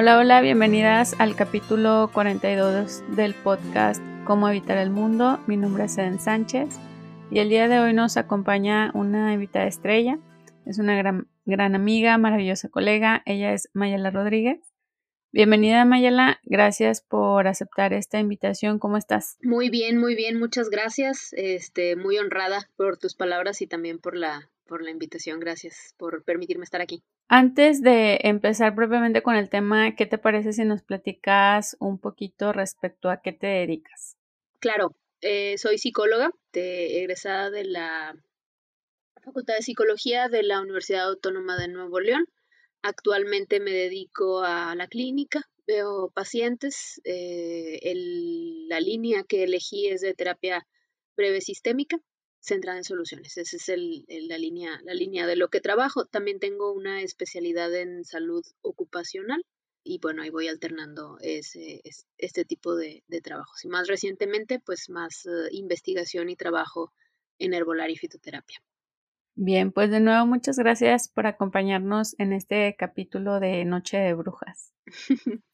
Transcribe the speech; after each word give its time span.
Hola, 0.00 0.16
hola, 0.16 0.40
bienvenidas 0.40 1.16
al 1.18 1.34
capítulo 1.34 2.08
42 2.12 3.02
del 3.16 3.34
podcast 3.34 4.00
Cómo 4.22 4.48
evitar 4.48 4.78
el 4.78 4.90
mundo. 4.90 5.40
Mi 5.48 5.56
nombre 5.56 5.86
es 5.86 5.98
Eden 5.98 6.20
Sánchez 6.20 6.78
y 7.32 7.40
el 7.40 7.48
día 7.48 7.66
de 7.66 7.80
hoy 7.80 7.94
nos 7.94 8.16
acompaña 8.16 8.92
una 8.94 9.32
invitada 9.32 9.66
estrella. 9.66 10.20
Es 10.66 10.78
una 10.78 10.94
gran, 10.94 11.26
gran 11.46 11.74
amiga, 11.74 12.16
maravillosa 12.16 12.68
colega. 12.68 13.22
Ella 13.26 13.52
es 13.52 13.70
Mayela 13.74 14.12
Rodríguez. 14.12 14.60
Bienvenida 15.30 15.84
Mayela, 15.84 16.40
gracias 16.44 17.02
por 17.02 17.48
aceptar 17.48 17.92
esta 17.92 18.18
invitación. 18.18 18.78
¿Cómo 18.78 18.96
estás? 18.96 19.36
Muy 19.42 19.68
bien, 19.68 19.98
muy 19.98 20.14
bien, 20.14 20.38
muchas 20.38 20.70
gracias. 20.70 21.34
Este, 21.34 21.96
muy 21.96 22.16
honrada 22.16 22.70
por 22.76 22.96
tus 22.96 23.14
palabras 23.14 23.60
y 23.60 23.66
también 23.66 23.98
por 23.98 24.16
la 24.16 24.48
por 24.66 24.82
la 24.82 24.90
invitación. 24.90 25.38
Gracias 25.38 25.94
por 25.98 26.24
permitirme 26.24 26.64
estar 26.64 26.80
aquí. 26.80 27.02
Antes 27.28 27.82
de 27.82 28.20
empezar 28.22 28.74
propiamente 28.74 29.22
con 29.22 29.34
el 29.34 29.50
tema, 29.50 29.94
¿qué 29.96 30.06
te 30.06 30.16
parece 30.16 30.54
si 30.54 30.64
nos 30.64 30.82
platicas 30.82 31.76
un 31.78 31.98
poquito 31.98 32.52
respecto 32.52 33.10
a 33.10 33.20
qué 33.20 33.32
te 33.32 33.46
dedicas? 33.46 34.16
Claro, 34.60 34.94
eh, 35.20 35.58
soy 35.58 35.76
psicóloga, 35.76 36.30
egresada 36.52 37.50
de 37.50 37.64
la 37.64 38.16
Facultad 39.22 39.54
de 39.54 39.62
Psicología 39.62 40.28
de 40.28 40.42
la 40.42 40.60
Universidad 40.60 41.08
Autónoma 41.08 41.58
de 41.58 41.68
Nuevo 41.68 42.00
León. 42.00 42.26
Actualmente 42.82 43.60
me 43.60 43.72
dedico 43.72 44.40
a 44.42 44.74
la 44.74 44.86
clínica, 44.86 45.48
veo 45.66 46.10
pacientes. 46.14 47.00
Eh, 47.04 47.80
la 48.68 48.80
línea 48.80 49.24
que 49.24 49.44
elegí 49.44 49.88
es 49.88 50.00
de 50.00 50.14
terapia 50.14 50.66
breve 51.16 51.40
sistémica 51.40 51.98
centrada 52.40 52.78
en 52.78 52.84
soluciones. 52.84 53.36
Esa 53.36 53.56
es 53.56 53.68
la, 53.68 54.38
línea, 54.38 55.26
de 55.26 55.36
lo 55.36 55.48
que 55.48 55.60
trabajo. 55.60 56.06
También 56.06 56.38
tengo 56.38 56.72
una 56.72 57.02
especialidad 57.02 57.74
en 57.74 58.04
salud 58.04 58.44
ocupacional 58.62 59.44
y 59.84 59.98
bueno, 59.98 60.22
ahí 60.22 60.30
voy 60.30 60.48
alternando 60.48 61.18
ese, 61.20 61.82
este 62.16 62.44
tipo 62.44 62.76
de, 62.76 63.02
trabajos. 63.22 63.64
Y 63.64 63.68
más 63.68 63.88
recientemente, 63.88 64.60
pues 64.60 64.88
más 64.88 65.26
eh, 65.26 65.48
investigación 65.52 66.30
y 66.30 66.36
trabajo 66.36 66.92
en 67.38 67.54
herbolaria 67.54 67.94
y 67.94 67.98
fitoterapia. 67.98 68.62
Bien, 69.40 69.70
pues 69.70 69.88
de 69.92 70.00
nuevo 70.00 70.26
muchas 70.26 70.58
gracias 70.58 71.08
por 71.08 71.28
acompañarnos 71.28 72.18
en 72.18 72.32
este 72.32 72.74
capítulo 72.76 73.38
de 73.38 73.64
Noche 73.64 73.96
de 73.96 74.12
Brujas. 74.12 74.74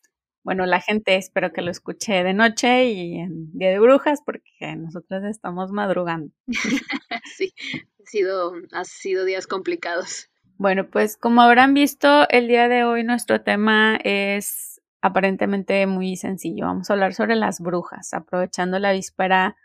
bueno, 0.43 0.65
la 0.65 0.81
gente 0.81 1.17
espero 1.17 1.53
que 1.53 1.61
lo 1.61 1.71
escuche 1.71 2.25
de 2.25 2.33
noche 2.33 2.87
y 2.87 3.19
en 3.19 3.53
Día 3.53 3.69
de 3.69 3.79
Brujas 3.79 4.23
porque 4.25 4.75
nosotros 4.79 5.25
estamos 5.25 5.71
madrugando. 5.71 6.33
sí, 7.37 7.53
ha 8.01 8.07
sido, 8.07 8.55
ha 8.73 8.85
sido 8.87 9.27
días 9.27 9.47
complicados. 9.47 10.31
Bueno, 10.57 10.89
pues 10.89 11.19
como 11.19 11.43
habrán 11.43 11.75
visto, 11.75 12.27
el 12.31 12.49
día 12.49 12.69
de 12.69 12.85
hoy 12.85 13.05
nuestro 13.05 13.43
tema 13.43 13.99
es 14.03 14.81
aparentemente 15.03 15.87
muy 15.87 16.17
sencillo. 16.17 16.65
Vamos 16.65 16.89
a 16.89 16.95
hablar 16.95 17.13
sobre 17.13 17.37
las 17.37 17.61
brujas, 17.61 18.15
aprovechando 18.15 18.79
la 18.79 18.93
víspera 18.93 19.59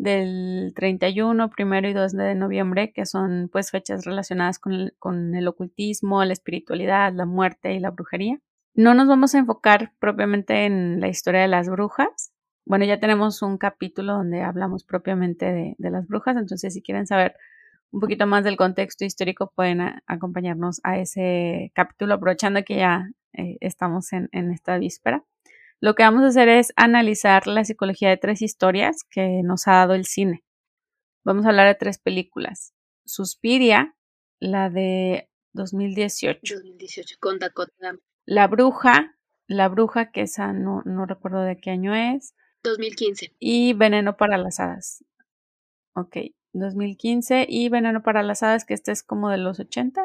del 0.00 0.72
31, 0.74 1.50
primero 1.50 1.88
y 1.88 1.92
2 1.92 2.12
de 2.12 2.34
noviembre, 2.34 2.92
que 2.92 3.04
son 3.04 3.50
pues 3.52 3.70
fechas 3.70 4.04
relacionadas 4.04 4.58
con 4.58 4.92
con 4.98 5.34
el 5.34 5.46
ocultismo, 5.46 6.24
la 6.24 6.32
espiritualidad, 6.32 7.12
la 7.12 7.26
muerte 7.26 7.74
y 7.74 7.80
la 7.80 7.90
brujería. 7.90 8.38
No 8.74 8.94
nos 8.94 9.08
vamos 9.08 9.34
a 9.34 9.38
enfocar 9.38 9.92
propiamente 9.98 10.64
en 10.64 11.00
la 11.00 11.08
historia 11.08 11.42
de 11.42 11.48
las 11.48 11.68
brujas. 11.68 12.32
Bueno, 12.64 12.86
ya 12.86 12.98
tenemos 12.98 13.42
un 13.42 13.58
capítulo 13.58 14.14
donde 14.14 14.42
hablamos 14.42 14.84
propiamente 14.84 15.76
de, 15.78 15.90
las 15.90 16.06
brujas, 16.06 16.36
entonces 16.36 16.72
si 16.72 16.82
quieren 16.82 17.06
saber 17.06 17.34
un 17.90 18.00
poquito 18.00 18.26
más 18.26 18.44
del 18.44 18.56
contexto 18.56 19.04
histórico 19.04 19.52
pueden 19.54 19.80
acompañarnos 20.06 20.80
a 20.84 20.98
ese 20.98 21.72
capítulo 21.74 22.14
aprovechando 22.14 22.62
que 22.64 22.76
ya 22.76 23.10
eh, 23.34 23.58
estamos 23.60 24.12
en, 24.12 24.28
en 24.32 24.52
esta 24.52 24.78
víspera. 24.78 25.24
Lo 25.80 25.94
que 25.94 26.02
vamos 26.02 26.22
a 26.22 26.28
hacer 26.28 26.48
es 26.48 26.72
analizar 26.76 27.46
la 27.46 27.64
psicología 27.64 28.10
de 28.10 28.16
tres 28.16 28.42
historias 28.42 29.04
que 29.10 29.42
nos 29.42 29.66
ha 29.66 29.72
dado 29.72 29.94
el 29.94 30.04
cine. 30.04 30.44
Vamos 31.24 31.46
a 31.46 31.48
hablar 31.48 31.68
de 31.68 31.74
tres 31.74 31.98
películas. 31.98 32.74
Suspiria, 33.04 33.96
la 34.38 34.70
de 34.70 35.28
2018. 35.52 36.54
2018, 36.54 37.16
con 37.18 37.38
Dakota 37.38 37.98
la 38.30 38.46
bruja, 38.46 39.16
la 39.48 39.68
bruja, 39.68 40.12
que 40.12 40.22
esa 40.22 40.52
no, 40.52 40.82
no 40.84 41.04
recuerdo 41.04 41.42
de 41.42 41.56
qué 41.56 41.70
año 41.70 41.94
es. 41.96 42.34
2015. 42.62 43.34
Y 43.40 43.72
Veneno 43.72 44.16
para 44.16 44.38
las 44.38 44.60
Hadas. 44.60 45.04
Ok, 45.94 46.16
2015. 46.52 47.46
Y 47.48 47.68
Veneno 47.70 48.02
para 48.02 48.22
las 48.22 48.44
Hadas, 48.44 48.64
que 48.64 48.74
este 48.74 48.92
es 48.92 49.02
como 49.02 49.30
de 49.30 49.38
los 49.38 49.58
80. 49.58 50.00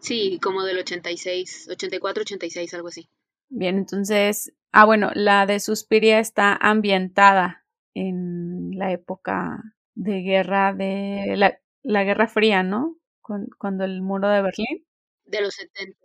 Sí, 0.00 0.38
como 0.42 0.64
del 0.64 0.78
86, 0.78 1.68
84, 1.70 2.22
86, 2.22 2.74
algo 2.74 2.88
así. 2.88 3.08
Bien, 3.48 3.78
entonces, 3.78 4.52
ah, 4.76 4.84
bueno, 4.84 5.10
la 5.14 5.46
de 5.46 5.58
Suspiria 5.58 6.18
está 6.20 6.54
ambientada 6.54 7.64
en 7.94 8.72
la 8.78 8.92
época 8.92 9.62
de 9.94 10.20
guerra 10.20 10.74
de 10.74 11.34
la, 11.36 11.58
la 11.82 12.04
Guerra 12.04 12.28
Fría, 12.28 12.62
¿no? 12.62 12.98
Cuando 13.22 13.84
el 13.84 14.02
muro 14.02 14.28
de 14.28 14.42
Berlín. 14.42 14.86
De 15.24 15.40
los 15.40 15.54
70. 15.54 15.98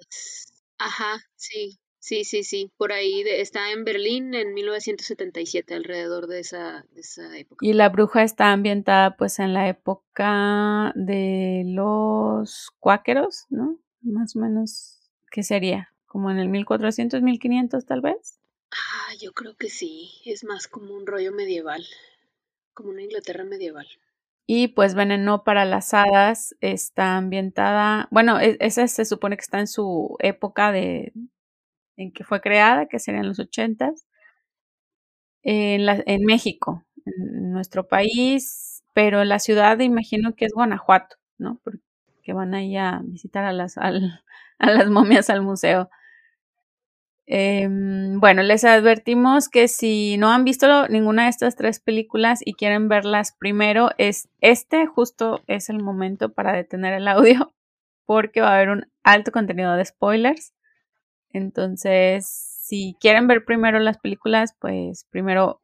Ajá, 0.77 1.19
sí, 1.35 1.79
sí, 1.99 2.23
sí, 2.23 2.43
sí. 2.43 2.71
Por 2.77 2.93
ahí 2.93 3.21
está 3.27 3.71
en 3.73 3.83
Berlín 3.83 4.33
en 4.33 4.53
1977, 4.53 5.75
alrededor 5.75 6.27
de 6.27 6.39
esa, 6.39 6.85
de 6.91 7.01
esa 7.01 7.37
época. 7.37 7.65
Y 7.65 7.73
la 7.73 7.89
bruja 7.89 8.23
está 8.23 8.53
ambientada 8.53 9.17
pues 9.17 9.39
en 9.39 9.53
la 9.53 9.67
época 9.67 10.93
de 10.95 11.63
los 11.65 12.71
cuáqueros, 12.79 13.47
¿no? 13.49 13.77
Más 14.01 14.37
o 14.37 14.39
menos, 14.39 15.11
¿qué 15.29 15.43
sería? 15.43 15.93
Como 16.05 16.31
en 16.31 16.39
el 16.39 16.47
1400, 16.47 17.21
1500 17.21 17.85
tal 17.85 17.99
vez. 17.99 18.40
Ah, 18.71 19.13
yo 19.19 19.33
creo 19.33 19.55
que 19.55 19.69
sí, 19.69 20.11
es 20.25 20.43
más 20.43 20.67
como 20.67 20.93
un 20.95 21.05
rollo 21.05 21.31
medieval, 21.33 21.85
como 22.73 22.91
una 22.91 23.03
Inglaterra 23.03 23.43
medieval. 23.43 23.87
Y 24.47 24.69
pues 24.69 24.95
Veneno 24.95 25.43
para 25.43 25.65
las 25.65 25.93
Hadas 25.93 26.55
está 26.61 27.17
ambientada, 27.17 28.07
bueno, 28.11 28.39
e, 28.39 28.57
esa 28.59 28.87
se 28.87 29.05
supone 29.05 29.37
que 29.37 29.41
está 29.43 29.59
en 29.59 29.67
su 29.67 30.17
época 30.19 30.71
de 30.71 31.13
en 31.97 32.11
que 32.13 32.23
fue 32.25 32.41
creada, 32.41 32.87
que 32.87 32.99
serían 32.99 33.27
los 33.27 33.39
ochentas, 33.39 34.07
en, 35.43 35.85
la, 35.85 36.01
en 36.05 36.23
México, 36.25 36.85
en 37.05 37.51
nuestro 37.51 37.87
país, 37.87 38.83
pero 38.93 39.23
la 39.23 39.39
ciudad 39.39 39.79
imagino 39.79 40.35
que 40.35 40.45
es 40.45 40.53
Guanajuato, 40.53 41.15
¿no? 41.37 41.59
Porque 41.63 42.33
van 42.33 42.53
ahí 42.53 42.77
a 42.77 43.01
visitar 43.03 43.45
a 43.45 43.53
las, 43.53 43.77
a 43.77 43.91
las 44.71 44.89
momias 44.89 45.29
al 45.29 45.41
museo. 45.41 45.89
Em, 47.27 48.19
bueno, 48.19 48.41
les 48.41 48.63
advertimos 48.65 49.47
que 49.47 49.67
si 49.67 50.17
no 50.17 50.31
han 50.31 50.43
visto 50.43 50.87
ninguna 50.89 51.23
de 51.23 51.29
estas 51.29 51.55
tres 51.55 51.79
películas 51.79 52.39
y 52.43 52.53
quieren 52.53 52.89
verlas 52.89 53.35
primero, 53.39 53.91
es 53.97 54.27
este 54.41 54.85
justo 54.87 55.41
es 55.47 55.69
el 55.69 55.81
momento 55.81 56.33
para 56.33 56.53
detener 56.53 56.93
el 56.93 57.07
audio 57.07 57.53
porque 58.05 58.41
va 58.41 58.49
a 58.51 58.55
haber 58.55 58.69
un 58.69 58.91
alto 59.03 59.31
contenido 59.31 59.75
de 59.75 59.85
spoilers. 59.85 60.53
Entonces, 61.29 62.27
si 62.27 62.95
quieren 62.99 63.27
ver 63.27 63.45
primero 63.45 63.79
las 63.79 63.97
películas, 63.97 64.55
pues 64.59 65.05
primero 65.09 65.61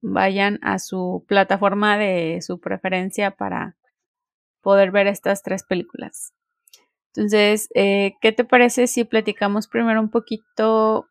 vayan 0.00 0.58
a 0.62 0.78
su 0.78 1.24
plataforma 1.26 1.98
de 1.98 2.40
su 2.42 2.60
preferencia 2.60 3.32
para 3.32 3.76
poder 4.62 4.90
ver 4.90 5.06
estas 5.06 5.42
tres 5.42 5.64
películas. 5.64 6.32
Entonces, 7.16 7.68
eh, 7.74 8.14
¿qué 8.20 8.32
te 8.32 8.44
parece 8.44 8.86
si 8.88 9.04
platicamos 9.04 9.68
primero 9.68 10.00
un 10.00 10.10
poquito 10.10 11.06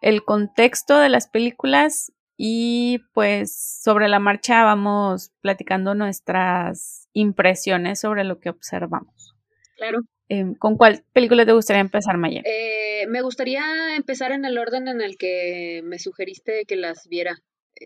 el 0.00 0.24
contexto 0.24 0.98
de 0.98 1.08
las 1.08 1.28
películas 1.28 2.12
y 2.36 2.98
pues 3.14 3.54
sobre 3.54 4.08
la 4.08 4.18
marcha 4.18 4.64
vamos 4.64 5.30
platicando 5.40 5.94
nuestras 5.94 7.08
impresiones 7.12 8.00
sobre 8.00 8.24
lo 8.24 8.40
que 8.40 8.50
observamos? 8.50 9.36
Claro. 9.76 10.00
Em, 10.28 10.54
¿Con 10.54 10.76
cuál 10.76 11.04
película 11.12 11.46
te 11.46 11.52
gustaría 11.52 11.80
empezar, 11.80 12.16
Maya? 12.16 12.42
Eh, 12.44 13.06
me 13.06 13.22
gustaría 13.22 13.94
empezar 13.94 14.32
en 14.32 14.44
el 14.44 14.58
orden 14.58 14.88
en 14.88 15.00
el 15.00 15.16
que 15.16 15.82
me 15.84 16.00
sugeriste 16.00 16.64
que 16.66 16.74
las 16.74 17.06
viera. 17.06 17.38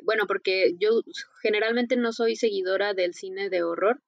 Bueno, 0.05 0.27
porque 0.27 0.75
yo 0.79 1.03
generalmente 1.43 1.97
no 1.97 2.13
soy 2.13 2.37
seguidora 2.37 2.95
del 2.95 3.15
cine 3.15 3.51
de 3.51 3.63
horror, 3.63 4.01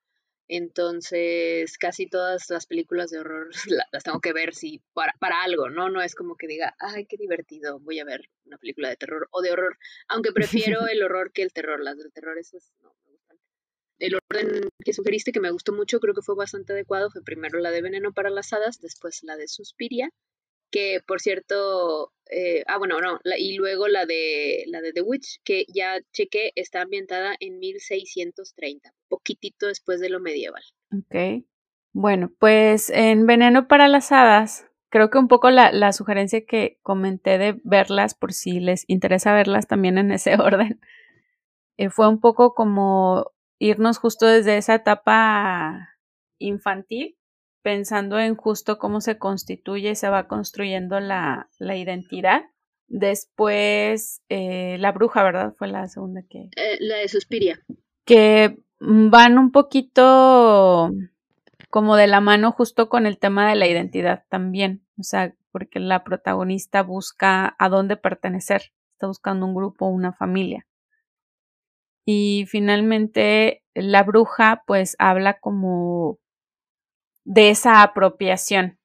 entonces, 0.49 1.77
casi 1.77 2.07
todas 2.07 2.49
las 2.49 2.67
películas 2.67 3.11
de 3.11 3.19
horror 3.19 3.51
las 3.93 4.03
tengo 4.03 4.21
que 4.21 4.33
ver 4.33 4.55
si 4.55 4.81
para, 4.95 5.13
para 5.21 5.43
algo, 5.43 5.69
¿no? 5.69 5.91
No 5.91 6.03
es 6.03 6.15
como 6.15 6.37
que 6.37 6.47
diga, 6.47 6.75
ay, 6.79 7.07
qué 7.07 7.17
divertido, 7.17 7.79
voy 7.81 8.01
a 8.01 8.05
ver 8.05 8.23
una 8.47 8.59
película 8.59 8.89
de 8.89 8.97
terror 8.97 9.29
o 9.31 9.43
de 9.43 9.53
horror, 9.53 9.79
aunque 10.09 10.33
prefiero 10.33 10.81
el 10.91 11.03
horror 11.03 11.33
que 11.33 11.43
el 11.43 11.53
terror, 11.53 11.81
las 11.83 11.99
del 11.99 12.13
terror 12.13 12.39
esas 12.39 12.73
no 12.81 12.95
me 13.05 13.13
gustan. 13.13 13.39
El 13.99 14.15
orden 14.15 14.69
que 14.85 14.93
sugeriste 14.93 15.33
que 15.33 15.41
me 15.41 15.51
gustó 15.51 15.73
mucho, 15.73 16.01
creo 16.01 16.15
que 16.15 16.23
fue 16.23 16.35
bastante 16.35 16.73
adecuado, 16.73 17.11
fue 17.11 17.23
primero 17.23 17.59
la 17.59 17.71
de 17.71 17.83
Veneno 17.83 18.13
para 18.13 18.31
las 18.31 18.53
Hadas, 18.53 18.81
después 18.81 19.23
la 19.25 19.37
de 19.37 19.49
Suspiria 19.49 20.11
que 20.71 21.01
por 21.07 21.21
cierto, 21.21 22.13
eh, 22.31 22.63
ah, 22.67 22.79
bueno, 22.79 23.01
no, 23.01 23.19
y 23.39 23.57
luego 23.57 23.89
la 23.89 24.07
de, 24.07 24.65
la 24.67 24.81
de 24.81 24.93
The 24.93 25.03
Witch, 25.03 25.41
que 25.45 25.65
ya 25.69 25.99
chequé, 26.13 26.53
está 26.55 26.83
ambientada 26.83 27.37
en 27.41 27.59
1630, 27.59 28.93
poquitito 29.09 29.67
después 29.67 30.01
de 30.01 30.11
lo 30.11 30.21
medieval. 30.21 30.63
Ok. 30.93 31.45
Bueno, 31.93 32.33
pues 32.39 32.91
en 32.91 33.27
Veneno 33.27 33.67
para 33.67 33.89
las 33.89 34.13
Hadas, 34.13 34.67
creo 34.91 35.11
que 35.11 35.19
un 35.19 35.29
poco 35.29 35.51
la, 35.51 35.73
la 35.73 35.93
sugerencia 35.93 36.45
que 36.47 36.79
comenté 36.83 37.39
de 37.39 37.61
verlas, 37.65 38.15
por 38.15 38.33
si 38.33 38.61
les 38.61 38.85
interesa 38.89 39.35
verlas 39.35 39.67
también 39.67 39.99
en 39.99 40.13
ese 40.13 40.35
orden, 40.41 40.81
eh, 41.77 41.91
fue 41.91 42.09
un 42.09 42.21
poco 42.21 42.55
como 42.55 43.33
irnos 43.59 43.99
justo 43.99 44.27
desde 44.27 44.59
esa 44.59 44.75
etapa 44.75 45.97
infantil, 46.39 47.18
pensando 47.63 48.19
en 48.19 48.37
justo 48.37 48.79
cómo 48.79 49.01
se 49.01 49.19
constituye 49.19 49.91
y 49.91 49.97
se 49.97 50.09
va 50.09 50.29
construyendo 50.29 51.01
la, 51.01 51.49
la 51.59 51.77
identidad. 51.77 52.43
Después, 52.87 54.23
eh, 54.29 54.77
La 54.79 54.93
Bruja, 54.93 55.23
¿verdad? 55.23 55.55
Fue 55.59 55.69
la 55.69 55.89
segunda 55.89 56.23
que... 56.29 56.49
Eh, 56.57 56.79
la 56.81 56.97
de 56.97 57.09
Suspiria. 57.09 57.61
Que 58.05 58.59
van 58.81 59.39
un 59.39 59.53
poquito 59.53 60.91
como 61.71 61.97
de 61.97 62.07
la 62.07 62.21
mano 62.21 62.53
justo 62.53 62.89
con 62.89 63.07
el 63.07 63.19
tema 63.19 63.49
de 63.49 63.57
la 63.57 63.67
identidad 63.67 64.25
también. 64.31 64.83
O 64.99 65.03
sea, 65.03 65.35
porque 65.53 65.81
la 65.81 66.03
protagonista 66.03 66.83
busca 66.83 67.55
a 67.59 67.69
dónde 67.69 67.97
pertenecer. 67.97 68.73
Está 68.93 69.07
buscando 69.07 69.47
un 69.47 69.55
grupo, 69.55 69.87
una 69.87 70.13
familia. 70.13 70.67
Y 72.07 72.47
finalmente 72.49 73.63
la 73.75 74.03
bruja 74.03 74.63
pues 74.67 74.97
habla 74.99 75.39
como 75.41 76.19
de 77.29 77.51
esa 77.51 77.83
apropiación, 77.83 78.79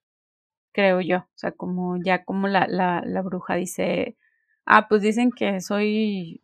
creo 0.73 0.99
yo. 0.99 1.19
O 1.19 1.35
sea, 1.35 1.53
como 1.53 1.97
ya 2.03 2.25
como 2.25 2.49
la, 2.49 2.67
la, 2.67 3.21
bruja 3.21 3.55
dice, 3.55 4.17
ah, 4.65 4.89
pues 4.89 5.01
dicen 5.01 5.31
que 5.31 5.61
soy, 5.61 6.41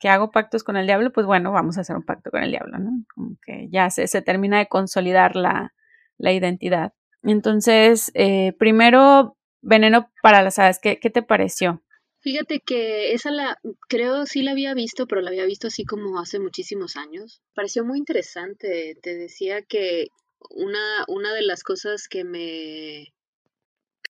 que 0.00 0.08
hago 0.08 0.32
pactos 0.32 0.64
con 0.64 0.76
el 0.76 0.86
diablo, 0.86 1.12
pues 1.12 1.24
bueno, 1.24 1.52
vamos 1.52 1.78
a 1.78 1.82
hacer 1.82 1.94
un 1.94 2.04
pacto 2.04 2.32
con 2.32 2.42
el 2.42 2.50
diablo, 2.50 2.78
¿no? 2.78 2.90
Como 3.14 3.36
que 3.46 3.68
ya 3.70 3.90
se, 3.90 4.08
se 4.08 4.22
termina 4.22 4.58
de 4.58 4.66
consolidar 4.66 5.36
la, 5.36 5.72
la 6.18 6.32
identidad. 6.32 6.94
Entonces, 7.22 8.10
eh, 8.14 8.52
primero, 8.58 9.36
veneno 9.62 10.10
para 10.22 10.42
las 10.42 10.58
hadas, 10.58 10.80
¿qué, 10.80 10.98
¿qué 10.98 11.10
te 11.10 11.22
pareció? 11.22 11.80
Fíjate 12.18 12.58
que 12.58 13.12
esa 13.12 13.30
la, 13.30 13.56
creo 13.88 14.26
sí 14.26 14.42
la 14.42 14.50
había 14.50 14.74
visto, 14.74 15.06
pero 15.06 15.20
la 15.20 15.30
había 15.30 15.46
visto 15.46 15.68
así 15.68 15.84
como 15.84 16.18
hace 16.18 16.40
muchísimos 16.40 16.96
años. 16.96 17.40
Pareció 17.54 17.84
muy 17.84 17.98
interesante. 17.98 18.96
Te 19.00 19.14
decía 19.14 19.62
que 19.62 20.08
una, 20.50 21.04
una 21.08 21.32
de 21.34 21.42
las 21.42 21.62
cosas 21.62 22.08
que 22.08 22.24
me... 22.24 23.12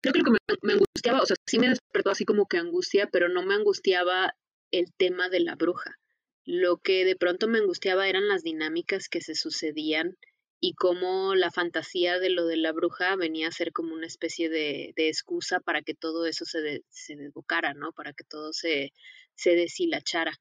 Creo 0.01 0.13
que 0.13 0.21
que 0.21 0.31
me, 0.61 0.73
angustiaba, 0.73 1.21
o 1.21 1.25
sea, 1.25 1.37
sí 1.47 1.59
me 1.59 1.69
despertó 1.69 2.09
así 2.09 2.25
como 2.25 2.47
que 2.47 2.57
angustia, 2.57 3.07
pero 3.09 3.29
no 3.29 3.43
me 3.43 3.53
angustiaba 3.55 4.35
el 4.71 4.91
tema 4.97 5.29
de 5.29 5.39
la 5.39 5.55
bruja. 5.55 5.97
Lo 6.45 6.77
que 6.77 7.05
de 7.05 7.15
pronto 7.15 7.47
me 7.47 7.59
angustiaba 7.59 8.09
eran 8.09 8.27
las 8.27 8.43
dinámicas 8.43 9.07
que 9.07 9.21
se 9.21 9.33
sucedían 9.33 10.17
y 10.59 10.73
cómo 10.73 11.35
la 11.35 11.51
fantasía 11.51 12.19
de 12.19 12.29
lo 12.29 12.45
de 12.45 12.57
la 12.57 12.73
bruja 12.73 13.15
venía 13.15 13.47
a 13.47 13.51
ser 13.51 13.71
como 13.71 13.93
una 13.93 14.07
especie 14.07 14.49
de, 14.49 14.93
de 14.95 15.07
excusa 15.07 15.59
para 15.59 15.81
que 15.81 15.93
todo 15.93 16.25
eso 16.25 16.45
se, 16.45 16.83
se 16.89 17.15
desbocara, 17.15 17.73
¿no? 17.73 17.93
Para 17.93 18.13
que 18.13 18.23
todo 18.23 18.51
se, 18.51 18.91
se 19.35 19.55
deshilachara. 19.55 20.33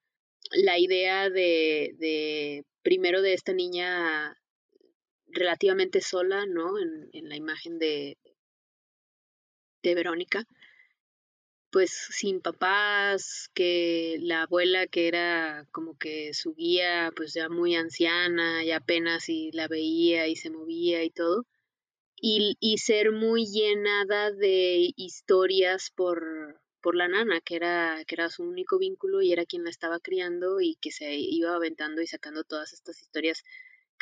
La 0.53 0.79
idea 0.79 1.31
de, 1.31 1.95
de, 1.99 2.65
primero 2.83 3.23
de 3.23 3.35
esta 3.35 3.53
niña 3.53 4.37
relativamente 5.33 6.01
sola, 6.01 6.47
¿no? 6.47 6.79
En, 6.79 7.29
la 7.29 7.37
imagen 7.37 7.79
de, 7.79 8.19
Verónica, 9.83 10.45
pues 11.71 11.91
sin 11.91 12.41
papás, 12.41 13.51
que 13.55 14.19
la 14.21 14.43
abuela 14.43 14.87
que 14.87 15.09
era 15.09 15.67
como 15.73 15.99
que 15.99 16.35
su 16.35 16.55
guía, 16.55 17.13
pues 17.17 17.35
ya 17.35 17.49
muy 17.49 17.75
anciana, 17.75 18.65
y 18.65 18.71
apenas 18.73 19.29
y 19.29 19.51
la 19.53 19.69
veía 19.69 20.29
y 20.29 20.37
se 20.37 20.51
movía 20.51 21.03
y 21.03 21.11
todo, 21.11 21.47
y, 22.17 22.57
y 22.61 22.79
ser 22.79 23.13
muy 23.13 23.47
llenada 23.47 24.31
de 24.31 24.93
historias 24.97 25.91
por, 25.91 26.61
por 26.83 26.97
la 26.97 27.09
nana, 27.09 27.41
que 27.41 27.57
era, 27.57 28.05
que 28.07 28.17
era 28.17 28.29
su 28.29 28.43
único 28.43 28.79
vínculo 28.79 29.23
y 29.23 29.33
era 29.33 29.47
quien 29.47 29.65
la 29.65 29.71
estaba 29.71 30.01
criando 30.01 30.61
y 30.61 30.77
que 30.77 30.91
se 30.91 31.15
iba 31.15 31.55
aventando 31.55 32.03
y 32.03 32.07
sacando 32.07 32.45
todas 32.45 32.73
estas 32.73 33.01
historias 33.01 33.45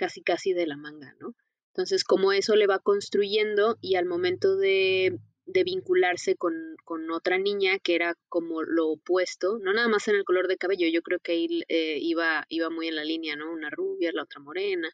casi 0.01 0.23
casi 0.23 0.55
de 0.55 0.67
la 0.67 0.79
manga, 0.79 1.15
¿no? 1.21 1.35
Entonces, 1.75 2.05
como 2.05 2.33
eso 2.33 2.57
le 2.57 2.67
va 2.67 2.79
construyendo 2.79 3.77
y 3.83 3.97
al 3.97 4.07
momento 4.07 4.57
de 4.57 5.21
de 5.53 5.65
vincularse 5.65 6.37
con, 6.37 6.55
con, 6.85 7.11
otra 7.11 7.37
niña 7.39 7.79
que 7.81 7.97
era 7.97 8.15
como 8.29 8.63
lo 8.63 8.89
opuesto, 8.89 9.59
no 9.59 9.73
nada 9.73 9.89
más 9.89 10.07
en 10.09 10.15
el 10.15 10.25
color 10.25 10.49
de 10.49 10.57
cabello, 10.57 10.87
yo 10.89 11.03
creo 11.03 11.19
que 11.19 11.33
ahí 11.33 11.63
eh, 11.69 11.99
iba, 12.01 12.47
iba 12.49 12.71
muy 12.71 12.89
en 12.89 12.97
la 12.97 13.05
línea, 13.05 13.35
¿no? 13.37 13.53
Una 13.53 13.69
rubia, 13.69 14.13
la 14.13 14.23
otra 14.23 14.41
morena, 14.41 14.89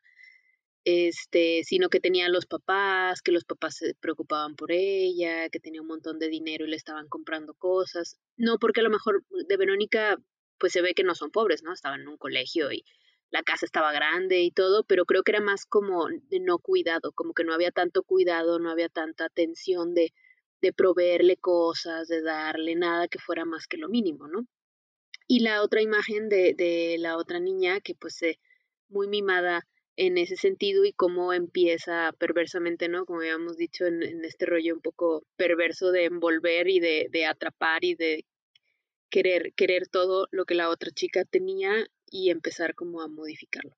este, 0.85 1.63
sino 1.65 1.89
que 1.91 2.01
tenía 2.01 2.29
los 2.29 2.47
papás, 2.47 3.21
que 3.23 3.33
los 3.33 3.45
papás 3.45 3.77
se 3.77 3.95
preocupaban 4.01 4.57
por 4.57 4.73
ella, 4.73 5.51
que 5.51 5.61
tenía 5.61 5.83
un 5.83 5.89
montón 5.89 6.19
de 6.19 6.29
dinero 6.29 6.65
y 6.65 6.71
le 6.71 6.77
estaban 6.77 7.09
comprando 7.09 7.55
cosas, 7.55 8.19
no 8.37 8.59
porque 8.59 8.81
a 8.81 8.85
lo 8.85 8.91
mejor 8.91 9.25
de 9.29 9.57
Verónica 9.57 10.17
pues 10.59 10.73
se 10.73 10.81
ve 10.81 10.95
que 10.95 11.05
no 11.05 11.15
son 11.15 11.31
pobres, 11.31 11.63
¿no? 11.63 11.73
Estaban 11.73 12.01
en 12.03 12.09
un 12.09 12.17
colegio 12.17 12.73
y 12.73 12.85
la 13.31 13.43
casa 13.43 13.67
estaba 13.67 13.93
grande 13.93 14.43
y 14.43 14.51
todo, 14.51 14.85
pero 14.85 15.05
creo 15.05 15.23
que 15.23 15.33
era 15.33 15.41
más 15.41 15.67
como 15.67 16.09
de 16.09 16.41
no 16.41 16.59
cuidado, 16.59 17.13
como 17.13 17.35
que 17.35 17.45
no 17.45 17.53
había 17.55 17.71
tanto 17.71 18.03
cuidado, 18.03 18.59
no 18.59 18.71
había 18.71 18.89
tanta 18.89 19.25
atención 19.27 19.95
de 19.95 20.13
de 20.61 20.73
proveerle 20.73 21.37
cosas, 21.37 22.09
de 22.09 22.23
darle 22.23 22.75
nada 22.75 23.09
que 23.09 23.19
fuera 23.19 23.45
más 23.45 23.67
que 23.67 23.77
lo 23.77 23.89
mínimo, 23.89 24.29
¿no? 24.29 24.47
Y 25.29 25.41
la 25.41 25.63
otra 25.63 25.83
imagen 25.83 26.29
de, 26.29 26.55
de 26.55 26.97
la 26.99 27.17
otra 27.17 27.41
niña 27.41 27.81
que 27.81 27.95
pues 27.95 28.21
muy 28.89 29.09
mimada 29.09 29.67
en 29.97 30.19
ese 30.19 30.37
sentido 30.37 30.85
y 30.85 30.93
cómo 30.93 31.33
empieza 31.33 32.13
perversamente, 32.19 32.89
¿no? 32.89 33.07
Como 33.07 33.21
habíamos 33.21 33.57
dicho 33.57 33.87
en, 33.87 34.03
en 34.03 34.25
este 34.25 34.47
rollo 34.47 34.75
un 34.75 34.81
poco 34.81 35.25
perverso 35.37 35.91
de 35.91 36.05
envolver 36.05 36.69
y 36.69 36.81
de, 36.81 37.09
de, 37.11 37.27
atrapar 37.27 37.85
y 37.85 37.95
de 37.95 38.25
querer, 39.11 39.53
querer 39.55 39.89
todo 39.89 40.29
lo 40.31 40.45
que 40.45 40.55
la 40.55 40.69
otra 40.69 40.91
chica 40.91 41.25
tenía 41.25 41.87
y 42.11 42.31
empezar 42.31 42.75
como 42.75 43.03
a 43.03 43.09
modificarlo. 43.09 43.77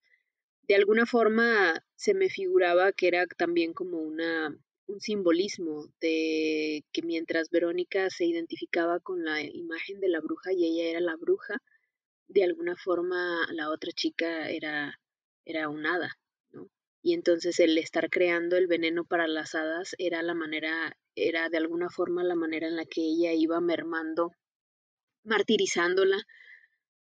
De 0.63 0.75
alguna 0.75 1.07
forma 1.07 1.85
se 1.97 2.15
me 2.15 2.29
figuraba 2.29 2.93
que 2.93 3.09
era 3.09 3.27
también 3.27 3.73
como 3.73 3.99
una 3.99 4.55
un 4.89 5.01
simbolismo 5.01 5.87
de 6.01 6.85
que 6.93 7.03
mientras 7.03 7.51
Verónica 7.51 8.09
se 8.11 8.25
identificaba 8.25 9.01
con 9.01 9.23
la 9.23 9.43
imagen 9.43 10.01
de 10.01 10.09
la 10.09 10.21
bruja 10.21 10.53
y 10.53 10.65
ella 10.65 10.91
era 10.91 11.01
la 11.01 11.17
bruja, 11.17 11.63
de 12.27 12.45
alguna 12.45 12.75
forma 12.75 13.47
la 13.53 13.71
otra 13.71 13.93
chica 13.93 14.49
era, 14.51 14.99
era 15.45 15.69
un 15.69 15.87
hada, 15.87 16.19
¿no? 16.53 16.69
Y 17.03 17.13
entonces 17.13 17.61
el 17.61 17.77
estar 17.77 18.09
creando 18.09 18.57
el 18.57 18.67
veneno 18.67 19.05
para 19.05 19.29
las 19.29 19.55
hadas 19.55 19.95
era 19.99 20.23
la 20.23 20.35
manera, 20.35 20.97
era 21.15 21.51
de 21.51 21.59
alguna 21.59 21.91
forma 21.91 22.25
la 22.25 22.35
manera 22.35 22.67
en 22.67 22.77
la 22.77 22.87
que 22.87 23.03
ella 23.03 23.33
iba 23.35 23.61
mermando, 23.61 24.33
martirizándola, 25.23 26.17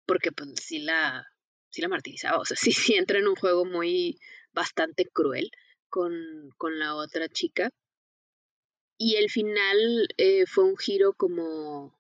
porque 0.07 0.33
pues 0.33 0.51
sí 0.61 0.79
la, 0.79 1.27
sí 1.71 1.83
la 1.83 1.89
martirizaba, 1.89 2.39
o 2.39 2.45
sea, 2.45 2.57
sí, 2.61 2.73
sí 2.73 2.95
entra 2.95 3.19
en 3.19 3.29
un 3.29 3.37
juego 3.37 3.65
muy 3.65 4.19
bastante 4.53 5.07
cruel 5.07 5.51
con, 5.89 6.13
con 6.57 6.79
la 6.79 6.95
otra 6.95 7.29
chica. 7.29 7.71
Y 8.99 9.17
el 9.17 9.31
final 9.31 10.09
eh, 10.17 10.47
fue 10.47 10.65
un 10.65 10.79
giro 10.79 11.13
como, 11.13 11.99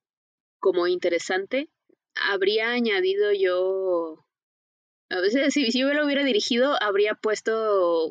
como 0.58 0.86
interesante. 0.86 1.68
Habría 2.14 2.70
añadido 2.70 3.32
yo, 3.32 4.24
a 5.10 5.20
veces 5.20 5.52
si, 5.52 5.70
si 5.70 5.80
yo 5.80 5.92
lo 5.92 6.06
hubiera 6.06 6.24
dirigido, 6.24 6.74
habría 6.82 7.14
puesto 7.14 8.10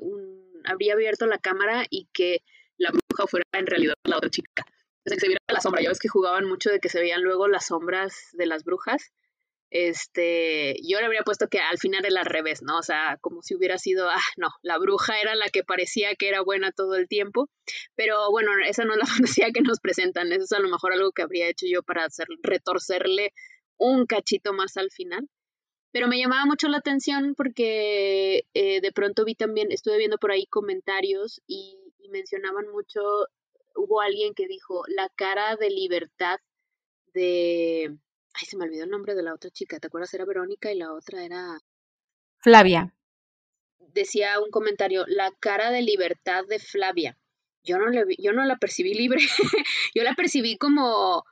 habría 0.65 0.93
abierto 0.93 1.25
la 1.25 1.37
cámara 1.37 1.85
y 1.89 2.07
que 2.13 2.43
la 2.77 2.91
bruja 2.91 3.27
fuera 3.27 3.45
en 3.53 3.67
realidad 3.67 3.95
la 4.03 4.17
otra 4.17 4.29
chica. 4.29 4.65
O 4.67 5.09
sea, 5.09 5.15
que 5.15 5.21
se 5.21 5.27
viera 5.27 5.41
la 5.47 5.61
sombra. 5.61 5.81
Ya 5.81 5.89
ves 5.89 5.99
que 5.99 6.07
jugaban 6.07 6.45
mucho 6.45 6.69
de 6.69 6.79
que 6.79 6.89
se 6.89 6.99
veían 6.99 7.23
luego 7.23 7.47
las 7.47 7.67
sombras 7.67 8.29
de 8.33 8.45
las 8.45 8.63
brujas 8.63 9.11
este, 9.77 10.77
yo 10.87 11.01
le 11.01 11.05
habría 11.05 11.23
puesto 11.23 11.49
que 11.49 11.59
al 11.59 11.77
final 11.77 12.05
era 12.05 12.21
al 12.21 12.25
revés, 12.25 12.61
¿no? 12.63 12.77
O 12.77 12.81
sea, 12.81 13.17
como 13.19 13.41
si 13.41 13.55
hubiera 13.55 13.77
sido, 13.77 14.09
ah, 14.09 14.21
no, 14.37 14.47
la 14.61 14.77
bruja 14.77 15.19
era 15.19 15.35
la 15.35 15.49
que 15.49 15.65
parecía 15.65 16.15
que 16.15 16.29
era 16.29 16.41
buena 16.41 16.71
todo 16.71 16.95
el 16.95 17.09
tiempo, 17.09 17.49
pero 17.93 18.31
bueno, 18.31 18.51
esa 18.65 18.85
no 18.85 18.93
es 18.93 18.99
la 18.99 19.05
fantasía 19.41 19.51
que 19.51 19.61
nos 19.61 19.81
presentan, 19.81 20.31
eso 20.31 20.45
es 20.45 20.51
a 20.53 20.59
lo 20.59 20.69
mejor 20.69 20.93
algo 20.93 21.11
que 21.11 21.23
habría 21.23 21.49
hecho 21.49 21.65
yo 21.69 21.83
para 21.83 22.05
hacer, 22.05 22.25
retorcerle 22.41 23.33
un 23.77 24.05
cachito 24.05 24.53
más 24.53 24.77
al 24.77 24.91
final. 24.91 25.27
Pero 25.91 26.07
me 26.07 26.19
llamaba 26.19 26.45
mucho 26.45 26.69
la 26.69 26.77
atención 26.77 27.35
porque 27.35 28.45
eh, 28.53 28.79
de 28.81 28.91
pronto 28.93 29.25
vi 29.25 29.35
también, 29.35 29.73
estuve 29.73 29.97
viendo 29.97 30.17
por 30.17 30.31
ahí 30.31 30.45
comentarios 30.45 31.41
y 31.47 31.77
mencionaban 32.09 32.69
mucho, 32.69 33.01
hubo 33.75 33.99
alguien 33.99 34.33
que 34.35 34.47
dijo, 34.47 34.83
la 34.87 35.09
cara 35.15 35.57
de 35.57 35.69
libertad 35.69 36.37
de, 37.13 37.97
Ay, 38.37 38.45
se 38.47 38.57
me 38.57 38.65
olvidó 38.65 38.83
el 38.83 38.89
nombre 38.89 39.15
de 39.15 39.23
la 39.23 39.33
otra 39.33 39.49
chica. 39.49 39.79
¿Te 39.79 39.87
acuerdas? 39.87 40.13
Era 40.13 40.25
Verónica 40.25 40.71
y 40.71 40.77
la 40.77 40.93
otra 40.93 41.23
era. 41.23 41.57
Flavia. 42.39 42.93
Decía 43.93 44.39
un 44.41 44.51
comentario, 44.51 45.05
la 45.07 45.31
cara 45.39 45.71
de 45.71 45.81
libertad 45.81 46.43
de 46.49 46.59
Flavia. 46.59 47.17
yo 47.63 47.77
no, 47.77 47.87
le, 47.87 48.03
yo 48.19 48.33
no 48.33 48.43
la 48.45 48.57
percibí 48.57 48.93
libre, 48.93 49.21
yo 49.95 50.03
la 50.03 50.13
percibí 50.15 50.57
como, 50.57 51.23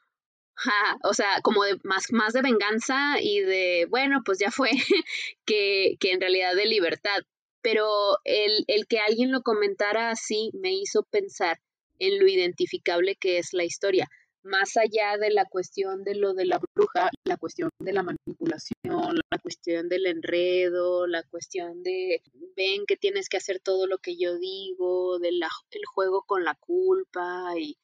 o 1.03 1.13
sea, 1.13 1.41
como 1.43 1.63
de 1.65 1.77
más, 1.83 2.11
más 2.13 2.31
de 2.33 2.41
venganza 2.41 3.21
y 3.21 3.41
de, 3.41 3.85
bueno, 3.89 4.21
pues 4.23 4.39
ya 4.39 4.49
fue, 4.49 4.69
que, 5.45 5.97
que 5.99 6.11
en 6.13 6.21
realidad 6.21 6.55
de 6.55 6.65
libertad. 6.65 7.19
Pero 7.61 8.17
el, 8.23 8.63
el 8.67 8.87
que 8.87 8.99
alguien 8.99 9.31
lo 9.31 9.41
comentara 9.41 10.09
así 10.09 10.51
me 10.53 10.73
hizo 10.73 11.03
pensar 11.03 11.59
en 11.99 12.19
lo 12.19 12.27
identificable 12.27 13.15
que 13.15 13.39
es 13.39 13.53
la 13.53 13.65
historia 13.65 14.09
más 14.43 14.77
allá 14.77 15.17
de 15.17 15.31
la 15.31 15.45
cuestión 15.45 16.03
de 16.03 16.15
lo 16.15 16.33
de 16.33 16.45
la 16.45 16.59
bruja, 16.75 17.09
la 17.23 17.37
cuestión 17.37 17.69
de 17.79 17.93
la 17.93 18.03
manipulación, 18.03 19.19
la 19.31 19.39
cuestión 19.39 19.89
del 19.89 20.05
enredo, 20.05 21.07
la 21.07 21.23
cuestión 21.23 21.81
de 21.83 22.21
ven 22.55 22.85
que 22.85 22.97
tienes 22.97 23.29
que 23.29 23.37
hacer 23.37 23.59
todo 23.59 23.87
lo 23.87 23.97
que 23.99 24.17
yo 24.17 24.37
digo, 24.37 25.19
del 25.19 25.41
el 25.71 25.85
juego 25.85 26.23
con 26.23 26.43
la 26.43 26.55
culpa 26.55 27.53
y, 27.57 27.77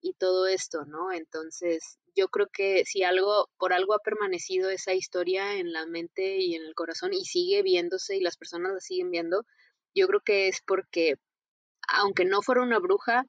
y 0.00 0.12
todo 0.14 0.46
esto, 0.46 0.84
¿no? 0.84 1.12
Entonces, 1.12 1.98
yo 2.14 2.28
creo 2.28 2.48
que 2.52 2.84
si 2.84 3.02
algo, 3.02 3.48
por 3.58 3.72
algo 3.72 3.94
ha 3.94 3.98
permanecido 3.98 4.70
esa 4.70 4.92
historia 4.94 5.58
en 5.58 5.72
la 5.72 5.86
mente 5.86 6.38
y 6.38 6.54
en 6.54 6.62
el 6.64 6.74
corazón 6.74 7.12
y 7.14 7.24
sigue 7.24 7.62
viéndose 7.62 8.16
y 8.16 8.20
las 8.20 8.36
personas 8.36 8.72
la 8.74 8.80
siguen 8.80 9.10
viendo, 9.10 9.44
yo 9.94 10.06
creo 10.06 10.20
que 10.20 10.48
es 10.48 10.60
porque, 10.66 11.14
aunque 11.88 12.24
no 12.24 12.42
fuera 12.42 12.62
una 12.62 12.78
bruja, 12.78 13.26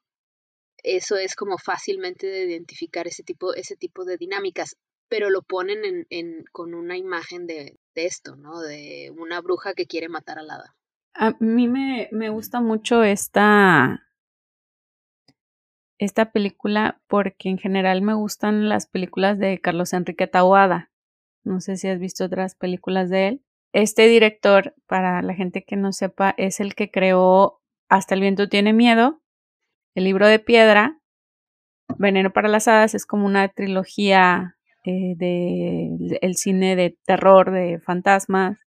eso 0.86 1.18
es 1.18 1.36
como 1.36 1.58
fácilmente 1.58 2.28
de 2.28 2.46
identificar 2.46 3.08
ese 3.08 3.24
tipo, 3.24 3.54
ese 3.54 3.76
tipo 3.76 4.06
de 4.06 4.18
dinámicas, 4.18 4.78
pero 5.10 5.30
lo 5.30 5.42
ponen 5.42 6.06
en, 6.10 6.46
con 6.52 6.74
una 6.74 6.98
imagen 6.98 7.48
de, 7.48 7.78
de, 7.96 8.06
esto, 8.06 8.36
¿no? 8.36 8.60
De 8.62 9.12
una 9.18 9.42
bruja 9.42 9.74
que 9.74 9.88
quiere 9.88 10.10
matar 10.10 10.40
al 10.40 10.50
hada. 10.50 10.76
A 11.14 11.36
mí 11.40 11.68
me, 11.68 12.10
me 12.12 12.30
gusta 12.30 12.62
mucho 12.62 13.04
esta, 13.04 14.06
esta 15.98 16.32
película 16.32 17.02
porque 17.08 17.50
en 17.50 17.58
general 17.58 18.02
me 18.02 18.14
gustan 18.14 18.70
las 18.70 18.88
películas 18.88 19.40
de 19.40 19.60
Carlos 19.60 19.94
Enrique 19.94 20.28
Taboada. 20.28 20.92
No 21.44 21.62
sé 21.62 21.78
si 21.78 21.88
has 21.88 22.00
visto 22.00 22.26
otras 22.26 22.56
películas 22.56 23.10
de 23.10 23.28
él. 23.28 23.42
Este 23.72 24.08
director, 24.08 24.74
para 24.88 25.22
la 25.22 25.34
gente 25.34 25.64
que 25.64 25.76
no 25.76 25.94
sepa, 25.94 26.34
es 26.38 26.60
el 26.60 26.76
que 26.76 26.92
creó 26.92 27.62
Hasta 27.90 28.16
el 28.16 28.22
viento 28.22 28.50
tiene 28.50 28.74
miedo, 28.74 29.22
el 29.96 30.04
libro 30.04 30.28
de 30.28 30.40
piedra, 30.40 31.00
Veneno 31.98 32.32
para 32.32 32.50
las 32.50 32.68
hadas, 32.68 32.94
es 32.94 33.06
como 33.06 33.26
una 33.26 33.48
trilogía 33.48 34.58
eh, 34.84 35.16
de 35.16 36.34
cine 36.36 36.76
de 36.76 36.98
terror, 37.06 37.52
de 37.52 37.80
fantasmas, 37.80 38.60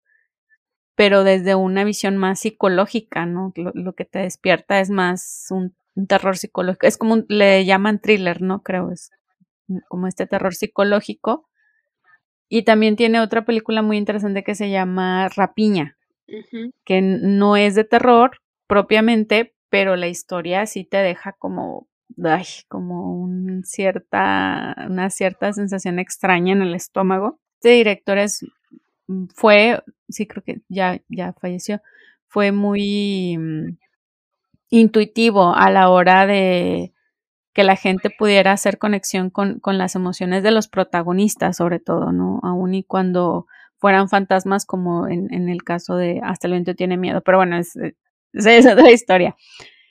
pero 0.99 1.23
desde 1.23 1.55
una 1.55 1.85
visión 1.85 2.17
más 2.17 2.41
psicológica, 2.41 3.25
¿no? 3.25 3.53
Lo, 3.55 3.93
que 3.93 4.03
te 4.03 4.19
despierta 4.19 4.81
es 4.81 4.89
más 4.89 5.47
un, 5.49 5.73
terror 6.09 6.37
psicológico, 6.37 6.87
es 6.87 6.97
como 6.97 7.23
le 7.29 7.63
llaman 7.63 7.99
thriller, 7.99 8.41
¿no? 8.41 8.63
Creo, 8.63 8.91
es 8.91 9.11
como 9.87 10.07
este 10.07 10.27
terror 10.27 10.53
psicológico. 10.53 11.47
Y 12.49 12.63
también 12.63 12.97
tiene 12.97 13.21
otra 13.21 13.45
película 13.45 13.81
muy 13.81 13.97
interesante 13.97 14.43
que 14.43 14.55
se 14.55 14.69
llama 14.69 15.29
Rapiña, 15.29 15.97
que 16.83 17.01
no 17.01 17.55
es 17.55 17.75
de 17.75 17.85
terror 17.85 18.31
propiamente, 18.67 19.53
pero 19.69 19.95
la 19.95 20.07
historia 20.07 20.65
sí 20.65 20.83
te 20.83 20.97
deja 20.97 21.33
como, 21.33 21.87
ay, 22.23 22.45
como 22.67 23.13
un 23.21 23.63
cierta, 23.65 24.75
una 24.89 25.09
cierta 25.09 25.53
sensación 25.53 25.99
extraña 25.99 26.53
en 26.53 26.61
el 26.61 26.75
estómago. 26.75 27.39
Este 27.55 27.69
director 27.69 28.17
es, 28.17 28.45
mm, 29.07 29.25
fue, 29.35 29.83
sí 30.09 30.27
creo 30.27 30.43
que 30.43 30.61
ya, 30.69 30.99
ya 31.09 31.33
falleció, 31.33 31.81
fue 32.27 32.51
muy 32.51 33.37
mm, 33.37 33.77
intuitivo 34.69 35.53
a 35.55 35.69
la 35.71 35.89
hora 35.89 36.27
de 36.27 36.93
que 37.53 37.63
la 37.63 37.75
gente 37.75 38.09
pudiera 38.17 38.53
hacer 38.53 38.77
conexión 38.79 39.29
con, 39.31 39.59
con 39.59 39.77
las 39.77 39.95
emociones 39.95 40.43
de 40.43 40.51
los 40.51 40.67
protagonistas, 40.67 41.57
sobre 41.57 41.79
todo, 41.79 42.11
¿no? 42.11 42.39
Aún 42.43 42.75
y 42.75 42.83
cuando 42.83 43.47
fueran 43.77 44.09
fantasmas 44.09 44.65
como 44.65 45.07
en, 45.07 45.33
en 45.33 45.49
el 45.49 45.63
caso 45.63 45.95
de 45.97 46.21
Hasta 46.23 46.47
el 46.47 46.53
viento 46.53 46.75
tiene 46.75 46.97
miedo, 46.97 47.21
pero 47.21 47.37
bueno, 47.39 47.57
es, 47.57 47.77
esa 48.33 48.53
es 48.53 48.65
otra 48.65 48.91
historia. 48.91 49.35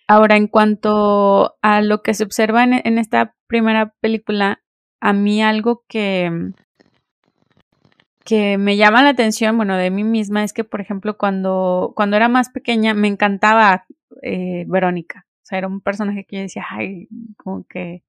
Ahora, 0.09 0.37
en 0.37 0.49
cuanto 0.49 1.59
a 1.61 1.83
lo 1.83 2.03
que 2.03 2.15
se 2.15 2.25
observa 2.25 2.65
en, 2.65 2.99
esta 2.99 3.35
primera 3.47 3.93
película, 4.01 4.63
a 5.01 5.13
mí 5.13 5.43
algo 5.43 5.85
que, 5.87 6.53
que 8.25 8.57
me 8.57 8.79
llama 8.79 9.03
la 9.03 9.11
atención, 9.11 9.57
bueno, 9.59 9.77
de 9.77 9.91
mí 9.91 10.05
misma, 10.05 10.45
es 10.45 10.55
que, 10.55 10.65
por 10.65 10.81
ejemplo, 10.81 11.19
cuando, 11.19 11.93
cuando 11.95 12.17
era 12.17 12.29
más 12.29 12.49
pequeña, 12.49 12.95
me 12.95 13.09
encantaba 13.09 13.85
eh, 14.23 14.65
Verónica. 14.67 15.27
O 15.43 15.47
sea, 15.49 15.59
era 15.59 15.69
un 15.69 15.83
personaje 15.83 16.25
que 16.25 16.37
yo 16.37 16.43
decía, 16.43 16.65
ay, 16.71 17.09
como 17.37 17.65
que, 17.69 18.03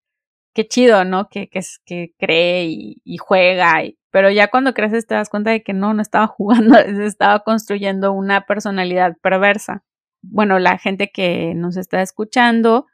qué 0.54 0.68
chido, 0.68 1.04
¿no? 1.06 1.30
Que, 1.30 1.50
que, 1.50 1.62
que 1.86 2.14
cree 2.18 2.66
y, 3.04 3.18
juega. 3.18 3.84
Pero 4.12 4.32
ya 4.32 4.50
cuando 4.50 4.74
creces 4.74 5.06
te 5.06 5.16
das 5.16 5.30
cuenta 5.30 5.52
de 5.52 5.64
que 5.64 5.74
no, 5.74 5.94
no 5.94 6.02
estaba 6.02 6.28
jugando, 6.38 6.78
estaba 6.80 7.44
construyendo 7.44 8.14
una 8.14 8.46
personalidad 8.46 9.18
perversa 9.22 9.84
bueno, 10.22 10.60
la 10.60 10.78
gente 10.78 11.12
que 11.12 11.54
nos 11.56 11.78
está 11.78 12.02
escuchando 12.02 12.88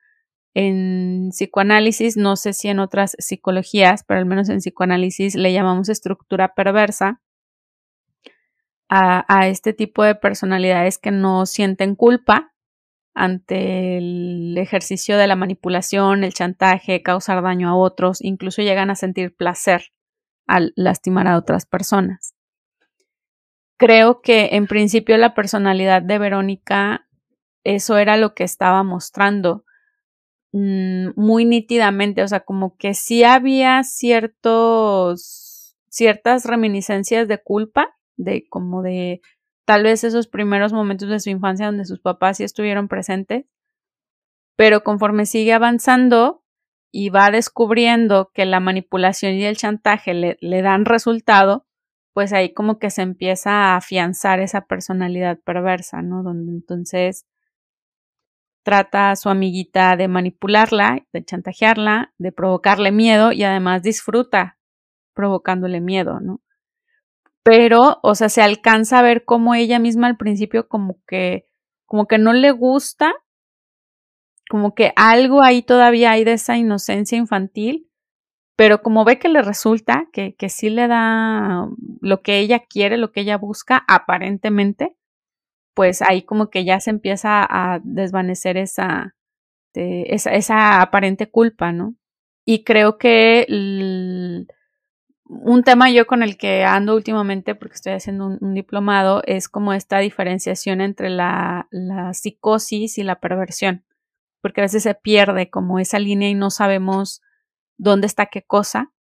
en 0.53 1.29
psicoanálisis, 1.31 2.17
no 2.17 2.37
sé 2.37 2.53
si 2.53 2.69
en 2.69 2.79
otras 2.79 3.15
psicologías, 3.19 4.03
pero 4.07 4.19
al 4.19 4.25
menos 4.25 4.49
en 4.49 4.59
psicoanálisis 4.59 5.35
le 5.35 5.51
llamamos 5.51 5.89
estructura 5.89 6.53
perversa 6.55 7.21
a, 8.87 9.47
este 9.47 9.73
tipo 9.73 10.03
de 10.03 10.15
personalidades 10.15 10.97
que 10.97 11.11
no 11.11 11.45
sienten 11.45 11.95
culpa 11.95 12.53
ante 13.13 13.97
el 13.97 14.57
ejercicio 14.57 15.17
de 15.17 15.27
la 15.27 15.35
manipulación, 15.35 16.23
el 16.23 16.33
chantaje, 16.33 17.01
causar 17.01 17.41
daño 17.41 17.69
a 17.69 17.75
otros, 17.75 18.21
incluso 18.21 18.61
llegan 18.61 18.89
a 18.89 18.95
sentir 18.95 19.35
placer 19.35 19.91
al 20.47 20.73
lastimar 20.75 21.27
a 21.27 21.37
otras 21.37 21.65
personas. 21.65 22.35
Creo 23.77 24.21
que 24.21 24.49
en 24.53 24.67
principio 24.67 25.17
la 25.17 25.33
personalidad 25.33 26.01
de 26.01 26.17
Verónica 26.17 27.04
eso 27.65 27.97
era 27.97 28.15
lo 28.15 28.33
que 28.33 28.45
estaba 28.45 28.83
mostrando 28.83 29.65
mm, 30.53 31.09
muy 31.17 31.43
nítidamente, 31.43 32.23
o 32.23 32.27
sea, 32.27 32.41
como 32.41 32.77
que 32.77 32.93
sí 32.93 33.25
había 33.25 33.83
ciertos, 33.83 35.75
ciertas 35.89 36.45
reminiscencias 36.45 37.27
de 37.27 37.41
culpa, 37.41 37.89
de 38.15 38.47
como 38.47 38.81
de 38.83 39.19
tal 39.65 39.83
vez 39.83 40.03
esos 40.03 40.27
primeros 40.27 40.71
momentos 40.71 41.09
de 41.09 41.19
su 41.19 41.29
infancia 41.31 41.65
donde 41.65 41.85
sus 41.85 41.99
papás 41.99 42.37
sí 42.37 42.43
estuvieron 42.43 42.87
presentes, 42.87 43.45
pero 44.55 44.83
conforme 44.83 45.25
sigue 45.25 45.51
avanzando 45.51 46.43
y 46.91 47.09
va 47.09 47.31
descubriendo 47.31 48.31
que 48.33 48.45
la 48.45 48.59
manipulación 48.59 49.33
y 49.33 49.43
el 49.43 49.57
chantaje 49.57 50.13
le, 50.13 50.37
le 50.39 50.61
dan 50.61 50.85
resultado, 50.85 51.65
pues 52.13 52.31
ahí 52.31 52.53
como 52.53 52.79
que 52.79 52.91
se 52.91 53.01
empieza 53.01 53.51
a 53.51 53.77
afianzar 53.77 54.39
esa 54.39 54.61
personalidad 54.61 55.39
perversa, 55.43 56.01
¿no? 56.01 56.23
Donde 56.23 56.53
entonces 56.53 57.25
trata 58.65 59.11
a 59.11 59.15
su 59.15 59.29
amiguita 59.29 59.95
de 59.95 60.07
manipularla, 60.07 61.05
de 61.13 61.23
chantajearla, 61.23 62.13
de 62.17 62.31
provocarle 62.31 62.91
miedo 62.91 63.31
y 63.31 63.43
además 63.43 63.83
disfruta 63.83 64.57
provocándole 65.13 65.81
miedo, 65.81 66.19
¿no? 66.19 66.41
Pero, 67.43 67.99
o 68.01 68.15
sea, 68.15 68.27
se 68.27 68.41
alcanza 68.41 68.97
a 68.97 69.03
ver 69.03 69.23
cómo 69.23 69.53
ella 69.53 69.77
misma 69.77 70.07
al 70.07 70.17
principio 70.17 70.67
como 70.67 70.97
que, 71.05 71.47
como 71.85 72.07
que 72.07 72.17
no 72.17 72.33
le 72.33 72.49
gusta, 72.49 73.13
como 74.49 74.73
que 74.73 74.93
algo 74.95 75.43
ahí 75.43 75.61
todavía 75.61 76.11
hay 76.11 76.23
de 76.23 76.33
esa 76.33 76.57
inocencia 76.57 77.19
infantil, 77.19 77.87
pero 78.55 78.81
como 78.81 79.05
ve 79.05 79.19
que 79.19 79.29
le 79.29 79.43
resulta, 79.43 80.07
que, 80.11 80.33
que 80.33 80.49
sí 80.49 80.71
le 80.71 80.87
da 80.87 81.67
lo 82.01 82.21
que 82.23 82.39
ella 82.39 82.63
quiere, 82.67 82.97
lo 82.97 83.11
que 83.11 83.21
ella 83.21 83.37
busca, 83.37 83.85
aparentemente, 83.87 84.97
pues 85.75 86.01
ahí 86.01 86.23
como 86.23 86.49
que 86.49 86.65
ya 86.65 86.79
se 86.79 86.89
empieza 86.89 87.45
a 87.47 87.79
desvanecer 87.83 88.57
esa, 88.57 89.13
esa, 89.73 90.81
aparente 90.81 91.29
culpa, 91.29 91.71
¿no? 91.71 91.95
Y 92.45 92.63
creo 92.63 92.97
que 92.97 93.45
un 95.25 95.63
tema 95.63 95.91
yo 95.91 96.07
con 96.07 96.23
el 96.23 96.37
que 96.37 96.63
ando 96.63 96.95
últimamente, 96.95 97.55
porque 97.55 97.75
estoy 97.75 97.93
haciendo 97.93 98.37
un, 98.39 98.53
diplomado, 98.53 99.21
es 99.25 99.49
como 99.49 99.73
esta 99.73 99.99
diferenciación 99.99 100.79
entre 100.79 101.09
la, 101.09 101.67
la, 101.71 102.13
psicosis 102.13 102.97
y 102.97 103.03
la 103.03 103.19
perversión, 103.19 103.83
porque 104.41 104.61
a 104.61 104.65
veces 104.65 104.83
se 104.83 104.95
pierde 104.95 105.49
como 105.49 105.79
esa 105.79 105.99
línea 105.99 106.29
y 106.29 106.35
no 106.35 106.51
sabemos 106.51 107.21
dónde 107.77 108.07
está 108.07 108.27
qué 108.27 108.43
cosa. 108.43 108.93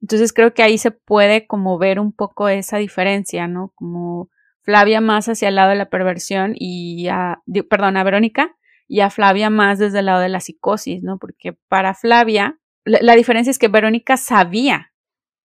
Entonces 0.00 0.32
creo 0.32 0.54
que 0.54 0.62
ahí 0.62 0.78
se 0.78 0.92
puede 0.92 1.46
como 1.48 1.78
ver 1.78 1.98
un 1.98 2.12
poco 2.12 2.48
esa 2.48 2.76
diferencia, 2.76 3.48
¿no? 3.48 3.72
Como 3.74 4.30
Flavia 4.62 5.00
más 5.00 5.28
hacia 5.28 5.48
el 5.48 5.56
lado 5.56 5.70
de 5.70 5.76
la 5.76 5.90
perversión 5.90 6.54
y 6.54 7.08
a, 7.08 7.42
perdón, 7.68 7.96
a 7.96 8.04
Verónica 8.04 8.56
y 8.86 9.00
a 9.00 9.10
Flavia 9.10 9.50
más 9.50 9.78
desde 9.78 10.00
el 10.00 10.06
lado 10.06 10.20
de 10.20 10.28
la 10.28 10.40
psicosis, 10.40 11.02
¿no? 11.02 11.18
Porque 11.18 11.54
para 11.68 11.94
Flavia, 11.94 12.58
la, 12.84 13.14
diferencia 13.14 13.50
es 13.50 13.58
que 13.58 13.68
Verónica 13.68 14.16
sabía, 14.16 14.92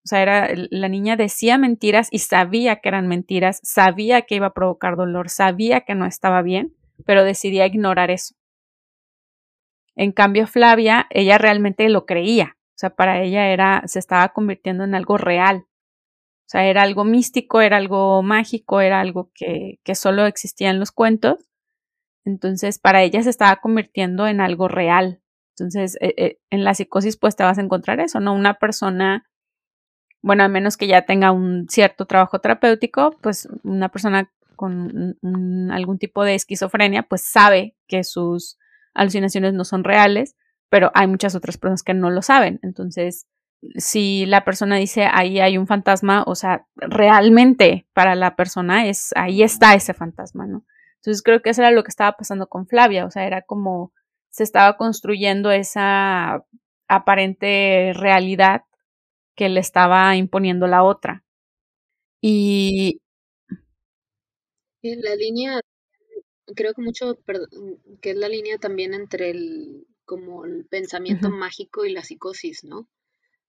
o 0.05 0.07
sea, 0.07 0.21
era, 0.21 0.49
la 0.53 0.87
niña 0.87 1.15
decía 1.15 1.57
mentiras 1.57 2.09
y 2.11 2.19
sabía 2.19 2.77
que 2.77 2.89
eran 2.89 3.07
mentiras, 3.07 3.59
sabía 3.63 4.23
que 4.23 4.35
iba 4.35 4.47
a 4.47 4.53
provocar 4.53 4.95
dolor, 4.95 5.29
sabía 5.29 5.81
que 5.81 5.95
no 5.95 6.05
estaba 6.05 6.41
bien, 6.41 6.75
pero 7.05 7.23
decidía 7.23 7.65
ignorar 7.65 8.11
eso. 8.11 8.35
En 9.95 10.11
cambio, 10.11 10.45
Flavia, 10.45 11.07
ella 11.09 11.37
realmente 11.37 11.89
lo 11.89 12.05
creía. 12.05 12.57
O 12.77 12.79
sea, 12.79 12.91
para 12.91 13.21
ella 13.23 13.47
era, 13.47 13.81
se 13.87 13.97
estaba 13.97 14.29
convirtiendo 14.29 14.83
en 14.83 14.93
algo 14.93 15.17
real. 15.17 15.65
O 16.47 16.49
sea, 16.49 16.65
era 16.65 16.83
algo 16.83 17.03
místico, 17.03 17.59
era 17.59 17.75
algo 17.75 18.23
mágico, 18.23 18.79
era 18.79 19.01
algo 19.01 19.31
que, 19.35 19.79
que 19.83 19.95
solo 19.95 20.25
existía 20.25 20.69
en 20.69 20.79
los 20.79 20.93
cuentos. 20.93 21.39
Entonces, 22.23 22.79
para 22.79 23.03
ella 23.03 23.21
se 23.21 23.29
estaba 23.29 23.57
convirtiendo 23.57 24.27
en 24.27 24.39
algo 24.39 24.69
real. 24.69 25.21
Entonces, 25.57 25.97
eh, 25.99 26.13
eh, 26.17 26.39
en 26.49 26.63
la 26.63 26.73
psicosis, 26.73 27.17
pues 27.17 27.35
te 27.35 27.43
vas 27.43 27.57
a 27.57 27.61
encontrar 27.61 27.99
eso, 27.99 28.21
¿no? 28.21 28.33
Una 28.33 28.53
persona, 28.53 29.27
bueno, 30.21 30.43
a 30.43 30.47
menos 30.47 30.77
que 30.77 30.87
ya 30.87 31.01
tenga 31.01 31.33
un 31.33 31.67
cierto 31.67 32.05
trabajo 32.05 32.39
terapéutico, 32.39 33.17
pues 33.21 33.49
una 33.63 33.89
persona 33.89 34.31
con 34.55 35.17
algún 35.71 35.99
tipo 35.99 36.23
de 36.23 36.35
esquizofrenia, 36.35 37.03
pues 37.03 37.23
sabe 37.23 37.75
que 37.87 38.05
sus 38.05 38.57
alucinaciones 38.93 39.53
no 39.53 39.65
son 39.65 39.83
reales, 39.83 40.37
pero 40.69 40.91
hay 40.95 41.07
muchas 41.07 41.35
otras 41.35 41.57
personas 41.57 41.83
que 41.83 41.93
no 41.93 42.09
lo 42.09 42.21
saben. 42.21 42.59
Entonces, 42.63 43.27
si 43.75 44.25
la 44.25 44.45
persona 44.45 44.77
dice 44.77 45.07
ahí 45.11 45.39
hay 45.39 45.57
un 45.57 45.67
fantasma, 45.67 46.23
o 46.27 46.35
sea, 46.35 46.67
realmente 46.75 47.87
para 47.93 48.15
la 48.15 48.35
persona 48.35 48.87
es 48.87 49.11
ahí 49.15 49.43
está 49.43 49.73
ese 49.73 49.93
fantasma, 49.93 50.45
¿no? 50.47 50.65
Entonces 50.97 51.23
creo 51.23 51.41
que 51.41 51.51
eso 51.51 51.61
era 51.61 51.71
lo 51.71 51.83
que 51.83 51.89
estaba 51.89 52.13
pasando 52.13 52.47
con 52.47 52.67
Flavia, 52.67 53.05
o 53.05 53.11
sea, 53.11 53.25
era 53.25 53.41
como 53.41 53.93
se 54.29 54.43
estaba 54.43 54.77
construyendo 54.77 55.51
esa 55.51 56.45
aparente 56.87 57.93
realidad 57.95 58.63
que 59.35 59.49
le 59.49 59.59
estaba 59.59 60.15
imponiendo 60.15 60.67
la 60.67 60.83
otra. 60.83 61.23
Y 62.21 62.99
la 64.81 65.15
línea, 65.15 65.59
creo 66.55 66.73
que 66.73 66.81
mucho, 66.81 67.17
que 68.01 68.11
es 68.11 68.17
la 68.17 68.29
línea 68.29 68.57
también 68.57 68.93
entre 68.93 69.31
el 69.31 69.87
como 70.05 70.45
el 70.45 70.65
pensamiento 70.65 71.29
mágico 71.29 71.85
y 71.85 71.91
la 71.91 72.03
psicosis, 72.03 72.63
¿no? 72.63 72.87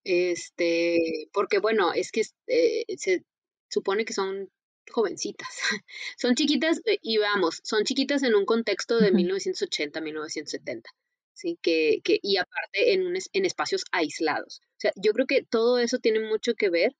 Este, 0.04 1.28
porque 1.32 1.58
bueno, 1.58 1.92
es 1.92 2.10
que 2.12 2.22
eh, 2.46 2.84
se 2.96 3.24
supone 3.68 4.04
que 4.04 4.12
son 4.14 4.50
jovencitas, 4.90 5.48
son 6.18 6.34
chiquitas 6.34 6.80
eh, 6.86 6.98
y 7.02 7.18
vamos, 7.18 7.60
son 7.64 7.84
chiquitas 7.84 8.22
en 8.22 8.34
un 8.34 8.46
contexto 8.46 8.98
de 8.98 9.12
1980, 9.12 10.00
1970, 10.00 10.90
¿sí? 11.34 11.58
Que, 11.62 12.00
que, 12.04 12.18
y 12.22 12.36
aparte 12.38 12.94
en, 12.94 13.06
un, 13.06 13.16
en 13.32 13.44
espacios 13.44 13.84
aislados. 13.92 14.60
O 14.64 14.80
sea, 14.80 14.92
yo 14.96 15.12
creo 15.12 15.26
que 15.26 15.42
todo 15.42 15.78
eso 15.78 15.98
tiene 15.98 16.20
mucho 16.20 16.54
que 16.54 16.70
ver 16.70 16.94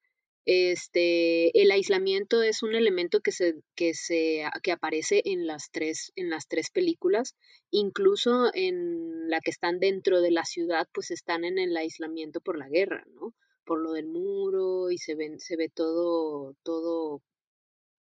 este, 0.51 1.61
el 1.61 1.71
aislamiento 1.71 2.43
es 2.43 2.63
un 2.63 2.75
elemento 2.75 3.21
que 3.21 3.33
se, 3.33 3.57
que 3.75 3.93
se, 3.93 4.45
que 4.63 4.73
aparece 4.73 5.21
en 5.27 5.47
las 5.47 5.71
tres, 5.71 6.11
en 6.17 6.31
las 6.31 6.49
tres 6.49 6.71
películas, 6.71 7.37
incluso 7.71 8.51
en 8.55 9.29
la 9.29 9.41
que 9.41 9.51
están 9.51 9.79
dentro 9.79 10.23
de 10.23 10.31
la 10.31 10.47
ciudad, 10.47 10.89
pues 10.95 11.11
están 11.11 11.45
en 11.45 11.59
el 11.59 11.77
aislamiento 11.77 12.41
por 12.41 12.57
la 12.57 12.67
guerra, 12.71 13.05
¿no? 13.13 13.35
Por 13.67 13.83
lo 13.83 13.93
del 13.93 14.07
muro 14.07 14.91
y 14.91 14.97
se 14.97 15.15
ven, 15.15 15.39
se 15.39 15.57
ve 15.57 15.69
todo, 15.69 16.55
todo 16.63 17.21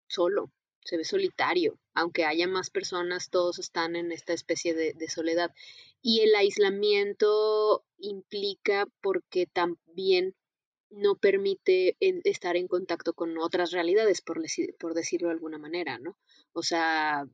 solo, 0.07 0.51
se 0.81 0.97
ve 0.97 1.03
solitario, 1.03 1.79
aunque 1.95 2.25
haya 2.25 2.47
más 2.47 2.69
personas, 2.69 3.31
todos 3.31 3.57
están 3.57 3.95
en 3.95 4.11
esta 4.11 4.33
especie 4.33 4.75
de, 4.75 4.93
de 4.93 5.09
soledad. 5.09 5.49
Y 6.03 6.19
el 6.19 6.35
aislamiento 6.35 7.83
implica 7.97 8.85
porque 9.01 9.47
también 9.47 10.35
no 10.95 11.15
permite 11.15 11.97
estar 11.99 12.55
en 12.55 12.67
contacto 12.67 13.13
con 13.13 13.37
otras 13.37 13.71
realidades, 13.71 14.21
por, 14.21 14.41
por 14.79 14.93
decirlo 14.93 15.27
de 15.27 15.33
alguna 15.33 15.57
manera, 15.57 15.99
¿no? 15.99 16.17
O 16.53 16.63
sea, 16.63 17.25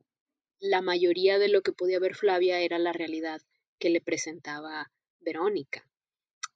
la 0.59 0.81
mayoría 0.81 1.39
de 1.39 1.49
lo 1.49 1.61
que 1.61 1.71
podía 1.71 1.99
ver 1.99 2.15
Flavia 2.15 2.59
era 2.59 2.79
la 2.79 2.91
realidad 2.91 3.41
que 3.79 3.89
le 3.89 4.01
presentaba 4.01 4.91
Verónica. 5.19 5.87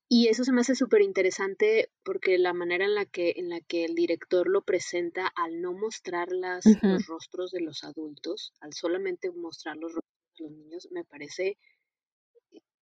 Y 0.07 0.27
eso 0.27 0.43
se 0.43 0.51
me 0.51 0.61
hace 0.61 0.75
súper 0.75 1.01
interesante 1.01 1.89
porque 2.03 2.37
la 2.37 2.53
manera 2.53 2.85
en 2.85 2.93
la, 2.93 3.05
que, 3.05 3.33
en 3.37 3.49
la 3.49 3.59
que 3.61 3.85
el 3.85 3.95
director 3.95 4.47
lo 4.47 4.61
presenta 4.61 5.27
al 5.35 5.61
no 5.61 5.73
mostrar 5.73 6.31
las, 6.31 6.65
los 6.83 7.07
rostros 7.07 7.51
de 7.51 7.61
los 7.61 7.83
adultos, 7.83 8.53
al 8.61 8.73
solamente 8.73 9.31
mostrar 9.31 9.77
los 9.77 9.93
rostros 9.93 10.13
de 10.37 10.43
los 10.43 10.51
niños, 10.51 10.87
me 10.91 11.03
parece 11.03 11.57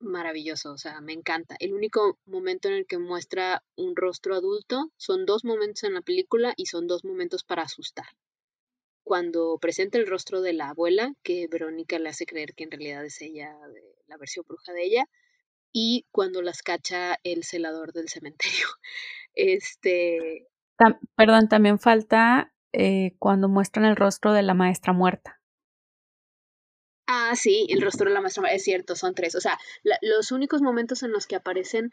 maravilloso, 0.04 0.74
o 0.74 0.78
sea, 0.78 1.02
me 1.02 1.14
encanta. 1.14 1.56
El 1.60 1.74
único 1.74 2.20
momento 2.26 2.68
en 2.68 2.76
el 2.76 2.86
que 2.86 2.98
muestra 2.98 3.64
un 3.76 3.96
rostro 3.96 4.36
adulto 4.36 4.92
son 4.98 5.26
dos 5.26 5.44
momentos 5.44 5.84
en 5.84 5.94
la 5.94 6.02
película 6.02 6.54
y 6.56 6.68
son 6.68 6.88
dos 6.88 7.04
momentos 7.04 7.44
para 7.44 7.64
asustar. 7.64 8.06
Cuando 9.04 9.58
presenta 9.60 9.98
el 9.98 10.08
rostro 10.08 10.42
de 10.42 10.54
la 10.54 10.70
abuela, 10.70 11.14
que 11.24 11.48
Verónica 11.48 12.00
le 12.00 12.10
hace 12.10 12.26
creer 12.26 12.54
que 12.54 12.64
en 12.64 12.72
realidad 12.72 13.06
es 13.06 13.22
ella, 13.22 13.56
la 14.08 14.18
versión 14.18 14.46
bruja 14.48 14.72
de 14.72 14.84
ella, 14.84 15.10
y 15.74 16.06
cuando 16.12 16.42
las 16.42 16.62
cacha 16.62 17.20
el 17.24 17.44
celador 17.44 17.94
del 17.94 18.10
cementerio. 18.10 18.68
Este. 19.36 20.48
perdón, 21.16 21.50
también 21.50 21.80
falta 21.80 22.54
eh, 22.72 23.16
cuando 23.18 23.50
muestran 23.50 23.86
el 23.86 23.96
rostro 23.96 24.32
de 24.32 24.44
la 24.44 24.54
maestra 24.54 24.94
muerta. 24.94 25.42
Ah, 27.16 27.36
sí, 27.36 27.68
el 27.70 27.80
rostro 27.80 28.08
de 28.10 28.14
la 28.16 28.22
maestra, 28.22 28.48
es 28.50 28.64
cierto, 28.64 28.96
son 28.96 29.14
tres. 29.14 29.36
O 29.36 29.40
sea, 29.40 29.60
los 30.02 30.32
únicos 30.32 30.64
momentos 30.64 31.04
en 31.04 31.12
los 31.12 31.28
que 31.28 31.36
aparecen, 31.36 31.92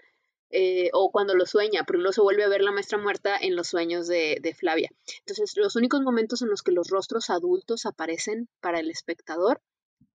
eh, 0.48 0.88
o 0.94 1.10
cuando 1.10 1.34
lo 1.34 1.44
sueña, 1.44 1.84
porque 1.84 1.98
luego 1.98 2.14
se 2.14 2.22
vuelve 2.22 2.44
a 2.44 2.48
ver 2.48 2.62
la 2.62 2.72
maestra 2.72 2.96
muerta 2.96 3.36
en 3.36 3.54
los 3.54 3.68
sueños 3.68 4.06
de, 4.06 4.38
de, 4.40 4.54
Flavia. 4.54 4.90
Entonces, 5.18 5.52
los 5.56 5.76
únicos 5.76 6.00
momentos 6.00 6.40
en 6.40 6.48
los 6.48 6.62
que 6.62 6.72
los 6.72 6.88
rostros 6.88 7.28
adultos 7.28 7.84
aparecen 7.84 8.48
para 8.60 8.80
el 8.80 8.90
espectador 8.90 9.60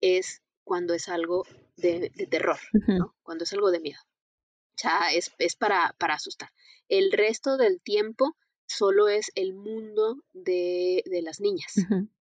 es 0.01 0.41
cuando 0.65 0.95
es 0.95 1.11
algo 1.11 1.45
de, 1.77 2.11
terror, 2.31 2.59
¿no? 2.73 3.15
Cuando 3.23 3.45
es 3.45 3.53
algo 3.53 3.71
de 3.71 3.81
miedo. 3.81 4.01
O 4.01 4.79
sea, 4.79 5.13
es, 5.13 5.33
es 5.39 5.55
para, 5.55 5.95
para 5.99 6.15
asustar. 6.15 6.49
El 6.89 7.13
resto 7.13 7.59
del 7.59 7.83
tiempo 7.83 8.37
solo 8.67 9.09
es 9.09 9.31
el 9.35 9.53
mundo 9.53 10.17
de, 10.33 11.03
de 11.05 11.21
las 11.21 11.41
niñas, 11.41 11.75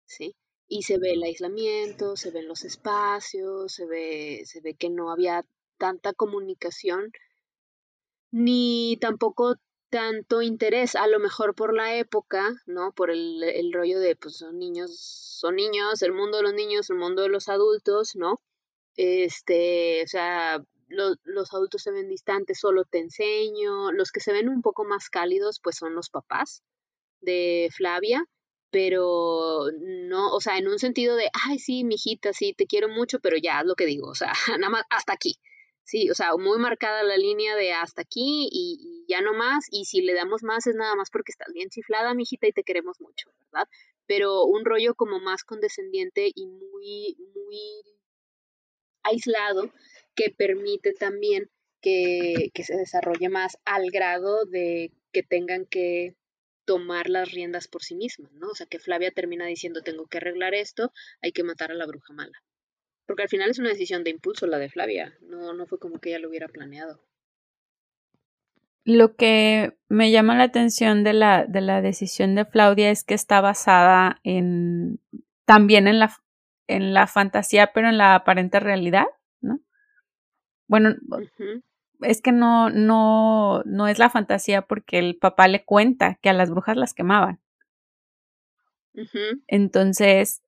¿sí? 0.04 0.36
Y 0.68 0.83
se 0.83 0.98
ve 0.98 1.12
el 1.12 1.22
aislamiento, 1.22 2.16
se 2.16 2.31
ven 2.31 2.48
los 2.48 2.64
espacios, 2.64 3.72
se 3.72 3.87
ve, 3.87 4.42
se 4.44 4.61
ve 4.61 4.74
que 4.74 4.90
no 4.90 5.11
había 5.11 5.44
tanta 5.79 6.12
comunicación 6.12 7.12
ni 8.31 8.98
tampoco 9.00 9.57
tanto 9.90 10.42
interés, 10.42 10.96
a 10.96 11.07
lo 11.07 11.18
mejor 11.20 11.55
por 11.55 11.74
la 11.74 11.96
época, 11.96 12.55
¿no? 12.66 12.92
Por 12.92 13.11
el, 13.11 13.42
el 13.42 13.72
rollo 13.72 14.00
de, 14.00 14.16
pues 14.16 14.37
son 14.38 14.59
niños, 14.59 14.98
son 14.98 15.57
niños, 15.57 16.02
el 16.02 16.12
mundo 16.12 16.38
de 16.38 16.42
los 16.42 16.55
niños, 16.55 16.90
el 16.90 16.96
mundo 16.96 17.22
de 17.22 17.29
los 17.29 17.48
adultos, 17.48 18.16
¿no? 18.16 18.40
Este, 18.96 20.02
o 20.05 20.09
sea, 20.09 20.62
los 20.88 21.55
adultos 21.55 21.83
se 21.83 21.92
ven 21.92 22.09
distantes, 22.09 22.59
solo 22.61 22.85
te 22.85 22.98
enseño, 22.98 23.92
los 23.92 24.11
que 24.12 24.20
se 24.20 24.33
ven 24.33 24.48
un 24.48 24.62
poco 24.62 24.85
más 24.85 25.09
cálidos, 25.11 25.61
pues 25.62 25.76
son 25.76 25.94
los 25.94 26.11
papás 26.11 26.62
de 27.20 27.68
Flavia, 27.74 28.24
pero 28.76 29.70
no, 29.80 30.34
o 30.34 30.40
sea, 30.42 30.58
en 30.58 30.68
un 30.68 30.78
sentido 30.78 31.16
de, 31.16 31.30
ay, 31.46 31.58
sí, 31.58 31.82
mijita, 31.82 32.34
sí, 32.34 32.52
te 32.52 32.66
quiero 32.66 32.90
mucho, 32.90 33.20
pero 33.20 33.38
ya 33.38 33.60
es 33.60 33.66
lo 33.66 33.74
que 33.74 33.86
digo, 33.86 34.06
o 34.08 34.14
sea, 34.14 34.32
nada 34.60 34.68
más 34.68 34.82
hasta 34.90 35.14
aquí. 35.14 35.36
Sí, 35.82 36.10
o 36.10 36.14
sea, 36.14 36.36
muy 36.36 36.58
marcada 36.58 37.02
la 37.02 37.16
línea 37.16 37.56
de 37.56 37.72
hasta 37.72 38.02
aquí 38.02 38.50
y, 38.52 39.06
ya 39.08 39.22
no 39.22 39.32
más, 39.32 39.64
y 39.70 39.86
si 39.86 40.02
le 40.02 40.12
damos 40.12 40.42
más 40.42 40.66
es 40.66 40.74
nada 40.74 40.94
más 40.94 41.08
porque 41.10 41.32
estás 41.32 41.54
bien 41.54 41.70
chiflada, 41.70 42.12
mijita, 42.12 42.48
y 42.48 42.52
te 42.52 42.64
queremos 42.64 43.00
mucho, 43.00 43.30
¿verdad? 43.50 43.66
Pero 44.06 44.44
un 44.44 44.66
rollo 44.66 44.94
como 44.94 45.20
más 45.20 45.42
condescendiente 45.42 46.30
y 46.34 46.46
muy, 46.46 47.16
muy 47.34 47.58
aislado 49.04 49.72
que 50.14 50.28
permite 50.36 50.92
también 50.92 51.48
que, 51.80 52.50
que 52.52 52.62
se 52.62 52.76
desarrolle 52.76 53.30
más 53.30 53.56
al 53.64 53.90
grado 53.90 54.44
de 54.44 54.92
que 55.12 55.22
tengan 55.22 55.64
que 55.64 56.14
tomar 56.66 57.09
las 57.09 57.33
riendas 57.33 57.68
por 57.68 57.83
sí 57.83 57.94
misma, 57.94 58.29
¿no? 58.35 58.48
O 58.48 58.55
sea, 58.55 58.66
que 58.66 58.79
Flavia 58.79 59.11
termina 59.11 59.46
diciendo, 59.46 59.81
tengo 59.83 60.07
que 60.07 60.18
arreglar 60.18 60.55
esto, 60.55 60.92
hay 61.22 61.33
que 61.33 61.44
matar 61.44 61.70
a 61.70 61.74
la 61.74 61.87
bruja 61.87 62.12
mala. 62.12 62.42
Porque 63.07 63.22
al 63.22 63.29
final 63.29 63.50
es 63.50 63.59
una 63.59 63.70
decisión 63.70 64.05
de 64.05 64.11
impulso 64.11 64.46
la 64.46 64.59
de 64.59 64.68
Flavia, 64.68 65.16
no, 65.22 65.55
no 65.55 65.66
fue 65.66 65.79
como 65.79 66.00
que 66.00 66.11
ella 66.11 66.18
lo 66.18 66.29
hubiera 66.29 66.48
planeado. 66.48 67.00
Lo 68.85 69.16
que 69.16 69.76
me 69.88 70.11
llama 70.11 70.37
la 70.37 70.44
atención 70.44 71.02
de 71.02 71.12
la, 71.12 71.44
de 71.46 71.61
la 71.61 71.81
decisión 71.81 72.35
de 72.35 72.44
Flavia 72.44 72.90
es 72.90 73.02
que 73.02 73.14
está 73.14 73.40
basada 73.40 74.20
en 74.22 75.00
también 75.44 75.88
en 75.88 75.98
la, 75.98 76.16
en 76.66 76.92
la 76.92 77.07
fantasía, 77.07 77.72
pero 77.72 77.88
en 77.88 77.98
la 77.98 78.16
aparente 78.16 78.61
realidad, 78.61 79.07
¿no? 79.40 79.61
Bueno, 80.66 80.94
es 82.00 82.22
que 82.22 82.32
no, 82.32 82.70
no, 82.70 83.62
no 83.64 83.88
es 83.88 83.98
la 83.98 84.11
fantasía 84.11 84.62
porque 84.62 84.98
el 84.98 85.16
papá 85.16 85.48
le 85.48 85.64
cuenta 85.64 86.18
que 86.22 86.28
a 86.28 86.32
las 86.32 86.50
brujas 86.50 86.76
las 86.76 86.94
quemaban. 86.94 87.40
Entonces, 89.46 90.42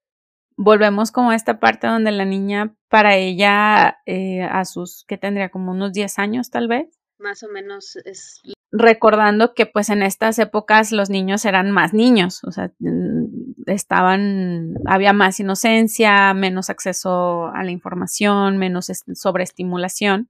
volvemos 0.56 1.12
como 1.12 1.30
a 1.30 1.36
esta 1.36 1.60
parte 1.60 1.86
donde 1.86 2.10
la 2.10 2.24
niña, 2.24 2.74
para 2.88 3.16
ella, 3.16 3.98
eh, 4.06 4.42
a 4.42 4.64
sus, 4.64 5.04
que 5.06 5.16
tendría 5.16 5.50
como 5.50 5.72
unos 5.72 5.92
10 5.92 6.18
años 6.18 6.50
tal 6.50 6.68
vez. 6.68 6.98
Más 7.18 7.42
o 7.42 7.48
menos 7.48 7.96
es. 8.04 8.40
Recordando 8.70 9.54
que 9.54 9.66
pues 9.66 9.88
en 9.88 10.02
estas 10.02 10.38
épocas 10.38 10.92
los 10.92 11.10
niños 11.10 11.44
eran 11.44 11.70
más 11.70 11.94
niños, 11.94 12.44
o 12.44 12.52
sea, 12.52 12.70
mm, 12.78 13.62
estaban, 13.66 14.74
había 14.84 15.12
más 15.12 15.40
inocencia, 15.40 16.34
menos 16.34 16.68
acceso 16.68 17.46
a 17.46 17.64
la 17.64 17.70
información, 17.70 18.58
menos 18.58 18.92
sobreestimulación. 19.14 20.28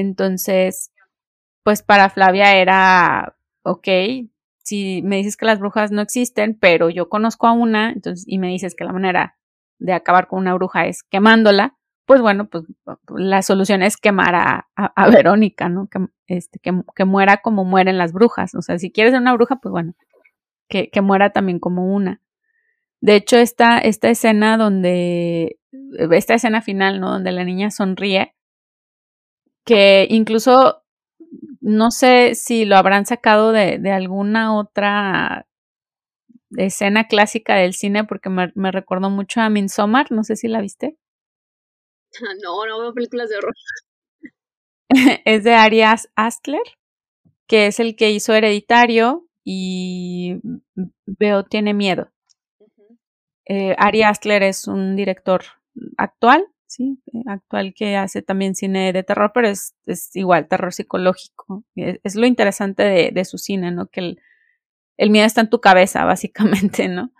Entonces, 0.00 0.92
pues 1.62 1.82
para 1.82 2.10
Flavia 2.10 2.56
era, 2.56 3.36
ok, 3.62 3.88
si 4.64 5.02
me 5.02 5.16
dices 5.16 5.36
que 5.36 5.46
las 5.46 5.58
brujas 5.58 5.90
no 5.90 6.00
existen, 6.02 6.56
pero 6.58 6.90
yo 6.90 7.08
conozco 7.08 7.46
a 7.46 7.52
una, 7.52 7.92
entonces, 7.92 8.24
y 8.26 8.38
me 8.38 8.48
dices 8.48 8.74
que 8.74 8.84
la 8.84 8.92
manera 8.92 9.36
de 9.78 9.92
acabar 9.92 10.26
con 10.26 10.40
una 10.40 10.54
bruja 10.54 10.86
es 10.86 11.02
quemándola, 11.02 11.76
pues 12.06 12.20
bueno, 12.20 12.48
pues 12.48 12.64
la 13.14 13.42
solución 13.42 13.82
es 13.82 13.96
quemar 13.96 14.34
a, 14.34 14.68
a, 14.74 15.08
Verónica, 15.10 15.68
¿no? 15.68 15.86
Que, 15.86 16.00
este, 16.26 16.58
que, 16.58 16.72
que, 16.96 17.04
muera 17.04 17.36
como 17.38 17.64
mueren 17.64 17.98
las 17.98 18.12
brujas. 18.12 18.54
O 18.56 18.62
sea, 18.62 18.78
si 18.78 18.90
quieres 18.90 19.12
ser 19.12 19.20
una 19.20 19.34
bruja, 19.34 19.56
pues 19.56 19.70
bueno, 19.70 19.94
que, 20.68 20.90
que 20.90 21.00
muera 21.02 21.30
también 21.30 21.60
como 21.60 21.94
una. 21.94 22.20
De 23.00 23.14
hecho, 23.16 23.36
esta, 23.36 23.78
esta 23.78 24.10
escena 24.10 24.56
donde, 24.56 25.58
esta 26.10 26.34
escena 26.34 26.62
final, 26.62 27.00
¿no? 27.00 27.10
Donde 27.10 27.32
la 27.32 27.44
niña 27.44 27.70
sonríe, 27.70 28.34
que 29.64 30.06
incluso 30.10 30.82
no 31.60 31.90
sé 31.90 32.34
si 32.34 32.64
lo 32.64 32.76
habrán 32.76 33.06
sacado 33.06 33.52
de, 33.52 33.78
de 33.78 33.92
alguna 33.92 34.56
otra 34.56 35.46
escena 36.56 37.06
clásica 37.06 37.56
del 37.56 37.74
cine, 37.74 38.04
porque 38.04 38.28
me, 38.30 38.52
me 38.54 38.72
recordó 38.72 39.10
mucho 39.10 39.40
a 39.40 39.50
Midsommar, 39.50 40.10
no 40.10 40.24
sé 40.24 40.36
si 40.36 40.48
la 40.48 40.60
viste. 40.60 40.96
No, 42.42 42.66
no 42.66 42.80
veo 42.80 42.92
películas 42.92 43.28
de 43.28 43.36
horror. 43.36 43.54
es 45.24 45.44
de 45.44 45.54
Arias 45.54 46.10
Astler, 46.16 46.62
que 47.46 47.66
es 47.68 47.78
el 47.78 47.94
que 47.94 48.10
hizo 48.10 48.34
Hereditario 48.34 49.28
y 49.44 50.40
Veo 51.06 51.44
tiene 51.44 51.74
miedo. 51.74 52.10
Eh, 53.46 53.74
Ari 53.78 54.02
Aster 54.02 54.42
es 54.42 54.68
un 54.68 54.94
director 54.94 55.42
actual, 55.96 56.46
sí, 56.70 57.02
eh, 57.12 57.22
actual 57.26 57.74
que 57.74 57.96
hace 57.96 58.22
también 58.22 58.54
cine 58.54 58.92
de 58.92 59.02
terror, 59.02 59.32
pero 59.34 59.48
es, 59.48 59.74
es 59.86 60.14
igual, 60.14 60.46
terror 60.48 60.72
psicológico. 60.72 61.64
Es, 61.74 62.14
lo 62.14 62.26
interesante 62.26 62.84
de, 62.84 63.10
de, 63.12 63.24
su 63.24 63.38
cine, 63.38 63.72
¿no? 63.72 63.88
Que 63.88 64.00
el, 64.00 64.22
el, 64.96 65.10
miedo 65.10 65.26
está 65.26 65.40
en 65.42 65.50
tu 65.50 65.60
cabeza, 65.60 66.04
básicamente, 66.06 66.88
¿no? 66.88 67.12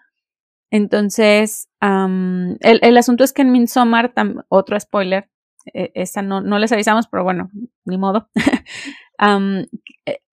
Entonces, 0.71 1.69
um, 1.83 2.53
el, 2.61 2.79
el, 2.83 2.97
asunto 2.97 3.25
es 3.25 3.33
que 3.33 3.43
en 3.43 3.51
Midsommar, 3.51 4.15
otro 4.49 4.79
spoiler, 4.79 5.29
eh, 5.75 5.91
esa 5.95 6.23
no, 6.23 6.41
no 6.41 6.59
les 6.61 6.71
avisamos, 6.73 7.09
pero 7.09 7.25
bueno, 7.25 7.51
ni 7.85 7.99
modo. 7.99 8.31
um, 9.21 9.65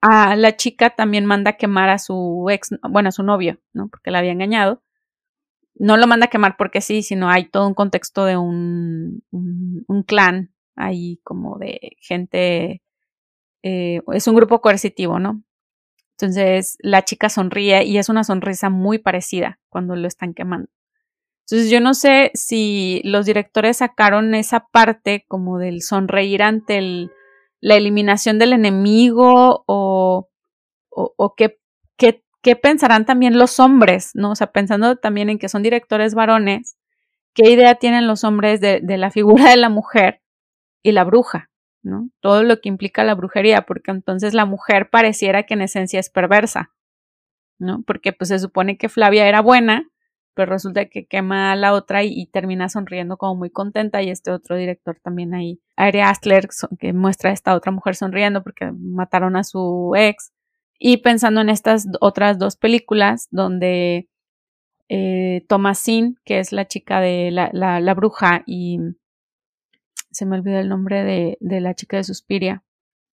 a 0.02 0.36
la 0.36 0.56
chica 0.56 0.92
también 0.92 1.26
manda 1.26 1.54
quemar 1.54 1.90
a 1.90 1.98
su 1.98 2.48
ex, 2.52 2.70
bueno, 2.88 3.10
a 3.10 3.12
su 3.12 3.24
novio, 3.24 3.60
¿no? 3.74 3.90
Porque 3.90 4.12
la 4.12 4.20
había 4.20 4.32
engañado 4.32 4.84
no 5.80 5.98
lo 5.98 6.08
manda 6.08 6.26
a 6.26 6.30
quemar 6.30 6.56
porque 6.58 6.82
sí, 6.82 7.04
sino 7.04 7.30
hay 7.30 7.50
todo 7.50 7.68
un 7.68 7.74
contexto 7.74 8.26
de 8.26 8.38
un, 8.38 9.24
un, 9.32 10.04
clan 10.04 10.54
ahí 10.76 11.20
como 11.24 11.58
de 11.58 11.98
gente, 12.00 12.82
eh, 13.64 14.02
es 14.14 14.28
un 14.28 14.36
grupo 14.36 14.62
coercitivo, 14.62 15.20
¿no? 15.20 15.44
Entonces 16.12 16.78
la 16.80 17.04
chica 17.04 17.30
sonríe 17.30 17.84
y 17.84 17.98
es 17.98 18.10
una 18.10 18.24
sonrisa 18.24 18.70
muy 18.70 18.98
parecida 18.98 19.60
cuando 19.70 19.96
lo 19.96 20.08
están 20.08 20.34
quemando. 20.34 20.70
Entonces 21.46 21.70
yo 21.70 21.80
no 21.80 21.94
sé 21.94 22.32
si 22.34 23.02
los 23.04 23.26
directores 23.26 23.78
sacaron 23.78 24.36
esa 24.36 24.68
parte 24.72 25.26
como 25.28 25.60
del 25.60 25.82
sonreír 25.82 26.44
ante 26.44 26.80
el, 26.80 27.12
la 27.62 27.76
eliminación 27.76 28.40
del 28.40 28.54
enemigo 28.54 29.64
o, 29.68 30.30
o, 30.90 31.14
o 31.16 31.36
qué, 31.36 31.60
qué 31.98 32.24
¿qué 32.42 32.56
pensarán 32.56 33.06
también 33.06 33.38
los 33.38 33.60
hombres? 33.60 34.12
¿No? 34.14 34.32
O 34.32 34.36
sea, 34.36 34.52
pensando 34.52 34.96
también 34.96 35.30
en 35.30 35.40
que 35.40 35.50
son 35.50 35.64
directores 35.64 36.16
varones, 36.16 36.78
¿qué 37.34 37.52
idea 37.52 37.76
tienen 37.76 38.08
los 38.08 38.24
hombres 38.24 38.62
de, 38.62 38.82
la 38.82 39.12
figura 39.12 39.50
de 39.50 39.58
la 39.58 39.70
mujer 39.70 40.22
y 40.84 40.92
la 40.92 41.04
bruja? 41.04 41.50
¿no? 41.84 42.10
Todo 42.20 42.44
lo 42.44 42.60
que 42.60 42.70
implica 42.70 43.04
la 43.04 43.16
brujería, 43.16 43.62
porque 43.62 43.92
entonces 43.92 44.34
la 44.34 44.46
mujer 44.46 44.90
pareciera 44.90 45.44
que 45.44 45.54
en 45.54 45.62
esencia 45.62 46.00
es 46.00 46.10
perversa, 46.10 46.72
¿no? 47.60 47.84
Porque 47.86 48.14
pues 48.14 48.30
se 48.30 48.40
supone 48.40 48.78
que 48.78 48.90
Flavia 48.90 49.28
era 49.28 49.42
buena, 49.42 49.88
pero 50.34 50.52
resulta 50.52 50.86
que 50.86 51.08
quema 51.08 51.52
a 51.52 51.56
la 51.56 51.74
otra 51.74 52.04
y, 52.04 52.28
termina 52.28 52.70
sonriendo 52.70 53.18
como 53.18 53.36
muy 53.36 53.50
contenta 53.50 54.02
y 54.04 54.10
este 54.10 54.32
otro 54.32 54.56
director 54.56 55.00
también 55.02 55.34
ahí, 55.34 55.62
Ari 55.76 56.02
Astler, 56.02 56.48
que 56.80 56.94
muestra 56.94 57.32
a 57.32 57.34
esta 57.34 57.56
otra 57.56 57.72
mujer 57.72 57.96
sonriendo 57.96 58.44
porque 58.44 58.72
mataron 58.72 59.36
a 59.36 59.44
su 59.44 59.94
ex 59.98 60.32
y 60.80 60.98
pensando 60.98 61.42
en 61.42 61.50
estas 61.50 61.88
otras 62.02 62.38
dos 62.38 62.56
películas 62.56 63.28
donde 63.32 64.10
eh, 64.90 65.46
Thomasine, 65.48 66.16
que 66.24 66.40
es 66.40 66.52
la 66.52 66.68
chica 66.68 67.02
de 67.02 67.32
la, 67.32 67.50
la, 67.54 67.80
la, 67.80 67.94
bruja, 67.94 68.44
y 68.46 68.80
se 70.12 70.26
me 70.26 70.38
olvidó 70.38 70.60
el 70.60 70.70
nombre 70.70 71.04
de, 71.04 71.38
de, 71.40 71.62
la 71.62 71.74
chica 71.74 71.98
de 71.98 72.04
Suspiria. 72.04 72.64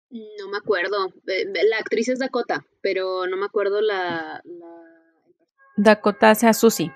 No 0.09 0.49
me 0.49 0.57
acuerdo. 0.57 1.13
La 1.25 1.77
actriz 1.77 2.09
es 2.09 2.19
Dakota, 2.19 2.65
pero 2.81 3.27
no 3.27 3.37
me 3.37 3.45
acuerdo 3.45 3.79
la. 3.79 4.41
la... 4.43 4.67
Dakota 5.77 6.35
sea 6.35 6.53
Susie, 6.53 6.91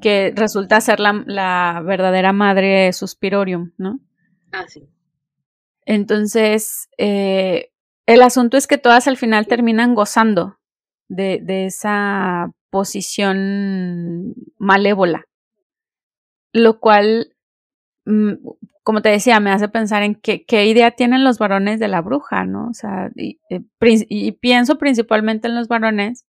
que 0.00 0.32
resulta 0.34 0.80
ser 0.80 1.00
la, 1.00 1.22
la 1.26 1.82
verdadera 1.84 2.32
madre 2.32 2.84
de 2.86 2.92
Suspirorium, 2.92 3.72
¿no? 3.76 4.00
Ah, 4.52 4.66
sí. 4.66 4.88
Entonces, 5.84 6.88
eh, 6.96 7.69
el 8.10 8.22
asunto 8.22 8.56
es 8.56 8.66
que 8.66 8.76
todas 8.76 9.06
al 9.06 9.16
final 9.16 9.46
terminan 9.46 9.94
gozando 9.94 10.58
de, 11.08 11.40
esa 11.66 12.50
posición 12.68 14.34
malévola, 14.58 15.24
lo 16.52 16.80
cual, 16.80 17.36
mm, 18.06 18.32
como 18.82 19.00
te 19.00 19.10
decía, 19.10 19.38
me 19.38 19.52
hace 19.52 19.68
pensar 19.68 20.02
en 20.02 20.16
qué, 20.16 20.66
idea 20.66 20.90
tienen 20.90 21.22
los 21.22 21.38
varones 21.38 21.78
de 21.78 21.86
la 21.86 22.00
bruja, 22.00 22.44
¿no? 22.44 22.68
O 22.68 22.74
sea, 22.74 23.10
y, 23.14 23.38
eh, 23.48 23.62
y 23.80 24.32
pienso 24.32 24.76
principalmente 24.76 25.46
en 25.46 25.54
los 25.54 25.68
varones 25.68 26.26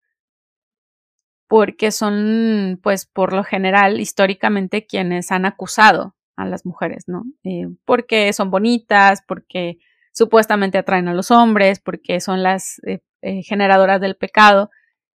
porque 1.48 1.92
son, 1.92 2.80
pues, 2.84 3.08
por 3.08 3.34
lo 3.34 3.44
general, 3.44 4.00
históricamente 4.00 4.86
quienes 4.86 5.32
han 5.32 5.46
acusado 5.46 6.16
a 6.36 6.46
las 6.46 6.64
mujeres, 6.64 7.06
¿no? 7.08 7.24
Eh, 7.44 7.68
porque 7.86 8.32
son 8.34 8.52
bonitas, 8.52 9.24
porque 9.28 9.80
supuestamente 10.12 10.78
atraen 10.78 11.08
a 11.08 11.14
los 11.14 11.32
hombres 11.32 11.80
porque 11.80 12.20
son 12.20 12.44
las 12.44 12.80
eh, 12.86 13.00
eh, 13.22 13.44
generadoras 13.44 14.02
del 14.02 14.16
pecado, 14.16 14.70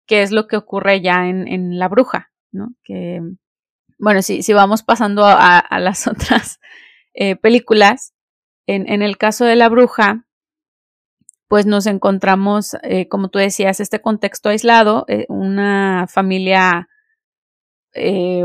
que 0.06 0.22
es 0.22 0.32
lo 0.32 0.48
que 0.48 0.58
ocurre 0.58 1.02
ya 1.02 1.28
en, 1.28 1.48
en 1.48 1.80
la 1.80 1.88
bruja, 1.88 2.32
¿no? 2.52 2.74
Bueno, 3.98 4.22
si, 4.22 4.44
si 4.44 4.54
vamos 4.54 4.84
pasando 4.84 5.26
a, 5.26 5.68
las 5.80 6.08
otras 6.08 6.60
eh, 7.14 7.36
películas, 7.36 8.14
en, 8.68 8.90
en, 8.90 9.02
el 9.02 9.18
caso 9.18 9.46
de 9.46 9.56
la 9.56 9.70
bruja, 9.70 10.26
pues 11.48 11.66
nos 11.66 11.86
encontramos, 11.86 12.76
como 13.10 13.30
tú 13.30 13.38
decías, 13.38 13.80
este 13.80 14.02
contexto 14.02 14.50
aislado, 14.50 15.06
una 15.28 16.08
familia 16.10 16.90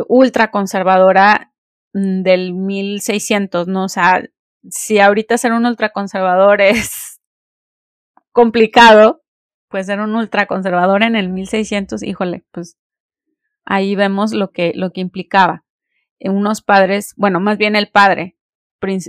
ultra 0.06 0.50
conservadora 0.50 1.52
mm, 1.94 2.22
del 2.22 2.52
1600, 2.52 3.68
¿no? 3.68 3.84
O 3.84 3.88
sea, 3.88 4.22
si 4.68 4.98
ahorita 4.98 5.38
ser 5.38 5.52
un 5.52 5.66
ultraconservador 5.66 6.60
es 6.60 7.20
complicado, 8.32 9.22
pues 9.68 9.86
ser 9.86 10.00
un 10.00 10.14
ultraconservador 10.14 11.02
en 11.02 11.16
el 11.16 11.28
1600, 11.28 12.02
híjole, 12.02 12.44
pues 12.50 12.76
ahí 13.64 13.94
vemos 13.94 14.32
lo 14.32 14.50
que, 14.50 14.72
lo 14.74 14.92
que 14.92 15.00
implicaba. 15.00 15.64
Unos 16.20 16.60
padres, 16.60 17.14
bueno, 17.16 17.40
más 17.40 17.56
bien 17.56 17.76
el 17.76 17.90
padre, 17.90 18.36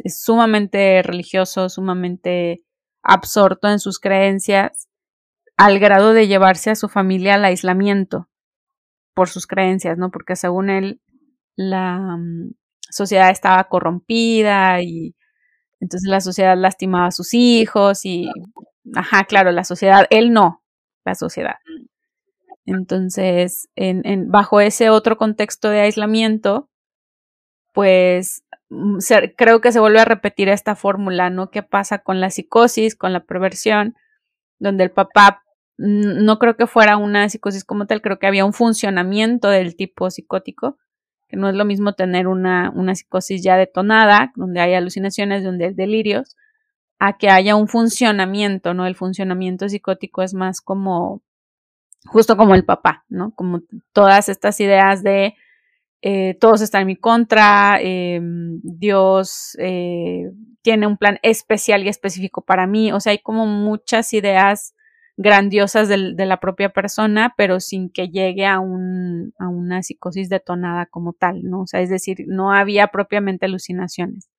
sumamente 0.06 1.02
religioso, 1.02 1.70
sumamente 1.70 2.64
absorto 3.04 3.68
en 3.70 3.80
sus 3.80 4.00
creencias, 4.00 4.88
al 5.58 5.80
grado 5.80 6.14
de 6.14 6.28
llevarse 6.28 6.70
a 6.70 6.76
su 6.76 6.90
familia 6.90 7.36
al 7.36 7.46
aislamiento 7.46 8.30
por 9.14 9.30
sus 9.30 9.48
creencias, 9.48 9.98
¿no? 9.98 10.10
Porque 10.12 10.36
según 10.36 10.70
él, 10.70 11.02
la 11.56 12.18
mm, 12.18 12.54
sociedad 12.90 13.30
estaba 13.30 13.66
corrompida 13.66 14.82
y 14.82 15.16
entonces 15.82 16.10
la 16.10 16.22
sociedad 16.22 16.56
lastimaba 16.58 17.08
a 17.08 17.12
sus 17.12 17.34
hijos 17.34 18.06
y, 18.06 18.30
ajá, 18.96 19.26
claro, 19.26 19.52
la 19.52 19.64
sociedad, 19.64 20.06
él 20.12 20.32
no, 20.32 20.64
la 21.04 21.16
sociedad. 21.16 21.56
Entonces, 22.66 23.68
en, 23.76 24.06
en, 24.06 24.32
bajo 24.32 24.62
ese 24.62 24.92
otro 24.92 25.18
contexto 25.18 25.70
de 25.70 25.82
aislamiento, 25.82 26.70
pues 27.74 28.44
mm, 28.70 29.00
se, 29.00 29.36
creo 29.36 29.60
que 29.60 29.72
se 29.72 29.80
vuelve 29.80 30.00
a 30.00 30.06
repetir 30.06 30.50
esta 30.50 30.76
fórmula, 30.76 31.30
¿no? 31.32 31.50
¿Qué 31.50 31.64
pasa 31.64 32.00
con 32.00 32.22
la 32.22 32.30
psicosis, 32.30 32.96
con 32.96 33.12
la 33.12 33.26
perversión, 33.26 33.96
donde 34.60 34.84
el 34.84 34.92
papá 34.92 35.44
no 35.78 36.38
creo 36.38 36.56
que 36.58 36.68
fuera 36.68 36.98
una 36.98 37.28
psicosis 37.28 37.66
como 37.66 37.88
tal, 37.88 38.04
creo 38.04 38.20
que 38.20 38.28
había 38.28 38.46
un 38.46 38.54
funcionamiento 38.54 39.50
del 39.50 39.76
tipo 39.76 40.12
psicótico, 40.12 40.78
que 41.32 41.38
no 41.38 41.50
es 41.50 41.56
lo 41.56 41.64
mismo 41.64 41.94
tener 41.94 42.28
una, 42.28 42.72
una 42.76 42.94
psicosis 42.94 43.42
ya 43.42 43.56
detonada, 43.56 44.34
donde 44.36 44.60
hay 44.60 44.74
alucinaciones, 44.74 45.46
donde 45.46 45.66
hay 45.68 45.74
delirios, 45.74 46.36
a 47.00 47.18
que 47.18 47.30
haya 47.30 47.56
un 47.56 47.70
funcionamiento, 47.70 48.74
¿no? 48.74 48.86
El 48.86 48.96
funcionamiento 48.96 49.70
psicótico 49.70 50.22
es 50.22 50.34
más 50.34 50.60
como 50.62 51.22
justo 52.06 52.36
como 52.36 52.54
el 52.54 52.66
papá, 52.66 53.06
¿no? 53.08 53.32
Como 53.34 53.62
todas 53.94 54.28
estas 54.28 54.60
ideas 54.60 55.04
de 55.04 55.36
eh, 56.02 56.36
todos 56.40 56.62
están 56.62 56.82
en 56.82 56.88
mi 56.88 56.96
contra, 56.98 57.78
em, 57.80 58.60
Dios 58.64 59.56
eh, 59.60 60.32
tiene 60.64 60.88
un 60.88 60.98
plan 60.98 61.20
especial 61.24 61.84
y 61.84 61.90
específico 61.90 62.42
para 62.42 62.68
mí, 62.68 62.92
o 62.92 63.00
sea, 63.00 63.12
hay 63.12 63.20
como 63.20 63.46
muchas 63.46 64.12
ideas 64.14 64.74
grandiosas 65.22 65.88
de, 65.88 66.26
la 66.26 66.40
propia 66.40 66.70
persona, 66.70 67.34
pero 67.38 67.60
sin 67.60 67.90
que 67.90 68.10
llegue 68.10 68.46
a, 68.46 68.60
un, 68.60 69.34
a 69.40 69.48
una 69.48 69.84
psicosis 69.84 70.30
detonada 70.30 70.86
como 70.86 71.14
tal, 71.14 71.44
¿no? 71.44 71.62
O 71.62 71.68
sea, 71.68 71.82
es 71.82 71.90
decir, 71.90 72.26
no 72.28 72.52
había 72.52 72.88
propiamente 72.88 73.46
alucinaciones. 73.46 74.30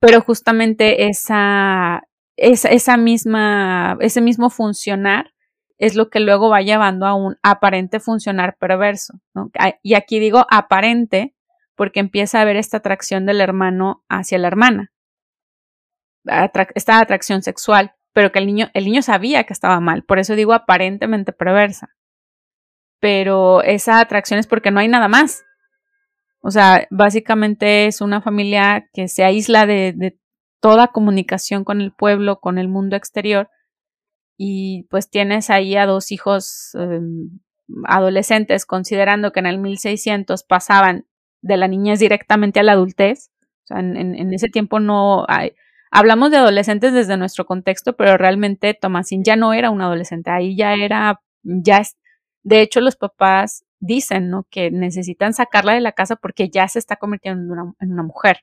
Pero 0.00 0.20
justamente 0.20 1.08
esa, 1.08 2.02
esa, 2.36 2.68
esa 2.68 2.96
misma, 2.96 3.98
ese 4.00 4.20
mismo 4.20 4.48
funcionar 4.50 5.32
es 5.78 5.94
lo 5.94 6.10
que 6.10 6.20
luego 6.20 6.48
va 6.48 6.62
llevando 6.62 7.06
a 7.06 7.14
un 7.14 7.36
aparente 7.42 8.00
funcionar 8.00 8.56
perverso. 8.58 9.20
¿no? 9.34 9.50
Y 9.82 9.94
aquí 9.94 10.18
digo 10.18 10.46
aparente 10.50 11.34
porque 11.74 12.00
empieza 12.00 12.38
a 12.38 12.42
haber 12.42 12.56
esta 12.56 12.78
atracción 12.78 13.26
del 13.26 13.40
hermano 13.40 14.04
hacia 14.08 14.38
la 14.38 14.48
hermana, 14.48 14.92
esta 16.74 16.98
atracción 16.98 17.42
sexual, 17.42 17.94
pero 18.18 18.32
que 18.32 18.40
el 18.40 18.46
niño, 18.46 18.68
el 18.74 18.84
niño 18.84 19.00
sabía 19.00 19.44
que 19.44 19.52
estaba 19.52 19.78
mal, 19.78 20.02
por 20.02 20.18
eso 20.18 20.34
digo 20.34 20.52
aparentemente 20.52 21.32
perversa. 21.32 21.94
Pero 22.98 23.62
esa 23.62 24.00
atracción 24.00 24.40
es 24.40 24.48
porque 24.48 24.72
no 24.72 24.80
hay 24.80 24.88
nada 24.88 25.06
más. 25.06 25.44
O 26.40 26.50
sea, 26.50 26.88
básicamente 26.90 27.86
es 27.86 28.00
una 28.00 28.20
familia 28.20 28.90
que 28.92 29.06
se 29.06 29.22
aísla 29.22 29.66
de, 29.66 30.18
toda 30.58 30.88
comunicación 30.88 31.62
con 31.62 31.80
el 31.80 31.92
pueblo, 31.92 32.40
con 32.40 32.58
el 32.58 32.66
mundo 32.66 32.96
exterior, 32.96 33.50
y 34.36 34.88
pues 34.90 35.08
tienes 35.08 35.48
ahí 35.48 35.76
a 35.76 35.86
dos 35.86 36.10
hijos 36.10 36.74
em, 36.74 37.38
adolescentes, 37.84 38.66
considerando 38.66 39.30
que 39.30 39.38
en 39.38 39.46
el 39.46 39.58
1600 39.58 40.42
pasaban 40.42 41.06
de 41.40 41.56
la 41.56 41.68
niñez 41.68 42.00
directamente 42.00 42.58
a 42.58 42.64
la 42.64 42.72
adultez. 42.72 43.30
O 43.62 43.66
sea, 43.68 43.78
en, 43.78 44.34
ese 44.34 44.48
tiempo 44.48 44.80
no 44.80 45.24
hay, 45.28 45.52
hablamos 45.90 46.30
de 46.30 46.38
adolescentes 46.38 46.92
desde 46.92 47.16
nuestro 47.16 47.46
contexto, 47.46 47.96
pero 47.96 48.16
realmente 48.16 48.74
Tomasín 48.74 49.24
ya 49.24 49.36
no 49.36 49.52
era 49.52 49.70
un 49.70 49.80
adolescente, 49.80 50.30
ahí 50.30 50.56
ya 50.56 50.74
era, 50.74 51.20
ya 51.42 51.78
es, 51.78 51.96
de 52.42 52.60
hecho 52.60 52.80
los 52.80 52.96
papás 52.96 53.64
dicen, 53.80 54.30
¿no? 54.30 54.46
Que 54.50 54.70
necesitan 54.70 55.34
sacarla 55.34 55.74
de 55.74 55.80
la 55.80 55.92
casa 55.92 56.16
porque 56.16 56.48
ya 56.48 56.68
se 56.68 56.78
está 56.78 56.96
convirtiendo 56.96 57.42
en 57.42 57.50
una, 57.50 57.74
en 57.80 57.92
una 57.92 58.02
mujer. 58.02 58.38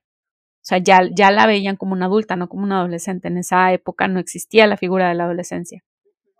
O 0.65 0.67
sea, 0.67 0.79
ya, 0.79 1.01
ya 1.15 1.29
la 1.29 1.45
veían 1.45 1.75
como 1.75 1.93
una 1.93 2.07
adulta, 2.07 2.35
no 2.35 2.49
como 2.49 2.63
una 2.63 2.79
adolescente. 2.79 3.27
En 3.27 3.37
esa 3.37 3.71
época 3.71 4.07
no 4.07 4.19
existía 4.19 4.65
la 4.65 4.77
figura 4.77 5.09
de 5.09 5.15
la 5.15 5.25
adolescencia. 5.25 5.83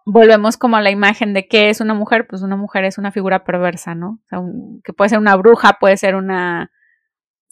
Volvemos 0.05 0.57
como 0.57 0.77
a 0.77 0.81
la 0.81 0.91
imagen 0.91 1.33
de 1.33 1.47
qué 1.47 1.69
es 1.69 1.81
una 1.81 1.93
mujer, 1.93 2.25
pues 2.27 2.41
una 2.41 2.55
mujer 2.55 2.85
es 2.85 2.97
una 2.97 3.11
figura 3.11 3.43
perversa, 3.43 3.93
¿no? 3.93 4.19
O 4.23 4.27
sea, 4.27 4.39
que 4.83 4.93
puede 4.93 5.09
ser 5.09 5.19
una 5.19 5.35
bruja, 5.35 5.77
puede 5.79 5.97
ser 5.97 6.15
una, 6.15 6.71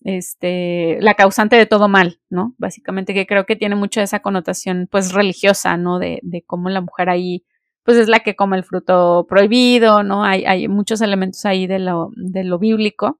este, 0.03 0.97
la 1.01 1.15
causante 1.15 1.55
de 1.55 1.65
todo 1.65 1.87
mal, 1.87 2.19
¿no? 2.29 2.55
Básicamente 2.57 3.13
que 3.13 3.25
creo 3.25 3.45
que 3.45 3.55
tiene 3.55 3.75
mucho 3.75 4.01
esa 4.01 4.21
connotación, 4.21 4.87
pues, 4.91 5.13
religiosa, 5.13 5.77
¿no? 5.77 5.99
De, 5.99 6.19
de 6.23 6.43
cómo 6.43 6.69
la 6.69 6.81
mujer 6.81 7.09
ahí, 7.09 7.45
pues, 7.83 7.97
es 7.97 8.07
la 8.07 8.19
que 8.21 8.35
come 8.35 8.57
el 8.57 8.63
fruto 8.63 9.25
prohibido, 9.27 10.03
¿no? 10.03 10.23
Hay, 10.23 10.45
hay 10.45 10.67
muchos 10.67 11.01
elementos 11.01 11.45
ahí 11.45 11.67
de 11.67 11.79
lo, 11.79 12.11
de 12.15 12.43
lo 12.43 12.59
bíblico. 12.59 13.19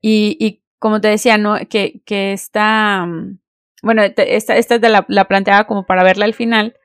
Y, 0.00 0.36
y 0.40 0.62
como 0.78 1.00
te 1.00 1.08
decía. 1.08 1.38
Que, 1.68 2.02
que 2.04 2.32
está, 2.32 3.06
mm, 3.06 3.38
bueno, 3.82 4.02
esta, 4.02 4.56
esta 4.56 4.78
la, 4.88 5.04
la 5.08 5.26
planteaba 5.26 5.66
como 5.66 5.86
para 5.86 6.04
verla 6.04 6.24
al 6.24 6.34
final, 6.34 6.76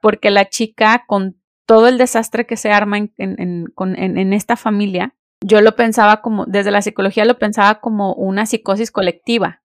porque 0.00 0.30
la 0.30 0.48
chica 0.48 1.04
con 1.06 1.36
todo 1.66 1.88
el 1.88 1.98
desastre 1.98 2.46
que 2.46 2.56
se 2.56 2.70
arma 2.70 2.98
en, 2.98 3.12
en, 3.16 3.72
en, 3.76 4.32
esta 4.32 4.56
familia, 4.56 5.14
yo 5.42 5.60
lo 5.60 5.76
pensaba 5.76 6.22
como, 6.22 6.46
desde 6.46 6.70
la 6.70 6.82
psicología 6.82 7.24
lo 7.24 7.38
pensaba 7.38 7.80
como 7.80 8.14
una 8.14 8.46
psicosis 8.46 8.90
colectiva. 8.90 9.62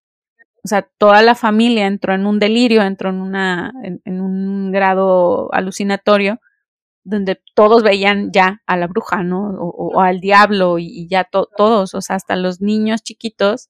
O 0.64 0.68
sea, 0.68 0.88
toda 0.98 1.22
la 1.22 1.36
familia 1.36 1.88
entró 1.88 2.14
en 2.14 2.26
un 2.26 2.40
delirio, 2.40 2.82
entró 2.82 3.10
en, 3.10 3.22
una, 3.22 3.72
en, 3.84 4.22
un 4.22 4.72
grado 4.72 5.54
alucinatorio, 5.54 6.42
donde 7.04 7.42
todos 7.56 7.84
veían 7.84 8.32
ya 8.34 8.62
a 8.66 8.76
la 8.76 8.88
bruja, 8.88 9.24
¿no? 9.24 9.52
O, 9.60 10.02
al 10.02 10.20
diablo 10.20 10.78
y, 10.80 11.08
ya 11.08 11.24
todos, 11.24 11.94
o 11.94 12.02
sea, 12.02 12.18
hasta 12.18 12.36
los 12.36 12.60
niños 12.62 13.02
chiquitos 13.02 13.70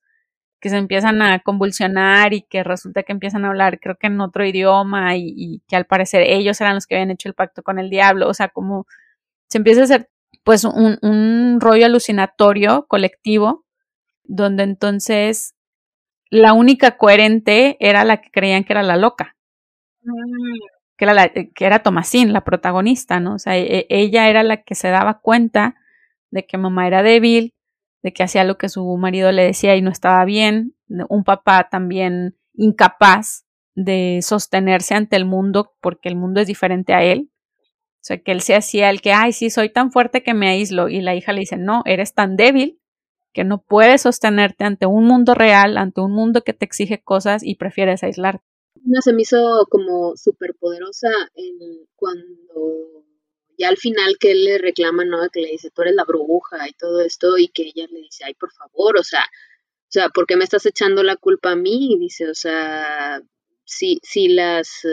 que 0.59 0.69
se 0.69 0.77
empiezan 0.77 1.21
a 1.21 1.39
convulsionar 1.39 2.33
y 2.33 2.41
que 2.41 2.63
resulta 2.63 3.03
que 3.03 3.11
empiezan 3.11 3.45
a 3.45 3.49
hablar, 3.49 3.79
creo 3.79 3.95
que 3.95 4.07
en 4.07 4.19
otro 4.21 4.43
idioma 4.45 5.15
y, 5.17 5.61
que 5.67 5.75
al 5.75 5.85
parecer 5.85 6.23
ellos 6.23 6.59
eran 6.61 6.75
los 6.75 6.87
que 6.87 6.95
habían 6.95 7.11
hecho 7.11 7.29
el 7.29 7.35
pacto 7.35 7.61
con 7.61 7.77
el 7.79 7.89
diablo, 7.91 8.27
o 8.27 8.33
sea, 8.33 8.47
como 8.49 8.87
se 9.49 9.59
empieza 9.59 9.81
a 9.81 9.83
hacer 9.83 10.09
pues 10.47 10.63
un, 10.63 10.97
un 11.03 11.59
rollo 11.61 11.85
alucinatorio 11.85 12.87
colectivo, 12.87 13.65
donde 14.23 14.63
entonces 14.63 15.53
la 16.31 16.53
única 16.53 16.97
coherente 16.97 17.77
era 17.79 18.03
la 18.03 18.21
que 18.21 18.31
creían 18.31 18.63
que 18.63 18.73
era 18.73 18.81
la 18.81 18.97
loca. 18.97 19.35
Mm 20.01 20.13
que 20.97 21.05
era, 21.05 21.13
la, 21.13 21.29
que 21.29 21.65
era 21.65 21.83
Tomasín, 21.83 22.33
la 22.33 22.43
protagonista, 22.43 23.19
¿no? 23.19 23.35
O 23.35 23.39
sea, 23.39 23.57
e, 23.57 23.85
ella 23.89 24.27
era 24.29 24.43
la 24.43 24.63
que 24.63 24.75
se 24.75 24.89
daba 24.89 25.19
cuenta 25.21 25.75
de 26.31 26.45
que 26.45 26.57
mamá 26.57 26.87
era 26.87 27.03
débil, 27.03 27.53
de 28.01 28.11
que 28.13 28.23
hacía 28.23 28.43
lo 28.43 28.57
que 28.57 28.67
su 28.67 28.85
marido 28.97 29.31
le 29.31 29.43
decía 29.43 29.75
y 29.75 29.81
no 29.81 29.91
estaba 29.91 30.25
bien, 30.25 30.75
un 31.09 31.23
papá 31.23 31.69
también 31.69 32.35
incapaz 32.53 33.45
de 33.75 34.19
sostenerse 34.23 34.95
ante 34.95 35.15
el 35.15 35.25
mundo 35.25 35.75
porque 35.81 36.09
el 36.09 36.15
mundo 36.15 36.41
es 36.41 36.47
diferente 36.47 36.93
a 36.93 37.03
él. 37.03 37.29
Sea, 38.07 38.21
que 38.21 38.31
él 38.31 38.41
se 38.41 38.55
hacía 38.55 38.89
el 38.89 39.01
que, 39.01 39.11
ay, 39.11 39.33
sí, 39.33 39.49
soy 39.49 39.69
tan 39.69 39.91
fuerte 39.91 40.23
que 40.23 40.33
me 40.33 40.47
aíslo. 40.47 40.87
Y 40.87 41.01
la 41.01 41.13
hija 41.13 41.33
le 41.33 41.41
dice, 41.41 41.57
no, 41.57 41.81
eres 41.83 42.13
tan 42.13 42.37
débil 42.37 42.79
que 43.33 43.43
no 43.43 43.61
puedes 43.61 44.03
sostenerte 44.03 44.63
ante 44.63 44.85
un 44.85 45.03
mundo 45.03 45.33
real, 45.33 45.77
ante 45.77 45.99
un 45.99 46.13
mundo 46.13 46.41
que 46.41 46.53
te 46.53 46.63
exige 46.63 47.03
cosas 47.03 47.43
y 47.43 47.55
prefieres 47.55 48.03
aislarte. 48.03 48.45
Una 48.85 49.01
se 49.01 49.11
me 49.11 49.23
hizo 49.23 49.67
como 49.69 50.15
súper 50.15 50.55
poderosa 50.57 51.09
cuando 51.97 53.03
ya 53.57 53.67
al 53.67 53.77
final 53.77 54.15
que 54.17 54.31
él 54.31 54.45
le 54.45 54.57
reclama, 54.57 55.03
¿no? 55.03 55.27
Que 55.29 55.41
le 55.41 55.49
dice, 55.49 55.69
tú 55.69 55.81
eres 55.81 55.95
la 55.95 56.05
bruja 56.05 56.69
y 56.69 56.73
todo 56.73 57.01
esto, 57.01 57.37
y 57.37 57.49
que 57.49 57.63
ella 57.63 57.87
le 57.91 57.99
dice, 57.99 58.23
ay, 58.25 58.35
por 58.35 58.53
favor, 58.53 58.97
o 58.97 59.03
sea, 59.03 59.23
o 59.23 59.89
sea, 59.89 60.07
¿por 60.09 60.27
qué 60.27 60.37
me 60.37 60.45
estás 60.45 60.65
echando 60.65 61.03
la 61.03 61.17
culpa 61.17 61.51
a 61.51 61.55
mí? 61.57 61.93
Y 61.93 61.99
dice, 61.99 62.29
o 62.29 62.35
sea, 62.35 63.21
si, 63.65 63.99
si 64.01 64.29
las, 64.29 64.85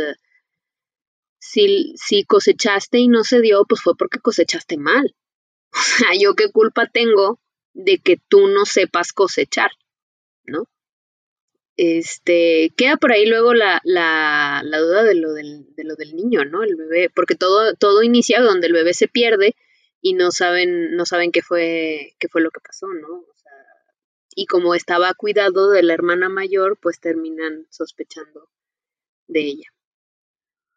si, 1.51 1.95
si 1.97 2.25
cosechaste 2.25 2.99
y 2.99 3.09
no 3.09 3.25
se 3.25 3.41
dio, 3.41 3.65
pues 3.69 3.83
fue 3.83 3.97
porque 3.97 4.19
cosechaste 4.21 4.77
mal. 4.79 5.15
O 5.77 5.83
sea, 5.99 6.09
yo 6.17 6.35
qué 6.35 6.53
culpa 6.53 6.87
tengo 6.87 7.41
de 7.73 7.99
que 7.99 8.17
tú 8.29 8.47
no 8.47 8.65
sepas 8.65 9.13
cosechar, 9.13 9.71
¿no? 10.45 10.69
este, 11.77 12.73
queda 12.77 12.97
por 12.97 13.13
ahí 13.13 13.27
luego 13.27 13.55
la, 13.55 13.81
la, 13.85 14.63
la 14.65 14.79
duda 14.79 15.03
de 15.03 15.15
lo, 15.15 15.33
del, 15.33 15.75
de 15.75 15.85
lo 15.85 15.97
del 15.97 16.15
niño, 16.15 16.45
¿no? 16.45 16.63
El 16.63 16.77
bebé, 16.77 17.11
porque 17.15 17.35
todo, 17.35 17.75
todo 17.75 18.03
inicia 18.03 18.41
donde 18.41 18.69
el 18.69 18.73
bebé 18.73 18.95
se 18.95 19.09
pierde 19.09 19.57
y 20.01 20.15
no 20.15 20.31
saben, 20.31 20.95
no 20.95 21.07
saben 21.07 21.33
qué 21.33 21.43
fue, 21.43 22.15
qué 22.19 22.29
fue 22.29 22.43
lo 22.43 22.51
que 22.51 22.61
pasó, 22.61 22.87
¿no? 22.87 23.09
O 23.09 23.35
sea, 23.37 23.53
y 24.37 24.47
como 24.47 24.75
estaba 24.75 25.13
cuidado 25.15 25.71
de 25.71 25.83
la 25.83 25.95
hermana 25.95 26.29
mayor, 26.29 26.79
pues 26.81 27.01
terminan 27.01 27.67
sospechando 27.71 28.49
de 29.27 29.41
ella. 29.41 29.74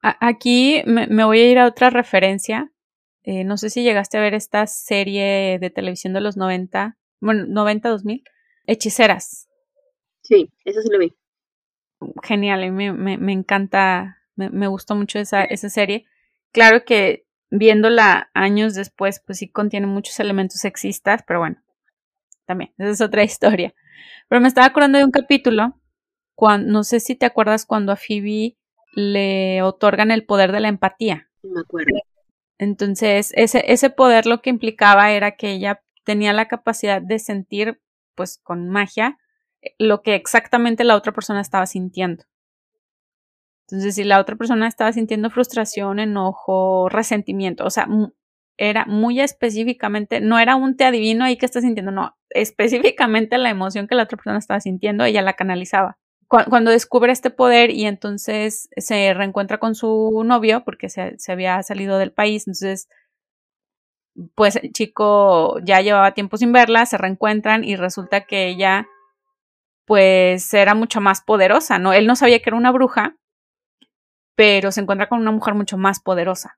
Aquí 0.01 0.83
me, 0.85 1.07
voy 1.23 1.39
a 1.39 1.51
ir 1.51 1.59
a 1.59 1.67
otra 1.67 1.89
referencia. 1.89 2.71
Eh, 3.23 3.43
no 3.43 3.57
sé 3.57 3.69
si 3.69 3.83
llegaste 3.83 4.17
a 4.17 4.21
ver 4.21 4.33
esta 4.33 4.67
serie 4.67 5.57
de 5.59 5.69
televisión 5.69 6.13
de 6.13 6.21
los 6.21 6.37
90, 6.37 6.97
bueno, 7.19 7.45
90-2000, 7.45 8.23
Hechiceras. 8.65 9.49
Sí, 10.21 10.51
eso 10.65 10.81
sí 10.81 10.89
lo 10.91 10.99
vi. 10.99 11.15
Genial, 12.23 12.71
me, 12.71 12.93
me, 12.93 13.33
encanta, 13.33 14.21
me, 14.35 14.49
me, 14.49 14.67
gustó 14.67 14.95
mucho 14.95 15.19
esa, 15.19 15.43
esa 15.43 15.69
serie. 15.69 16.05
Claro 16.51 16.85
que 16.85 17.25
viéndola 17.49 18.29
años 18.33 18.75
después, 18.75 19.21
pues 19.25 19.39
sí 19.39 19.47
contiene 19.47 19.87
muchos 19.87 20.19
elementos 20.19 20.59
sexistas, 20.59 21.23
pero 21.25 21.39
bueno, 21.39 21.57
también, 22.45 22.73
esa 22.77 22.91
es 22.91 23.01
otra 23.01 23.23
historia. 23.25 23.73
Pero 24.27 24.41
me 24.41 24.47
estaba 24.47 24.67
acordando 24.67 24.99
de 24.99 25.05
un 25.05 25.11
capítulo, 25.11 25.79
cuando, 26.35 26.71
no 26.71 26.83
sé 26.83 26.99
si 26.99 27.15
te 27.15 27.25
acuerdas 27.25 27.65
cuando 27.65 27.91
a 27.91 27.95
Phoebe 27.95 28.57
le 28.97 29.61
otorgan 29.61 30.09
el 30.09 30.25
poder 30.25 30.51
de 30.51 30.59
la 30.59 30.69
empatía. 30.69 31.29
Me 31.43 31.59
acuerdo. 31.59 31.99
Entonces, 32.57 33.31
ese, 33.35 33.63
ese 33.71 33.91
poder 33.91 34.25
lo 34.25 34.41
que 34.41 34.49
implicaba 34.49 35.11
era 35.11 35.35
que 35.35 35.51
ella 35.51 35.83
tenía 36.03 36.33
la 36.33 36.47
capacidad 36.47 36.99
de 36.99 37.19
sentir, 37.19 37.79
pues 38.15 38.39
con 38.41 38.69
magia, 38.69 39.19
lo 39.77 40.01
que 40.01 40.15
exactamente 40.15 40.83
la 40.83 40.95
otra 40.95 41.11
persona 41.11 41.41
estaba 41.41 41.67
sintiendo. 41.67 42.23
Entonces, 43.67 43.93
si 43.93 44.03
la 44.03 44.19
otra 44.19 44.35
persona 44.35 44.67
estaba 44.67 44.91
sintiendo 44.91 45.29
frustración, 45.29 45.99
enojo, 45.99 46.89
resentimiento, 46.89 47.65
o 47.65 47.69
sea, 47.69 47.87
era 48.57 48.85
muy 48.85 49.19
específicamente, 49.19 50.21
no 50.21 50.39
era 50.39 50.55
un 50.55 50.75
te 50.75 50.85
adivino 50.85 51.23
ahí 51.23 51.37
que 51.37 51.45
está 51.45 51.61
sintiendo, 51.61 51.91
no, 51.91 52.17
específicamente 52.31 53.37
la 53.37 53.51
emoción 53.51 53.87
que 53.87 53.93
la 53.93 54.03
otra 54.03 54.17
persona 54.17 54.39
estaba 54.39 54.59
sintiendo, 54.59 55.03
ella 55.03 55.21
la 55.21 55.33
canalizaba. 55.33 55.99
Cuando 56.27 56.71
descubre 56.71 57.13
este 57.13 57.29
poder 57.29 57.69
y 57.71 57.85
entonces 57.85 58.69
se 58.75 59.13
reencuentra 59.13 59.59
con 59.59 59.75
su 59.75 60.23
novio, 60.25 60.63
porque 60.65 60.89
se, 60.89 61.17
se 61.17 61.31
había 61.31 61.63
salido 61.63 61.97
del 61.97 62.11
país, 62.11 62.47
entonces 62.47 62.89
pues 64.35 64.55
el 64.55 64.73
chico 64.73 65.59
ya 65.63 65.81
llevaba 65.81 66.13
tiempo 66.13 66.37
sin 66.37 66.51
verla, 66.51 66.85
se 66.85 66.97
reencuentran 66.97 67.63
y 67.63 67.75
resulta 67.75 68.25
que 68.25 68.47
ella 68.47 68.87
pues 69.85 70.53
era 70.53 70.75
mucho 70.75 70.99
más 70.99 71.21
poderosa, 71.21 71.79
¿no? 71.79 71.93
Él 71.93 72.07
no 72.07 72.15
sabía 72.15 72.39
que 72.39 72.49
era 72.49 72.57
una 72.57 72.71
bruja, 72.71 73.15
pero 74.35 74.71
se 74.71 74.81
encuentra 74.81 75.07
con 75.07 75.21
una 75.21 75.31
mujer 75.31 75.53
mucho 75.53 75.77
más 75.77 76.01
poderosa. 76.01 76.57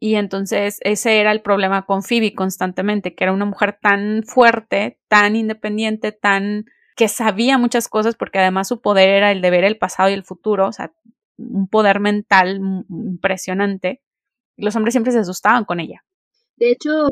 Y 0.00 0.14
entonces 0.16 0.78
ese 0.82 1.20
era 1.20 1.32
el 1.32 1.42
problema 1.42 1.84
con 1.84 2.02
Phoebe 2.02 2.34
constantemente, 2.34 3.14
que 3.14 3.24
era 3.24 3.32
una 3.32 3.44
mujer 3.44 3.78
tan 3.80 4.22
fuerte, 4.24 4.98
tan 5.08 5.36
independiente, 5.36 6.12
tan 6.12 6.64
que 6.96 7.08
sabía 7.08 7.58
muchas 7.58 7.88
cosas 7.88 8.14
porque 8.16 8.38
además 8.38 8.68
su 8.68 8.80
poder 8.80 9.08
era 9.08 9.32
el 9.32 9.40
de 9.40 9.50
ver 9.50 9.64
el 9.64 9.78
pasado 9.78 10.10
y 10.10 10.14
el 10.14 10.24
futuro, 10.24 10.68
o 10.68 10.72
sea, 10.72 10.92
un 11.38 11.68
poder 11.68 12.00
mental 12.00 12.60
impresionante. 12.88 14.02
Los 14.56 14.76
hombres 14.76 14.92
siempre 14.92 15.12
se 15.12 15.18
asustaban 15.18 15.64
con 15.64 15.80
ella. 15.80 16.04
De 16.56 16.70
hecho, 16.70 17.08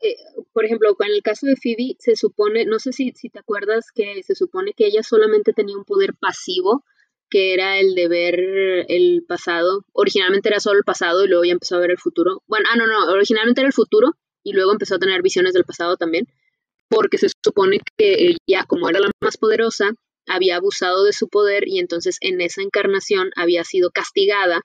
eh, 0.00 0.16
por 0.52 0.64
ejemplo, 0.64 0.94
con 0.96 1.08
el 1.08 1.22
caso 1.22 1.46
de 1.46 1.56
Phoebe, 1.56 1.96
se 1.98 2.16
supone, 2.16 2.64
no 2.64 2.78
sé 2.78 2.92
si, 2.92 3.12
si 3.12 3.28
te 3.28 3.38
acuerdas 3.38 3.86
que 3.94 4.22
se 4.22 4.34
supone 4.34 4.72
que 4.72 4.86
ella 4.86 5.02
solamente 5.02 5.52
tenía 5.52 5.76
un 5.76 5.84
poder 5.84 6.14
pasivo, 6.14 6.84
que 7.30 7.54
era 7.54 7.78
el 7.78 7.94
de 7.94 8.08
ver 8.08 8.40
el 8.88 9.24
pasado. 9.26 9.84
Originalmente 9.92 10.48
era 10.48 10.60
solo 10.60 10.78
el 10.78 10.84
pasado 10.84 11.24
y 11.24 11.28
luego 11.28 11.44
ya 11.44 11.52
empezó 11.52 11.76
a 11.76 11.80
ver 11.80 11.90
el 11.90 11.98
futuro. 11.98 12.42
Bueno, 12.46 12.68
ah, 12.72 12.76
no, 12.76 12.86
no, 12.86 13.12
originalmente 13.12 13.60
era 13.60 13.68
el 13.68 13.72
futuro 13.72 14.16
y 14.42 14.52
luego 14.52 14.72
empezó 14.72 14.96
a 14.96 14.98
tener 14.98 15.22
visiones 15.22 15.54
del 15.54 15.64
pasado 15.64 15.96
también, 15.96 16.26
porque 16.88 17.18
se 17.18 17.28
supone 17.44 17.78
que 17.96 18.36
ella, 18.46 18.64
como 18.66 18.88
era 18.88 19.00
la 19.00 19.10
más 19.20 19.36
poderosa, 19.36 19.92
había 20.26 20.56
abusado 20.56 21.04
de 21.04 21.12
su 21.12 21.28
poder 21.28 21.64
y 21.66 21.78
entonces 21.78 22.16
en 22.20 22.40
esa 22.40 22.62
encarnación 22.62 23.30
había 23.36 23.64
sido 23.64 23.90
castigada 23.90 24.62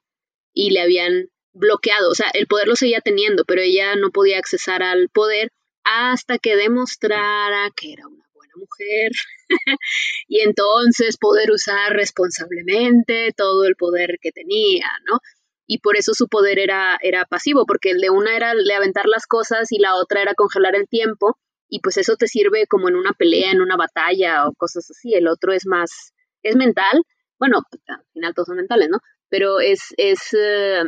y 0.53 0.71
le 0.71 0.81
habían 0.81 1.29
bloqueado, 1.53 2.09
o 2.09 2.15
sea, 2.15 2.29
el 2.33 2.47
poder 2.47 2.67
lo 2.67 2.75
seguía 2.75 3.01
teniendo, 3.01 3.43
pero 3.45 3.61
ella 3.61 3.95
no 3.95 4.11
podía 4.11 4.37
accesar 4.37 4.83
al 4.83 5.09
poder 5.09 5.49
hasta 5.83 6.37
que 6.37 6.55
demostrara 6.55 7.69
que 7.75 7.93
era 7.93 8.07
una 8.07 8.23
mujer 8.55 9.11
y 10.27 10.41
entonces 10.41 11.17
poder 11.17 11.51
usar 11.51 11.93
responsablemente 11.93 13.31
todo 13.35 13.65
el 13.65 13.75
poder 13.75 14.17
que 14.21 14.31
tenía, 14.31 14.87
¿no? 15.09 15.19
Y 15.67 15.79
por 15.79 15.97
eso 15.97 16.13
su 16.13 16.27
poder 16.27 16.59
era, 16.59 16.97
era 17.01 17.25
pasivo, 17.25 17.65
porque 17.67 17.91
el 17.91 17.99
de 17.99 18.09
una 18.09 18.35
era 18.35 18.53
de 18.55 18.73
aventar 18.73 19.05
las 19.05 19.27
cosas 19.27 19.71
y 19.71 19.77
la 19.77 19.95
otra 19.95 20.21
era 20.21 20.33
congelar 20.33 20.75
el 20.75 20.87
tiempo, 20.87 21.37
y 21.69 21.79
pues 21.81 21.97
eso 21.97 22.15
te 22.15 22.27
sirve 22.27 22.67
como 22.67 22.89
en 22.89 22.95
una 22.95 23.13
pelea, 23.13 23.51
en 23.51 23.61
una 23.61 23.77
batalla 23.77 24.47
o 24.47 24.53
cosas 24.53 24.89
así. 24.89 25.13
El 25.13 25.27
otro 25.27 25.53
es 25.53 25.65
más, 25.65 26.13
es 26.43 26.55
mental, 26.55 27.01
bueno, 27.39 27.61
al 27.87 28.03
final 28.13 28.33
todos 28.33 28.47
son 28.47 28.57
mentales, 28.57 28.89
¿no? 28.89 28.99
Pero 29.29 29.59
es, 29.59 29.93
es, 29.97 30.33
eh, 30.33 30.83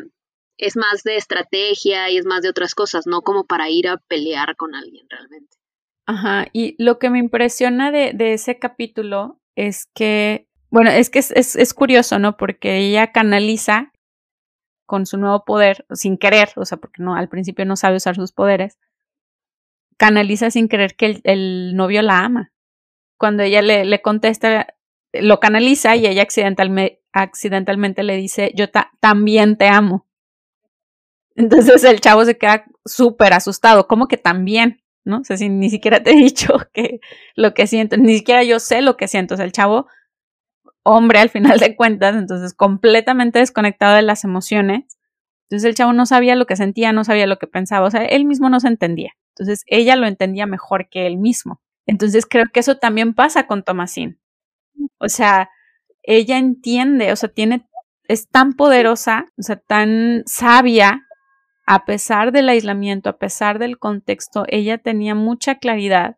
es 0.58 0.76
más 0.76 1.04
de 1.04 1.16
estrategia 1.16 2.10
y 2.10 2.18
es 2.18 2.26
más 2.26 2.42
de 2.42 2.50
otras 2.50 2.76
cosas, 2.76 3.08
no 3.08 3.22
como 3.22 3.46
para 3.46 3.70
ir 3.70 3.88
a 3.88 3.98
pelear 3.98 4.56
con 4.56 4.76
alguien 4.76 5.08
realmente. 5.10 5.58
Ajá, 6.08 6.48
y 6.52 6.76
lo 6.84 7.00
que 7.00 7.10
me 7.10 7.20
impresiona 7.20 7.92
de, 7.92 8.12
de 8.14 8.34
ese 8.34 8.60
capítulo 8.60 9.40
es 9.56 9.88
que, 9.96 10.48
bueno, 10.70 10.90
es 10.90 11.10
que 11.10 11.20
es, 11.20 11.32
es, 11.32 11.74
curioso, 11.74 12.20
¿no? 12.20 12.38
Porque 12.38 12.78
ella 12.78 13.12
canaliza 13.12 13.92
con 14.86 15.06
su 15.06 15.18
nuevo 15.18 15.46
poder, 15.46 15.86
sin 15.94 16.18
querer, 16.18 16.50
o 16.58 16.66
sea, 16.66 16.78
porque 16.78 17.02
no, 17.02 17.16
al 17.16 17.30
principio 17.30 17.66
no 17.66 17.76
sabe 17.78 17.98
usar 17.98 18.16
sus 18.16 18.34
poderes, 18.34 18.78
canaliza 20.02 20.50
sin 20.50 20.68
querer 20.68 20.96
que 20.96 21.22
el, 21.24 21.76
novio 21.76 22.02
la 22.02 22.26
ama. 22.26 22.52
Cuando 23.20 23.44
ella 23.44 23.62
le, 23.62 24.02
contesta, 24.02 24.66
lo 25.14 25.40
canaliza 25.40 25.96
y 25.96 26.08
ella 26.08 26.24
accidentalmente, 26.24 27.04
accidentalmente 27.14 28.02
le 28.02 28.18
dice, 28.18 28.52
yo 28.56 28.66
también 29.00 29.58
te 29.58 29.68
amo. 29.68 30.08
Entonces 31.36 31.84
el 31.84 32.02
chavo 32.02 32.26
se 32.26 32.36
queda 32.36 32.66
súper 32.84 33.34
asustado, 33.34 33.88
como 33.88 34.08
que 34.08 34.18
también? 34.18 34.82
¿no? 35.06 35.20
O 35.20 35.24
sea, 35.24 35.38
si 35.38 35.50
ni 35.50 35.70
siquiera 35.70 36.02
te 36.02 36.14
he 36.14 36.16
dicho 36.16 36.58
que 36.74 37.00
lo 37.36 37.54
que 37.54 37.68
siento, 37.68 37.96
ni 37.98 38.18
siquiera 38.18 38.44
yo 38.44 38.60
sé 38.60 38.82
lo 38.82 38.98
que 38.98 39.08
siento. 39.08 39.36
O 39.36 39.38
sea, 39.38 39.46
el 39.46 39.52
chavo, 39.52 39.86
hombre 40.82 41.20
al 41.20 41.30
final 41.30 41.60
de 41.60 41.76
cuentas, 41.76 42.16
entonces 42.16 42.56
completamente 42.56 43.38
desconectado 43.38 43.96
de 43.96 44.02
las 44.02 44.24
emociones. 44.24 44.98
Entonces 45.52 45.68
el 45.68 45.76
chavo 45.76 45.92
no 45.92 46.06
sabía 46.06 46.38
lo 46.38 46.46
que 46.46 46.56
sentía, 46.56 46.94
no 46.94 47.04
sabía 47.04 47.28
lo 47.28 47.38
que 47.38 47.46
pensaba, 47.46 47.86
o 47.86 47.92
sea, 47.92 48.06
él 48.06 48.24
mismo 48.24 48.50
no 48.50 48.62
se 48.62 48.70
entendía. 48.70 49.12
Entonces 49.36 49.66
ella 49.68 49.98
lo 49.98 50.08
entendía 50.08 50.46
mejor 50.46 50.88
que 50.88 51.06
él 51.06 51.18
mismo. 51.18 51.62
Entonces 51.86 52.26
creo 52.26 52.46
que 52.54 52.62
eso 52.62 52.78
también 52.78 53.14
pasa 53.14 53.48
con 53.48 53.64
Tomasín. 53.64 54.22
O 54.98 55.10
sea, 55.10 55.50
ella 56.04 56.38
entiende, 56.38 57.12
o 57.12 57.16
sea, 57.18 57.28
tiene, 57.28 57.68
es 58.08 58.30
tan 58.30 58.54
poderosa, 58.54 59.26
o 59.38 59.42
sea, 59.42 59.58
tan 59.58 60.24
sabia 60.26 61.06
a 61.68 61.84
pesar 61.84 62.32
del 62.32 62.48
aislamiento, 62.48 63.10
a 63.10 63.18
pesar 63.18 63.60
del 63.60 63.78
contexto, 63.78 64.46
ella 64.48 64.78
tenía 64.78 65.16
mucha 65.16 65.56
claridad 65.56 66.16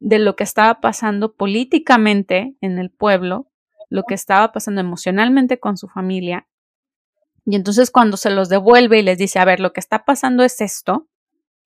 de 0.00 0.18
lo 0.18 0.34
que 0.34 0.44
estaba 0.44 0.80
pasando 0.80 1.34
políticamente 1.34 2.56
en 2.62 2.78
el 2.78 2.90
pueblo, 2.90 3.50
lo 3.90 4.04
que 4.04 4.14
estaba 4.14 4.50
pasando 4.50 4.80
emocionalmente 4.80 5.60
con 5.60 5.76
su 5.76 5.88
familia. 5.88 6.46
Y 7.44 7.56
entonces 7.56 7.90
cuando 7.90 8.16
se 8.16 8.30
los 8.30 8.48
devuelve 8.48 8.98
y 8.98 9.02
les 9.02 9.18
dice, 9.18 9.38
a 9.38 9.44
ver, 9.44 9.60
lo 9.60 9.72
que 9.72 9.80
está 9.80 10.04
pasando 10.04 10.44
es 10.44 10.60
esto, 10.60 11.08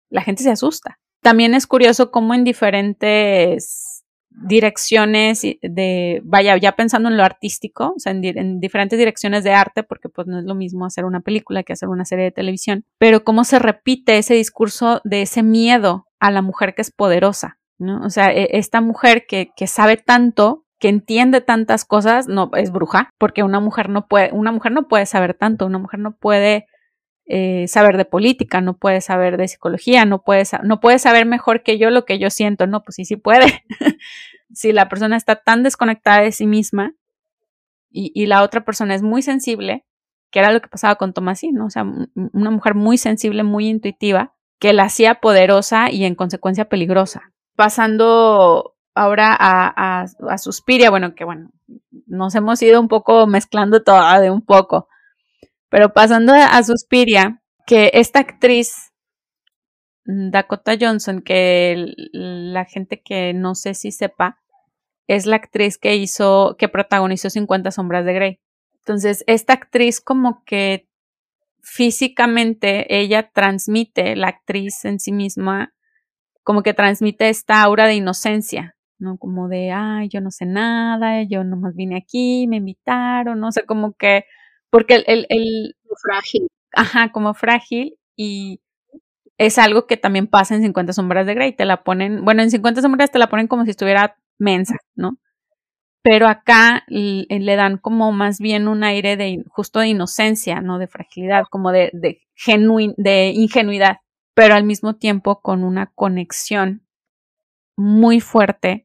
la 0.08 0.22
gente 0.22 0.42
se 0.42 0.50
asusta. 0.50 0.98
También 1.20 1.54
es 1.54 1.66
curioso 1.66 2.10
cómo 2.10 2.34
en 2.34 2.44
diferentes 2.44 3.94
direcciones 4.30 5.42
de, 5.42 6.20
vaya, 6.24 6.56
ya 6.56 6.72
pensando 6.72 7.08
en 7.08 7.16
lo 7.16 7.24
artístico, 7.24 7.94
o 7.96 7.98
sea, 7.98 8.12
en, 8.12 8.60
diferentes 8.60 8.98
direcciones 8.98 9.44
de 9.44 9.52
arte, 9.52 9.84
porque 9.84 10.08
pues 10.08 10.26
no 10.26 10.38
es 10.38 10.44
lo 10.44 10.54
mismo 10.54 10.86
hacer 10.86 11.04
una 11.04 11.20
película 11.20 11.62
que 11.62 11.72
hacer 11.72 11.88
una 11.88 12.04
serie 12.04 12.26
de 12.26 12.32
televisión, 12.32 12.84
pero 12.98 13.24
cómo 13.24 13.44
se 13.44 13.58
repite 13.58 14.18
ese 14.18 14.34
discurso 14.34 15.00
de 15.04 15.22
ese 15.22 15.42
miedo 15.42 16.08
a 16.18 16.30
la 16.30 16.42
mujer 16.42 16.74
que 16.74 16.82
es 16.82 16.90
poderosa, 16.90 17.58
¿no? 17.78 18.04
O 18.04 18.10
sea, 18.10 18.32
e, 18.32 18.58
esta 18.58 18.80
mujer 18.80 19.26
que, 19.28 19.50
que 19.56 19.66
sabe 19.66 19.96
tanto, 19.96 20.63
que 20.84 20.90
entiende 20.90 21.40
tantas 21.40 21.86
cosas, 21.86 22.28
no 22.28 22.50
es 22.58 22.70
bruja, 22.70 23.08
porque 23.16 23.42
una 23.42 23.58
mujer 23.58 23.88
no 23.88 24.06
puede, 24.06 24.32
una 24.32 24.52
mujer 24.52 24.70
no 24.72 24.86
puede 24.86 25.06
saber 25.06 25.32
tanto, 25.32 25.64
una 25.64 25.78
mujer 25.78 25.98
no 25.98 26.14
puede 26.14 26.66
eh, 27.24 27.66
saber 27.68 27.96
de 27.96 28.04
política, 28.04 28.60
no 28.60 28.76
puede 28.76 29.00
saber 29.00 29.38
de 29.38 29.48
psicología, 29.48 30.04
no 30.04 30.22
puede, 30.22 30.44
no 30.62 30.80
puede 30.80 30.98
saber 30.98 31.24
mejor 31.24 31.62
que 31.62 31.78
yo 31.78 31.88
lo 31.88 32.04
que 32.04 32.18
yo 32.18 32.28
siento, 32.28 32.66
no, 32.66 32.82
pues 32.82 32.96
sí, 32.96 33.06
sí 33.06 33.16
puede. 33.16 33.64
si 34.52 34.72
la 34.72 34.90
persona 34.90 35.16
está 35.16 35.36
tan 35.36 35.62
desconectada 35.62 36.20
de 36.20 36.32
sí 36.32 36.46
misma 36.46 36.92
y, 37.90 38.26
la 38.26 38.42
otra 38.42 38.66
persona 38.66 38.94
es 38.94 39.00
muy 39.00 39.22
sensible, 39.22 39.86
que 40.30 40.40
era 40.40 40.52
lo 40.52 40.60
que 40.60 40.68
pasaba 40.68 40.96
con 40.96 41.14
Tomasín, 41.14 41.54
¿no? 41.54 41.64
O 41.64 41.70
sea, 41.70 41.86
una 42.14 42.50
mujer 42.50 42.74
muy 42.74 42.98
sensible, 42.98 43.42
muy 43.42 43.68
intuitiva, 43.68 44.34
que 44.60 44.74
la 44.74 44.82
hacía 44.82 45.14
poderosa 45.14 45.90
y 45.90 46.04
en 46.04 46.14
consecuencia 46.14 46.68
peligrosa. 46.68 47.32
Pasando 47.56 48.73
ahora 48.94 49.36
a, 49.38 50.02
a, 50.02 50.06
a 50.30 50.38
Suspiria, 50.38 50.90
bueno, 50.90 51.14
que 51.14 51.24
bueno, 51.24 51.50
nos 52.06 52.34
hemos 52.34 52.62
ido 52.62 52.80
un 52.80 52.88
poco 52.88 53.26
mezclando 53.26 53.82
todo 53.82 54.20
de 54.20 54.30
un 54.30 54.42
poco. 54.44 54.88
Pero 55.68 55.92
pasando 55.92 56.32
a 56.34 56.62
Suspiria, 56.62 57.42
que 57.66 57.90
esta 57.94 58.20
actriz, 58.20 58.92
mm, 60.06 60.30
Dakota 60.30 60.76
Johnson, 60.80 61.22
que 61.22 61.92
la 62.12 62.64
gente 62.64 63.02
que 63.02 63.34
no 63.34 63.54
sé 63.54 63.74
si 63.74 63.90
sepa, 63.90 64.38
es 65.06 65.26
la 65.26 65.36
actriz 65.36 65.78
que 65.78 65.96
hizo, 65.96 66.56
que 66.58 66.68
protagonizó 66.68 67.28
50 67.28 67.70
sombras 67.70 68.04
de 68.04 68.12
Grey. 68.14 68.40
Entonces, 68.78 69.24
esta 69.26 69.54
actriz 69.54 70.00
como 70.00 70.42
que 70.44 70.88
físicamente 71.62 73.00
ella 73.00 73.30
transmite, 73.32 74.16
la 74.16 74.28
actriz 74.28 74.84
en 74.84 75.00
sí 75.00 75.12
misma, 75.12 75.74
como 76.42 76.62
que 76.62 76.74
transmite 76.74 77.30
esta 77.30 77.62
aura 77.62 77.86
de 77.86 77.94
inocencia, 77.94 78.76
¿no? 79.04 79.18
Como 79.18 79.48
de, 79.48 79.70
ay, 79.70 80.08
yo 80.08 80.20
no 80.20 80.30
sé 80.30 80.46
nada, 80.46 81.22
yo 81.22 81.44
nomás 81.44 81.76
vine 81.76 81.96
aquí, 81.96 82.46
me 82.48 82.56
invitaron, 82.56 83.38
no 83.38 83.52
sé, 83.52 83.64
como 83.64 83.92
que 83.92 84.24
porque 84.70 85.04
el, 85.06 85.26
el, 85.28 85.76
frágil. 86.02 86.48
Ajá, 86.72 87.12
como 87.12 87.34
frágil 87.34 87.96
y 88.16 88.60
es 89.38 89.58
algo 89.58 89.86
que 89.86 89.96
también 89.96 90.26
pasa 90.26 90.56
en 90.56 90.62
50 90.62 90.92
sombras 90.92 91.26
de 91.26 91.34
Grey, 91.34 91.52
te 91.52 91.64
la 91.64 91.84
ponen, 91.84 92.24
bueno, 92.24 92.42
en 92.42 92.50
50 92.50 92.82
sombras 92.82 93.12
te 93.12 93.20
la 93.20 93.28
ponen 93.28 93.46
como 93.46 93.64
si 93.64 93.70
estuviera 93.70 94.16
mensa, 94.36 94.76
¿no? 94.96 95.18
Pero 96.02 96.26
acá 96.26 96.82
le 96.88 97.56
dan 97.56 97.78
como 97.78 98.10
más 98.10 98.40
bien 98.40 98.66
un 98.66 98.82
aire 98.82 99.16
de 99.16 99.44
justo 99.48 99.78
de 99.78 99.88
inocencia, 99.88 100.60
¿no? 100.60 100.80
De 100.80 100.88
fragilidad, 100.88 101.44
como 101.48 101.70
de, 101.70 101.90
de, 101.92 102.20
de 102.96 103.28
ingenuidad, 103.28 103.98
pero 104.34 104.54
al 104.54 104.64
mismo 104.64 104.96
tiempo 104.96 105.40
con 105.40 105.62
una 105.62 105.92
conexión 105.94 106.84
muy 107.76 108.20
fuerte 108.20 108.83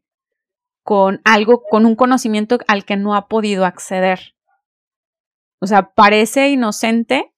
con 0.89 1.21
algo, 1.23 1.61
con 1.61 1.85
un 1.85 1.95
conocimiento 1.95 2.57
al 2.67 2.83
que 2.83 2.97
no 2.97 3.13
ha 3.13 3.27
podido 3.27 3.63
acceder. 3.63 4.33
O 5.61 5.67
sea, 5.67 5.93
parece 5.93 6.49
inocente, 6.49 7.31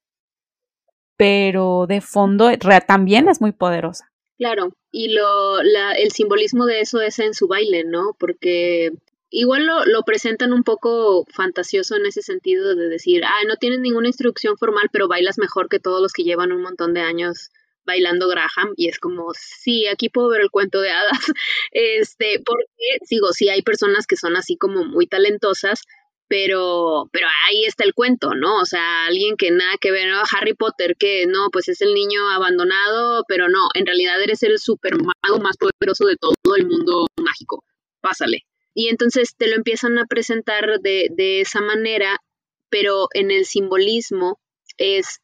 pero 1.18 1.84
de 1.86 2.00
fondo 2.00 2.48
también 2.86 3.28
es 3.28 3.42
muy 3.42 3.52
poderosa. 3.52 4.10
Claro, 4.38 4.72
y 4.90 5.12
lo, 5.12 5.62
la, 5.62 5.92
el 5.92 6.12
simbolismo 6.12 6.64
de 6.64 6.80
eso 6.80 7.02
es 7.02 7.18
en 7.18 7.34
su 7.34 7.46
baile, 7.46 7.84
¿no? 7.84 8.16
Porque 8.18 8.92
igual 9.28 9.66
lo, 9.66 9.84
lo, 9.84 10.02
presentan 10.02 10.54
un 10.54 10.62
poco 10.62 11.26
fantasioso 11.28 11.94
en 11.96 12.06
ese 12.06 12.22
sentido 12.22 12.74
de 12.74 12.88
decir, 12.88 13.22
ah, 13.22 13.42
no 13.46 13.56
tienes 13.56 13.80
ninguna 13.80 14.08
instrucción 14.08 14.56
formal, 14.56 14.88
pero 14.90 15.08
bailas 15.08 15.36
mejor 15.36 15.68
que 15.68 15.78
todos 15.78 16.00
los 16.00 16.14
que 16.14 16.24
llevan 16.24 16.52
un 16.52 16.62
montón 16.62 16.94
de 16.94 17.02
años 17.02 17.50
bailando 17.84 18.28
Graham 18.28 18.74
y 18.76 18.88
es 18.88 18.98
como, 18.98 19.32
sí, 19.34 19.86
aquí 19.86 20.08
puedo 20.08 20.28
ver 20.28 20.42
el 20.42 20.50
cuento 20.50 20.80
de 20.80 20.90
hadas, 20.90 21.18
este, 21.72 22.40
porque, 22.44 22.66
digo, 23.08 23.32
sí 23.32 23.48
hay 23.48 23.62
personas 23.62 24.06
que 24.06 24.16
son 24.16 24.36
así 24.36 24.56
como 24.56 24.84
muy 24.84 25.06
talentosas, 25.06 25.82
pero, 26.28 27.10
pero 27.12 27.26
ahí 27.46 27.64
está 27.66 27.84
el 27.84 27.92
cuento, 27.92 28.34
¿no? 28.34 28.60
O 28.60 28.64
sea, 28.64 29.04
alguien 29.04 29.36
que 29.36 29.50
nada 29.50 29.76
que 29.78 29.90
ver, 29.90 30.08
¿no? 30.08 30.22
Harry 30.32 30.54
Potter, 30.54 30.96
que 30.98 31.26
no, 31.26 31.48
pues 31.52 31.68
es 31.68 31.82
el 31.82 31.92
niño 31.92 32.26
abandonado, 32.30 33.24
pero 33.28 33.48
no, 33.48 33.68
en 33.74 33.84
realidad 33.84 34.22
eres 34.22 34.42
el 34.42 34.58
super 34.58 34.94
mago 34.96 35.42
más 35.42 35.56
poderoso 35.58 36.06
de 36.06 36.16
todo 36.16 36.56
el 36.56 36.66
mundo 36.66 37.06
mágico, 37.22 37.64
pásale. 38.00 38.46
Y 38.74 38.88
entonces 38.88 39.36
te 39.36 39.48
lo 39.48 39.56
empiezan 39.56 39.98
a 39.98 40.06
presentar 40.06 40.80
de, 40.80 41.08
de 41.10 41.42
esa 41.42 41.60
manera, 41.60 42.16
pero 42.70 43.08
en 43.12 43.30
el 43.30 43.44
simbolismo 43.44 44.40
es 44.78 45.20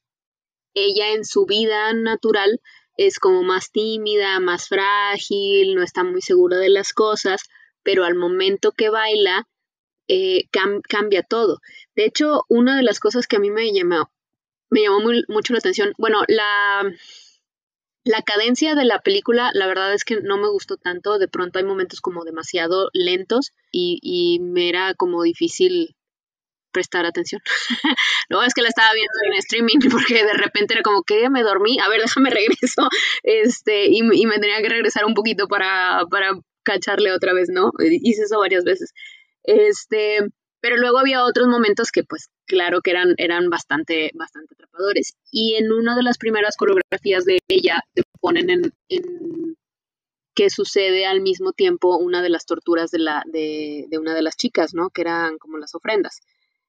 ella 0.87 1.12
en 1.12 1.24
su 1.24 1.47
vida 1.47 1.93
natural 1.93 2.61
es 2.97 3.18
como 3.18 3.43
más 3.43 3.70
tímida, 3.70 4.41
más 4.41 4.68
frágil, 4.68 5.74
no 5.74 5.83
está 5.83 6.05
muy 6.05 6.20
segura 6.20 6.59
de 6.59 6.68
las 6.68 6.93
cosas, 6.93 7.43
pero 7.83 8.05
al 8.05 8.16
momento 8.16 8.72
que 8.72 8.91
baila 8.91 9.47
eh, 10.09 10.49
cambia 10.89 11.22
todo. 11.22 11.61
De 11.95 12.05
hecho, 12.05 12.45
una 12.49 12.76
de 12.76 12.83
las 12.83 12.99
cosas 12.99 13.26
que 13.26 13.37
a 13.37 13.41
mí 13.41 13.51
me 13.51 13.72
llamó, 13.72 14.11
me 14.70 14.83
llamó 14.83 15.01
mucho 15.29 15.53
la 15.53 15.61
atención, 15.61 15.93
bueno, 15.97 16.22
la, 16.26 16.83
la 18.05 18.22
cadencia 18.22 18.74
de 18.74 18.85
la 18.85 19.01
película, 19.01 19.51
la 19.55 19.66
verdad 19.66 19.95
es 19.95 20.05
que 20.05 20.20
no 20.20 20.37
me 20.39 20.49
gustó 20.49 20.76
tanto, 20.76 21.18
de 21.18 21.29
pronto 21.29 21.59
hay 21.59 21.64
momentos 21.64 22.01
como 22.01 22.24
demasiado 22.24 22.91
lentos 22.93 23.53
y, 23.70 23.99
y 24.03 24.41
me 24.41 24.68
era 24.68 24.95
como 24.95 25.22
difícil 25.22 25.95
prestar 26.73 27.07
atención. 27.07 27.41
no, 28.31 28.43
es 28.43 28.55
que 28.55 28.62
la 28.62 28.69
estaba 28.69 28.93
viendo 28.93 29.12
en 29.27 29.39
streaming 29.39 29.79
porque 29.91 30.25
de 30.25 30.35
repente 30.35 30.75
era 30.75 30.83
como 30.83 31.03
que 31.03 31.31
me 31.31 31.43
dormí, 31.43 31.79
a 31.79 31.89
ver, 31.89 32.01
déjame 32.01 32.31
regreso, 32.31 32.89
este, 33.23 33.87
y, 33.87 33.99
y 33.99 34.27
me 34.27 34.39
tenía 34.39 34.62
que 34.62 34.69
regresar 34.69 35.05
un 35.05 35.14
poquito 35.14 35.49
para, 35.49 36.03
para 36.11 36.33
cacharle 36.62 37.12
otra 37.12 37.33
vez, 37.33 37.49
¿no? 37.51 37.73
Hice 37.81 38.23
eso 38.23 38.39
varias 38.39 38.64
veces. 38.64 38.93
Este, 39.45 40.19
pero 40.61 40.77
luego 40.77 40.99
había 40.99 41.25
otros 41.25 41.49
momentos 41.49 41.91
que 41.91 42.05
pues 42.05 42.29
claro 42.47 42.81
que 42.83 42.91
eran, 42.91 43.14
eran 43.16 43.49
bastante, 43.49 44.11
bastante 44.14 44.55
atrapadores. 44.55 45.14
Y 45.31 45.55
en 45.55 45.73
una 45.73 45.97
de 45.97 46.03
las 46.03 46.19
primeras 46.19 46.57
coreografías 46.57 47.25
de 47.25 47.39
ella 47.49 47.83
te 47.95 48.03
ponen 48.21 48.51
en, 48.51 48.73
en 48.89 49.57
que 50.35 50.51
sucede 50.51 51.07
al 51.07 51.21
mismo 51.21 51.53
tiempo 51.53 51.97
una 51.97 52.23
de 52.23 52.31
las 52.31 52.47
torturas 52.47 52.91
de, 52.91 52.99
la, 52.99 53.23
de, 53.27 53.87
de, 53.89 53.99
una 53.99 54.14
de 54.14 54.23
las 54.23 54.37
chicas, 54.37 54.75
¿no? 54.75 54.91
Que 54.91 55.03
eran 55.03 55.39
como 55.39 55.59
las 55.59 55.75
ofrendas. 55.75 56.21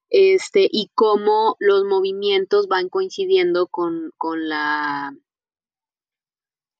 Este, 0.09 0.67
y 0.71 0.89
cómo 0.95 1.55
los 1.59 1.83
movimientos 1.85 2.67
van 2.67 2.89
coincidiendo 2.89 3.67
con, 3.67 4.11
con, 4.17 4.49
la, 4.49 5.13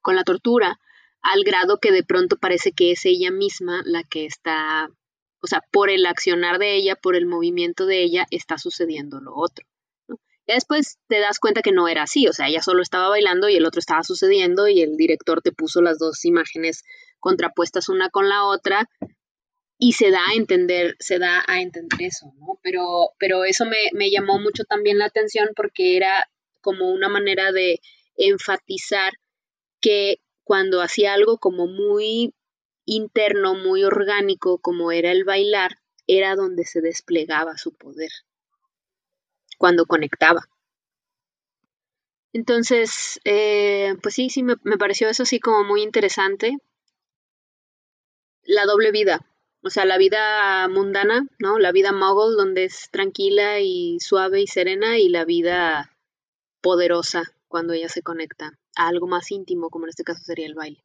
con 0.01 0.15
la 0.15 0.23
tortura, 0.23 0.79
al 1.21 1.43
grado 1.43 1.79
que 1.79 1.91
de 1.91 2.03
pronto 2.03 2.37
parece 2.37 2.71
que 2.71 2.91
es 2.91 3.05
ella 3.05 3.31
misma 3.31 3.81
la 3.85 4.03
que 4.03 4.25
está 4.25 4.89
o 5.41 5.47
sea, 5.47 5.63
por 5.71 5.89
el 5.89 6.05
accionar 6.05 6.59
de 6.59 6.75
ella, 6.75 6.95
por 6.95 7.15
el 7.15 7.25
movimiento 7.25 7.85
de 7.85 8.03
ella, 8.03 8.25
está 8.31 8.57
sucediendo 8.57 9.21
lo 9.21 9.35
otro. 9.35 9.65
Ya 10.47 10.55
después 10.55 10.97
te 11.07 11.19
das 11.19 11.39
cuenta 11.39 11.61
que 11.61 11.71
no 11.71 11.87
era 11.87 12.03
así, 12.03 12.27
o 12.27 12.33
sea, 12.33 12.47
ella 12.47 12.61
solo 12.61 12.81
estaba 12.81 13.07
bailando 13.07 13.49
y 13.49 13.55
el 13.55 13.65
otro 13.65 13.79
estaba 13.79 14.03
sucediendo 14.03 14.67
y 14.67 14.81
el 14.81 14.97
director 14.97 15.41
te 15.41 15.51
puso 15.51 15.81
las 15.81 15.99
dos 15.99 16.25
imágenes 16.25 16.83
contrapuestas 17.19 17.87
una 17.87 18.09
con 18.09 18.27
la 18.27 18.45
otra 18.45 18.89
y 19.79 19.93
se 19.93 20.11
da 20.11 20.21
a 20.29 20.35
entender, 20.35 20.95
se 20.99 21.17
da 21.17 21.43
a 21.47 21.61
entender 21.61 22.03
eso, 22.03 22.33
¿no? 22.37 22.59
Pero, 22.61 23.13
pero 23.17 23.45
eso 23.45 23.65
me, 23.65 23.77
me 23.93 24.11
llamó 24.11 24.37
mucho 24.37 24.65
también 24.65 24.99
la 24.99 25.05
atención 25.05 25.49
porque 25.55 25.97
era 25.97 26.29
como 26.61 26.91
una 26.91 27.09
manera 27.09 27.51
de 27.51 27.79
enfatizar 28.17 29.13
que 29.81 30.17
cuando 30.43 30.81
hacía 30.81 31.13
algo 31.13 31.37
como 31.37 31.65
muy 31.67 32.33
interno 32.85 33.55
muy 33.55 33.83
orgánico 33.83 34.57
como 34.59 34.91
era 34.91 35.11
el 35.11 35.23
bailar, 35.23 35.77
era 36.07 36.35
donde 36.35 36.65
se 36.65 36.81
desplegaba 36.81 37.57
su 37.57 37.73
poder, 37.73 38.11
cuando 39.57 39.85
conectaba. 39.85 40.41
Entonces, 42.33 43.19
eh, 43.25 43.95
pues 44.01 44.15
sí, 44.15 44.29
sí, 44.29 44.43
me, 44.43 44.55
pareció 44.57 45.07
eso 45.09 45.25
sí 45.25 45.39
como 45.39 45.63
muy 45.63 45.83
interesante. 45.83 46.57
La 48.43 48.65
doble 48.65 48.91
vida, 48.91 49.25
o 49.61 49.69
sea, 49.69 49.85
la 49.85 49.97
vida 49.97 50.67
mundana, 50.69 51.27
¿no? 51.39 51.59
La 51.59 51.71
vida 51.71 51.91
mogul, 51.91 52.35
donde 52.37 52.65
es 52.65 52.89
tranquila 52.91 53.59
y 53.59 53.99
suave 53.99 54.41
y 54.41 54.47
serena, 54.47 54.97
y 54.97 55.09
la 55.09 55.25
vida 55.25 55.91
poderosa, 56.61 57.23
cuando 57.47 57.73
ella 57.73 57.89
se 57.89 58.01
conecta 58.01 58.57
a 58.75 58.87
algo 58.87 59.07
más 59.07 59.31
íntimo, 59.31 59.69
como 59.69 59.85
en 59.85 59.89
este 59.89 60.03
caso 60.03 60.23
sería 60.23 60.45
el 60.45 60.55
baile. 60.55 60.81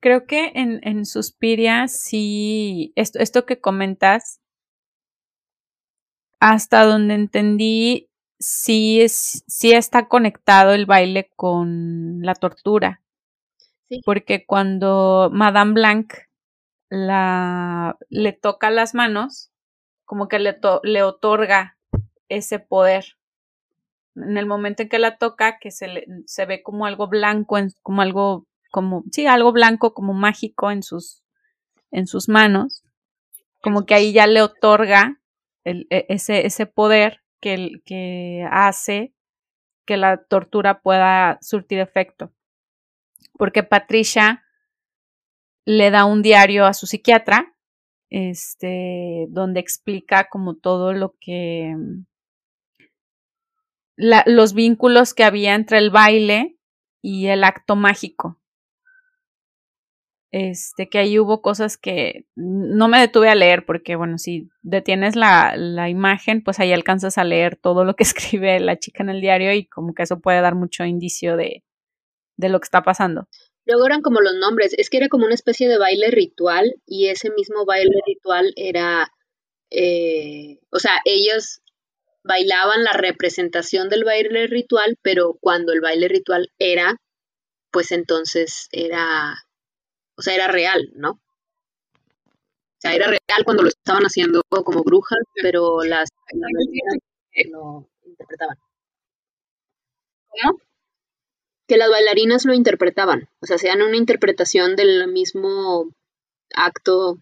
Creo 0.00 0.26
que 0.26 0.52
en, 0.54 0.80
en 0.82 1.06
Suspiria 1.06 1.88
sí, 1.88 2.92
esto, 2.94 3.18
esto 3.18 3.46
que 3.46 3.60
comentas, 3.60 4.40
hasta 6.40 6.84
donde 6.84 7.14
entendí, 7.14 8.08
sí, 8.38 9.00
es, 9.00 9.44
sí 9.48 9.72
está 9.72 10.06
conectado 10.06 10.72
el 10.72 10.86
baile 10.86 11.30
con 11.34 12.20
la 12.22 12.34
tortura. 12.34 13.02
Porque 14.04 14.44
cuando 14.44 15.30
Madame 15.32 15.72
Blanc 15.72 16.12
la, 16.90 17.96
le 18.08 18.32
toca 18.32 18.70
las 18.70 18.94
manos, 18.94 19.50
como 20.04 20.28
que 20.28 20.38
le, 20.38 20.58
le 20.82 21.02
otorga 21.02 21.76
ese 22.28 22.58
poder. 22.58 23.16
En 24.16 24.36
el 24.36 24.46
momento 24.46 24.82
en 24.82 24.88
que 24.88 24.98
la 24.98 25.18
toca, 25.18 25.58
que 25.58 25.70
se, 25.70 26.06
se 26.26 26.46
ve 26.46 26.62
como 26.62 26.86
algo 26.86 27.08
blanco, 27.08 27.56
como 27.82 28.02
algo 28.02 28.46
como, 28.70 29.04
sí, 29.10 29.26
algo 29.26 29.52
blanco 29.52 29.94
como 29.94 30.12
mágico 30.12 30.70
en 30.70 30.82
sus, 30.82 31.22
en 31.90 32.06
sus 32.06 32.28
manos, 32.28 32.84
como 33.62 33.86
que 33.86 33.94
ahí 33.94 34.12
ya 34.12 34.26
le 34.26 34.42
otorga 34.42 35.20
e, 35.64 35.86
ese, 36.08 36.46
ese 36.46 36.66
poder 36.66 37.22
que, 37.40 37.80
que 37.84 38.46
hace 38.50 39.14
que 39.84 39.96
la 39.96 40.18
tortura 40.18 40.80
pueda 40.80 41.38
surtir 41.40 41.78
efecto. 41.78 42.32
Porque 43.38 43.62
Patricia 43.62 44.44
le 45.68 45.90
da 45.90 46.04
un 46.04 46.22
diario 46.22 46.66
a 46.66 46.72
su 46.72 46.86
psiquiatra, 46.86 47.54
este, 48.10 49.26
donde 49.30 49.60
explica 49.60 50.28
como 50.28 50.56
todo 50.56 50.92
lo 50.92 51.14
que 51.20 51.74
los 53.96 54.54
vínculos 54.54 55.12
que 55.12 55.24
había 55.24 55.54
entre 55.54 55.78
el 55.78 55.90
baile 55.90 56.56
y 57.02 57.26
el 57.26 57.42
acto 57.42 57.74
mágico 57.74 58.38
este, 60.30 60.88
que 60.88 60.98
ahí 60.98 61.18
hubo 61.18 61.40
cosas 61.40 61.78
que 61.78 62.26
no 62.36 62.88
me 62.88 63.00
detuve 63.00 63.30
a 63.30 63.34
leer 63.34 63.64
porque, 63.64 63.96
bueno, 63.96 64.18
si 64.18 64.50
detienes 64.62 65.16
la, 65.16 65.54
la, 65.56 65.88
imagen, 65.88 66.42
pues 66.42 66.60
ahí 66.60 66.72
alcanzas 66.72 67.18
a 67.18 67.24
leer 67.24 67.56
todo 67.56 67.84
lo 67.84 67.94
que 67.94 68.04
escribe 68.04 68.60
la 68.60 68.78
chica 68.78 69.02
en 69.02 69.10
el 69.10 69.20
diario 69.20 69.52
y 69.52 69.66
como 69.66 69.94
que 69.94 70.02
eso 70.02 70.20
puede 70.20 70.40
dar 70.40 70.54
mucho 70.54 70.84
indicio 70.84 71.36
de, 71.36 71.64
de 72.36 72.48
lo 72.48 72.60
que 72.60 72.64
está 72.64 72.82
pasando. 72.82 73.28
Luego 73.68 73.86
eran 73.86 74.02
como 74.02 74.20
los 74.20 74.34
nombres, 74.34 74.74
es 74.76 74.90
que 74.90 74.96
era 74.96 75.08
como 75.08 75.26
una 75.26 75.34
especie 75.34 75.68
de 75.68 75.78
baile 75.78 76.10
ritual 76.10 76.74
y 76.86 77.08
ese 77.08 77.30
mismo 77.30 77.64
baile 77.66 78.00
ritual 78.06 78.52
era, 78.56 79.12
eh, 79.70 80.58
o 80.70 80.80
sea, 80.80 80.94
ellos 81.04 81.60
bailaban 82.24 82.82
la 82.82 82.92
representación 82.94 83.88
del 83.88 84.04
baile 84.04 84.48
ritual, 84.48 84.98
pero 85.02 85.36
cuando 85.40 85.72
el 85.72 85.80
baile 85.80 86.08
ritual 86.08 86.50
era, 86.58 86.96
pues 87.70 87.92
entonces 87.92 88.68
era 88.72 89.36
o 90.18 90.22
sea, 90.22 90.34
era 90.34 90.48
real, 90.48 90.90
¿no? 90.96 91.12
O 91.12 92.80
sea, 92.80 92.94
era 92.94 93.06
real 93.06 93.44
cuando 93.44 93.62
lo 93.62 93.68
estaban 93.68 94.02
haciendo 94.02 94.42
como 94.48 94.82
brujas, 94.82 95.20
pero 95.40 95.84
las, 95.84 96.08
bailarinas 96.32 96.98
lo 97.50 97.88
interpretaban. 98.04 98.56
¿Cómo? 100.28 100.58
Que 101.68 101.76
las 101.76 101.90
bailarinas 101.90 102.44
lo 102.44 102.54
interpretaban, 102.54 103.28
o 103.40 103.46
sea, 103.46 103.56
hacían 103.56 103.82
una 103.82 103.96
interpretación 103.96 104.74
del 104.74 105.06
mismo 105.08 105.94
acto 106.54 107.18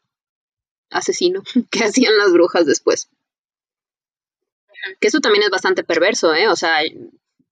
asesino 0.90 1.42
que 1.70 1.84
hacían 1.84 2.16
las 2.16 2.32
brujas 2.32 2.64
después. 2.66 3.08
Que 5.00 5.08
eso 5.08 5.20
también 5.20 5.42
es 5.42 5.50
bastante 5.50 5.82
perverso, 5.82 6.32
¿eh? 6.34 6.48
O 6.48 6.54
sea, 6.54 6.78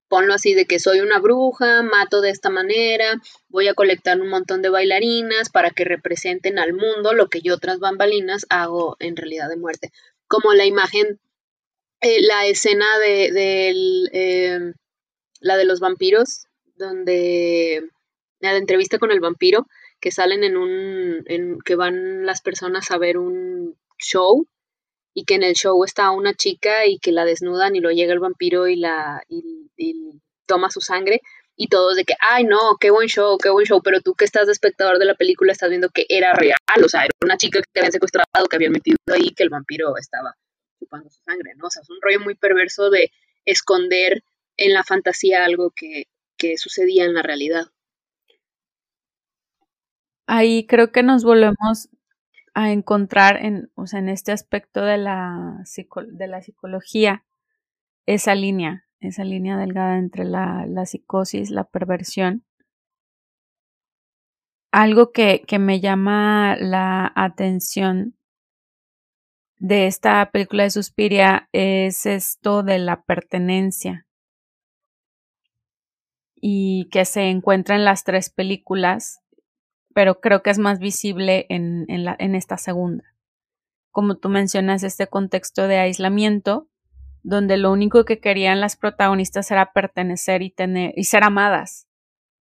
ponlo 0.08 0.34
así 0.34 0.54
de 0.54 0.66
que 0.66 0.78
soy 0.78 1.00
una 1.00 1.18
bruja, 1.18 1.82
mato 1.82 2.20
de 2.20 2.30
esta 2.30 2.48
manera, 2.48 3.20
voy 3.48 3.66
a 3.66 3.74
colectar 3.74 4.20
un 4.20 4.28
montón 4.28 4.62
de 4.62 4.68
bailarinas 4.68 5.48
para 5.50 5.70
que 5.70 5.84
representen 5.84 6.58
al 6.60 6.72
mundo 6.72 7.12
lo 7.14 7.28
que 7.28 7.40
yo 7.40 7.58
tras 7.58 7.80
bambalinas 7.80 8.46
hago 8.48 8.96
en 9.00 9.16
realidad 9.16 9.48
de 9.48 9.56
muerte. 9.56 9.90
Como 10.28 10.52
la 10.54 10.66
imagen, 10.66 11.18
eh, 12.00 12.22
la 12.22 12.46
escena 12.46 12.86
de, 12.98 13.30
eh, 14.12 14.72
la 15.40 15.56
de 15.56 15.64
los 15.64 15.80
vampiros, 15.80 16.46
donde 16.76 17.88
la 18.40 18.56
entrevista 18.56 18.98
con 18.98 19.10
el 19.10 19.20
vampiro, 19.20 19.66
que 20.00 20.10
salen 20.10 20.44
en 20.44 20.56
un, 20.56 21.22
en, 21.26 21.58
que 21.60 21.76
van 21.76 22.26
las 22.26 22.42
personas 22.42 22.90
a 22.90 22.98
ver 22.98 23.16
un 23.16 23.76
show 23.98 24.46
y 25.14 25.24
que 25.24 25.34
en 25.34 25.44
el 25.44 25.54
show 25.54 25.82
está 25.84 26.10
una 26.10 26.34
chica 26.34 26.86
y 26.86 26.98
que 26.98 27.12
la 27.12 27.24
desnudan 27.24 27.76
y 27.76 27.80
lo 27.80 27.90
llega 27.90 28.12
el 28.12 28.18
vampiro 28.18 28.66
y 28.68 28.76
la 28.76 29.22
y, 29.28 29.70
toma 30.46 30.70
su 30.70 30.80
sangre. 30.80 31.22
y 31.56 31.68
todos 31.68 31.96
de 31.96 32.04
que, 32.04 32.14
ay 32.20 32.44
no, 32.44 32.76
qué 32.80 32.90
buen 32.90 33.08
show, 33.08 33.38
qué 33.38 33.48
buen 33.48 33.64
show, 33.64 33.80
pero 33.82 34.00
tú 34.00 34.14
que 34.14 34.24
estás 34.24 34.46
de 34.46 34.52
espectador 34.52 34.98
de 34.98 35.06
la 35.06 35.14
película 35.14 35.52
estás 35.52 35.70
viendo 35.70 35.88
que 35.88 36.04
era 36.08 36.34
real, 36.34 36.58
o 36.84 36.88
sea, 36.88 37.04
era 37.04 37.14
una 37.22 37.36
chica 37.36 37.60
que 37.62 37.80
habían 37.80 37.92
secuestrado, 37.92 38.46
que 38.50 38.56
habían 38.56 38.72
metido 38.72 38.98
ahí, 39.12 39.30
que 39.34 39.44
el 39.44 39.50
vampiro 39.50 39.96
estaba 39.96 40.34
chupando 40.78 41.08
su 41.10 41.22
sangre, 41.22 41.52
¿no? 41.56 41.66
O 41.68 41.70
sea, 41.70 41.82
es 41.82 41.90
un 41.90 41.98
rollo 42.02 42.20
muy 42.20 42.34
perverso 42.34 42.90
de 42.90 43.10
esconder 43.44 44.22
en 44.56 44.74
la 44.74 44.84
fantasía 44.84 45.44
algo 45.44 45.72
que, 45.74 46.08
que 46.36 46.56
sucedía 46.58 47.04
en 47.04 47.14
la 47.14 47.22
realidad. 47.22 47.66
Ahí 50.26 50.66
creo 50.66 50.90
que 50.90 51.02
nos 51.02 51.24
volvemos 51.24 51.90
a 52.54 52.70
encontrar 52.70 53.36
en, 53.44 53.70
o 53.74 53.86
sea, 53.86 53.98
en 53.98 54.08
este 54.08 54.32
aspecto 54.32 54.82
de 54.82 54.96
la, 54.96 55.62
de 56.12 56.26
la 56.28 56.40
psicología 56.40 57.24
esa 58.06 58.34
línea, 58.34 58.86
esa 59.00 59.24
línea 59.24 59.58
delgada 59.58 59.98
entre 59.98 60.24
la, 60.24 60.66
la 60.66 60.86
psicosis, 60.86 61.50
la 61.50 61.64
perversión. 61.64 62.44
Algo 64.72 65.12
que, 65.12 65.42
que 65.46 65.58
me 65.58 65.80
llama 65.80 66.56
la 66.58 67.12
atención 67.14 68.16
de 69.58 69.86
esta 69.86 70.30
película 70.30 70.64
de 70.64 70.70
Suspiria 70.70 71.48
es 71.52 72.06
esto 72.06 72.62
de 72.62 72.78
la 72.78 73.02
pertenencia 73.02 74.06
y 76.46 76.90
que 76.90 77.06
se 77.06 77.30
encuentra 77.30 77.74
en 77.74 77.86
las 77.86 78.04
tres 78.04 78.28
películas, 78.28 79.22
pero 79.94 80.20
creo 80.20 80.42
que 80.42 80.50
es 80.50 80.58
más 80.58 80.78
visible 80.78 81.46
en, 81.48 81.86
en, 81.88 82.34
esta 82.34 82.58
segunda. 82.58 83.02
Como 83.90 84.18
tú 84.18 84.28
mencionas, 84.28 84.82
este 84.82 85.06
contexto 85.06 85.66
de 85.68 85.78
aislamiento, 85.78 86.68
donde 87.22 87.56
lo 87.56 87.72
único 87.72 88.04
que 88.04 88.20
querían 88.20 88.60
las 88.60 88.76
protagonistas 88.76 89.50
era 89.50 89.72
pertenecer 89.72 90.42
y 90.42 90.50
tener 90.50 90.92
y 90.96 91.04
ser 91.04 91.24
amadas. 91.24 91.88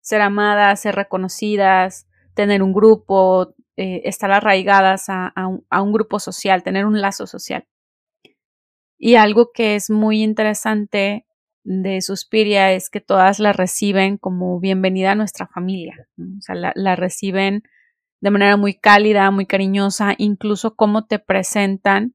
Ser 0.02 0.22
amadas, 0.22 0.80
ser 0.80 0.96
reconocidas, 0.96 2.08
tener 2.34 2.64
un 2.64 2.74
grupo, 2.74 3.54
eh, 3.78 4.02
estar 4.06 4.32
arraigadas 4.32 5.10
a, 5.10 5.28
a, 5.28 5.82
un, 5.84 5.94
grupo 5.94 6.20
social, 6.20 6.64
tener 6.64 6.88
un 6.88 7.02
lazo 7.02 7.28
social. 7.28 7.68
Y 8.98 9.14
algo 9.14 9.52
que 9.54 9.76
es 9.76 9.92
muy 9.92 10.24
interesante 10.24 11.25
de 11.66 12.00
Suspiria 12.02 12.72
es 12.74 12.92
que 12.92 13.02
todas 13.02 13.40
la 13.40 13.52
reciben 13.52 14.18
como 14.18 14.60
bienvenida 14.60 15.12
a 15.12 15.16
nuestra 15.16 15.48
familia. 15.48 16.08
O 16.20 16.42
sea, 16.42 16.56
la, 16.56 16.96
reciben 16.96 17.64
de 18.22 18.32
manera 18.32 18.56
muy 18.56 18.76
cálida, 18.76 19.30
muy 19.32 19.48
cariñosa, 19.48 20.14
incluso 20.20 20.76
cómo 20.76 21.08
te 21.08 21.18
presentan 21.18 22.14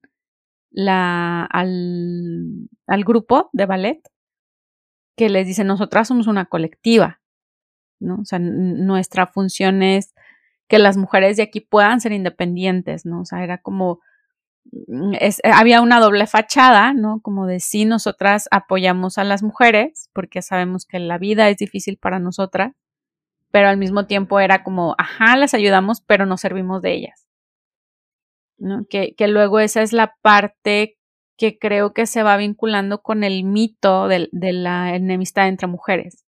la, 0.70 1.44
al, 1.46 2.68
al 2.86 3.04
grupo 3.04 3.50
de 3.52 3.66
ballet, 3.66 4.00
que 5.16 5.28
les 5.28 5.48
dicen, 5.48 5.66
nosotras 5.66 6.06
somos 6.06 6.28
una 6.28 6.46
colectiva, 6.46 7.20
¿no? 7.98 8.20
O 8.22 8.24
sea, 8.24 8.38
nuestra 8.38 9.26
función 9.26 9.82
es 9.82 10.14
que 10.68 10.78
las 10.78 10.96
mujeres 10.96 11.36
de 11.36 11.42
aquí 11.42 11.60
puedan 11.60 12.00
ser 12.00 12.12
independientes, 12.12 13.04
¿no? 13.04 13.22
O 13.22 13.24
sea, 13.24 13.42
era 13.42 13.58
como, 13.58 13.98
es, 15.18 15.40
había 15.44 15.80
una 15.80 16.00
doble 16.00 16.26
fachada, 16.26 16.92
¿no? 16.92 17.20
Como 17.20 17.46
de 17.46 17.60
sí, 17.60 17.84
nosotras 17.84 18.48
apoyamos 18.50 19.18
a 19.18 19.24
las 19.24 19.42
mujeres, 19.42 20.10
porque 20.12 20.42
sabemos 20.42 20.86
que 20.86 20.98
la 20.98 21.18
vida 21.18 21.48
es 21.48 21.56
difícil 21.56 21.96
para 21.96 22.18
nosotras, 22.18 22.74
pero 23.50 23.68
al 23.68 23.76
mismo 23.76 24.06
tiempo 24.06 24.40
era 24.40 24.62
como, 24.62 24.94
ajá, 24.98 25.36
las 25.36 25.54
ayudamos, 25.54 26.00
pero 26.00 26.26
no 26.26 26.36
servimos 26.36 26.82
de 26.82 26.92
ellas. 26.92 27.26
¿no? 28.58 28.84
Que, 28.88 29.14
que 29.14 29.26
luego 29.26 29.58
esa 29.58 29.82
es 29.82 29.92
la 29.92 30.14
parte 30.22 30.98
que 31.36 31.58
creo 31.58 31.94
que 31.94 32.06
se 32.06 32.22
va 32.22 32.36
vinculando 32.36 33.02
con 33.02 33.24
el 33.24 33.44
mito 33.44 34.06
de, 34.06 34.28
de, 34.30 34.52
la 34.52 34.94
enemistad 34.94 35.48
entre 35.48 35.66
mujeres, 35.66 36.26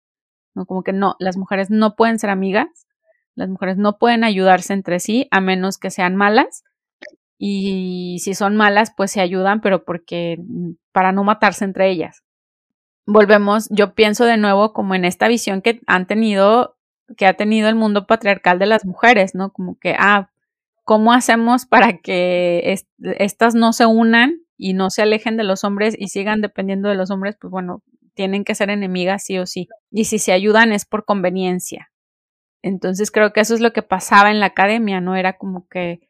¿no? 0.55 0.65
Como 0.65 0.83
que 0.83 0.93
no, 0.93 1.17
las 1.19 1.35
mujeres 1.35 1.69
no 1.69 1.95
pueden 1.97 2.17
ser 2.17 2.29
amigas, 2.29 2.87
las 3.35 3.49
mujeres 3.49 3.77
no 3.77 3.97
pueden 3.97 4.23
ayudarse 4.23 4.71
entre 4.71 5.01
sí 5.01 5.27
a 5.29 5.41
menos 5.41 5.77
que 5.77 5.91
sean 5.91 6.15
malas 6.15 6.63
y 7.43 8.19
si 8.19 8.35
son 8.35 8.55
malas 8.55 8.93
pues 8.95 9.11
se 9.11 9.21
ayudan, 9.21 9.61
pero 9.61 9.83
porque 9.83 10.37
mm, 10.39 10.73
para 10.91 11.11
no 11.11 11.23
matarse 11.23 11.65
entre 11.65 11.89
ellas. 11.89 12.23
Volvemos, 13.07 13.67
yo 13.71 13.95
pienso 13.95 14.25
de 14.25 14.37
nuevo 14.37 14.73
como 14.73 14.93
en 14.93 15.05
esta 15.05 15.27
visión 15.27 15.61
que 15.61 15.81
han 15.87 16.05
tenido, 16.05 16.77
que 17.17 17.25
ha 17.25 17.33
tenido 17.33 17.67
el 17.67 17.75
mundo 17.75 18.05
patriarcal 18.05 18.59
de 18.59 18.67
las 18.67 18.85
mujeres, 18.85 19.33
¿no? 19.33 19.51
Como 19.51 19.77
que, 19.79 19.95
ah, 19.97 20.29
¿Cómo 20.83 21.13
hacemos 21.13 21.65
para 21.65 21.99
que 21.99 22.75
estas 22.99 23.55
no 23.55 23.71
se 23.71 23.85
unan 23.85 24.41
y 24.57 24.73
no 24.73 24.89
se 24.89 25.01
alejen 25.01 25.37
de 25.37 25.43
los 25.43 25.63
hombres 25.63 25.95
y 25.97 26.07
sigan 26.09 26.41
dependiendo 26.41 26.89
de 26.89 26.95
los 26.95 27.11
hombres? 27.11 27.37
Pues 27.39 27.49
bueno, 27.49 27.81
tienen 28.13 28.43
que 28.43 28.55
ser 28.55 28.69
enemigas 28.69 29.23
sí 29.23 29.37
o 29.37 29.45
sí. 29.45 29.69
Y 29.89 30.05
si 30.05 30.19
se 30.19 30.33
ayudan 30.33 30.73
es 30.73 30.85
por 30.85 31.05
conveniencia. 31.05 31.91
Entonces 32.61 33.11
creo 33.11 33.31
que 33.31 33.41
eso 33.41 33.53
es 33.53 33.61
lo 33.61 33.73
que 33.73 33.83
pasaba 33.83 34.31
en 34.31 34.39
la 34.39 34.47
academia, 34.47 35.01
¿no? 35.01 35.15
Era 35.15 35.37
como 35.37 35.67
que 35.67 36.09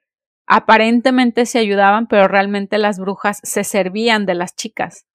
aparentemente 0.51 1.45
se 1.45 1.59
ayudaban, 1.59 2.07
pero 2.07 2.27
realmente 2.27 2.77
las 2.77 2.99
brujas 2.99 3.39
se 3.41 3.63
servían 3.63 4.25
de 4.25 4.35
las 4.35 4.53
chicas 4.53 5.05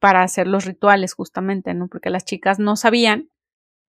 para 0.00 0.22
hacer 0.22 0.48
los 0.48 0.64
rituales 0.64 1.14
justamente, 1.14 1.74
¿no? 1.74 1.86
Porque 1.86 2.10
las 2.10 2.24
chicas 2.24 2.58
no 2.58 2.74
sabían 2.74 3.28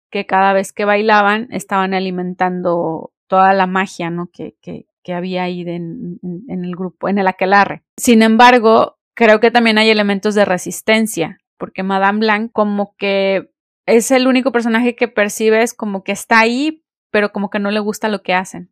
que 0.10 0.26
cada 0.26 0.54
vez 0.54 0.74
que 0.74 0.84
bailaban 0.84 1.48
estaban 1.52 1.94
alimentando 1.94 3.14
toda 3.28 3.54
la 3.54 3.68
magia 3.68 4.10
¿no? 4.10 4.32
que, 4.34 4.56
que, 4.60 4.88
que 5.04 5.14
había 5.14 5.44
ahí 5.44 5.62
en, 5.62 6.20
en, 6.24 6.66
el 6.66 6.76
grupo, 6.76 7.10
en 7.10 7.20
el 7.20 7.28
aquelarre. 7.28 7.84
Sin 7.96 8.24
embargo, 8.24 8.98
creo 9.14 9.40
que 9.40 9.52
también 9.52 9.78
hay 9.78 9.92
elementos 9.92 10.34
de 10.34 10.46
resistencia, 10.46 11.38
porque 11.60 11.84
Madame 11.84 12.20
Blanc 12.20 12.52
como 12.52 12.96
que 12.98 13.52
es 13.86 14.10
el 14.10 14.26
único 14.26 14.52
personaje 14.52 14.96
que 14.96 15.08
percibes 15.08 15.76
como 15.76 16.04
que 16.04 16.12
está 16.12 16.40
ahí, 16.40 16.84
pero 17.12 17.32
como 17.32 17.52
que 17.52 17.60
no 17.60 17.70
le 17.70 17.80
gusta 17.80 18.10
lo 18.10 18.24
que 18.24 18.34
hacen. 18.34 18.72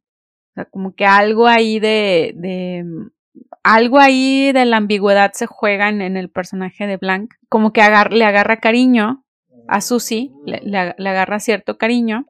O 0.53 0.55
sea, 0.55 0.65
como 0.65 0.93
que 0.93 1.05
algo 1.05 1.47
ahí 1.47 1.79
de, 1.79 2.33
de 2.35 2.85
algo 3.63 3.99
ahí 3.99 4.51
de 4.51 4.65
la 4.65 4.77
ambigüedad 4.77 5.31
se 5.33 5.47
juega 5.47 5.89
en, 5.89 6.01
en 6.01 6.15
el 6.15 6.29
personaje 6.29 6.85
de 6.85 6.97
Blanc, 6.97 7.33
como 7.49 7.73
que 7.73 7.81
agar, 7.81 8.13
le 8.13 8.25
agarra 8.25 8.57
cariño 8.57 9.25
a 9.67 9.81
Susie, 9.81 10.31
le, 10.45 10.61
le, 10.63 10.93
le 10.95 11.09
agarra 11.09 11.39
cierto 11.39 11.77
cariño, 11.77 12.27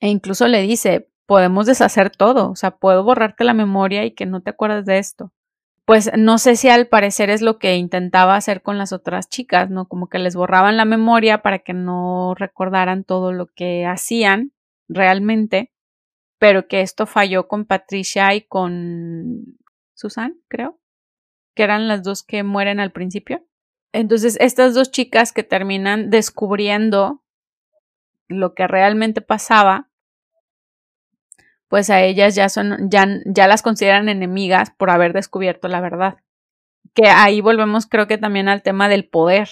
e 0.00 0.08
incluso 0.08 0.48
le 0.48 0.62
dice, 0.62 1.08
podemos 1.26 1.66
deshacer 1.66 2.10
todo, 2.10 2.50
o 2.50 2.56
sea, 2.56 2.72
puedo 2.72 3.04
borrarte 3.04 3.44
la 3.44 3.54
memoria 3.54 4.04
y 4.04 4.12
que 4.12 4.26
no 4.26 4.40
te 4.40 4.50
acuerdes 4.50 4.86
de 4.86 4.98
esto. 4.98 5.32
Pues 5.84 6.10
no 6.16 6.38
sé 6.38 6.56
si 6.56 6.70
al 6.70 6.86
parecer 6.86 7.28
es 7.28 7.42
lo 7.42 7.58
que 7.58 7.76
intentaba 7.76 8.36
hacer 8.36 8.62
con 8.62 8.78
las 8.78 8.94
otras 8.94 9.28
chicas, 9.28 9.68
¿no? 9.68 9.86
Como 9.86 10.08
que 10.08 10.18
les 10.18 10.34
borraban 10.34 10.78
la 10.78 10.86
memoria 10.86 11.42
para 11.42 11.58
que 11.58 11.74
no 11.74 12.34
recordaran 12.34 13.04
todo 13.04 13.32
lo 13.32 13.48
que 13.48 13.84
hacían 13.84 14.52
realmente, 14.88 15.72
pero 16.38 16.68
que 16.68 16.80
esto 16.80 17.06
falló 17.06 17.48
con 17.48 17.64
Patricia 17.64 18.34
y 18.34 18.42
con 18.42 19.58
Susan, 19.94 20.36
creo, 20.48 20.80
que 21.54 21.62
eran 21.62 21.88
las 21.88 22.02
dos 22.02 22.22
que 22.22 22.42
mueren 22.42 22.80
al 22.80 22.92
principio. 22.92 23.46
Entonces, 23.92 24.36
estas 24.40 24.74
dos 24.74 24.90
chicas 24.90 25.32
que 25.32 25.44
terminan 25.44 26.10
descubriendo 26.10 27.22
lo 28.28 28.54
que 28.54 28.66
realmente 28.66 29.20
pasaba, 29.20 29.88
pues 31.68 31.90
a 31.90 32.02
ellas 32.02 32.34
ya 32.34 32.48
son, 32.48 32.90
ya, 32.90 33.06
ya 33.24 33.46
las 33.46 33.62
consideran 33.62 34.08
enemigas 34.08 34.70
por 34.70 34.90
haber 34.90 35.12
descubierto 35.12 35.68
la 35.68 35.80
verdad. 35.80 36.16
Que 36.94 37.08
ahí 37.08 37.40
volvemos, 37.40 37.86
creo 37.86 38.06
que 38.06 38.18
también 38.18 38.48
al 38.48 38.62
tema 38.62 38.88
del 38.88 39.08
poder, 39.08 39.48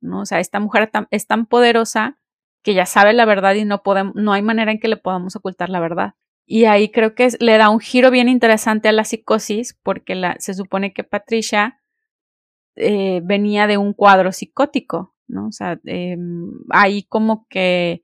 ¿no? 0.00 0.20
O 0.20 0.26
sea, 0.26 0.40
esta 0.40 0.60
mujer 0.60 0.90
es 1.10 1.26
tan 1.26 1.46
poderosa 1.46 2.18
que 2.62 2.74
ya 2.74 2.86
sabe 2.86 3.12
la 3.12 3.24
verdad 3.24 3.54
y 3.54 3.64
no 3.64 3.82
podemos, 3.82 4.14
no 4.14 4.32
hay 4.32 4.42
manera 4.42 4.72
en 4.72 4.80
que 4.80 4.88
le 4.88 4.96
podamos 4.96 5.36
ocultar 5.36 5.68
la 5.68 5.80
verdad. 5.80 6.14
Y 6.46 6.66
ahí 6.66 6.90
creo 6.90 7.14
que 7.14 7.28
le 7.40 7.56
da 7.56 7.70
un 7.70 7.80
giro 7.80 8.10
bien 8.10 8.28
interesante 8.28 8.88
a 8.88 8.92
la 8.92 9.04
psicosis, 9.04 9.78
porque 9.82 10.20
se 10.38 10.54
supone 10.54 10.92
que 10.92 11.04
Patricia 11.04 11.80
eh, 12.76 13.20
venía 13.24 13.66
de 13.66 13.78
un 13.78 13.94
cuadro 13.94 14.32
psicótico, 14.32 15.14
¿no? 15.26 15.48
O 15.48 15.52
sea, 15.52 15.78
eh, 15.86 16.16
ahí 16.70 17.04
como 17.04 17.46
que 17.48 18.02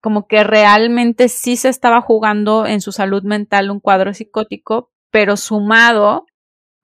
como 0.00 0.26
que 0.26 0.44
realmente 0.44 1.28
sí 1.28 1.56
se 1.56 1.68
estaba 1.68 2.00
jugando 2.00 2.64
en 2.66 2.80
su 2.80 2.90
salud 2.90 3.22
mental 3.22 3.70
un 3.70 3.80
cuadro 3.80 4.14
psicótico, 4.14 4.90
pero 5.10 5.36
sumado 5.36 6.26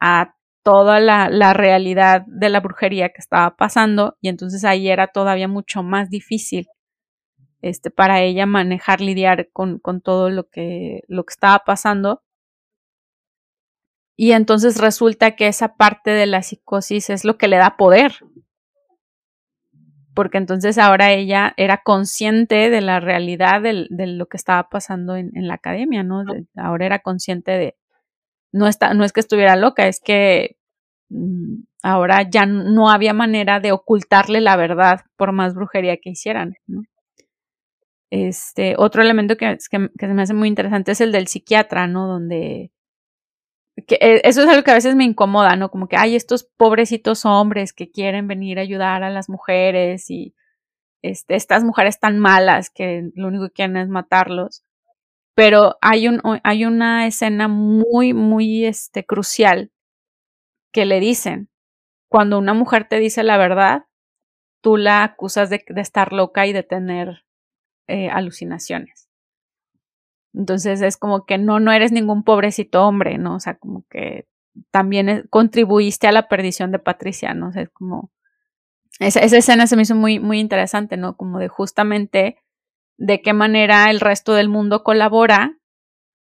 a 0.00 0.34
toda 0.62 1.00
la, 1.00 1.30
la, 1.30 1.54
realidad 1.54 2.24
de 2.26 2.50
la 2.50 2.60
brujería 2.60 3.08
que 3.10 3.20
estaba 3.20 3.56
pasando, 3.56 4.16
y 4.20 4.28
entonces 4.28 4.64
ahí 4.64 4.88
era 4.90 5.06
todavía 5.08 5.48
mucho 5.48 5.82
más 5.82 6.10
difícil 6.10 6.66
este, 7.68 7.90
para 7.90 8.22
ella 8.22 8.46
manejar, 8.46 9.00
lidiar 9.00 9.48
con, 9.52 9.78
con 9.78 10.00
todo 10.00 10.30
lo 10.30 10.48
que, 10.48 11.02
lo 11.08 11.24
que 11.24 11.32
estaba 11.32 11.60
pasando. 11.60 12.22
Y 14.16 14.32
entonces 14.32 14.78
resulta 14.78 15.36
que 15.36 15.46
esa 15.48 15.76
parte 15.76 16.10
de 16.10 16.26
la 16.26 16.42
psicosis 16.42 17.10
es 17.10 17.24
lo 17.24 17.36
que 17.36 17.48
le 17.48 17.56
da 17.56 17.76
poder, 17.76 18.12
porque 20.14 20.38
entonces 20.38 20.78
ahora 20.78 21.12
ella 21.12 21.52
era 21.58 21.82
consciente 21.84 22.70
de 22.70 22.80
la 22.80 23.00
realidad 23.00 23.60
de, 23.60 23.86
de 23.90 24.06
lo 24.06 24.26
que 24.26 24.38
estaba 24.38 24.70
pasando 24.70 25.16
en, 25.16 25.30
en 25.36 25.46
la 25.46 25.54
academia, 25.54 26.02
¿no? 26.02 26.24
De, 26.24 26.46
ahora 26.56 26.86
era 26.86 27.00
consciente 27.00 27.52
de, 27.52 27.76
no, 28.52 28.66
está, 28.66 28.94
no 28.94 29.04
es 29.04 29.12
que 29.12 29.20
estuviera 29.20 29.56
loca, 29.56 29.86
es 29.86 30.00
que 30.00 30.56
mm, 31.10 31.64
ahora 31.82 32.22
ya 32.22 32.46
no 32.46 32.90
había 32.90 33.12
manera 33.12 33.60
de 33.60 33.72
ocultarle 33.72 34.40
la 34.40 34.56
verdad 34.56 35.02
por 35.16 35.32
más 35.32 35.54
brujería 35.54 35.98
que 35.98 36.10
hicieran, 36.10 36.54
¿no? 36.66 36.82
Este, 38.10 38.76
otro 38.78 39.02
elemento 39.02 39.36
que, 39.36 39.58
que, 39.70 39.90
se 39.98 40.08
me 40.08 40.22
hace 40.22 40.34
muy 40.34 40.48
interesante 40.48 40.92
es 40.92 41.00
el 41.00 41.12
del 41.12 41.26
psiquiatra, 41.26 41.86
¿no? 41.88 42.06
Donde 42.06 42.70
eh, 43.76 44.20
eso 44.24 44.42
es 44.42 44.48
algo 44.48 44.62
que 44.64 44.70
a 44.70 44.74
veces 44.74 44.94
me 44.96 45.04
incomoda, 45.04 45.56
¿no? 45.56 45.70
Como 45.70 45.88
que 45.88 45.96
hay 45.96 46.16
estos 46.16 46.44
pobrecitos 46.44 47.24
hombres 47.24 47.72
que 47.72 47.90
quieren 47.90 48.28
venir 48.28 48.58
a 48.58 48.62
ayudar 48.62 49.02
a 49.02 49.10
las 49.10 49.28
mujeres 49.28 50.10
y 50.10 50.34
este, 51.02 51.36
estas 51.36 51.64
mujeres 51.64 52.00
tan 52.00 52.18
malas 52.18 52.70
que 52.70 53.10
lo 53.14 53.28
único 53.28 53.44
que 53.48 53.54
quieren 53.54 53.76
es 53.76 53.88
matarlos. 53.88 54.64
Pero 55.34 55.76
hay, 55.82 56.08
un, 56.08 56.22
hay 56.44 56.64
una 56.64 57.06
escena 57.06 57.48
muy, 57.48 58.14
muy 58.14 58.64
este, 58.66 59.04
crucial 59.04 59.70
que 60.72 60.86
le 60.86 61.00
dicen, 61.00 61.50
cuando 62.08 62.38
una 62.38 62.54
mujer 62.54 62.88
te 62.88 62.98
dice 62.98 63.22
la 63.22 63.36
verdad, 63.36 63.86
tú 64.62 64.76
la 64.78 65.04
acusas 65.04 65.50
de 65.50 65.64
estar 65.76 66.12
loca 66.12 66.46
y 66.46 66.52
de 66.52 66.62
tener 66.62 67.25
eh, 67.88 68.08
alucinaciones. 68.08 69.08
Entonces 70.34 70.82
es 70.82 70.96
como 70.96 71.24
que 71.24 71.38
no, 71.38 71.60
no 71.60 71.72
eres 71.72 71.92
ningún 71.92 72.22
pobrecito 72.22 72.86
hombre, 72.86 73.16
¿no? 73.18 73.36
O 73.36 73.40
sea, 73.40 73.56
como 73.56 73.84
que 73.88 74.26
también 74.70 75.26
contribuiste 75.30 76.06
a 76.06 76.12
la 76.12 76.28
perdición 76.28 76.72
de 76.72 76.78
Patricia, 76.78 77.34
¿no? 77.34 77.48
O 77.48 77.52
sea, 77.52 77.62
es 77.62 77.70
como... 77.70 78.10
Esa, 78.98 79.20
esa 79.20 79.36
escena 79.36 79.66
se 79.66 79.76
me 79.76 79.82
hizo 79.82 79.94
muy, 79.94 80.18
muy 80.20 80.40
interesante, 80.40 80.96
¿no? 80.96 81.16
Como 81.16 81.38
de 81.38 81.48
justamente 81.48 82.38
de 82.98 83.20
qué 83.20 83.32
manera 83.32 83.90
el 83.90 84.00
resto 84.00 84.34
del 84.34 84.48
mundo 84.48 84.82
colabora 84.82 85.58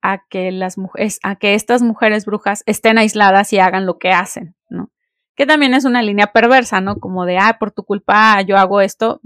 a 0.03 0.25
que 0.29 0.53
las 0.53 0.79
mujeres, 0.79 1.19
a 1.23 1.37
que 1.37 1.55
estas 1.55 1.83
mujeres 1.83 2.27
brujas 2.27 2.63
estén 2.67 2.99
aisladas 2.99 3.53
y 3.53 3.59
hagan 3.59 3.87
lo 3.87 3.99
que 3.99 4.11
hacen, 4.11 4.55
¿no? 4.69 4.91
Que 5.35 5.47
también 5.47 5.75
es 5.75 5.85
una 5.85 6.03
línea 6.03 6.29
perversa, 6.29 6.81
¿no? 6.81 6.99
Como 6.99 7.25
de, 7.25 7.39
ah, 7.39 7.57
por 7.59 7.73
tu 7.73 7.85
culpa 7.85 8.41
yo 8.43 8.57
hago 8.57 8.81
esto. 8.81 9.21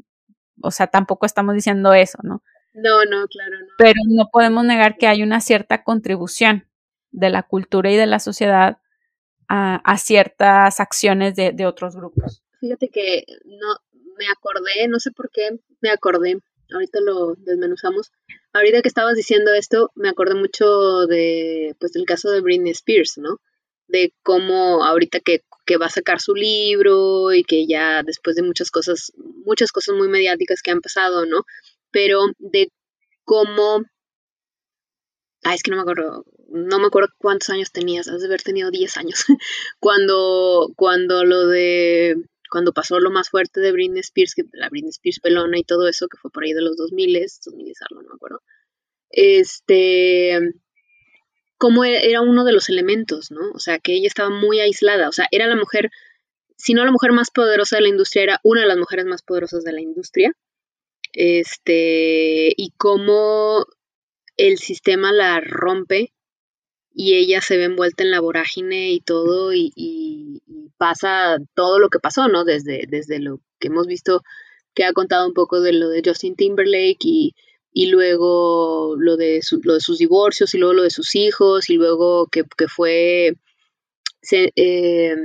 O 0.62 0.70
sea, 0.70 0.86
tampoco 0.86 1.26
estamos 1.26 1.54
diciendo 1.54 1.92
eso, 1.94 2.18
¿no? 2.22 2.42
No, 2.72 3.04
no, 3.04 3.26
claro, 3.28 3.60
no. 3.60 3.66
Pero 3.78 4.00
no 4.08 4.28
podemos 4.30 4.64
negar 4.64 4.96
que 4.96 5.06
hay 5.06 5.22
una 5.22 5.40
cierta 5.40 5.82
contribución 5.82 6.66
de 7.10 7.30
la 7.30 7.42
cultura 7.42 7.90
y 7.90 7.96
de 7.96 8.06
la 8.06 8.20
sociedad 8.20 8.78
a, 9.48 9.98
ciertas 9.98 10.78
acciones 10.78 11.34
de, 11.34 11.50
de, 11.50 11.66
otros 11.66 11.96
grupos. 11.96 12.44
Fíjate 12.60 12.88
que 12.88 13.24
no 13.44 13.66
me 14.16 14.26
acordé, 14.28 14.86
no 14.86 15.00
sé 15.00 15.10
por 15.10 15.28
qué 15.30 15.58
me 15.80 15.90
acordé, 15.90 16.38
ahorita 16.72 17.00
lo 17.00 17.34
desmenuzamos. 17.34 18.12
Ahorita 18.52 18.82
que 18.82 18.88
estabas 18.88 19.14
diciendo 19.14 19.52
esto, 19.52 19.90
me 19.94 20.08
acordé 20.08 20.34
mucho 20.34 21.06
de, 21.06 21.74
pues, 21.78 21.92
del 21.92 22.04
caso 22.04 22.30
de 22.30 22.40
Britney 22.40 22.72
Spears, 22.72 23.18
¿no? 23.18 23.40
De 23.88 24.12
cómo 24.22 24.84
ahorita 24.84 25.20
que, 25.20 25.42
que 25.66 25.76
va 25.76 25.86
a 25.86 25.90
sacar 25.90 26.20
su 26.20 26.34
libro 26.34 27.32
y 27.32 27.44
que 27.44 27.66
ya 27.66 28.02
después 28.02 28.36
de 28.36 28.42
muchas 28.42 28.70
cosas, 28.70 29.12
muchas 29.44 29.72
cosas 29.72 29.96
muy 29.96 30.08
mediáticas 30.08 30.62
que 30.62 30.70
han 30.70 30.80
pasado, 30.80 31.26
¿no? 31.26 31.44
pero 31.90 32.20
de 32.38 32.70
cómo... 33.24 33.82
Ah, 35.42 35.54
es 35.54 35.62
que 35.62 35.70
no 35.70 35.78
me 35.78 35.82
acuerdo, 35.82 36.24
no 36.50 36.78
me 36.78 36.86
acuerdo 36.86 37.08
cuántos 37.18 37.48
años 37.48 37.72
tenías, 37.72 38.08
has 38.08 38.20
de 38.20 38.26
haber 38.26 38.42
tenido 38.42 38.70
10 38.70 38.96
años, 38.98 39.24
cuando, 39.80 40.68
cuando 40.76 41.24
lo 41.24 41.46
de, 41.46 42.14
cuando 42.50 42.74
pasó 42.74 43.00
lo 43.00 43.10
más 43.10 43.30
fuerte 43.30 43.60
de 43.60 43.72
Britney 43.72 44.00
Spears, 44.00 44.34
que 44.34 44.42
la 44.52 44.68
Britney 44.68 44.90
Spears 44.90 45.20
pelona 45.20 45.58
y 45.58 45.64
todo 45.64 45.88
eso, 45.88 46.08
que 46.08 46.18
fue 46.18 46.30
por 46.30 46.44
ahí 46.44 46.52
de 46.52 46.60
los 46.60 46.76
2000, 46.76 47.26
2000 47.46 47.74
algo, 47.88 48.02
no 48.02 48.08
me 48.10 48.14
acuerdo, 48.16 48.42
este, 49.08 50.38
cómo 51.60 51.84
e, 51.84 52.08
era 52.08 52.22
uno 52.22 52.44
de 52.44 52.52
los 52.52 52.70
elementos, 52.70 53.30
¿no? 53.30 53.42
O 53.52 53.58
sea, 53.58 53.78
que 53.78 53.92
ella 53.92 54.08
estaba 54.08 54.30
muy 54.30 54.60
aislada, 54.60 55.08
o 55.10 55.12
sea, 55.12 55.28
era 55.30 55.46
la 55.46 55.56
mujer, 55.56 55.90
si 56.56 56.72
no 56.72 56.84
la 56.86 56.90
mujer 56.90 57.12
más 57.12 57.30
poderosa 57.30 57.76
de 57.76 57.82
la 57.82 57.88
industria, 57.88 58.22
era 58.24 58.40
una 58.42 58.62
de 58.62 58.66
las 58.66 58.78
mujeres 58.78 59.04
más 59.04 59.22
poderosas 59.22 59.62
de 59.62 59.72
la 59.74 59.82
industria, 59.82 60.32
este, 61.12 62.52
y 62.56 62.72
cómo 62.78 63.66
el 64.38 64.56
sistema 64.56 65.12
la 65.12 65.40
rompe 65.40 66.14
y 66.92 67.16
ella 67.16 67.42
se 67.42 67.58
ve 67.58 67.64
envuelta 67.64 68.04
en 68.04 68.10
la 68.10 68.20
vorágine 68.20 68.92
y 68.92 69.00
todo 69.00 69.52
y, 69.52 70.42
pasa 70.78 71.36
todo 71.54 71.78
lo 71.78 71.90
que 71.90 71.98
pasó, 71.98 72.28
¿no? 72.28 72.44
Desde, 72.44 72.84
desde 72.88 73.18
lo 73.18 73.40
que 73.58 73.68
hemos 73.68 73.86
visto 73.86 74.22
que 74.74 74.84
ha 74.84 74.94
contado 74.94 75.26
un 75.26 75.34
poco 75.34 75.60
de 75.60 75.74
lo 75.74 75.90
de 75.90 76.00
Justin 76.02 76.36
Timberlake 76.36 77.04
y, 77.04 77.34
y 77.72 77.86
luego 77.86 78.96
lo 78.98 79.16
de, 79.16 79.40
lo 79.62 79.74
de 79.74 79.80
sus 79.80 79.98
divorcios 79.98 80.54
y 80.54 80.58
luego 80.58 80.74
lo 80.74 80.82
de 80.82 80.90
sus 80.90 81.14
hijos 81.14 81.70
y 81.70 81.74
luego 81.74 82.26
que, 82.26 82.44
que 82.56 82.68
fue 82.68 83.34
se, 84.22 84.52
eh, 84.56 85.16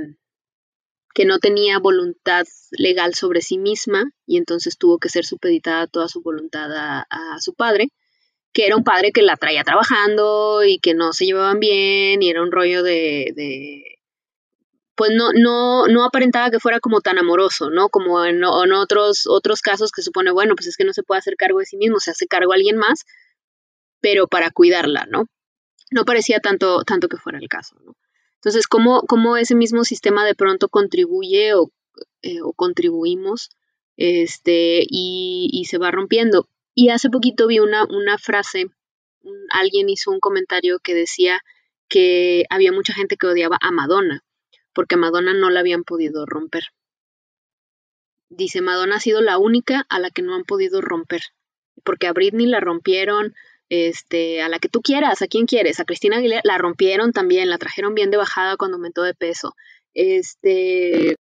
que 1.16 1.24
no 1.24 1.38
tenía 1.38 1.78
voluntad 1.78 2.44
legal 2.72 3.14
sobre 3.14 3.40
sí 3.40 3.58
misma 3.58 4.04
y 4.26 4.36
entonces 4.36 4.76
tuvo 4.76 4.98
que 4.98 5.08
ser 5.08 5.24
supeditada 5.24 5.86
toda 5.86 6.08
su 6.08 6.20
voluntad 6.20 6.70
a, 6.72 7.06
su 7.40 7.54
padre, 7.54 7.88
que 8.52 8.66
era 8.66 8.76
un 8.76 8.84
padre 8.84 9.12
que 9.12 9.22
la 9.22 9.36
traía 9.36 9.64
trabajando 9.64 10.62
y 10.62 10.78
que 10.78 10.94
no 10.94 11.14
se 11.14 11.24
llevaban 11.24 11.58
bien 11.58 12.22
y 12.22 12.28
era 12.28 12.42
un 12.42 12.52
rollo 12.52 12.82
de, 12.82 13.32
de 13.34 13.95
pues 14.96 15.10
no, 15.14 15.30
no, 15.34 15.86
no 15.86 16.04
aparentaba 16.04 16.50
que 16.50 16.58
fuera 16.58 16.80
como 16.80 17.02
tan 17.02 17.18
amoroso, 17.18 17.68
¿no? 17.70 17.90
Como 17.90 18.24
en, 18.24 18.42
otros, 18.44 19.26
otros 19.26 19.60
casos 19.60 19.92
que 19.92 20.02
supone, 20.02 20.32
bueno, 20.32 20.54
pues 20.56 20.66
es 20.68 20.76
que 20.76 20.84
no 20.84 20.94
se 20.94 21.02
puede 21.02 21.18
hacer 21.18 21.36
cargo 21.36 21.58
de 21.58 21.66
sí 21.66 21.76
mismo, 21.76 22.00
se 22.00 22.12
hace 22.12 22.26
cargo 22.26 22.52
a 22.52 22.56
alguien 22.56 22.78
más, 22.78 23.04
pero 24.00 24.26
para 24.26 24.50
cuidarla, 24.50 25.06
¿no? 25.10 25.26
No 25.90 26.04
parecía 26.04 26.40
tanto, 26.40 26.82
tanto 26.84 27.08
que 27.08 27.18
fuera 27.18 27.38
el 27.38 27.48
caso, 27.48 27.76
¿no? 27.84 27.94
Entonces, 28.36 28.66
¿cómo, 28.68 29.02
cómo 29.02 29.36
ese 29.36 29.54
mismo 29.54 29.84
sistema 29.84 30.24
de 30.24 30.34
pronto 30.34 30.68
contribuye 30.68 31.54
o, 31.54 31.70
eh, 32.22 32.38
contribuimos 32.56 33.50
este, 33.96 34.80
y, 34.88 35.64
se 35.68 35.78
va 35.78 35.90
rompiendo? 35.90 36.48
Y 36.74 36.88
hace 36.88 37.10
poquito 37.10 37.46
vi 37.48 37.58
una, 37.58 37.84
una 37.84 38.16
frase, 38.18 38.66
alguien 39.50 39.90
hizo 39.90 40.10
un 40.10 40.20
comentario 40.20 40.78
que 40.78 40.94
decía 40.94 41.40
que 41.88 42.44
había 42.48 42.72
mucha 42.72 42.94
gente 42.94 43.16
que 43.16 43.26
odiaba 43.26 43.58
a 43.60 43.70
Madonna, 43.70 44.22
porque 44.76 44.98
Madonna 44.98 45.32
no 45.32 45.48
la 45.48 45.60
habían 45.60 45.84
podido 45.84 46.26
romper. 46.26 46.64
Dice, 48.28 48.60
Madonna 48.60 48.96
ha 48.96 49.00
sido 49.00 49.22
la 49.22 49.38
única 49.38 49.86
a 49.88 49.98
la 49.98 50.10
que 50.10 50.20
no 50.20 50.34
han 50.34 50.44
podido 50.44 50.82
romper, 50.82 51.22
porque 51.82 52.06
a 52.06 52.12
Britney 52.12 52.46
la 52.46 52.60
rompieron, 52.60 53.34
este, 53.70 54.42
a 54.42 54.50
la 54.50 54.58
que 54.58 54.68
tú 54.68 54.82
quieras, 54.82 55.22
a 55.22 55.28
quien 55.28 55.46
quieres, 55.46 55.80
a 55.80 55.86
Cristina 55.86 56.18
Aguilera 56.18 56.42
la 56.44 56.58
rompieron 56.58 57.12
también, 57.12 57.48
la 57.48 57.56
trajeron 57.56 57.94
bien 57.94 58.10
de 58.10 58.18
bajada 58.18 58.58
cuando 58.58 58.76
aumentó 58.76 59.02
de 59.02 59.14
peso. 59.14 59.54
Este, 59.94 61.16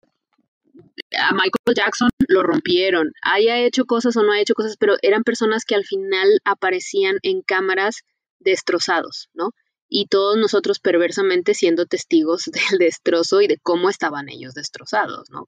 a 1.19 1.35
Michael 1.35 1.77
Jackson 1.77 2.09
lo 2.29 2.43
rompieron, 2.43 3.13
haya 3.21 3.59
hecho 3.59 3.85
cosas 3.85 4.17
o 4.17 4.23
no 4.23 4.33
haya 4.33 4.43
hecho 4.43 4.55
cosas, 4.55 4.79
pero 4.79 4.97
eran 5.03 5.25
personas 5.25 5.67
que 5.67 5.75
al 5.75 5.85
final 5.85 6.41
aparecían 6.45 7.19
en 7.23 7.43
cámaras 7.43 8.05
destrozados, 8.41 9.29
¿no? 9.35 9.51
Y 9.95 10.07
todos 10.07 10.39
nosotros 10.39 10.79
perversamente 10.79 11.53
siendo 11.53 11.85
testigos 11.85 12.45
del 12.71 12.79
destrozo 12.79 13.43
y 13.43 13.47
de 13.47 13.59
cómo 13.59 13.91
estaban 13.91 14.31
ellos 14.31 14.55
destrozados, 14.55 15.29
¿no? 15.29 15.47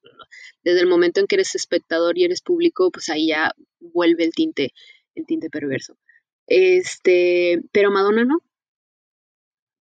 Desde 0.62 0.80
el 0.80 0.86
momento 0.86 1.20
en 1.20 1.26
que 1.26 1.36
eres 1.36 1.54
espectador 1.54 2.18
y 2.18 2.24
eres 2.24 2.42
público, 2.42 2.90
pues 2.90 3.08
ahí 3.08 3.28
ya 3.28 3.52
vuelve 3.80 4.24
el 4.24 4.32
tinte, 4.32 4.74
el 5.14 5.24
tinte 5.24 5.48
perverso. 5.48 5.96
Este, 6.46 7.62
pero 7.72 7.90
Madonna 7.90 8.26
no. 8.26 8.40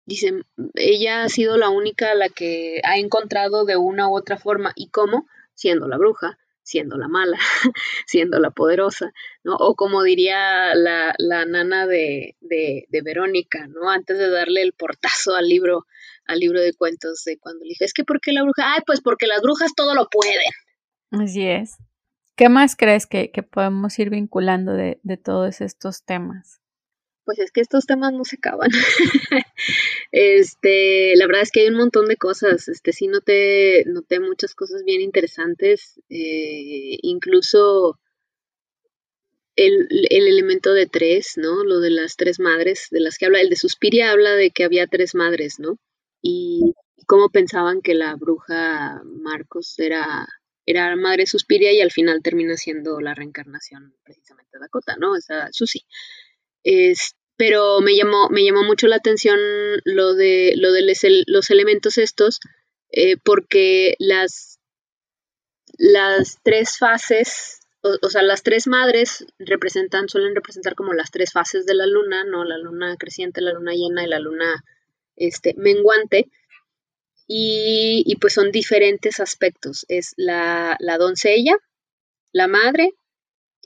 Dicen, 0.04 0.44
ella 0.74 1.22
ha 1.22 1.28
sido 1.28 1.56
la 1.56 1.68
única 1.68 2.10
a 2.10 2.16
la 2.16 2.28
que 2.28 2.80
ha 2.82 2.98
encontrado 2.98 3.64
de 3.64 3.76
una 3.76 4.08
u 4.08 4.16
otra 4.16 4.36
forma. 4.36 4.72
¿Y 4.74 4.88
cómo? 4.88 5.28
Siendo 5.54 5.86
la 5.86 5.96
bruja, 5.96 6.39
siendo 6.62 6.96
la 6.96 7.08
mala, 7.08 7.38
siendo 8.06 8.38
la 8.38 8.50
poderosa, 8.50 9.12
¿no? 9.44 9.56
O 9.56 9.74
como 9.74 10.02
diría 10.02 10.74
la, 10.74 11.14
la 11.18 11.44
nana 11.44 11.86
de, 11.86 12.36
de, 12.40 12.86
de, 12.88 13.02
Verónica, 13.02 13.66
¿no? 13.68 13.90
Antes 13.90 14.18
de 14.18 14.30
darle 14.30 14.62
el 14.62 14.72
portazo 14.72 15.34
al 15.34 15.48
libro, 15.48 15.86
al 16.26 16.38
libro 16.38 16.60
de 16.60 16.74
cuentos 16.74 17.24
de 17.24 17.38
cuando 17.38 17.64
le 17.64 17.70
dije, 17.70 17.84
es 17.84 17.94
que 17.94 18.04
¿por 18.04 18.20
qué 18.20 18.32
la 18.32 18.42
bruja? 18.42 18.74
Ay, 18.74 18.82
pues 18.86 19.00
porque 19.00 19.26
las 19.26 19.42
brujas 19.42 19.74
todo 19.74 19.94
lo 19.94 20.08
pueden. 20.08 20.40
Así 21.10 21.46
es. 21.46 21.76
¿Qué 22.36 22.48
más 22.48 22.74
crees 22.74 23.06
que, 23.06 23.30
podemos 23.50 23.98
ir 23.98 24.08
vinculando 24.08 24.72
de, 24.72 24.98
todos 25.22 25.60
estos 25.60 26.04
temas? 26.04 26.59
Pues 27.30 27.38
es 27.38 27.52
que 27.52 27.60
estos 27.60 27.86
temas 27.86 28.12
no 28.12 28.24
se 28.24 28.38
acaban. 28.38 28.70
este, 30.10 31.14
la 31.14 31.28
verdad 31.28 31.42
es 31.42 31.52
que 31.52 31.60
hay 31.60 31.68
un 31.68 31.76
montón 31.76 32.06
de 32.06 32.16
cosas. 32.16 32.66
Este, 32.66 32.92
sí 32.92 33.06
noté, 33.06 33.84
noté 33.86 34.18
muchas 34.18 34.56
cosas 34.56 34.82
bien 34.82 35.00
interesantes. 35.00 36.00
Eh, 36.08 36.98
incluso 37.02 38.00
el, 39.54 39.86
el, 40.10 40.26
elemento 40.26 40.74
de 40.74 40.86
tres, 40.88 41.34
¿no? 41.36 41.62
Lo 41.62 41.78
de 41.78 41.90
las 41.90 42.16
tres 42.16 42.40
madres, 42.40 42.88
de 42.90 42.98
las 42.98 43.16
que 43.16 43.26
habla. 43.26 43.40
El 43.40 43.48
de 43.48 43.54
Suspiria 43.54 44.10
habla 44.10 44.34
de 44.34 44.50
que 44.50 44.64
había 44.64 44.88
tres 44.88 45.14
madres, 45.14 45.60
¿no? 45.60 45.78
Y 46.20 46.74
cómo 47.06 47.28
pensaban 47.28 47.80
que 47.80 47.94
la 47.94 48.16
bruja 48.16 49.02
Marcos 49.04 49.78
era 49.78 50.26
era 50.66 50.96
Madre 50.96 51.26
Suspiria 51.26 51.72
y 51.72 51.80
al 51.80 51.92
final 51.92 52.22
termina 52.22 52.56
siendo 52.56 53.00
la 53.00 53.14
reencarnación 53.14 53.94
precisamente 54.02 54.50
de 54.52 54.60
Dakota, 54.60 54.96
¿no? 54.98 55.16
Esa 55.16 55.48
Susi. 55.52 55.84
Es, 56.62 57.14
pero 57.40 57.80
me 57.80 57.96
llamó, 57.96 58.28
me 58.28 58.44
llamó 58.44 58.64
mucho 58.64 58.86
la 58.86 58.96
atención 58.96 59.40
lo 59.84 60.12
de, 60.14 60.52
lo 60.58 60.72
de 60.72 60.82
los 61.26 61.48
elementos 61.48 61.96
estos 61.96 62.38
eh, 62.90 63.16
porque 63.16 63.94
las, 63.98 64.60
las 65.78 66.36
tres 66.42 66.76
fases, 66.78 67.60
o, 67.80 68.10
sea, 68.10 68.20
las 68.20 68.42
tres 68.42 68.66
madres 68.66 69.24
representan, 69.38 70.10
suelen 70.10 70.34
representar 70.34 70.74
como 70.74 70.92
las 70.92 71.10
tres 71.10 71.32
fases 71.32 71.64
de 71.64 71.74
la 71.74 71.86
luna, 71.86 72.24
¿no? 72.24 72.44
La 72.44 72.58
luna 72.58 72.94
creciente, 72.98 73.40
la 73.40 73.54
luna 73.54 73.72
llena 73.72 74.04
y 74.04 74.08
la 74.08 74.18
luna 74.18 74.62
este, 75.16 75.54
menguante. 75.56 76.28
Y, 77.26 78.02
y 78.04 78.16
pues 78.16 78.34
son 78.34 78.52
diferentes 78.52 79.18
aspectos. 79.18 79.86
Es 79.88 80.12
la, 80.18 80.76
la 80.78 80.98
doncella, 80.98 81.56
la 82.32 82.48
madre 82.48 82.92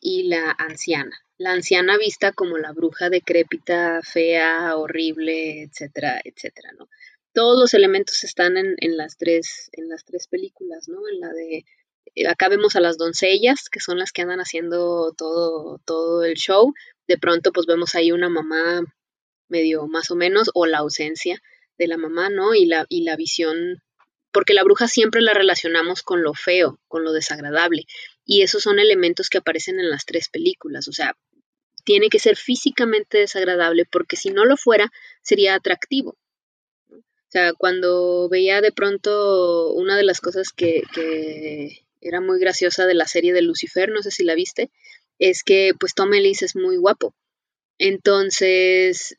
y 0.01 0.29
la 0.29 0.55
anciana. 0.57 1.24
La 1.39 1.53
anciana 1.53 1.99
vista 1.99 2.33
como 2.33 2.59
la 2.59 2.73
bruja 2.73 3.11
decrépita, 3.11 4.01
fea, 4.03 4.77
horrible, 4.77 5.63
etcétera, 5.63 6.21
etcétera, 6.25 6.71
¿no? 6.79 6.89
Todos 7.33 7.59
los 7.59 7.75
elementos 7.75 8.23
están 8.23 8.57
en, 8.57 8.77
en, 8.79 8.97
las 8.97 9.17
tres, 9.17 9.69
en 9.73 9.89
las 9.89 10.05
tres 10.05 10.29
películas, 10.29 10.89
¿no? 10.89 11.01
En 11.13 11.21
la 11.21 11.33
de 11.33 11.65
eh, 12.15 12.29
acá 12.29 12.49
vemos 12.49 12.77
a 12.77 12.81
las 12.81 12.97
doncellas, 12.99 13.69
que 13.71 13.81
son 13.81 13.99
las 13.99 14.13
que 14.13 14.23
andan 14.23 14.41
haciendo 14.41 15.13
todo, 15.17 15.81
todo 15.85 16.25
el 16.25 16.35
show. 16.35 16.73
De 17.09 17.19
pronto, 17.19 17.53
pues 17.53 17.67
vemos 17.67 17.95
ahí 17.95 18.13
una 18.13 18.29
mamá 18.29 18.83
medio 19.49 19.87
más 19.87 20.11
o 20.11 20.17
menos, 20.17 20.51
o 20.55 20.67
la 20.67 20.79
ausencia 20.79 21.41
de 21.79 21.89
la 21.89 21.97
mamá, 21.97 22.31
¿no? 22.31 22.55
Y 22.55 22.67
la, 22.67 22.87
y 22.89 23.03
la 23.03 23.17
visión, 23.17 23.83
porque 24.33 24.55
la 24.55 24.65
bruja 24.65 24.89
siempre 24.89 25.23
la 25.23 25.35
relacionamos 25.35 26.03
con 26.03 26.23
lo 26.23 26.35
feo, 26.35 26.79
con 26.89 27.05
lo 27.05 27.13
desagradable. 27.13 27.85
Y 28.25 28.43
esos 28.43 28.63
son 28.63 28.79
elementos 28.79 29.29
que 29.29 29.39
aparecen 29.39 29.79
en 29.79 29.91
las 29.91 30.05
tres 30.07 30.29
películas. 30.29 30.89
O 30.89 30.93
sea, 30.93 31.17
tiene 31.85 32.09
que 32.09 32.19
ser 32.19 32.37
físicamente 32.37 33.19
desagradable 33.19 33.85
porque 33.85 34.17
si 34.17 34.31
no 34.31 34.45
lo 34.45 34.57
fuera, 34.57 34.91
sería 35.23 35.55
atractivo. 35.55 36.17
O 36.91 37.31
sea, 37.35 37.53
cuando 37.53 38.29
veía 38.29 38.61
de 38.61 38.73
pronto 38.73 39.73
una 39.73 39.97
de 39.97 40.05
las 40.05 40.21
cosas 40.21 40.51
que, 40.51 40.83
que 40.95 41.85
era 42.01 42.21
muy 42.21 42.39
graciosa 42.39 42.87
de 42.87 42.95
la 42.95 43.07
serie 43.07 43.33
de 43.33 43.43
Lucifer, 43.43 43.91
no 43.91 44.03
sé 44.03 44.11
si 44.11 44.25
la 44.25 44.35
viste, 44.35 44.71
es 45.19 45.43
que 45.43 45.73
pues 45.79 45.95
Tom 45.95 46.15
Ellis 46.15 46.43
es 46.43 46.55
muy 46.55 46.77
guapo. 46.77 47.15
Entonces, 47.79 49.17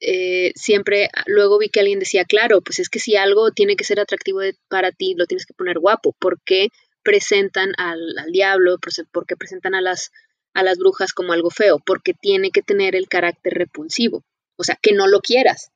eh, 0.00 0.52
siempre, 0.54 1.10
luego 1.26 1.58
vi 1.58 1.68
que 1.68 1.80
alguien 1.80 1.98
decía, 1.98 2.24
claro, 2.24 2.62
pues 2.62 2.78
es 2.78 2.88
que 2.88 2.98
si 2.98 3.16
algo 3.16 3.50
tiene 3.50 3.76
que 3.76 3.84
ser 3.84 4.00
atractivo 4.00 4.40
para 4.68 4.92
ti, 4.92 5.14
lo 5.16 5.26
tienes 5.26 5.44
que 5.44 5.54
poner 5.54 5.78
guapo. 5.78 6.14
¿Por 6.18 6.40
qué 6.42 6.68
presentan 7.02 7.72
al, 7.78 8.00
diablo? 8.32 8.78
¿Por 9.12 9.26
qué 9.26 9.36
presentan 9.36 9.74
a 9.74 9.80
las, 9.80 10.10
a 10.54 10.62
las 10.62 10.78
brujas 10.78 11.12
como 11.12 11.32
algo 11.32 11.50
feo? 11.50 11.80
Porque 11.84 12.14
tiene 12.14 12.50
que 12.50 12.62
tener 12.62 12.96
el 12.96 13.08
carácter 13.08 13.54
repulsivo. 13.54 14.24
O 14.56 14.64
sea, 14.64 14.78
que 14.80 14.92
no 14.92 15.06
lo 15.06 15.20
quieras. 15.20 15.70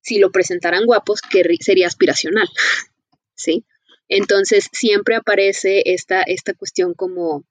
Si 0.00 0.18
lo 0.18 0.30
presentaran 0.30 0.86
guapos, 0.86 1.20
que 1.20 1.44
sería 1.60 1.86
aspiracional. 1.86 2.48
¿Sí? 3.34 3.64
Entonces, 4.08 4.68
siempre 4.72 5.16
aparece 5.16 5.82
esta, 5.86 6.22
esta 6.22 6.54
cuestión 6.54 6.94
como 6.94 7.44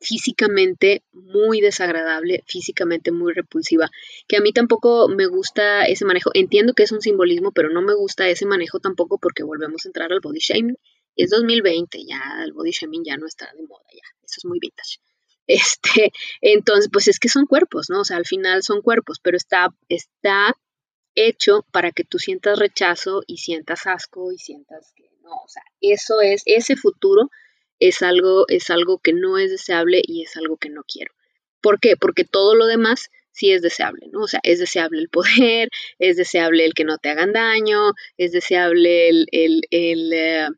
físicamente 0.00 1.02
muy 1.12 1.60
desagradable, 1.60 2.42
físicamente 2.46 3.12
muy 3.12 3.32
repulsiva, 3.32 3.90
que 4.26 4.36
a 4.36 4.40
mí 4.40 4.52
tampoco 4.52 5.08
me 5.08 5.26
gusta 5.26 5.84
ese 5.84 6.04
manejo. 6.04 6.30
Entiendo 6.34 6.74
que 6.74 6.82
es 6.84 6.92
un 6.92 7.00
simbolismo, 7.00 7.52
pero 7.52 7.70
no 7.70 7.82
me 7.82 7.94
gusta 7.94 8.28
ese 8.28 8.46
manejo 8.46 8.80
tampoco 8.80 9.18
porque 9.18 9.44
volvemos 9.44 9.84
a 9.84 9.88
entrar 9.88 10.12
al 10.12 10.20
body 10.20 10.40
shaming. 10.40 10.76
Es 11.16 11.30
2020, 11.30 12.04
ya 12.04 12.20
el 12.44 12.52
body 12.52 12.70
shaming 12.70 13.04
ya 13.04 13.16
no 13.16 13.26
está 13.26 13.50
de 13.56 13.62
moda, 13.62 13.84
ya, 13.92 14.02
eso 14.22 14.34
es 14.38 14.44
muy 14.44 14.58
vintage. 14.60 14.98
Este, 15.46 16.10
entonces, 16.40 16.88
pues 16.90 17.06
es 17.06 17.18
que 17.18 17.28
son 17.28 17.44
cuerpos, 17.44 17.90
¿no? 17.90 18.00
O 18.00 18.04
sea, 18.04 18.16
al 18.16 18.24
final 18.24 18.62
son 18.62 18.80
cuerpos, 18.80 19.18
pero 19.22 19.36
está, 19.36 19.68
está 19.90 20.54
hecho 21.14 21.66
para 21.70 21.92
que 21.92 22.04
tú 22.04 22.18
sientas 22.18 22.58
rechazo 22.58 23.22
y 23.26 23.36
sientas 23.36 23.86
asco 23.86 24.32
y 24.32 24.38
sientas 24.38 24.92
que 24.96 25.04
no, 25.22 25.32
o 25.32 25.48
sea, 25.48 25.62
eso 25.82 26.20
es, 26.20 26.42
ese 26.46 26.76
futuro 26.76 27.30
es 27.78 28.02
algo, 28.02 28.46
es 28.48 28.70
algo 28.70 28.98
que 28.98 29.12
no 29.12 29.38
es 29.38 29.50
deseable 29.50 30.00
y 30.02 30.22
es 30.22 30.36
algo 30.36 30.56
que 30.56 30.70
no 30.70 30.82
quiero. 30.84 31.12
¿Por 31.60 31.80
qué? 31.80 31.96
Porque 31.96 32.24
todo 32.24 32.54
lo 32.54 32.66
demás 32.66 33.10
sí 33.32 33.52
es 33.52 33.62
deseable, 33.62 34.06
¿no? 34.12 34.22
O 34.22 34.28
sea, 34.28 34.40
es 34.42 34.58
deseable 34.58 35.00
el 35.00 35.08
poder, 35.08 35.68
es 35.98 36.16
deseable 36.16 36.64
el 36.64 36.74
que 36.74 36.84
no 36.84 36.98
te 36.98 37.10
hagan 37.10 37.32
daño, 37.32 37.92
es 38.16 38.32
deseable 38.32 39.08
el, 39.08 39.26
el, 39.32 39.62
el, 39.70 40.12
eh, 40.12 40.48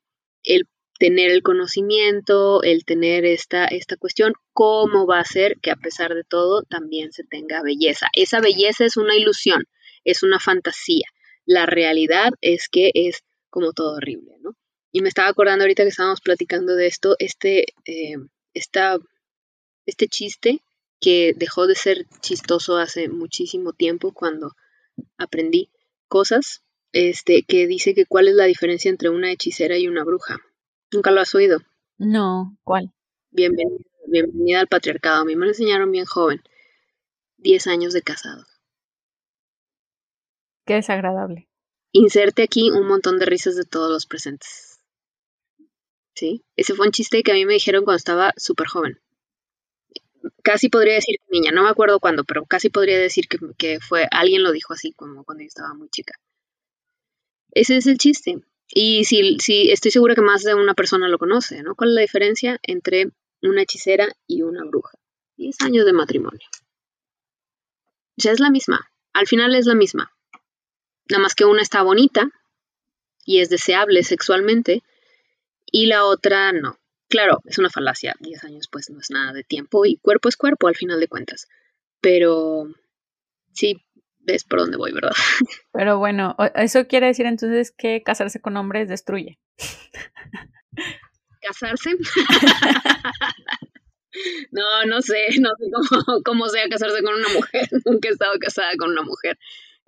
el 0.46 0.66
tener 0.98 1.30
el 1.30 1.42
conocimiento, 1.42 2.62
el 2.62 2.84
tener 2.84 3.24
esta, 3.24 3.66
esta 3.66 3.96
cuestión, 3.96 4.32
cómo 4.52 5.06
va 5.06 5.20
a 5.20 5.24
ser 5.24 5.56
que 5.60 5.70
a 5.70 5.76
pesar 5.76 6.14
de 6.14 6.24
todo 6.24 6.62
también 6.62 7.12
se 7.12 7.24
tenga 7.24 7.62
belleza. 7.62 8.08
Esa 8.14 8.40
belleza 8.40 8.84
es 8.86 8.96
una 8.96 9.14
ilusión, 9.14 9.64
es 10.04 10.22
una 10.22 10.40
fantasía. 10.40 11.06
La 11.44 11.66
realidad 11.66 12.30
es 12.40 12.68
que 12.68 12.90
es 12.94 13.22
como 13.50 13.72
todo 13.72 13.96
horrible, 13.96 14.36
¿no? 14.40 14.56
Y 14.90 15.02
me 15.02 15.08
estaba 15.08 15.28
acordando 15.28 15.64
ahorita 15.64 15.82
que 15.82 15.90
estábamos 15.90 16.20
platicando 16.22 16.74
de 16.74 16.86
esto, 16.86 17.16
este, 17.18 17.66
eh, 17.84 18.16
este 18.54 20.08
chiste 20.08 20.62
que 21.00 21.34
dejó 21.36 21.66
de 21.66 21.74
ser 21.74 22.06
chistoso 22.20 22.78
hace 22.78 23.08
muchísimo 23.08 23.74
tiempo 23.74 24.12
cuando 24.12 24.52
aprendí 25.18 25.70
cosas, 26.08 26.62
este, 26.96 27.42
que 27.42 27.66
dice 27.66 27.94
que 27.94 28.06
cuál 28.06 28.28
es 28.28 28.34
la 28.34 28.44
diferencia 28.44 28.90
entre 28.90 29.10
una 29.10 29.30
hechicera 29.30 29.76
y 29.76 29.86
una 29.86 30.04
bruja. 30.04 30.38
¿Nunca 30.92 31.10
lo 31.10 31.20
has 31.20 31.34
oído? 31.34 31.60
No, 31.98 32.56
¿cuál? 32.64 32.92
Bienvenida, 33.30 33.84
bienvenida 34.06 34.60
al 34.60 34.68
patriarcado. 34.68 35.22
A 35.22 35.24
mí 35.24 35.36
me 35.36 35.44
lo 35.44 35.50
enseñaron 35.50 35.90
bien 35.90 36.06
joven. 36.06 36.42
Diez 37.36 37.66
años 37.66 37.92
de 37.92 38.02
casado. 38.02 38.46
Qué 40.64 40.74
desagradable. 40.74 41.48
Inserte 41.92 42.42
aquí 42.42 42.70
un 42.70 42.86
montón 42.86 43.18
de 43.18 43.26
risas 43.26 43.56
de 43.56 43.64
todos 43.64 43.90
los 43.90 44.06
presentes. 44.06 44.76
¿sí? 46.16 46.44
Ese 46.56 46.74
fue 46.74 46.86
un 46.86 46.92
chiste 46.92 47.22
que 47.22 47.30
a 47.30 47.34
mí 47.34 47.44
me 47.44 47.52
dijeron 47.52 47.84
cuando 47.84 47.98
estaba 47.98 48.32
súper 48.36 48.66
joven. 48.66 48.98
Casi 50.42 50.68
podría 50.68 50.94
decir 50.94 51.16
niña, 51.30 51.52
no 51.52 51.62
me 51.62 51.68
acuerdo 51.68 52.00
cuándo, 52.00 52.24
pero 52.24 52.44
casi 52.46 52.70
podría 52.70 52.98
decir 52.98 53.26
que, 53.28 53.78
fue, 53.80 54.08
alguien 54.10 54.42
lo 54.42 54.50
dijo 54.50 54.72
así 54.72 54.92
como 54.92 55.24
cuando 55.24 55.42
yo 55.42 55.48
estaba 55.48 55.74
muy 55.74 55.88
chica. 55.88 56.14
Ese 57.56 57.78
es 57.78 57.86
el 57.86 57.96
chiste. 57.96 58.38
Y 58.68 59.04
si, 59.06 59.38
si 59.38 59.70
estoy 59.70 59.90
segura 59.90 60.14
que 60.14 60.20
más 60.20 60.42
de 60.42 60.54
una 60.54 60.74
persona 60.74 61.08
lo 61.08 61.16
conoce, 61.16 61.62
¿no? 61.62 61.74
¿Cuál 61.74 61.88
es 61.90 61.94
la 61.94 62.00
diferencia 62.02 62.58
entre 62.62 63.12
una 63.40 63.62
hechicera 63.62 64.08
y 64.26 64.42
una 64.42 64.62
bruja? 64.64 64.98
Diez 65.38 65.56
años 65.62 65.86
de 65.86 65.94
matrimonio. 65.94 66.46
Sea, 68.18 68.32
es 68.32 68.40
la 68.40 68.50
misma. 68.50 68.90
Al 69.14 69.26
final 69.26 69.54
es 69.54 69.64
la 69.64 69.74
misma. 69.74 70.12
Nada 71.08 71.22
más 71.22 71.34
que 71.34 71.46
una 71.46 71.62
está 71.62 71.80
bonita 71.80 72.28
y 73.24 73.40
es 73.40 73.48
deseable 73.48 74.02
sexualmente 74.02 74.82
y 75.64 75.86
la 75.86 76.04
otra 76.04 76.52
no. 76.52 76.78
Claro, 77.08 77.40
es 77.46 77.56
una 77.56 77.70
falacia, 77.70 78.16
10 78.20 78.44
años 78.44 78.68
pues 78.70 78.90
no 78.90 79.00
es 79.00 79.10
nada 79.10 79.32
de 79.32 79.44
tiempo 79.44 79.86
y 79.86 79.96
cuerpo 79.96 80.28
es 80.28 80.36
cuerpo 80.36 80.68
al 80.68 80.76
final 80.76 81.00
de 81.00 81.08
cuentas. 81.08 81.48
Pero 82.02 82.68
sí, 83.54 83.82
ves 84.26 84.44
por 84.44 84.60
dónde 84.60 84.76
voy, 84.76 84.92
¿verdad? 84.92 85.12
Pero 85.72 85.98
bueno, 85.98 86.36
eso 86.54 86.86
quiere 86.86 87.06
decir 87.06 87.26
entonces 87.26 87.72
que 87.72 88.02
casarse 88.02 88.40
con 88.40 88.56
hombres 88.56 88.88
destruye. 88.88 89.38
¿Casarse? 91.40 91.90
no, 94.50 94.84
no 94.86 95.02
sé, 95.02 95.26
no 95.40 95.50
sé 95.58 95.64
cómo, 95.72 96.22
cómo 96.24 96.48
sea 96.48 96.68
casarse 96.68 97.02
con 97.02 97.14
una 97.14 97.28
mujer. 97.28 97.68
Nunca 97.84 98.08
he 98.08 98.12
estado 98.12 98.38
casada 98.38 98.72
con 98.78 98.90
una 98.90 99.02
mujer. 99.02 99.38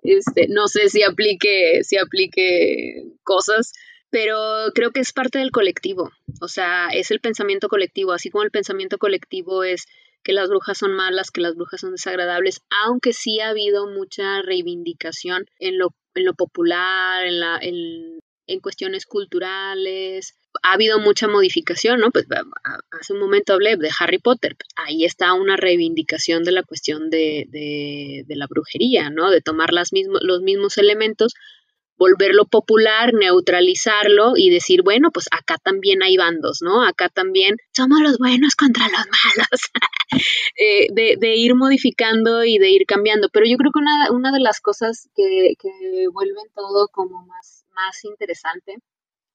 Este, 0.03 0.47
no 0.49 0.69
sé 0.69 0.89
si 0.89 1.03
aplique, 1.03 1.83
si 1.83 1.99
aplique 1.99 3.03
cosas 3.25 3.73
pero 4.11 4.71
creo 4.75 4.91
que 4.91 5.01
es 5.01 5.13
parte 5.13 5.39
del 5.39 5.51
colectivo, 5.51 6.11
o 6.41 6.49
sea, 6.49 6.89
es 6.89 7.11
el 7.11 7.21
pensamiento 7.21 7.69
colectivo, 7.69 8.13
así 8.13 8.31
como 8.31 8.45
el 8.45 8.51
pensamiento 8.51 8.99
colectivo 8.99 9.65
es 9.65 9.87
que 10.23 10.33
las 10.33 10.49
brujas 10.49 10.79
son 10.79 10.95
malas, 10.95 11.31
que 11.31 11.41
las 11.41 11.55
brujas 11.55 11.81
son 11.81 11.93
desagradables, 11.93 12.61
aunque 12.85 13.13
sí 13.13 13.41
ha 13.41 13.51
habido 13.51 13.87
mucha 13.89 14.43
reivindicación 14.43 15.47
en 15.59 15.79
lo, 15.79 15.95
en 16.15 16.25
lo 16.25 16.35
popular, 16.35 17.25
en, 17.25 17.41
la, 17.41 17.59
en, 17.61 18.19
en 18.47 18.61
cuestiones 18.61 19.07
culturales, 19.07 20.35
ha 20.63 20.73
habido 20.73 20.99
mucha 20.99 21.29
modificación, 21.29 22.01
¿no? 22.01 22.11
Pues 22.11 22.27
hace 22.99 23.13
un 23.13 23.21
momento 23.21 23.53
hablé 23.53 23.77
de 23.77 23.91
Harry 23.99 24.19
Potter, 24.19 24.57
ahí 24.77 25.05
está 25.05 25.33
una 25.35 25.57
reivindicación 25.57 26.45
de 26.45 26.53
la 26.53 26.63
cuestión 26.63 27.11
de, 27.11 27.47
de, 27.49 28.25
de 28.27 28.37
la 28.37 28.47
brujería, 28.47 29.11
¿no? 29.11 29.31
De 29.31 29.41
tomar 29.41 29.73
las 29.73 29.91
los 29.93 30.41
mismos 30.41 30.79
elementos, 30.79 31.35
volverlo 31.99 32.47
popular, 32.47 33.13
neutralizarlo 33.13 34.35
y 34.37 34.51
decir, 34.51 34.83
bueno, 34.83 35.11
pues 35.13 35.27
acá 35.33 35.57
también 35.63 36.03
hay 36.03 36.17
bandos, 36.17 36.59
¿no? 36.63 36.85
Acá 36.85 37.09
también 37.09 37.57
somos 37.77 38.01
los 38.01 38.19
buenos 38.19 38.55
contra 38.55 38.85
los 38.85 39.05
malos, 39.07 39.61
eh, 40.57 40.87
de, 40.93 41.37
ir 41.37 41.55
modificando 41.57 42.45
y 42.45 42.59
de 42.59 42.71
ir 42.71 42.87
cambiando. 42.87 43.29
Pero 43.31 43.47
yo 43.47 43.57
creo 43.57 43.73
que 43.73 43.81
una, 43.81 44.13
una 44.13 44.33
de 44.33 44.41
las 44.41 44.61
cosas 44.61 45.09
que, 45.15 45.55
que, 45.61 46.07
vuelven 46.13 46.47
todo 46.55 46.89
como 46.89 47.27
más, 47.27 47.65
más 47.75 48.05
interesante, 48.05 48.77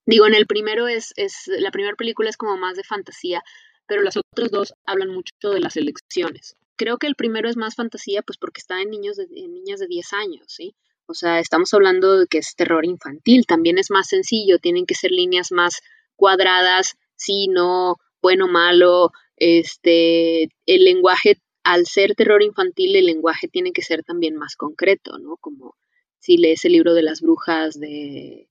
digo, 0.05 0.25
en 0.25 0.33
el 0.33 0.47
primero 0.47 0.87
es, 0.87 1.13
es, 1.17 1.47
la 1.47 1.71
primera 1.71 1.95
película 1.95 2.29
es 2.29 2.37
como 2.37 2.57
más 2.57 2.77
de 2.77 2.83
fantasía, 2.83 3.43
pero 3.87 4.01
las 4.01 4.15
otras 4.17 4.51
dos 4.51 4.73
hablan 4.85 5.09
mucho 5.09 5.33
de 5.51 5.59
las 5.59 5.75
elecciones. 5.75 6.55
Creo 6.77 6.97
que 6.97 7.07
el 7.07 7.15
primero 7.15 7.49
es 7.49 7.57
más 7.57 7.75
fantasía, 7.75 8.21
pues 8.23 8.37
porque 8.37 8.59
está 8.59 8.81
en 8.81 8.89
niños 8.89 9.17
de, 9.17 9.27
en 9.35 9.53
niñas 9.53 9.79
de 9.79 9.87
10 9.87 10.13
años, 10.13 10.45
¿sí? 10.47 10.75
O 11.05 11.13
sea, 11.13 11.39
estamos 11.39 11.73
hablando 11.73 12.19
de 12.19 12.27
que 12.27 12.37
es 12.37 12.55
terror 12.55 12.85
infantil, 12.85 13.45
también 13.45 13.77
es 13.77 13.91
más 13.91 14.07
sencillo, 14.07 14.59
tienen 14.59 14.85
que 14.85 14.95
ser 14.95 15.11
líneas 15.11 15.51
más 15.51 15.81
cuadradas, 16.15 16.95
sí, 17.15 17.47
no, 17.47 17.97
bueno, 18.21 18.47
malo, 18.47 19.11
este, 19.35 20.43
el 20.65 20.83
lenguaje, 20.83 21.37
al 21.63 21.85
ser 21.85 22.15
terror 22.15 22.41
infantil, 22.41 22.95
el 22.95 23.05
lenguaje 23.05 23.47
tiene 23.47 23.71
que 23.73 23.81
ser 23.81 24.03
también 24.03 24.35
más 24.35 24.55
concreto, 24.55 25.17
¿no? 25.19 25.37
Como 25.37 25.75
si 26.19 26.37
lees 26.37 26.63
el 26.65 26.73
libro 26.73 26.93
de 26.93 27.03
las 27.03 27.21
brujas 27.21 27.79
de, 27.79 28.47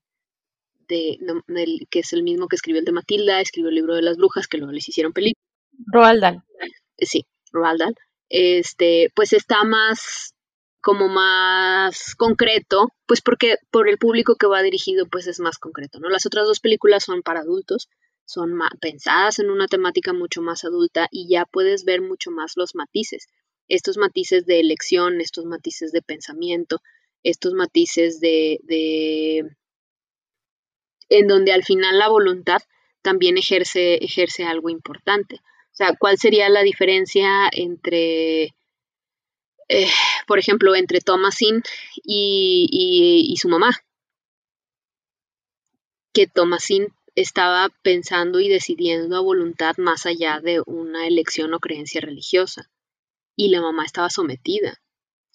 de, 0.87 1.17
que 1.89 1.99
es 1.99 2.13
el 2.13 2.23
mismo 2.23 2.47
que 2.47 2.55
escribió 2.55 2.79
el 2.79 2.85
de 2.85 2.91
Matilda, 2.91 3.41
escribió 3.41 3.69
el 3.69 3.75
libro 3.75 3.95
de 3.95 4.03
las 4.03 4.17
brujas, 4.17 4.47
que 4.47 4.57
luego 4.57 4.73
les 4.73 4.87
hicieron 4.87 5.13
película. 5.13 5.43
Roald 5.91 6.21
Dahl. 6.21 6.43
Sí, 6.97 7.25
Roald 7.51 7.79
Dahl. 7.79 7.95
Este, 8.29 9.11
pues 9.15 9.33
está 9.33 9.63
más 9.63 10.32
como 10.83 11.07
más 11.07 12.13
concreto, 12.15 12.89
pues 13.07 13.21
porque 13.21 13.55
por 13.71 13.87
el 13.87 13.97
público 13.97 14.35
que 14.35 14.47
va 14.47 14.61
dirigido, 14.61 15.07
pues 15.09 15.27
es 15.27 15.39
más 15.39 15.57
concreto, 15.57 15.99
¿no? 15.99 16.09
Las 16.09 16.25
otras 16.25 16.45
dos 16.45 16.59
películas 16.59 17.05
son 17.05 17.21
para 17.23 17.39
adultos, 17.39 17.87
son 18.25 18.59
pensadas 18.81 19.39
en 19.39 19.49
una 19.49 19.67
temática 19.67 20.11
mucho 20.11 20.41
más 20.41 20.65
adulta 20.65 21.07
y 21.09 21.29
ya 21.29 21.45
puedes 21.45 21.85
ver 21.85 22.01
mucho 22.01 22.31
más 22.31 22.57
los 22.57 22.75
matices, 22.75 23.27
estos 23.69 23.97
matices 23.97 24.45
de 24.45 24.59
elección, 24.59 25.21
estos 25.21 25.45
matices 25.45 25.93
de 25.93 26.01
pensamiento, 26.01 26.81
estos 27.23 27.53
matices 27.53 28.19
de, 28.19 28.59
de 28.63 29.55
en 31.07 31.27
donde 31.27 31.53
al 31.53 31.63
final 31.63 31.97
la 31.97 32.09
voluntad 32.09 32.61
también 33.01 33.37
ejerce, 33.37 34.03
ejerce 34.03 34.43
algo 34.43 34.69
importante. 34.69 35.35
O 35.35 35.75
sea, 35.75 35.95
¿cuál 35.97 36.17
sería 36.17 36.49
la 36.49 36.61
diferencia 36.61 37.49
entre 37.53 38.53
eh, 39.69 39.87
por 40.27 40.39
ejemplo, 40.39 40.75
entre 40.75 41.01
Thomasin 41.01 41.63
y, 42.03 43.27
y, 43.29 43.37
su 43.37 43.49
mamá. 43.49 43.71
Que 46.13 46.27
Thomasin 46.27 46.87
estaba 47.15 47.69
pensando 47.81 48.39
y 48.39 48.49
decidiendo 48.49 49.15
a 49.17 49.21
voluntad 49.21 49.77
más 49.77 50.05
allá 50.05 50.39
de 50.41 50.61
una 50.65 51.07
elección 51.07 51.53
o 51.53 51.59
creencia 51.59 52.01
religiosa. 52.01 52.69
Y 53.35 53.49
la 53.49 53.61
mamá 53.61 53.85
estaba 53.85 54.09
sometida. 54.09 54.79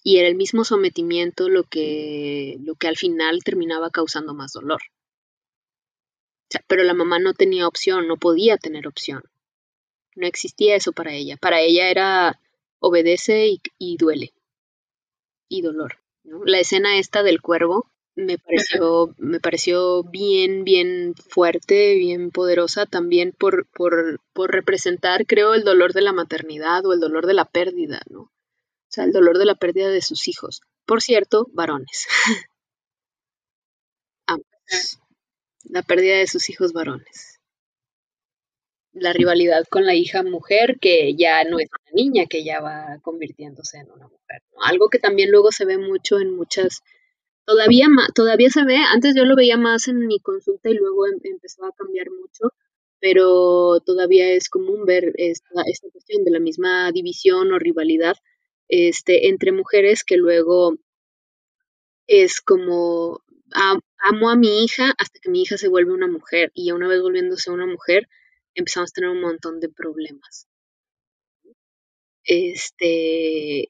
Y 0.01 0.17
era 0.17 0.29
el 0.29 0.35
mismo 0.35 0.63
sometimiento 0.63 1.49
lo 1.49 1.63
que, 1.63 2.57
lo 2.61 2.75
que 2.75 2.87
al 2.87 2.95
final 2.95 3.43
terminaba 3.43 3.89
causando 3.89 4.33
más 4.33 4.53
dolor. 4.53 4.81
pero 6.67 6.83
la 6.83 6.93
mamá 6.93 7.19
no 7.19 7.33
tenía 7.33 7.67
opción, 7.67 8.07
no 8.07 8.17
podía 8.17 8.57
tener 8.57 8.87
opción. 8.87 9.23
No 10.15 10.25
existía 10.25 10.75
eso 10.75 10.93
para 10.93 11.13
ella. 11.13 11.37
Para 11.37 11.61
ella 11.61 11.89
era 11.89 12.39
obedece 12.79 13.59
y, 13.77 13.97
duele. 13.97 14.33
Y 15.47 15.61
dolor. 15.61 15.99
La 16.23 16.59
escena 16.59 16.97
esta 16.97 17.23
del 17.23 17.41
cuervo 17.41 17.89
me 18.15 18.37
pareció, 18.37 19.15
me 19.17 19.39
pareció 19.39 20.03
bien, 20.03 20.63
bien 20.63 21.15
fuerte, 21.15 21.95
bien 21.95 22.31
poderosa, 22.31 22.85
también 22.85 23.33
por, 23.37 23.65
por, 23.67 24.19
por, 24.33 24.51
representar, 24.51 25.25
creo, 25.25 25.53
el 25.53 25.63
dolor 25.63 25.93
de 25.93 26.01
la 26.01 26.11
maternidad 26.11 26.85
o 26.85 26.93
el 26.93 26.99
dolor 26.99 27.25
de 27.25 27.33
la 27.33 27.45
pérdida, 27.45 28.01
¿no? 28.09 28.21
O 28.21 28.91
sea, 28.91 29.05
el 29.05 29.11
dolor 29.11 29.37
de 29.37 29.45
la 29.45 29.55
pérdida 29.55 29.89
de 29.89 30.01
sus 30.01 30.27
hijos. 30.27 30.61
Por 30.85 31.01
cierto, 31.01 31.47
varones. 31.53 32.07
La 35.65 35.83
pérdida 35.83 36.15
de 36.15 36.25
sus 36.25 36.49
hijos 36.49 36.73
varones 36.73 37.38
la 38.99 39.13
rivalidad 39.13 39.65
con 39.69 39.85
la 39.85 39.95
hija 39.95 40.23
mujer, 40.23 40.77
que 40.79 41.15
ya 41.15 41.43
no 41.43 41.59
es 41.59 41.69
una 41.69 41.91
niña, 41.93 42.25
que 42.27 42.43
ya 42.43 42.61
va 42.61 42.99
convirtiéndose 43.01 43.79
en 43.79 43.91
una 43.91 44.07
mujer. 44.07 44.41
Algo 44.63 44.89
que 44.89 44.99
también 44.99 45.31
luego 45.31 45.51
se 45.51 45.65
ve 45.65 45.77
mucho 45.77 46.19
en 46.19 46.35
muchas, 46.35 46.81
todavía, 47.45 47.87
todavía 48.13 48.49
se 48.49 48.63
ve, 48.63 48.77
antes 48.77 49.15
yo 49.15 49.25
lo 49.25 49.35
veía 49.35 49.57
más 49.57 49.87
en 49.87 50.05
mi 50.07 50.19
consulta 50.19 50.69
y 50.69 50.75
luego 50.75 51.07
em, 51.07 51.19
empezó 51.23 51.65
a 51.65 51.71
cambiar 51.71 52.07
mucho, 52.11 52.53
pero 52.99 53.79
todavía 53.85 54.31
es 54.31 54.49
común 54.49 54.85
ver 54.85 55.13
esta, 55.15 55.61
esta 55.65 55.89
cuestión 55.91 56.23
de 56.23 56.31
la 56.31 56.39
misma 56.39 56.91
división 56.91 57.51
o 57.51 57.59
rivalidad 57.59 58.15
este, 58.67 59.29
entre 59.29 59.51
mujeres 59.51 60.03
que 60.03 60.17
luego 60.17 60.75
es 62.07 62.41
como 62.41 63.21
amo 63.51 64.29
a 64.29 64.35
mi 64.35 64.63
hija 64.63 64.93
hasta 64.97 65.19
que 65.19 65.29
mi 65.29 65.41
hija 65.41 65.57
se 65.57 65.67
vuelve 65.67 65.93
una 65.93 66.07
mujer 66.07 66.51
y 66.53 66.71
una 66.71 66.87
vez 66.87 67.01
volviéndose 67.01 67.51
una 67.51 67.65
mujer 67.65 68.07
empezamos 68.59 68.91
a 68.91 68.93
tener 68.93 69.09
un 69.09 69.21
montón 69.21 69.59
de 69.59 69.69
problemas. 69.69 70.47
Este, 72.23 73.69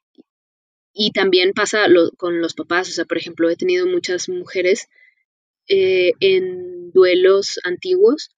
y 0.94 1.12
también 1.12 1.54
pasa 1.54 1.88
con 2.18 2.42
los 2.42 2.54
papás, 2.54 2.90
o 2.90 2.92
sea, 2.92 3.06
por 3.06 3.18
ejemplo, 3.18 3.50
he 3.50 3.56
tenido 3.56 3.88
muchas 3.88 4.28
mujeres 4.30 4.88
eh, 5.68 6.14
en 6.20 6.92
duelos 6.92 7.60
antiguos 7.64 8.32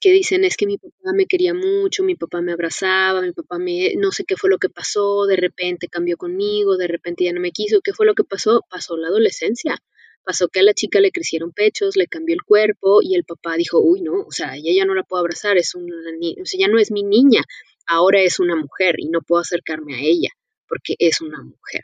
que 0.00 0.12
dicen 0.12 0.44
es 0.44 0.56
que 0.56 0.66
mi 0.66 0.78
papá 0.78 1.12
me 1.14 1.26
quería 1.26 1.54
mucho, 1.54 2.04
mi 2.04 2.16
papá 2.16 2.42
me 2.42 2.52
abrazaba, 2.52 3.22
mi 3.22 3.32
papá 3.32 3.58
me, 3.58 3.94
no 3.96 4.12
sé 4.12 4.24
qué 4.24 4.36
fue 4.36 4.50
lo 4.50 4.58
que 4.58 4.68
pasó, 4.68 5.26
de 5.26 5.36
repente 5.36 5.88
cambió 5.88 6.16
conmigo, 6.16 6.76
de 6.76 6.86
repente 6.86 7.24
ya 7.24 7.32
no 7.32 7.40
me 7.40 7.52
quiso, 7.52 7.80
¿qué 7.82 7.92
fue 7.92 8.06
lo 8.06 8.14
que 8.14 8.24
pasó? 8.24 8.62
Pasó 8.68 8.96
la 8.96 9.08
adolescencia, 9.08 9.78
Pasó 10.26 10.48
que 10.48 10.58
a 10.58 10.64
la 10.64 10.74
chica 10.74 10.98
le 10.98 11.12
crecieron 11.12 11.52
pechos, 11.52 11.94
le 11.94 12.08
cambió 12.08 12.34
el 12.34 12.42
cuerpo 12.42 13.00
y 13.00 13.14
el 13.14 13.22
papá 13.22 13.56
dijo, 13.56 13.78
uy, 13.80 14.00
no, 14.00 14.22
o 14.26 14.32
sea, 14.32 14.56
ella 14.56 14.72
ya 14.74 14.84
no 14.84 14.92
la 14.92 15.04
puedo 15.04 15.20
abrazar, 15.20 15.56
es 15.56 15.76
una 15.76 15.94
o 15.94 16.44
sea, 16.44 16.58
ya 16.58 16.66
no 16.66 16.80
es 16.80 16.90
mi 16.90 17.04
niña, 17.04 17.42
ahora 17.86 18.20
es 18.20 18.40
una 18.40 18.56
mujer 18.56 18.96
y 18.98 19.08
no 19.08 19.20
puedo 19.20 19.42
acercarme 19.42 19.94
a 19.94 20.00
ella 20.00 20.30
porque 20.66 20.96
es 20.98 21.20
una 21.20 21.40
mujer. 21.44 21.82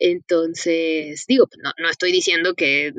Entonces, 0.00 1.24
digo, 1.28 1.46
pues, 1.46 1.60
no, 1.62 1.70
no 1.78 1.88
estoy 1.88 2.10
diciendo 2.10 2.54
que, 2.54 2.92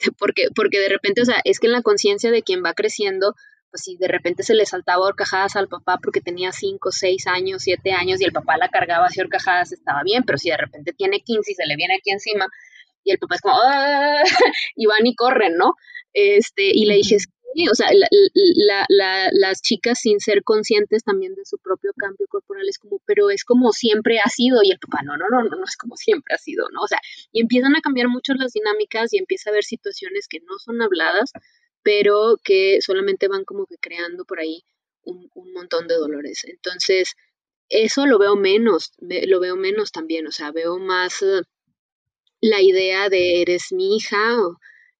porque, 0.18 0.48
porque 0.54 0.78
de 0.78 0.90
repente, 0.90 1.22
o 1.22 1.24
sea, 1.24 1.40
es 1.44 1.58
que 1.58 1.66
en 1.66 1.72
la 1.72 1.82
conciencia 1.82 2.30
de 2.30 2.42
quien 2.42 2.62
va 2.62 2.74
creciendo, 2.74 3.34
pues 3.70 3.84
si 3.84 3.96
de 3.96 4.08
repente 4.08 4.42
se 4.42 4.54
le 4.54 4.66
saltaba 4.66 5.06
horcajadas 5.06 5.56
al 5.56 5.68
papá 5.68 5.98
porque 6.02 6.20
tenía 6.20 6.52
5, 6.52 6.92
6 6.92 7.26
años, 7.26 7.62
7 7.62 7.92
años 7.92 8.20
y 8.20 8.24
el 8.24 8.32
papá 8.32 8.56
la 8.58 8.68
cargaba 8.68 9.06
así 9.06 9.20
horcajadas, 9.20 9.72
estaba 9.72 10.02
bien, 10.04 10.24
pero 10.24 10.36
si 10.38 10.50
de 10.50 10.56
repente 10.56 10.92
tiene 10.92 11.20
15 11.20 11.52
y 11.52 11.54
se 11.54 11.66
le 11.66 11.76
viene 11.76 11.96
aquí 11.96 12.10
encima, 12.10 12.48
y 13.06 13.12
el 13.12 13.18
papá 13.18 13.36
es 13.36 13.40
como, 13.40 13.54
ah", 13.62 14.22
y 14.76 14.86
van 14.86 15.06
y 15.06 15.14
corren, 15.14 15.56
¿no? 15.56 15.74
Este, 16.12 16.70
y 16.74 16.86
le 16.86 16.96
dije, 16.96 17.18
sí, 17.18 17.68
o 17.70 17.74
sea, 17.74 17.88
las 18.88 19.62
chicas 19.62 20.00
sin 20.00 20.18
ser 20.18 20.42
conscientes 20.42 21.04
también 21.04 21.34
de 21.34 21.44
su 21.44 21.58
propio 21.58 21.92
cambio 21.96 22.26
corporal 22.28 22.68
es 22.68 22.78
como, 22.78 23.00
pero 23.06 23.30
es 23.30 23.44
como 23.44 23.72
siempre 23.72 24.18
ha 24.18 24.28
sido, 24.28 24.60
y 24.62 24.72
el 24.72 24.78
papá, 24.78 25.02
no, 25.04 25.16
no, 25.16 25.26
no, 25.30 25.44
no, 25.44 25.56
no 25.56 25.64
es 25.64 25.76
como 25.76 25.96
siempre 25.96 26.34
ha 26.34 26.38
sido, 26.38 26.66
¿no? 26.72 26.82
O 26.82 26.88
sea, 26.88 27.00
y 27.32 27.40
empiezan 27.40 27.76
a 27.76 27.80
cambiar 27.80 28.08
mucho 28.08 28.34
las 28.34 28.52
dinámicas 28.52 29.12
y 29.12 29.18
empieza 29.18 29.50
a 29.50 29.52
haber 29.52 29.64
situaciones 29.64 30.26
que 30.28 30.40
no 30.40 30.58
son 30.58 30.82
habladas, 30.82 31.30
pero 31.82 32.36
que 32.42 32.80
solamente 32.80 33.28
van 33.28 33.44
como 33.44 33.66
que 33.66 33.76
creando 33.80 34.24
por 34.24 34.40
ahí 34.40 34.64
un, 35.02 35.30
un 35.34 35.52
montón 35.52 35.86
de 35.86 35.94
dolores. 35.94 36.44
Entonces, 36.44 37.14
eso 37.68 38.06
lo 38.06 38.18
veo 38.18 38.36
menos, 38.36 38.92
lo 38.98 39.40
veo 39.40 39.56
menos 39.56 39.92
también, 39.92 40.26
o 40.26 40.32
sea, 40.32 40.50
veo 40.50 40.78
más 40.78 41.22
la 42.40 42.60
idea 42.62 43.08
de 43.08 43.42
eres 43.42 43.72
mi 43.72 43.96
hija 43.96 44.36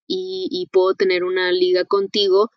y, 0.07 0.69
puedo 0.73 0.95
tener 0.95 1.25
una 1.25 1.53
liga 1.53 1.85
contigo, 1.85 2.51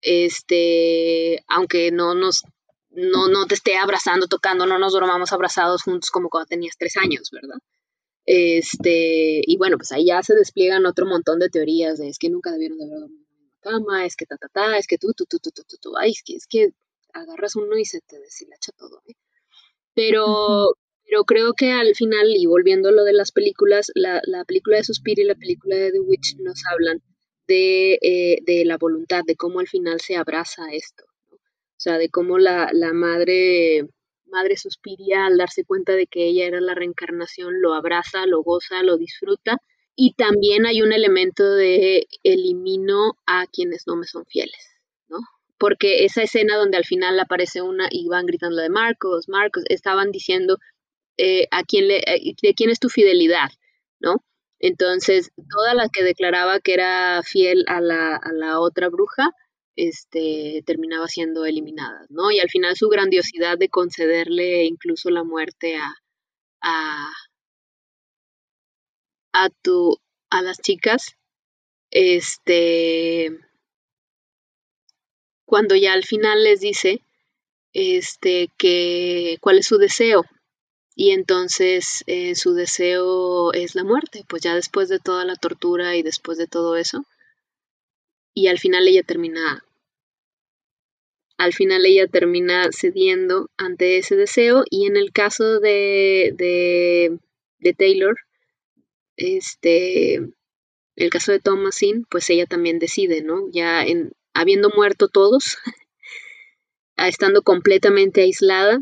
este, 0.00 1.44
aunque 1.48 1.90
no 1.92 2.14
nos 2.14 2.42
no, 2.90 3.28
no 3.28 3.46
te 3.46 3.54
esté 3.54 3.76
abrazando, 3.76 4.26
tocando, 4.26 4.66
no 4.66 4.78
nos 4.78 4.92
dormamos 4.92 5.32
abrazados 5.32 5.82
juntos 5.82 6.10
como 6.10 6.30
cuando 6.30 6.46
tenías 6.46 6.76
tres 6.78 6.96
años, 6.96 7.30
¿verdad? 7.30 7.58
Este, 8.24 9.42
y 9.46 9.56
bueno, 9.58 9.76
pues 9.76 9.92
ahí 9.92 10.06
ya 10.06 10.22
se 10.22 10.34
despliegan 10.34 10.86
otro 10.86 11.06
montón 11.06 11.38
de 11.38 11.50
teorías 11.50 11.98
de 11.98 12.08
es 12.08 12.18
que 12.18 12.30
nunca 12.30 12.50
debieron 12.50 12.78
de 12.78 12.84
haber 12.84 13.00
dormido 13.00 13.26
en 13.38 13.48
la 13.48 13.58
cama, 13.60 14.06
es 14.06 14.16
que 14.16 14.26
ta, 14.26 14.36
ta, 14.36 14.48
ta, 14.48 14.78
es 14.78 14.86
que 14.86 14.98
tú, 14.98 15.12
tú, 15.14 15.26
tú, 15.26 15.38
tú, 15.38 15.50
tú, 15.50 15.62
tú, 15.68 15.76
tú, 15.80 15.96
ay, 15.98 16.12
es 16.12 16.22
que, 16.24 16.34
es 16.34 16.46
que 16.48 16.70
agarras 17.12 17.54
uno 17.56 17.76
y 17.76 17.84
se 17.84 18.00
te 18.00 18.18
deshilacha 18.18 18.72
todo, 18.72 19.02
¿eh? 19.06 19.14
Pero, 19.94 20.76
pero 21.06 21.24
creo 21.24 21.54
que 21.54 21.72
al 21.72 21.94
final, 21.94 22.26
y 22.34 22.46
volviendo 22.46 22.88
a 22.88 22.92
lo 22.92 23.04
de 23.04 23.12
las 23.12 23.30
películas, 23.30 23.92
la, 23.94 24.20
la 24.24 24.44
película 24.44 24.78
de 24.78 24.84
Suspiria 24.84 25.24
y 25.24 25.28
la 25.28 25.34
película 25.36 25.76
de 25.76 25.92
The 25.92 26.00
Witch 26.00 26.36
nos 26.38 26.60
hablan 26.70 27.00
de, 27.46 27.98
eh, 28.02 28.38
de 28.44 28.64
la 28.64 28.76
voluntad, 28.76 29.22
de 29.24 29.36
cómo 29.36 29.60
al 29.60 29.68
final 29.68 30.00
se 30.00 30.16
abraza 30.16 30.62
esto. 30.72 31.04
O 31.30 31.78
sea, 31.78 31.98
de 31.98 32.08
cómo 32.08 32.38
la, 32.38 32.70
la 32.72 32.92
madre, 32.92 33.86
madre 34.26 34.56
Suspiria, 34.56 35.26
al 35.26 35.36
darse 35.36 35.64
cuenta 35.64 35.92
de 35.92 36.06
que 36.06 36.26
ella 36.26 36.46
era 36.46 36.60
la 36.60 36.74
reencarnación, 36.74 37.60
lo 37.60 37.74
abraza, 37.74 38.26
lo 38.26 38.42
goza, 38.42 38.82
lo 38.82 38.96
disfruta. 38.96 39.58
Y 39.94 40.14
también 40.14 40.66
hay 40.66 40.82
un 40.82 40.92
elemento 40.92 41.54
de 41.54 42.06
elimino 42.24 43.16
a 43.26 43.46
quienes 43.46 43.86
no 43.86 43.96
me 43.96 44.06
son 44.06 44.26
fieles, 44.26 44.74
¿no? 45.08 45.18
Porque 45.58 46.04
esa 46.04 46.22
escena 46.22 46.56
donde 46.56 46.76
al 46.76 46.84
final 46.84 47.18
aparece 47.20 47.62
una 47.62 47.88
y 47.90 48.08
van 48.08 48.26
gritando 48.26 48.56
de 48.56 48.68
Marcos, 48.68 49.28
Marcos, 49.28 49.64
estaban 49.68 50.10
diciendo, 50.10 50.58
eh, 51.18 51.46
a 51.50 51.62
quién 51.64 51.88
le, 51.88 51.98
eh, 51.98 52.34
de 52.42 52.54
quién 52.54 52.70
es 52.70 52.80
tu 52.80 52.88
fidelidad, 52.88 53.50
¿no? 54.00 54.16
Entonces, 54.58 55.30
toda 55.50 55.74
la 55.74 55.88
que 55.92 56.02
declaraba 56.02 56.60
que 56.60 56.74
era 56.74 57.22
fiel 57.22 57.64
a 57.68 57.80
la, 57.80 58.16
a 58.16 58.32
la 58.32 58.60
otra 58.60 58.88
bruja, 58.88 59.30
este, 59.76 60.62
terminaba 60.66 61.06
siendo 61.08 61.44
eliminada, 61.44 62.06
¿no? 62.08 62.30
Y 62.30 62.40
al 62.40 62.48
final 62.50 62.76
su 62.76 62.88
grandiosidad 62.88 63.58
de 63.58 63.68
concederle 63.68 64.64
incluso 64.64 65.10
la 65.10 65.24
muerte 65.24 65.76
a, 65.76 65.94
a, 66.62 67.12
a 69.32 69.48
tu, 69.62 69.98
a 70.30 70.42
las 70.42 70.58
chicas, 70.60 71.16
este, 71.90 73.30
cuando 75.46 75.76
ya 75.76 75.92
al 75.92 76.04
final 76.04 76.42
les 76.42 76.60
dice, 76.60 77.00
este, 77.72 78.48
que 78.58 79.36
cuál 79.40 79.58
es 79.58 79.66
su 79.66 79.78
deseo. 79.78 80.24
Y 80.98 81.10
entonces 81.10 82.02
eh, 82.06 82.34
su 82.34 82.54
deseo 82.54 83.52
es 83.52 83.74
la 83.74 83.84
muerte, 83.84 84.24
pues 84.26 84.42
ya 84.42 84.54
después 84.54 84.88
de 84.88 84.98
toda 84.98 85.26
la 85.26 85.36
tortura 85.36 85.94
y 85.94 86.02
después 86.02 86.38
de 86.38 86.46
todo 86.46 86.74
eso. 86.76 87.04
Y 88.32 88.48
al 88.48 88.58
final 88.58 88.88
ella 88.88 89.02
termina 89.02 89.62
al 91.36 91.52
final 91.52 91.84
ella 91.84 92.06
termina 92.06 92.70
cediendo 92.72 93.50
ante 93.58 93.98
ese 93.98 94.16
deseo 94.16 94.64
y 94.70 94.86
en 94.86 94.96
el 94.96 95.12
caso 95.12 95.60
de, 95.60 96.32
de, 96.34 97.18
de 97.58 97.74
Taylor, 97.74 98.16
este, 99.16 100.14
el 100.96 101.10
caso 101.10 101.32
de 101.32 101.40
Thomasin, 101.40 102.06
pues 102.08 102.30
ella 102.30 102.46
también 102.46 102.78
decide, 102.78 103.20
¿no? 103.20 103.50
Ya 103.50 103.84
en, 103.84 104.12
habiendo 104.32 104.70
muerto 104.70 105.08
todos, 105.08 105.58
estando 106.96 107.42
completamente 107.42 108.22
aislada, 108.22 108.80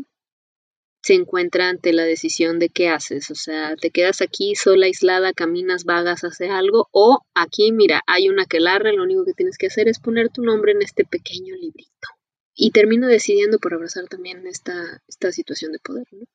se 1.05 1.13
encuentra 1.13 1.69
ante 1.69 1.93
la 1.93 2.01
decisión 2.01 2.57
de 2.57 2.69
qué 2.69 2.89
haces, 2.89 3.29
o 3.29 3.35
sea, 3.35 3.75
te 3.75 3.91
quedas 3.91 4.23
aquí 4.23 4.55
sola, 4.55 4.87
aislada, 4.87 5.33
caminas, 5.33 5.83
vagas, 5.83 6.23
haces 6.23 6.49
algo, 6.49 6.89
o 6.91 7.19
aquí, 7.35 7.71
mira, 7.71 8.01
hay 8.07 8.27
una 8.27 8.45
que 8.47 8.59
larga, 8.59 8.91
lo 8.91 9.03
único 9.03 9.23
que 9.23 9.33
tienes 9.33 9.59
que 9.59 9.67
hacer 9.67 9.87
es 9.87 9.99
poner 9.99 10.29
tu 10.29 10.41
nombre 10.41 10.71
en 10.71 10.81
este 10.81 11.05
pequeño 11.05 11.53
librito 11.61 12.07
y 12.55 12.71
termino 12.71 13.05
decidiendo 13.05 13.59
por 13.59 13.75
abrazar 13.75 14.05
también 14.05 14.47
esta, 14.47 14.73
esta 15.07 15.31
situación 15.31 15.73
de 15.73 15.77
poder. 15.77 16.07
¿no? 16.11 16.25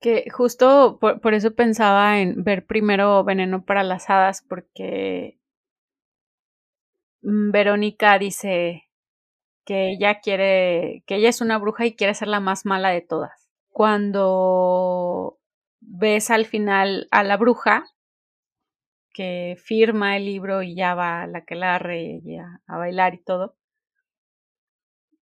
Que 0.00 0.30
justo 0.30 1.00
por, 1.00 1.34
eso 1.34 1.56
pensaba 1.56 2.20
en 2.20 2.44
ver 2.44 2.66
primero 2.66 3.24
Veneno 3.24 3.64
para 3.64 3.82
las 3.82 4.08
Hadas, 4.08 4.44
porque 4.48 5.40
mm, 7.22 7.50
Verónica 7.50 8.20
dice 8.20 8.84
que 9.64 9.90
ella 9.90 10.20
quiere, 10.20 11.02
que 11.08 11.16
ella 11.16 11.30
es 11.30 11.40
una 11.40 11.58
bruja 11.58 11.86
y 11.86 11.96
quiere 11.96 12.14
ser 12.14 12.28
la 12.28 12.38
más 12.38 12.66
mala 12.66 12.90
de 12.90 13.00
todas. 13.00 13.43
Cuando 13.74 15.40
ves 15.80 16.30
al 16.30 16.46
final 16.46 17.08
a 17.10 17.24
la 17.24 17.36
bruja 17.36 17.84
que 19.12 19.56
firma 19.58 20.16
el 20.16 20.26
libro 20.26 20.62
y 20.62 20.76
ya 20.76 20.94
va 20.94 21.22
a 21.22 21.26
la 21.26 21.44
que 21.44 21.56
la 21.56 21.80
y 21.92 22.36
a 22.38 22.60
bailar 22.68 23.14
y 23.14 23.24
todo, 23.24 23.56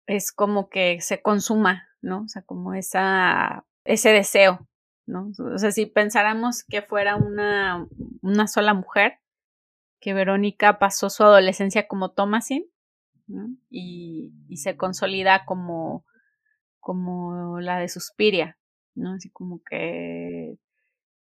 es 0.06 0.30
como 0.30 0.68
que 0.68 1.00
se 1.00 1.20
consuma, 1.20 1.88
¿no? 2.00 2.22
O 2.22 2.28
sea, 2.28 2.42
como 2.42 2.74
esa, 2.74 3.66
ese 3.82 4.10
deseo, 4.10 4.68
¿no? 5.04 5.32
O 5.52 5.58
sea, 5.58 5.72
si 5.72 5.86
pensáramos 5.86 6.62
que 6.62 6.80
fuera 6.80 7.16
una, 7.16 7.88
una 8.22 8.46
sola 8.46 8.72
mujer, 8.72 9.18
que 10.00 10.14
Verónica 10.14 10.78
pasó 10.78 11.10
su 11.10 11.24
adolescencia 11.24 11.88
como 11.88 12.12
Thomasin, 12.12 12.70
y, 13.68 14.32
se 14.56 14.76
consolida 14.76 15.44
como, 15.44 16.04
como 16.80 17.60
la 17.60 17.78
de 17.78 17.88
Suspiria, 17.88 18.58
¿no? 18.94 19.14
Así 19.14 19.30
como 19.30 19.62
que 19.62 20.58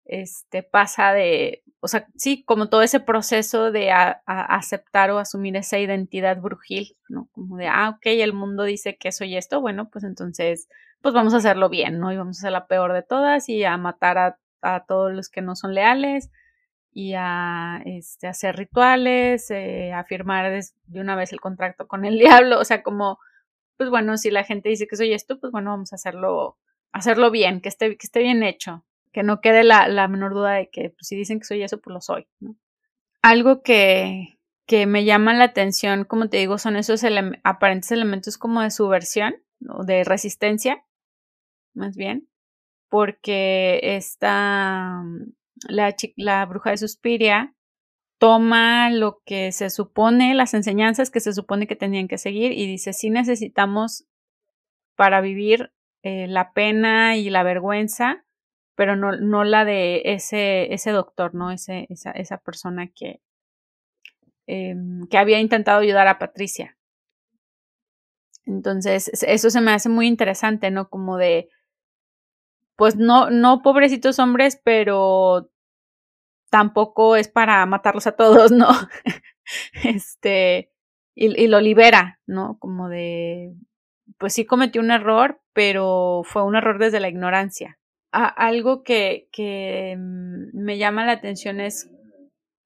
este 0.06 0.62
pasa 0.62 1.12
de, 1.12 1.62
o 1.80 1.88
sea, 1.88 2.06
sí, 2.16 2.44
como 2.44 2.68
todo 2.68 2.82
ese 2.82 3.00
proceso 3.00 3.72
de 3.72 3.90
aceptar 3.90 5.10
o 5.10 5.18
asumir 5.18 5.56
esa 5.56 5.78
identidad 5.78 6.40
brujil, 6.40 6.96
¿no? 7.08 7.28
Como 7.32 7.56
de, 7.56 7.66
ah, 7.68 7.90
ok, 7.90 8.02
el 8.06 8.32
mundo 8.32 8.64
dice 8.64 8.96
que 8.96 9.12
soy 9.12 9.36
esto, 9.36 9.60
bueno, 9.60 9.90
pues 9.90 10.04
entonces, 10.04 10.68
pues 11.02 11.14
vamos 11.14 11.34
a 11.34 11.38
hacerlo 11.38 11.68
bien, 11.68 11.98
¿no? 11.98 12.12
Y 12.12 12.16
vamos 12.16 12.38
a 12.38 12.42
ser 12.42 12.52
la 12.52 12.66
peor 12.66 12.92
de 12.92 13.02
todas 13.02 13.48
y 13.48 13.64
a 13.64 13.76
matar 13.76 14.18
a, 14.18 14.38
todos 14.88 15.12
los 15.12 15.28
que 15.28 15.42
no 15.42 15.54
son 15.54 15.74
leales 15.74 16.30
y 16.92 17.14
a 17.16 17.80
este, 17.84 18.26
hacer 18.26 18.56
rituales, 18.56 19.48
eh, 19.52 19.92
a 19.92 20.02
firmar 20.02 20.50
de 20.86 21.00
una 21.00 21.14
vez 21.14 21.32
el 21.32 21.40
contrato 21.40 21.86
con 21.86 22.04
el 22.04 22.18
diablo, 22.18 22.58
o 22.58 22.64
sea, 22.64 22.82
como, 22.82 23.18
pues 23.76 23.90
bueno, 23.90 24.16
si 24.16 24.30
la 24.30 24.44
gente 24.44 24.68
dice 24.68 24.86
que 24.86 24.96
soy 24.96 25.12
esto, 25.12 25.38
pues 25.38 25.52
bueno, 25.52 25.70
vamos 25.70 25.92
a 25.92 25.96
hacerlo, 25.96 26.58
hacerlo 26.92 27.30
bien, 27.30 27.60
que 27.60 27.68
esté, 27.68 27.96
que 27.96 28.06
esté 28.06 28.20
bien 28.20 28.42
hecho, 28.42 28.84
que 29.12 29.22
no 29.22 29.40
quede 29.40 29.64
la, 29.64 30.08
menor 30.08 30.34
duda 30.34 30.52
de 30.52 30.70
que 30.70 30.90
pues, 30.90 31.08
si 31.08 31.16
dicen 31.16 31.38
que 31.38 31.44
soy 31.44 31.62
eso, 31.62 31.80
pues 31.80 31.94
lo 31.94 32.00
soy. 32.00 32.26
¿no? 32.40 32.56
Algo 33.22 33.62
que, 33.62 34.38
que 34.66 34.86
me 34.86 35.04
llama 35.04 35.34
la 35.34 35.44
atención, 35.44 36.04
como 36.04 36.28
te 36.28 36.38
digo, 36.38 36.58
son 36.58 36.76
esos 36.76 37.02
aparentes 37.44 37.92
elementos 37.92 38.38
como 38.38 38.62
de 38.62 38.70
subversión 38.70 39.36
o 39.68 39.84
de 39.84 40.04
resistencia, 40.04 40.84
más 41.74 41.96
bien, 41.96 42.28
porque 42.88 43.80
esta, 43.82 45.02
la, 45.68 45.94
la 46.16 46.46
bruja 46.46 46.70
de 46.70 46.78
Suspiria 46.78 47.55
toma 48.18 48.90
lo 48.90 49.22
que 49.24 49.52
se 49.52 49.70
supone, 49.70 50.34
las 50.34 50.54
enseñanzas 50.54 51.10
que 51.10 51.20
se 51.20 51.32
supone 51.32 51.66
que 51.66 51.76
tenían 51.76 52.08
que 52.08 52.18
seguir 52.18 52.52
y 52.52 52.66
dice, 52.66 52.92
sí 52.92 53.10
necesitamos 53.10 54.06
para 54.96 55.20
vivir 55.20 55.72
eh, 56.02 56.26
la 56.28 56.52
pena 56.52 57.16
y 57.16 57.30
la 57.30 57.42
vergüenza 57.42 58.26
pero 58.76 58.94
no, 58.94 59.12
no 59.12 59.42
la 59.42 59.64
de 59.64 60.02
ese, 60.04 60.72
ese 60.72 60.92
doctor, 60.92 61.34
¿no? 61.34 61.50
Ese, 61.50 61.86
esa, 61.88 62.10
esa 62.12 62.36
persona 62.38 62.88
que, 62.94 63.20
em, 64.46 65.08
que 65.08 65.18
había 65.18 65.40
intentado 65.40 65.80
ayudar 65.80 66.06
a 66.06 66.18
Patricia. 66.18 66.76
Entonces, 68.44 69.10
eso 69.26 69.50
se 69.50 69.60
me 69.60 69.72
hace 69.72 69.88
muy 69.88 70.06
interesante, 70.06 70.70
¿no? 70.70 70.88
Como 70.88 71.16
de, 71.16 71.48
pues 72.76 72.96
no, 72.96 73.30
no 73.30 73.62
pobrecitos 73.62 74.18
hombres, 74.18 74.60
pero 74.62 75.50
tampoco 76.50 77.16
es 77.16 77.28
para 77.28 77.64
matarlos 77.66 78.06
a 78.06 78.12
todos, 78.12 78.52
¿no? 78.52 78.68
este, 79.84 80.72
y, 81.14 81.46
lo 81.48 81.60
libera, 81.60 82.20
¿no? 82.26 82.58
Como 82.58 82.88
de, 82.88 83.54
pues 84.18 84.34
sí 84.34 84.44
cometió 84.46 84.80
un 84.80 84.90
error, 84.90 85.40
pero 85.52 86.22
fue 86.24 86.44
un 86.44 86.56
error 86.56 86.78
desde 86.78 87.00
la 87.00 87.08
ignorancia 87.08 87.78
algo 88.16 88.82
que, 88.82 89.28
que, 89.32 89.96
mm, 89.98 90.58
me 90.58 90.78
llama 90.78 91.04
la 91.04 91.12
atención 91.12 91.60
es 91.60 91.90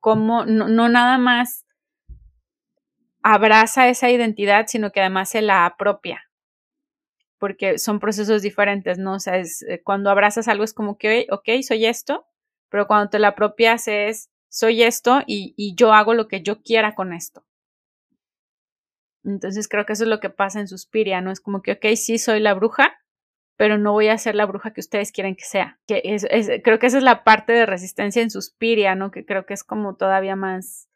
cómo 0.00 0.44
no, 0.46 0.68
no, 0.68 0.88
nada 0.88 1.18
más 1.18 1.66
abraza 3.22 3.88
esa 3.88 4.10
identidad, 4.10 4.66
sino 4.68 4.92
que 4.92 5.00
además 5.00 5.30
se 5.30 5.42
la 5.42 5.66
apropia. 5.66 6.24
Porque 7.38 7.78
son 7.78 8.00
procesos 8.00 8.42
diferentes, 8.42 8.98
¿no? 8.98 9.14
O 9.14 9.20
sea, 9.20 9.36
es, 9.38 9.62
eh, 9.62 9.82
cuando 9.82 10.10
abrazas 10.10 10.48
algo 10.48 10.64
es 10.64 10.74
como 10.74 10.98
que, 10.98 11.26
ok, 11.30 11.62
soy 11.62 11.86
esto, 11.86 12.26
pero 12.70 12.86
cuando 12.86 13.10
te 13.10 13.18
la 13.18 13.28
apropias 13.28 13.88
es, 13.88 14.30
soy 14.48 14.82
esto 14.82 15.20
y, 15.26 15.74
yo 15.76 15.92
hago 15.92 16.14
lo 16.14 16.28
que 16.28 16.42
yo 16.42 16.62
quiera 16.62 16.94
con 16.94 17.12
esto. 17.12 17.44
Entonces 19.24 19.68
creo 19.68 19.84
que 19.84 19.92
eso 19.92 20.04
es 20.04 20.08
lo 20.08 20.20
que 20.20 20.30
pasa 20.30 20.60
en 20.60 20.68
Suspiria, 20.68 21.20
¿no? 21.20 21.30
Es 21.30 21.40
como 21.40 21.62
que, 21.62 21.72
ok, 21.72 21.94
sí, 21.94 22.18
soy 22.18 22.40
la 22.40 22.54
bruja, 22.54 22.96
pero 23.56 23.76
no 23.76 23.92
voy 23.92 24.08
a 24.08 24.18
ser 24.18 24.34
la 24.34 24.46
bruja 24.46 24.72
que 24.72 24.80
ustedes 24.80 25.12
quieren 25.12 25.36
que 25.36 25.44
sea. 25.44 25.78
Creo 25.86 26.78
que 26.78 26.86
esa 26.86 26.98
es 26.98 27.04
la 27.04 27.22
parte 27.22 27.52
de 27.52 27.66
resistencia 27.66 28.22
en 28.22 28.30
Suspiria, 28.30 28.94
¿no? 28.94 29.10
Que 29.10 29.26
creo 29.26 29.44
que 29.44 29.54
es 29.54 29.62
como 29.62 29.96
todavía 29.96 30.36
más, 30.36 30.88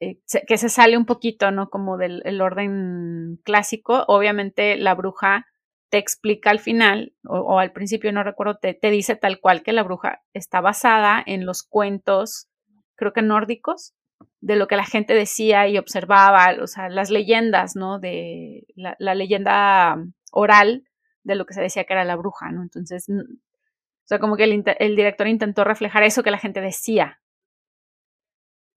eh, 0.00 0.18
que 0.46 0.56
se 0.56 0.70
sale 0.70 0.96
un 0.96 1.04
poquito, 1.04 1.50
¿no? 1.50 1.68
Como 1.68 1.98
del 1.98 2.40
orden 2.40 3.38
clásico. 3.44 4.04
Obviamente 4.08 4.76
la 4.76 4.94
bruja 4.94 5.46
te 5.92 5.98
explica 5.98 6.48
al 6.48 6.58
final, 6.58 7.12
o, 7.22 7.58
al 7.58 7.72
principio 7.72 8.10
no 8.12 8.24
recuerdo, 8.24 8.56
te, 8.56 8.78
dice 8.90 9.14
tal 9.14 9.40
cual 9.40 9.62
que 9.62 9.74
la 9.74 9.82
bruja 9.82 10.22
está 10.32 10.62
basada 10.62 11.22
en 11.26 11.44
los 11.44 11.62
cuentos, 11.62 12.48
creo 12.94 13.12
que 13.12 13.20
nórdicos, 13.20 13.92
de 14.40 14.56
lo 14.56 14.68
que 14.68 14.76
la 14.76 14.86
gente 14.86 15.12
decía 15.12 15.68
y 15.68 15.76
observaba, 15.76 16.56
o 16.62 16.66
sea, 16.66 16.88
las 16.88 17.10
leyendas, 17.10 17.76
¿no? 17.76 17.98
De 17.98 18.64
la 18.74 19.14
leyenda 19.14 20.02
oral 20.30 20.88
de 21.24 21.34
lo 21.34 21.44
que 21.44 21.52
se 21.52 21.60
decía 21.60 21.84
que 21.84 21.92
era 21.92 22.06
la 22.06 22.16
bruja, 22.16 22.50
¿no? 22.50 22.62
Entonces, 22.62 23.10
o 23.10 24.06
sea, 24.06 24.18
como 24.18 24.38
que 24.38 24.44
el, 24.44 24.64
el 24.78 24.96
director 24.96 25.28
intentó 25.28 25.62
reflejar 25.62 26.04
eso 26.04 26.22
que 26.22 26.30
la 26.30 26.38
gente 26.38 26.62
decía. 26.62 27.20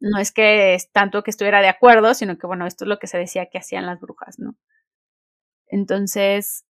No 0.02 0.20
es 0.20 0.34
que 0.34 0.74
es 0.74 0.92
tanto 0.92 1.24
que 1.24 1.32
estuviera 1.32 1.62
de 1.62 1.70
acuerdo, 1.70 2.14
sino 2.14 2.38
que, 2.38 2.46
bueno, 2.46 2.68
esto 2.68 2.84
es 2.84 2.90
lo 2.90 3.00
que 3.00 3.08
se 3.08 3.18
decía 3.18 3.46
que 3.46 3.60
hacían 3.60 3.86
las 3.86 4.02
brujas, 4.02 4.38
¿no? 4.38 4.58
Entonces, 5.68 6.66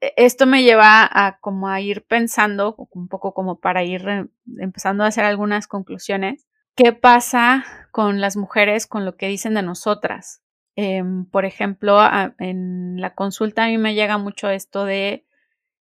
e, 0.00 0.12
esto 0.16 0.46
me 0.46 0.62
lleva 0.62 1.08
a 1.10 1.38
como 1.40 1.68
a 1.68 1.80
ir 1.80 2.04
pensando, 2.06 2.76
un 2.92 3.08
poco 3.08 3.34
como 3.34 3.60
para 3.60 3.84
ir 3.84 4.28
empezando 4.58 5.04
a 5.04 5.08
hacer 5.08 5.24
algunas 5.24 5.66
conclusiones. 5.66 6.46
¿Qué 6.76 6.92
pasa 6.92 7.64
con 7.92 8.20
las 8.20 8.36
mujeres, 8.36 8.86
con 8.86 9.04
lo 9.04 9.16
que 9.16 9.28
dicen 9.28 9.54
de 9.54 9.62
nosotras? 9.62 10.42
Em, 10.76 11.24
por 11.26 11.44
ejemplo, 11.44 12.00
en 12.38 13.00
la 13.00 13.14
consulta 13.14 13.64
a 13.64 13.68
mí 13.68 13.78
me 13.78 13.94
llega 13.94 14.18
mucho 14.18 14.50
esto 14.50 14.84
de, 14.84 15.24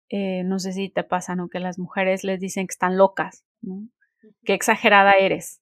eh, 0.08 0.42
no 0.44 0.58
sé 0.58 0.72
si 0.72 0.88
te 0.88 1.04
pasa, 1.04 1.36
¿no? 1.36 1.48
Que 1.48 1.60
las 1.60 1.78
mujeres 1.78 2.24
les 2.24 2.40
dicen 2.40 2.66
que 2.66 2.72
están 2.72 2.96
locas, 2.96 3.44
¿no? 3.60 3.88
Qué 4.44 4.54
exagerada 4.54 5.12
eres. 5.12 5.60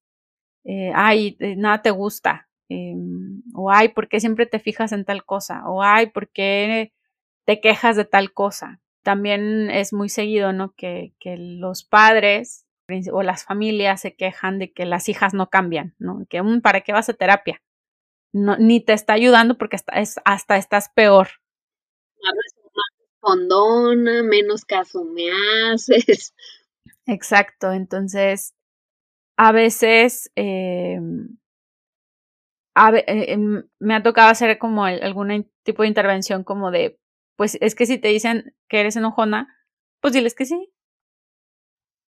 Eh, 0.65 0.93
ay, 0.95 1.37
eh, 1.41 1.57
nada 1.57 1.83
te 1.83 1.91
gusta. 1.91 2.48
Em, 2.69 3.43
o 3.55 3.71
ay, 3.71 3.89
¿por 3.91 4.09
qué 4.09 4.21
siempre 4.21 4.47
te 4.47 4.59
fijas 4.59 4.93
en 4.93 5.05
tal 5.05 5.25
cosa? 5.25 5.63
O 5.67 5.83
ay, 5.83 6.11
¿por 6.11 6.29
qué 6.29 6.93
te 7.47 7.61
quejas 7.61 7.97
de 7.97 8.05
tal 8.05 8.33
cosa? 8.33 8.81
También 9.03 9.71
es 9.71 9.93
muy 9.93 10.09
seguido, 10.09 10.53
¿no? 10.53 10.75
Que, 10.75 11.15
que 11.19 11.37
los 11.37 11.85
padres 11.85 12.67
o 13.13 13.23
las 13.23 13.45
familias 13.45 14.01
se 14.01 14.15
quejan 14.15 14.59
de 14.59 14.73
que 14.73 14.87
las 14.87 15.09
hijas 15.09 15.35
no 15.35 15.51
cambian, 15.51 15.95
¿no? 15.99 16.25
Que 16.29 16.43
mm, 16.43 16.61
para 16.61 16.81
qué 16.81 16.93
vas 16.93 17.09
a 17.09 17.15
terapia. 17.15 17.63
No, 18.33 18.57
ni 18.57 18.81
te 18.81 18.93
está 18.93 19.15
ayudando 19.15 19.57
porque 19.57 19.79
hasta 20.25 20.57
estás 20.57 20.91
peor. 20.95 21.29
Condona, 23.21 24.23
menos 24.23 24.65
caso 24.65 25.05
me 25.05 25.31
haces. 25.73 26.35
Exacto, 27.07 27.73
entonces 27.73 28.55
a 29.37 29.53
veces 29.53 30.31
eh, 30.37 31.01
eh, 33.07 33.39
me 33.79 33.95
ha 33.95 34.03
tocado 34.03 34.29
hacer 34.29 34.59
como 34.59 34.85
algún 34.85 35.51
tipo 35.65 35.83
de 35.83 35.89
intervención 35.89 36.45
como 36.45 36.71
de, 36.71 36.99
pues 37.37 37.59
es 37.61 37.75
que 37.75 37.87
si 37.87 37.99
te 37.99 38.09
dicen 38.09 38.55
que 38.69 38.81
eres 38.81 38.97
enojona, 38.97 39.55
pues 40.01 40.13
diles 40.15 40.35
que 40.35 40.47
sí. 40.47 40.73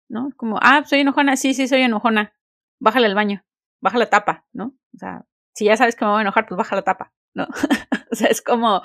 ¿No? 0.09 0.29
Como, 0.37 0.59
ah, 0.61 0.83
soy 0.85 0.99
enojona, 0.99 1.35
sí, 1.35 1.53
sí, 1.53 1.67
soy 1.67 1.81
enojona. 1.81 2.33
Bájale 2.79 3.07
al 3.07 3.15
baño, 3.15 3.43
baja 3.81 3.97
la 3.97 4.09
tapa, 4.09 4.45
¿no? 4.53 4.75
O 4.93 4.97
sea, 4.97 5.25
si 5.53 5.65
ya 5.65 5.77
sabes 5.77 5.95
que 5.95 6.05
me 6.05 6.11
voy 6.11 6.19
a 6.19 6.21
enojar, 6.21 6.45
pues 6.47 6.57
baja 6.57 6.75
la 6.75 6.83
tapa, 6.83 7.13
¿no? 7.33 7.45
o 8.11 8.15
sea, 8.15 8.27
es 8.27 8.41
como, 8.41 8.81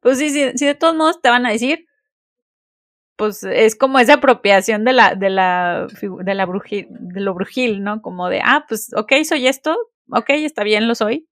pues 0.00 0.18
sí, 0.18 0.30
sí, 0.30 0.66
de 0.66 0.74
todos 0.74 0.94
modos 0.94 1.20
te 1.20 1.30
van 1.30 1.46
a 1.46 1.50
decir, 1.50 1.86
pues 3.16 3.42
es 3.44 3.76
como 3.76 3.98
esa 3.98 4.14
apropiación 4.14 4.84
de 4.84 4.92
la, 4.92 5.14
de 5.14 5.30
la, 5.30 5.86
de 6.24 6.34
la 6.34 6.46
brujil, 6.46 6.86
de 6.90 7.20
lo 7.20 7.34
brujil, 7.34 7.82
¿no? 7.82 8.02
Como 8.02 8.28
de, 8.28 8.40
ah, 8.42 8.64
pues, 8.68 8.92
ok, 8.94 9.12
soy 9.24 9.46
esto, 9.46 9.76
ok, 10.12 10.30
está 10.30 10.64
bien, 10.64 10.88
lo 10.88 10.94
soy, 10.94 11.28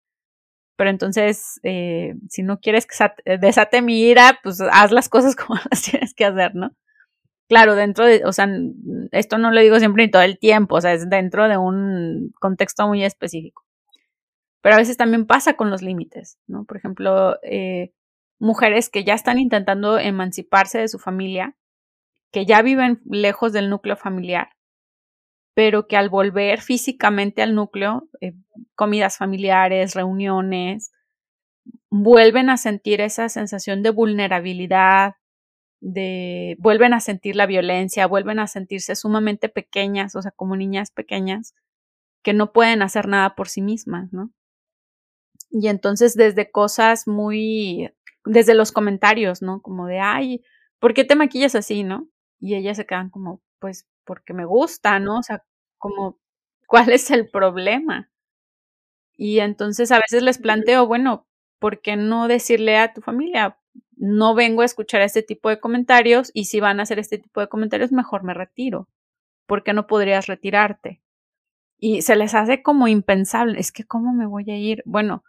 pero 0.78 0.90
entonces, 0.90 1.60
eh, 1.64 2.16
si 2.30 2.44
no 2.44 2.60
quieres 2.60 2.86
que 2.86 2.96
eh, 3.26 3.38
desate 3.40 3.82
mi 3.82 4.02
ira, 4.02 4.40
pues 4.44 4.62
haz 4.62 4.92
las 4.92 5.10
cosas 5.10 5.36
como 5.36 5.60
las 5.70 5.82
tienes 5.82 6.14
que 6.14 6.26
hacer, 6.26 6.56
¿no? 6.56 6.72
Claro, 7.50 7.76
dentro 7.76 8.06
de, 8.06 8.24
o 8.26 8.34
sea, 8.34 8.48
esto 9.12 9.38
no 9.38 9.52
lo 9.52 9.62
digo 9.62 9.80
siempre 9.80 10.06
ni 10.06 10.12
todo 10.12 10.22
el 10.22 10.38
tiempo, 10.38 10.76
o 10.76 10.82
sea, 10.82 10.94
es 10.94 11.10
dentro 11.10 11.48
de 11.48 11.58
un 11.58 12.34
contexto 12.40 12.88
muy 12.88 13.04
específico. 13.04 13.64
Pero 14.62 14.76
a 14.76 14.80
veces 14.80 14.98
también 14.98 15.26
pasa 15.26 15.56
con 15.56 15.70
los 15.70 15.82
límites, 15.82 16.40
¿no? 16.48 16.66
Por 16.66 16.78
ejemplo, 16.78 17.38
eh, 17.44 17.94
mujeres 18.40 18.90
que 18.90 19.04
ya 19.06 19.14
están 19.14 19.40
intentando 19.40 19.98
emanciparse 19.98 20.80
de 20.80 20.90
su 20.90 21.00
familia, 21.00 21.56
que 22.34 22.46
ya 22.46 22.62
viven 22.62 23.02
lejos 23.06 23.54
del 23.54 23.70
núcleo 23.70 23.96
familiar, 23.96 24.50
pero 25.58 25.88
que 25.88 25.98
al 25.98 26.10
volver 26.10 26.62
físicamente 26.62 27.42
al 27.42 27.56
núcleo, 27.56 28.08
eh, 28.22 28.34
comidas 28.76 29.18
familiares, 29.18 29.96
reuniones, 29.96 30.92
vuelven 31.90 32.52
a 32.52 32.58
sentir 32.58 33.02
esa 33.02 33.28
sensación 33.28 33.82
de 33.82 33.90
vulnerabilidad, 33.90 35.16
de 35.80 36.58
vuelven 36.60 36.94
a 36.94 37.00
sentir 37.00 37.36
la 37.36 37.48
violencia, 37.48 38.06
vuelven 38.06 38.38
a 38.38 38.46
sentirse 38.46 38.96
sumamente 38.96 39.50
pequeñas, 39.50 40.16
o 40.16 40.22
sea, 40.22 40.30
como 40.30 40.56
niñas 40.56 40.92
pequeñas 40.92 41.56
que 42.22 42.34
no 42.34 42.54
pueden 42.54 42.84
hacer 42.84 43.08
nada 43.08 43.34
por 43.34 43.50
sí 43.50 43.64
mismas, 43.64 44.14
¿no? 44.14 44.30
Y 45.50 45.70
entonces 45.70 46.14
desde 46.14 46.52
cosas 46.52 47.08
muy, 47.08 47.90
desde 48.26 48.54
los 48.54 48.72
comentarios, 48.72 49.42
¿no? 49.42 49.64
Como 49.64 49.88
de, 49.88 49.98
ay, 50.02 50.44
¿por 50.78 50.94
qué 50.94 51.04
te 51.04 51.16
maquillas 51.16 51.56
así, 51.56 51.84
no? 51.84 52.08
Y 52.40 52.54
ellas 52.54 52.78
se 52.78 52.86
quedan 52.86 53.10
como, 53.10 53.42
pues 53.58 53.88
porque 54.08 54.34
me 54.34 54.46
gusta, 54.46 55.00
¿no? 55.00 55.20
O 55.20 55.24
sea, 55.24 55.44
como, 55.78 56.20
¿cuál 56.68 56.92
es 56.92 57.12
el 57.12 57.30
problema? 57.30 58.10
Y 59.18 59.40
entonces 59.40 59.92
a 59.92 60.00
veces 60.00 60.24
les 60.24 60.38
planteo, 60.38 60.88
bueno, 60.88 61.28
¿por 61.60 61.82
qué 61.82 61.96
no 61.96 62.28
decirle 62.28 62.78
a 62.78 62.94
tu 62.94 63.02
familia, 63.02 63.58
no 63.96 64.36
vengo 64.36 64.62
a 64.62 64.66
escuchar 64.66 65.02
este 65.02 65.24
tipo 65.24 65.50
de 65.50 65.60
comentarios 65.60 66.32
y 66.34 66.46
si 66.46 66.60
van 66.60 66.80
a 66.80 66.84
hacer 66.84 67.00
este 67.00 67.18
tipo 67.18 67.42
de 67.42 67.50
comentarios, 67.50 67.92
mejor 67.92 68.24
me 68.24 68.34
retiro? 68.34 68.88
¿Por 69.48 69.64
qué 69.64 69.74
no 69.74 69.88
podrías 69.88 70.28
retirarte? 70.28 71.02
Y 71.80 72.04
se 72.04 72.16
les 72.16 72.36
hace 72.36 72.64
como 72.64 72.88
impensable, 72.88 73.60
es 73.60 73.72
que 73.72 73.86
¿cómo 73.86 74.14
me 74.14 74.28
voy 74.28 74.50
a 74.52 74.58
ir? 74.58 74.84
Bueno, 74.86 75.24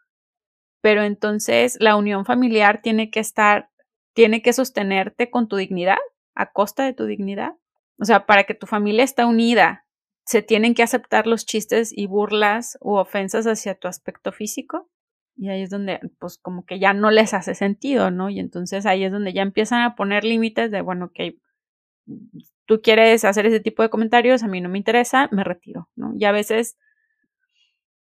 pero 0.83 1.03
entonces 1.03 1.76
la 1.81 1.97
unión 1.97 2.24
familiar 2.24 2.83
tiene 2.83 3.11
que 3.11 3.20
estar, 3.20 3.70
tiene 4.14 4.43
que 4.43 4.53
sostenerte 4.53 5.31
con 5.31 5.49
tu 5.49 5.57
dignidad, 5.57 5.99
a 6.35 6.53
costa 6.53 6.85
de 6.85 6.95
tu 6.95 7.07
dignidad. 7.07 7.55
O 7.99 8.05
sea, 8.05 8.26
para 8.26 8.44
que 8.44 8.55
tu 8.55 8.66
familia 8.66 9.05
esté 9.05 9.24
unida, 9.24 9.84
se 10.24 10.42
tienen 10.42 10.74
que 10.74 10.82
aceptar 10.82 11.26
los 11.26 11.46
chistes 11.46 11.90
y 11.96 12.07
burlas 12.07 12.78
u 12.80 12.96
ofensas 12.96 13.46
hacia 13.46 13.74
tu 13.74 13.88
aspecto 13.88 14.30
físico. 14.30 14.90
Y 15.36 15.49
ahí 15.49 15.62
es 15.62 15.70
donde, 15.70 16.01
pues, 16.18 16.38
como 16.38 16.64
que 16.66 16.78
ya 16.78 16.92
no 16.92 17.11
les 17.11 17.32
hace 17.32 17.55
sentido, 17.55 18.11
¿no? 18.11 18.28
Y 18.28 18.40
entonces 18.40 18.86
ahí 18.86 19.05
es 19.05 19.12
donde 19.12 19.32
ya 19.32 19.42
empiezan 19.42 19.82
a 19.82 19.94
poner 19.94 20.24
límites 20.24 20.70
de, 20.70 20.80
bueno, 20.82 21.11
que 21.14 21.38
tú 22.66 22.80
quieres 22.82 23.24
hacer 23.24 23.46
ese 23.46 23.61
tipo 23.61 23.82
de 23.82 23.90
comentarios, 23.90 24.42
a 24.42 24.49
mí 24.49 24.61
no 24.61 24.68
me 24.68 24.78
interesa, 24.78 25.28
me 25.32 25.44
retiro, 25.44 25.88
¿no? 25.96 26.12
Y 26.14 26.24
a 26.24 26.32
veces, 26.32 26.76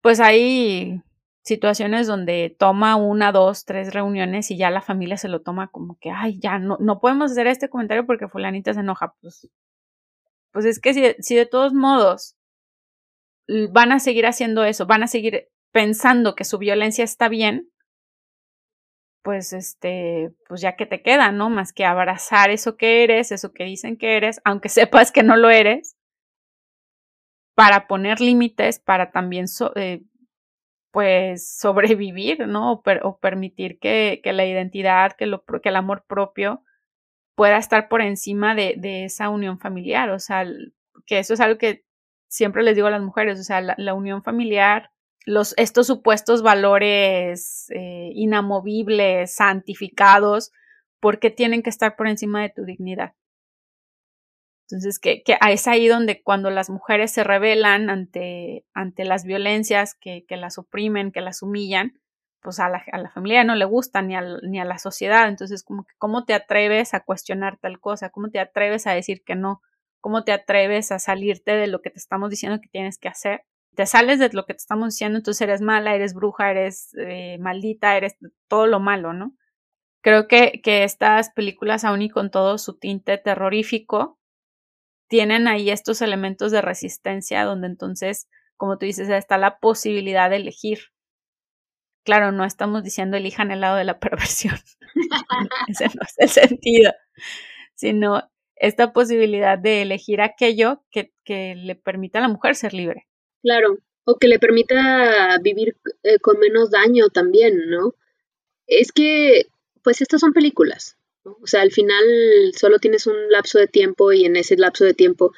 pues 0.01 0.19
hay 0.19 1.01
situaciones 1.43 2.07
donde 2.07 2.55
toma 2.59 2.95
una, 2.97 3.31
dos, 3.31 3.65
tres 3.65 3.93
reuniones 3.93 4.51
y 4.51 4.57
ya 4.57 4.69
la 4.69 4.81
familia 4.81 5.17
se 5.17 5.29
lo 5.29 5.41
toma 5.41 5.69
como 5.69 5.97
que, 5.99 6.11
ay, 6.11 6.39
ya 6.39 6.59
no, 6.59 6.77
no 6.79 6.99
podemos 6.99 7.31
hacer 7.31 7.47
este 7.47 7.69
comentario 7.69 8.05
porque 8.05 8.27
fulanita 8.27 8.73
se 8.73 8.81
enoja. 8.81 9.15
Pues, 9.21 9.49
pues 10.51 10.65
es 10.65 10.79
que 10.79 11.15
si, 11.19 11.35
de 11.35 11.45
todos 11.45 11.73
modos 11.73 12.35
van 13.71 13.91
a 13.91 13.99
seguir 13.99 14.25
haciendo 14.25 14.63
eso, 14.63 14.85
van 14.85 15.03
a 15.03 15.07
seguir 15.07 15.47
pensando 15.71 16.35
que 16.35 16.43
su 16.43 16.57
violencia 16.57 17.03
está 17.03 17.29
bien, 17.29 17.69
pues 19.23 19.53
este, 19.53 20.31
pues 20.47 20.61
ya 20.61 20.75
que 20.75 20.85
te 20.85 21.01
queda, 21.01 21.31
¿no? 21.31 21.49
Más 21.49 21.73
que 21.73 21.85
abrazar 21.85 22.49
eso 22.49 22.75
que 22.75 23.03
eres, 23.03 23.31
eso 23.31 23.53
que 23.53 23.65
dicen 23.65 23.97
que 23.97 24.17
eres, 24.17 24.41
aunque 24.43 24.69
sepas 24.69 25.11
que 25.11 25.23
no 25.23 25.37
lo 25.37 25.49
eres, 25.49 25.95
para 27.55 27.87
poner 27.87 28.21
límites, 28.21 28.79
para 28.79 29.11
también 29.11 29.45
eh, 29.75 30.01
pues 30.91 31.57
sobrevivir, 31.57 32.47
¿no? 32.47 32.81
O, 33.03 33.19
permitir 33.19 33.79
que, 33.79 34.21
la 34.23 34.45
identidad, 34.45 35.13
que 35.13 35.25
el 35.25 35.75
amor 35.75 36.05
propio 36.07 36.63
pueda 37.35 37.57
estar 37.57 37.89
por 37.89 38.01
encima 38.01 38.55
de, 38.55 38.75
de, 38.77 39.05
esa 39.05 39.29
unión 39.29 39.59
familiar. 39.59 40.09
O 40.09 40.19
sea, 40.19 40.45
que 41.05 41.19
eso 41.19 41.33
es 41.33 41.39
algo 41.39 41.57
que 41.57 41.83
siempre 42.27 42.63
les 42.63 42.75
digo 42.75 42.87
a 42.87 42.91
las 42.91 43.01
mujeres, 43.01 43.39
o 43.39 43.43
sea, 43.43 43.61
la, 43.61 43.93
unión 43.93 44.23
familiar, 44.23 44.91
los, 45.25 45.53
estos 45.57 45.87
supuestos 45.87 46.41
valores 46.41 47.67
eh, 47.71 48.11
inamovibles, 48.13 49.35
santificados, 49.35 50.51
porque 50.99 51.29
tienen 51.29 51.63
que 51.63 51.69
estar 51.69 51.95
por 51.95 52.07
encima 52.07 52.41
de 52.41 52.49
tu 52.49 52.63
dignidad. 52.63 53.13
Entonces, 54.69 54.99
que, 54.99 55.21
que, 55.23 55.37
es 55.49 55.67
ahí 55.67 55.87
donde 55.87 56.23
cuando 56.23 56.49
las 56.49 56.69
mujeres 56.69 57.11
se 57.11 57.25
rebelan 57.25 57.89
ante, 57.89 58.65
ante 58.73 59.03
las 59.03 59.25
violencias 59.25 59.93
que, 59.95 60.25
que 60.25 60.37
las 60.37 60.57
oprimen, 60.57 61.11
que 61.11 61.19
las 61.19 61.41
humillan, 61.41 62.00
pues 62.41 62.59
a 62.59 62.69
la, 62.69 62.83
a 62.91 62.97
la 62.97 63.09
familia 63.09 63.43
no 63.43 63.55
le 63.55 63.65
gusta 63.65 64.01
ni 64.01 64.15
a, 64.15 64.21
ni 64.43 64.59
a 64.59 64.65
la 64.65 64.79
sociedad. 64.79 65.27
Entonces, 65.27 65.63
como 65.63 65.85
que, 65.85 65.93
¿cómo 65.97 66.25
te 66.25 66.33
atreves 66.33 66.93
a 66.93 67.01
cuestionar 67.01 67.57
tal 67.57 67.79
cosa? 67.79 68.09
¿Cómo 68.09 68.29
te 68.29 68.39
atreves 68.39 68.87
a 68.87 68.93
decir 68.93 69.23
que 69.23 69.35
no? 69.35 69.61
¿Cómo 70.01 70.23
te 70.23 70.31
atreves 70.31 70.91
a 70.91 70.99
salirte 70.99 71.51
de 71.51 71.67
lo 71.67 71.81
que 71.81 71.91
te 71.91 71.99
estamos 71.99 72.29
diciendo 72.29 72.59
que 72.61 72.69
tienes 72.69 72.97
que 72.97 73.07
hacer? 73.09 73.43
Te 73.75 73.85
sales 73.85 74.19
de 74.19 74.29
lo 74.33 74.45
que 74.45 74.53
te 74.53 74.57
estamos 74.57 74.89
diciendo, 74.89 75.17
entonces 75.17 75.41
eres 75.41 75.61
mala, 75.61 75.95
eres 75.95 76.13
bruja, 76.13 76.51
eres 76.51 76.93
eh, 76.97 77.37
maldita, 77.39 77.95
eres 77.95 78.17
todo 78.47 78.67
lo 78.67 78.79
malo, 78.79 79.13
¿no? 79.13 79.33
Creo 80.01 80.27
que, 80.27 80.61
que 80.63 80.83
estas 80.83 81.31
películas, 81.31 81.83
aún 81.85 82.01
y 82.01 82.09
con 82.09 82.31
todo 82.31 82.57
su 82.57 82.77
tinte 82.77 83.17
terrorífico, 83.17 84.19
tienen 85.07 85.47
ahí 85.47 85.69
estos 85.69 86.01
elementos 86.01 86.51
de 86.51 86.61
resistencia 86.61 87.43
donde 87.43 87.67
entonces, 87.67 88.27
como 88.57 88.77
tú 88.77 88.85
dices, 88.85 89.09
está 89.09 89.37
la 89.37 89.59
posibilidad 89.59 90.29
de 90.29 90.37
elegir. 90.37 90.79
Claro, 92.03 92.31
no 92.31 92.45
estamos 92.45 92.83
diciendo 92.83 93.17
elijan 93.17 93.51
el 93.51 93.61
lado 93.61 93.77
de 93.77 93.83
la 93.83 93.99
perversión. 93.99 94.55
Ese 95.67 95.85
no 95.85 96.01
es 96.01 96.15
el 96.17 96.29
sentido, 96.29 96.91
sino 97.75 98.29
esta 98.55 98.93
posibilidad 98.93 99.57
de 99.57 99.81
elegir 99.81 100.21
aquello 100.21 100.83
que, 100.91 101.13
que 101.23 101.55
le 101.55 101.75
permita 101.75 102.19
a 102.19 102.21
la 102.21 102.27
mujer 102.27 102.55
ser 102.55 102.73
libre. 102.73 103.07
Claro, 103.41 103.77
o 104.03 104.17
que 104.17 104.27
le 104.27 104.39
permita 104.39 105.37
vivir 105.41 105.77
eh, 106.03 106.19
con 106.19 106.39
menos 106.39 106.69
daño 106.69 107.09
también, 107.09 107.69
¿no? 107.69 107.95
Es 108.67 108.91
que, 108.91 109.47
pues 109.83 110.01
estas 110.01 110.21
son 110.21 110.33
películas, 110.33 110.97
o 111.23 111.45
sea, 111.47 111.61
al 111.61 111.71
final 111.71 112.03
solo 112.57 112.79
tienes 112.79 113.05
un 113.05 113.15
lapso 113.29 113.59
de 113.59 113.67
tiempo 113.67 114.11
y 114.11 114.25
en 114.25 114.35
ese 114.35 114.57
lapso 114.57 114.85
de 114.85 114.93
tiempo 114.93 115.31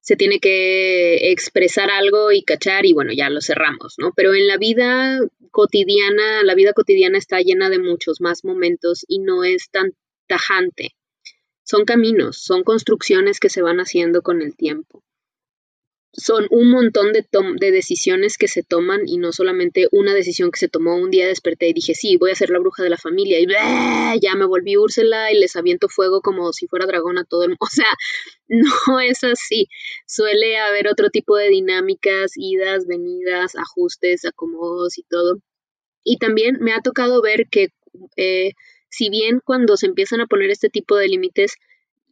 se 0.00 0.16
tiene 0.16 0.38
que 0.38 1.30
expresar 1.32 1.90
algo 1.90 2.32
y 2.32 2.42
cachar 2.42 2.86
y 2.86 2.92
bueno, 2.92 3.12
ya 3.12 3.28
lo 3.28 3.40
cerramos, 3.40 3.94
¿no? 3.98 4.12
Pero 4.14 4.34
en 4.34 4.46
la 4.46 4.56
vida 4.56 5.18
cotidiana, 5.50 6.42
la 6.42 6.54
vida 6.54 6.72
cotidiana 6.72 7.18
está 7.18 7.40
llena 7.40 7.70
de 7.70 7.78
muchos 7.78 8.20
más 8.20 8.44
momentos 8.44 9.04
y 9.08 9.18
no 9.18 9.44
es 9.44 9.70
tan 9.70 9.92
tajante. 10.26 10.94
Son 11.64 11.84
caminos, 11.84 12.38
son 12.38 12.64
construcciones 12.64 13.40
que 13.40 13.50
se 13.50 13.62
van 13.62 13.78
haciendo 13.78 14.22
con 14.22 14.42
el 14.42 14.56
tiempo. 14.56 15.02
Son 16.18 16.48
un 16.50 16.70
montón 16.70 17.12
de, 17.12 17.24
de 17.60 17.70
decisiones 17.70 18.38
que 18.38 18.48
se 18.48 18.64
toman 18.64 19.02
y 19.06 19.18
no 19.18 19.30
solamente 19.30 19.86
una 19.92 20.12
decisión 20.14 20.50
que 20.50 20.58
se 20.58 20.68
tomó 20.68 20.96
un 20.96 21.10
día 21.10 21.28
desperté 21.28 21.68
y 21.68 21.72
dije, 21.72 21.94
sí, 21.94 22.16
voy 22.16 22.32
a 22.32 22.34
ser 22.34 22.50
la 22.50 22.58
bruja 22.58 22.82
de 22.82 22.90
la 22.90 22.96
familia 22.96 23.38
y 23.40 23.46
ya 24.20 24.34
me 24.34 24.44
volví 24.44 24.76
Úrsula 24.76 25.30
y 25.32 25.38
les 25.38 25.54
aviento 25.54 25.88
fuego 25.88 26.20
como 26.20 26.52
si 26.52 26.66
fuera 26.66 26.86
dragón 26.86 27.18
a 27.18 27.24
todo 27.24 27.44
el 27.44 27.50
mundo. 27.50 27.58
O 27.68 27.70
sea, 27.70 27.90
no 28.48 28.98
es 28.98 29.22
así. 29.24 29.68
Suele 30.06 30.56
haber 30.58 30.88
otro 30.88 31.10
tipo 31.10 31.36
de 31.36 31.50
dinámicas, 31.50 32.32
idas, 32.34 32.86
venidas, 32.86 33.54
ajustes, 33.54 34.24
acomodos 34.24 34.98
y 34.98 35.02
todo. 35.02 35.40
Y 36.02 36.16
también 36.16 36.56
me 36.60 36.72
ha 36.72 36.80
tocado 36.80 37.22
ver 37.22 37.46
que 37.50 37.68
eh, 38.16 38.52
si 38.88 39.10
bien 39.10 39.40
cuando 39.44 39.76
se 39.76 39.86
empiezan 39.86 40.20
a 40.20 40.26
poner 40.26 40.50
este 40.50 40.70
tipo 40.70 40.96
de 40.96 41.08
límites, 41.08 41.56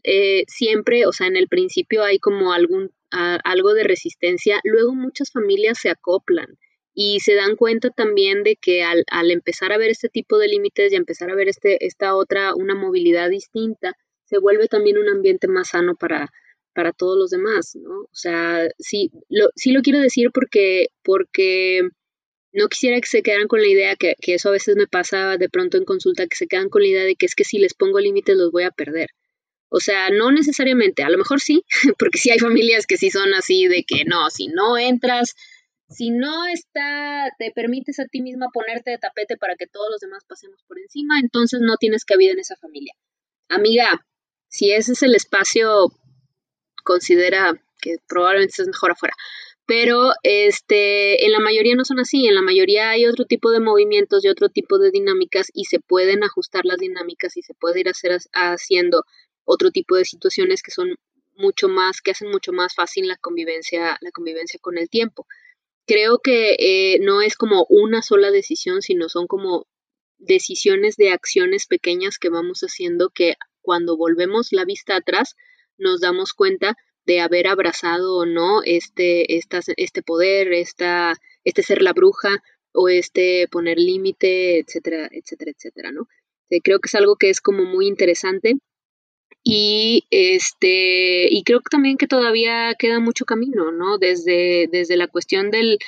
eh, 0.04 0.44
siempre, 0.46 1.06
o 1.06 1.12
sea, 1.12 1.26
en 1.26 1.36
el 1.36 1.48
principio 1.48 2.04
hay 2.04 2.18
como 2.18 2.52
algún 2.52 2.92
algo 3.10 3.74
de 3.74 3.84
resistencia, 3.84 4.60
luego 4.64 4.94
muchas 4.94 5.30
familias 5.30 5.78
se 5.80 5.90
acoplan 5.90 6.58
y 6.94 7.20
se 7.20 7.34
dan 7.34 7.56
cuenta 7.56 7.90
también 7.90 8.42
de 8.42 8.56
que 8.56 8.82
al, 8.82 9.04
al 9.10 9.30
empezar 9.30 9.72
a 9.72 9.78
ver 9.78 9.90
este 9.90 10.08
tipo 10.08 10.38
de 10.38 10.48
límites 10.48 10.92
y 10.92 10.96
empezar 10.96 11.30
a 11.30 11.34
ver 11.34 11.48
este, 11.48 11.84
esta 11.84 12.16
otra, 12.16 12.54
una 12.54 12.74
movilidad 12.74 13.28
distinta, 13.28 13.94
se 14.24 14.38
vuelve 14.38 14.66
también 14.66 14.98
un 14.98 15.08
ambiente 15.08 15.46
más 15.46 15.68
sano 15.68 15.94
para, 15.94 16.30
para 16.74 16.92
todos 16.92 17.18
los 17.18 17.30
demás, 17.30 17.76
¿no? 17.76 18.00
O 18.00 18.14
sea, 18.14 18.66
sí 18.78 19.10
lo, 19.28 19.48
sí 19.56 19.72
lo 19.72 19.82
quiero 19.82 20.00
decir 20.00 20.30
porque, 20.32 20.88
porque 21.02 21.82
no 22.52 22.68
quisiera 22.68 23.00
que 23.00 23.08
se 23.08 23.22
quedaran 23.22 23.48
con 23.48 23.60
la 23.60 23.68
idea, 23.68 23.96
que, 23.96 24.14
que 24.20 24.34
eso 24.34 24.48
a 24.48 24.52
veces 24.52 24.76
me 24.76 24.86
pasa 24.86 25.36
de 25.36 25.48
pronto 25.48 25.76
en 25.76 25.84
consulta, 25.84 26.26
que 26.26 26.36
se 26.36 26.46
quedan 26.46 26.70
con 26.70 26.82
la 26.82 26.88
idea 26.88 27.04
de 27.04 27.14
que 27.16 27.26
es 27.26 27.34
que 27.34 27.44
si 27.44 27.58
les 27.58 27.74
pongo 27.74 28.00
límites 28.00 28.36
los 28.36 28.50
voy 28.50 28.64
a 28.64 28.70
perder. 28.70 29.10
O 29.68 29.80
sea, 29.80 30.10
no 30.10 30.30
necesariamente, 30.30 31.02
a 31.02 31.10
lo 31.10 31.18
mejor 31.18 31.40
sí, 31.40 31.64
porque 31.98 32.18
sí 32.18 32.30
hay 32.30 32.38
familias 32.38 32.86
que 32.86 32.97
sí 32.97 33.10
son 33.10 33.34
así 33.34 33.66
de 33.66 33.84
que 33.84 34.05
no, 34.05 34.30
si 34.30 34.48
no 34.48 34.78
entras, 34.78 35.34
si 35.88 36.10
no 36.10 36.47
está, 36.47 37.30
te 37.38 37.52
permites 37.52 37.98
a 38.01 38.06
ti 38.06 38.20
misma 38.20 38.48
ponerte 38.52 38.90
de 38.90 38.98
tapete 38.98 39.36
para 39.36 39.55
que 39.56 39.66
todos 39.66 39.88
los 39.90 40.01
demás 40.01 40.24
pasemos 40.26 40.62
por 40.66 40.78
encima, 40.78 41.18
entonces 41.20 41.60
no 41.62 41.76
tienes 41.76 42.05
cabida 42.05 42.32
en 42.32 42.40
esa 42.40 42.56
familia. 42.56 42.94
Amiga, 43.48 44.05
si 44.48 44.72
ese 44.72 44.93
es 44.93 45.02
el 45.02 45.14
espacio, 45.14 45.88
considera 46.82 47.55
que 47.80 47.97
probablemente 48.09 48.62
es 48.62 48.66
mejor 48.66 48.93
afuera. 48.93 49.14
Pero 49.66 50.12
este, 50.22 51.26
en 51.26 51.32
la 51.32 51.40
mayoría 51.40 51.74
no 51.74 51.84
son 51.84 51.98
así, 51.98 52.26
en 52.26 52.36
la 52.36 52.43
mayoría 52.43 52.90
hay 52.90 53.06
otro 53.06 53.24
tipo 53.24 53.51
de 53.51 53.59
movimientos 53.59 54.24
y 54.24 54.28
otro 54.28 54.48
tipo 54.48 54.78
de 54.78 54.93
dinámicas 54.93 55.48
y 55.52 55.64
se 55.64 55.80
pueden 55.80 56.22
ajustar 56.22 56.64
las 56.64 56.78
dinámicas 56.78 57.36
y 57.36 57.43
se 57.43 57.52
puede 57.55 57.80
ir 57.80 57.90
haciendo 58.32 59.02
otro 59.47 59.70
tipo 59.70 59.97
de 59.97 60.05
situaciones 60.05 60.62
que 60.62 60.70
son 60.70 60.97
mucho 61.36 61.68
más, 61.68 62.02
que 62.02 62.10
hacen 62.10 62.31
mucho 62.31 62.52
más 62.52 62.74
fácil 62.74 63.09
la 63.09 63.16
convivencia, 63.16 63.97
la 64.01 64.10
convivencia 64.10 64.59
con 64.60 64.77
el 64.77 64.90
tiempo. 64.90 65.27
Creo 65.86 66.18
que 66.18 66.56
eh, 66.59 66.98
no 67.01 67.23
es 67.23 67.36
como 67.36 67.64
una 67.68 68.02
sola 68.02 68.31
decisión, 68.31 68.82
sino 68.82 69.09
son 69.09 69.27
como 69.27 69.66
decisiones 70.18 70.97
de 70.97 71.10
acciones 71.10 71.66
pequeñas 71.66 72.18
que 72.18 72.28
vamos 72.28 72.60
haciendo 72.60 73.10
que 73.10 73.35
cuando 73.62 73.97
volvemos 73.97 74.48
la 74.52 74.64
vista 74.64 74.97
atrás 74.97 75.36
nos 75.78 76.01
damos 76.01 76.32
cuenta 76.32 76.77
de 77.05 77.20
haber 77.20 77.47
abrazado 77.47 78.16
o 78.16 78.27
no 78.27 78.62
este, 78.64 79.36
este 79.36 80.02
poder, 80.02 80.52
esta, 80.52 81.14
este 81.44 81.62
ser 81.62 81.82
la 81.82 81.93
bruja 81.93 82.43
o 82.73 82.89
este 82.89 83.47
poner 83.48 83.78
límite, 83.78 84.59
etcétera, 84.59 85.09
etcétera, 85.12 85.52
etcétera, 85.52 85.93
¿no? 85.93 86.09
Eh, 86.51 86.60
creo 86.62 86.81
que 86.81 86.89
es 86.89 86.94
algo 86.94 87.16
que 87.16 87.31
es 87.31 87.40
como 87.40 87.64
muy 87.64 87.86
interesante 87.86 88.56
y 89.48 90.09
este, 90.10 91.32
y 91.32 91.44
creo 91.44 91.60
que 91.60 91.70
también 91.70 91.98
que 91.98 92.09
todavía 92.09 92.74
queda 92.77 92.98
mucho 92.98 93.24
camino, 93.24 93.70
¿no? 93.70 93.97
Desde, 93.97 94.68
desde 94.73 94.97
la 94.97 95.06
cuestión 95.06 95.52
del, 95.52 95.78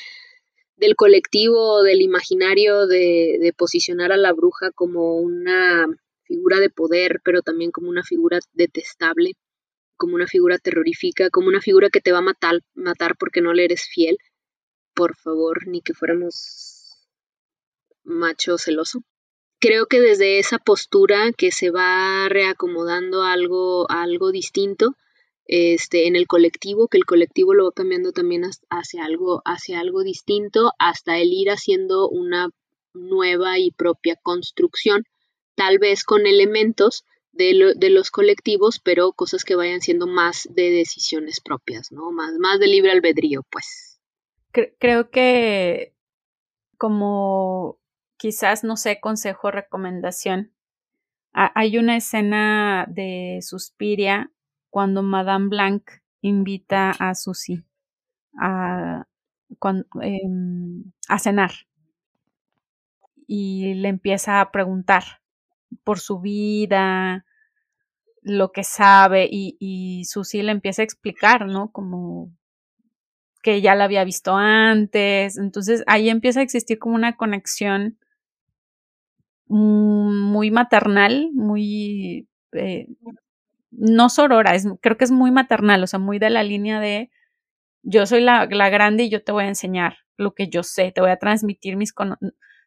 del 0.77 0.95
colectivo, 0.95 1.83
del 1.83 2.01
imaginario, 2.01 2.87
de, 2.87 3.37
de, 3.41 3.53
posicionar 3.53 4.13
a 4.13 4.17
la 4.17 4.33
bruja 4.33 4.71
como 4.71 5.17
una 5.17 5.89
figura 6.23 6.61
de 6.61 6.71
poder, 6.71 7.21
pero 7.25 7.43
también 7.43 7.73
como 7.73 7.89
una 7.89 8.05
figura 8.05 8.39
detestable, 8.53 9.33
como 9.97 10.15
una 10.15 10.29
figura 10.29 10.59
terrorífica, 10.59 11.29
como 11.29 11.49
una 11.49 11.61
figura 11.61 11.91
que 11.91 12.01
te 12.01 12.13
va 12.13 12.19
a 12.19 12.23
matar, 12.23 12.61
matar 12.75 13.17
porque 13.19 13.41
no 13.41 13.55
le 13.55 13.65
eres 13.65 13.89
fiel. 13.93 14.19
Por 14.95 15.17
favor, 15.17 15.67
ni 15.67 15.81
que 15.83 15.95
fuéramos 15.95 17.09
macho 18.05 18.57
celoso 18.57 19.03
creo 19.61 19.87
que 19.87 20.01
desde 20.01 20.39
esa 20.39 20.59
postura 20.59 21.33
que 21.37 21.51
se 21.51 21.71
va 21.71 22.29
reacomodando 22.29 23.23
algo, 23.23 23.91
algo 23.91 24.31
distinto 24.33 24.95
este, 25.49 26.07
en 26.07 26.15
el 26.15 26.27
colectivo, 26.27 26.89
que 26.89 26.99
el 26.99 27.07
colectivo 27.07 27.55
lo 27.55 27.65
va 27.65 27.73
cambiando 27.73 28.13
también 28.13 28.43
hacia 28.69 29.05
algo, 29.05 29.43
hacia 29.45 29.81
algo 29.81 30.03
distinto, 30.03 30.73
hasta 30.79 31.19
el 31.19 31.33
ir 31.33 31.51
haciendo 31.51 32.09
una 32.09 32.51
nueva 32.93 33.59
y 33.59 33.71
propia 33.71 34.17
construcción, 34.23 35.05
tal 35.55 35.79
vez 35.79 36.05
con 36.05 36.27
elementos 36.27 37.05
de, 37.33 37.73
de, 37.77 37.91
los 37.91 38.11
colectivos, 38.11 38.81
pero 38.83 39.13
cosas 39.13 39.45
que 39.45 39.55
vayan 39.55 39.81
siendo 39.81 40.07
más 40.07 40.49
de 40.51 40.71
decisiones 40.71 41.41
propias, 41.41 41.93
¿no? 41.93 42.11
Más, 42.11 42.33
más 42.39 42.59
de 42.59 42.67
libre 42.67 42.91
albedrío, 42.91 43.43
pues. 43.51 44.01
Creo 44.53 45.11
que 45.11 45.95
como 46.77 47.79
quizás, 48.19 48.65
no 48.65 48.77
sé, 48.77 49.01
consejo, 49.01 49.51
recomendación. 49.51 50.53
hay 51.33 51.79
una 51.79 51.97
escena 51.97 52.87
de 52.89 53.39
Suspiria 53.43 54.33
cuando 54.71 55.03
Madame 55.03 55.49
Blanc 55.49 55.85
invita 56.21 56.91
a 56.91 57.15
Susie 57.15 57.65
a, 58.41 59.07
em, 60.03 60.85
a 61.09 61.19
cenar 61.19 61.53
y 63.27 63.75
le 63.75 63.89
empieza 63.89 64.41
a 64.41 64.51
preguntar 64.51 65.05
por 65.85 66.01
su 66.01 66.21
vida, 66.21 67.25
lo 68.23 68.53
que 68.53 68.65
sabe 68.65 69.29
y, 69.31 69.57
y 69.61 70.05
le 70.43 70.53
empieza 70.53 70.83
a 70.83 70.85
explicar, 70.85 71.47
¿no? 71.47 71.71
Como 71.73 72.33
que 73.43 73.61
ya 73.61 73.75
la 73.75 73.85
había 73.85 74.05
visto 74.05 74.37
antes. 74.37 75.39
Entonces 75.39 75.85
ahí 75.87 76.09
empieza 76.09 76.41
a 76.41 76.43
existir 76.43 76.79
como 76.79 76.95
una 76.95 77.17
conexión 77.17 77.99
muy 79.49 80.51
maternal, 80.51 81.31
muy... 81.33 82.29
Eh, 82.53 82.87
no 83.71 84.09
sorora, 84.09 84.55
creo 84.81 84.97
que 84.97 85.05
es 85.05 85.11
muy 85.11 85.31
maternal, 85.31 85.83
o 85.83 85.87
sea, 85.87 85.99
muy 85.99 86.19
de 86.19 86.31
la 86.31 86.43
línea 86.43 86.81
de 86.81 87.11
yo 87.83 88.07
soy 88.07 88.23
la, 88.23 88.47
la 88.51 88.71
grande 88.71 89.05
y 89.05 89.11
yo 89.11 89.23
te 89.23 89.33
voy 89.33 89.45
a 89.45 89.49
enseñar 89.49 89.99
lo 90.17 90.35
que 90.35 90.49
yo 90.49 90.63
sé, 90.63 90.91
te 90.91 91.01
voy 91.01 91.11
a 91.11 91.19
transmitir 91.19 91.77
mis 91.77 91.95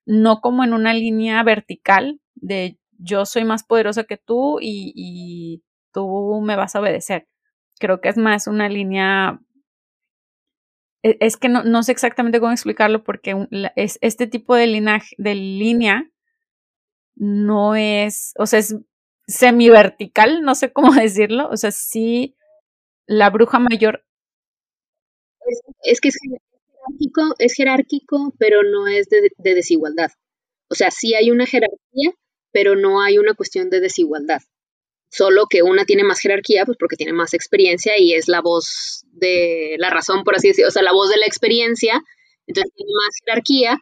no 0.06 0.42
como 0.42 0.64
en 0.64 0.74
una 0.74 0.94
línea 0.94 1.44
vertical 1.44 2.22
de 2.36 2.80
yo 2.98 3.26
soy 3.26 3.44
más 3.44 3.64
poderosa 3.64 4.04
que 4.04 4.18
tú 4.18 4.60
y, 4.62 4.94
y 4.96 5.64
tú 5.92 6.42
me 6.44 6.56
vas 6.56 6.76
a 6.76 6.82
obedecer. 6.82 7.28
Creo 7.80 8.00
que 8.00 8.10
es 8.10 8.18
más 8.18 8.48
una 8.48 8.70
línea 8.70 9.40
e, 11.04 11.18
es 11.20 11.38
que 11.38 11.50
no, 11.50 11.64
no 11.64 11.84
sé 11.84 11.92
exactamente 11.92 12.40
cómo 12.40 12.52
explicarlo 12.52 13.04
porque 13.04 13.48
es 13.76 13.98
este 14.02 14.28
tipo 14.28 14.56
de 14.56 14.68
linaje, 14.68 15.16
de 15.18 15.36
línea 15.36 16.11
no 17.16 17.76
es, 17.76 18.34
o 18.38 18.46
sea, 18.46 18.60
es 18.60 18.76
semi-vertical, 19.28 20.42
no 20.42 20.56
sé 20.56 20.72
cómo 20.72 20.92
decirlo, 21.02 21.50
o 21.50 21.58
sea, 21.58 21.72
sí, 21.72 22.36
la 23.06 23.30
bruja 23.30 23.60
mayor. 23.60 24.06
Es, 25.84 26.00
que 26.00 26.10
es 26.10 26.18
jerárquico, 26.22 27.36
es 27.40 27.54
jerárquico, 27.54 28.34
pero 28.38 28.64
no 28.64 28.88
es 28.88 29.10
de, 29.10 29.32
de 29.38 29.56
desigualdad. 29.56 30.12
O 30.70 30.76
sea, 30.76 30.92
sí 30.92 31.14
hay 31.16 31.32
una 31.32 31.46
jerarquía, 31.46 32.14
pero 32.52 32.76
no 32.76 33.02
hay 33.02 33.18
una 33.18 33.34
cuestión 33.34 33.70
de 33.70 33.82
desigualdad. 33.82 34.42
Solo 35.10 35.48
que 35.50 35.62
una 35.64 35.84
tiene 35.84 36.04
más 36.04 36.20
jerarquía, 36.20 36.66
pues 36.66 36.78
porque 36.80 36.96
tiene 36.96 37.12
más 37.12 37.34
experiencia 37.34 38.00
y 38.00 38.14
es 38.14 38.30
la 38.30 38.42
voz 38.42 39.06
de 39.12 39.76
la 39.78 39.90
razón, 39.90 40.24
por 40.24 40.36
así 40.36 40.48
decirlo, 40.48 40.70
o 40.70 40.72
sea, 40.72 40.84
la 40.84 40.94
voz 40.94 41.10
de 41.10 41.18
la 41.18 41.26
experiencia, 41.26 42.02
entonces 42.48 42.72
tiene 42.74 42.92
más 42.96 43.16
jerarquía, 43.26 43.78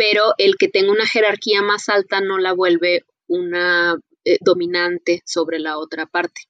pero 0.00 0.32
el 0.38 0.56
que 0.56 0.68
tenga 0.68 0.92
una 0.92 1.06
jerarquía 1.06 1.60
más 1.60 1.90
alta 1.90 2.22
no 2.22 2.38
la 2.38 2.54
vuelve 2.54 3.04
una 3.28 3.98
eh, 4.24 4.38
dominante 4.40 5.20
sobre 5.26 5.58
la 5.58 5.76
otra 5.76 6.06
parte. 6.06 6.40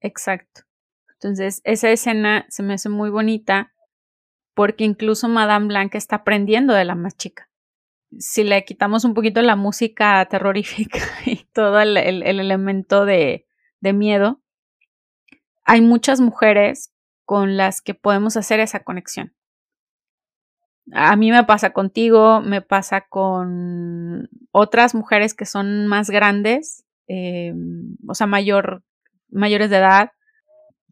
Exacto. 0.00 0.62
Entonces, 1.12 1.60
esa 1.62 1.88
escena 1.92 2.44
se 2.48 2.64
me 2.64 2.74
hace 2.74 2.88
muy 2.88 3.10
bonita 3.10 3.72
porque 4.54 4.82
incluso 4.82 5.28
Madame 5.28 5.68
Blanca 5.68 5.98
está 5.98 6.16
aprendiendo 6.16 6.74
de 6.74 6.84
la 6.84 6.96
más 6.96 7.16
chica. 7.16 7.48
Si 8.18 8.42
le 8.42 8.64
quitamos 8.64 9.04
un 9.04 9.14
poquito 9.14 9.40
la 9.40 9.54
música 9.54 10.26
terrorífica 10.28 10.98
y 11.26 11.44
todo 11.52 11.78
el, 11.78 11.96
el 11.96 12.40
elemento 12.40 13.04
de 13.04 13.46
miedo, 13.80 14.42
hay 15.62 15.80
muchas 15.80 16.20
mujeres 16.20 16.92
con 17.24 17.56
las 17.56 17.80
que 17.80 17.94
podemos 17.94 18.36
hacer 18.36 18.58
esa 18.58 18.82
conexión 18.82 19.35
a 20.92 21.16
mí 21.16 21.30
me 21.30 21.44
pasa 21.44 21.70
contigo, 21.72 22.40
me 22.40 22.62
pasa 22.62 23.02
con 23.02 24.28
otras 24.52 24.94
mujeres 24.94 25.34
que 25.34 25.46
son 25.46 25.86
más 25.86 26.10
grandes, 26.10 26.84
eh, 27.08 27.54
o 28.06 28.14
sea, 28.14 28.26
mayor, 28.26 28.82
mayores 29.28 29.70
de 29.70 29.78
edad, 29.78 30.12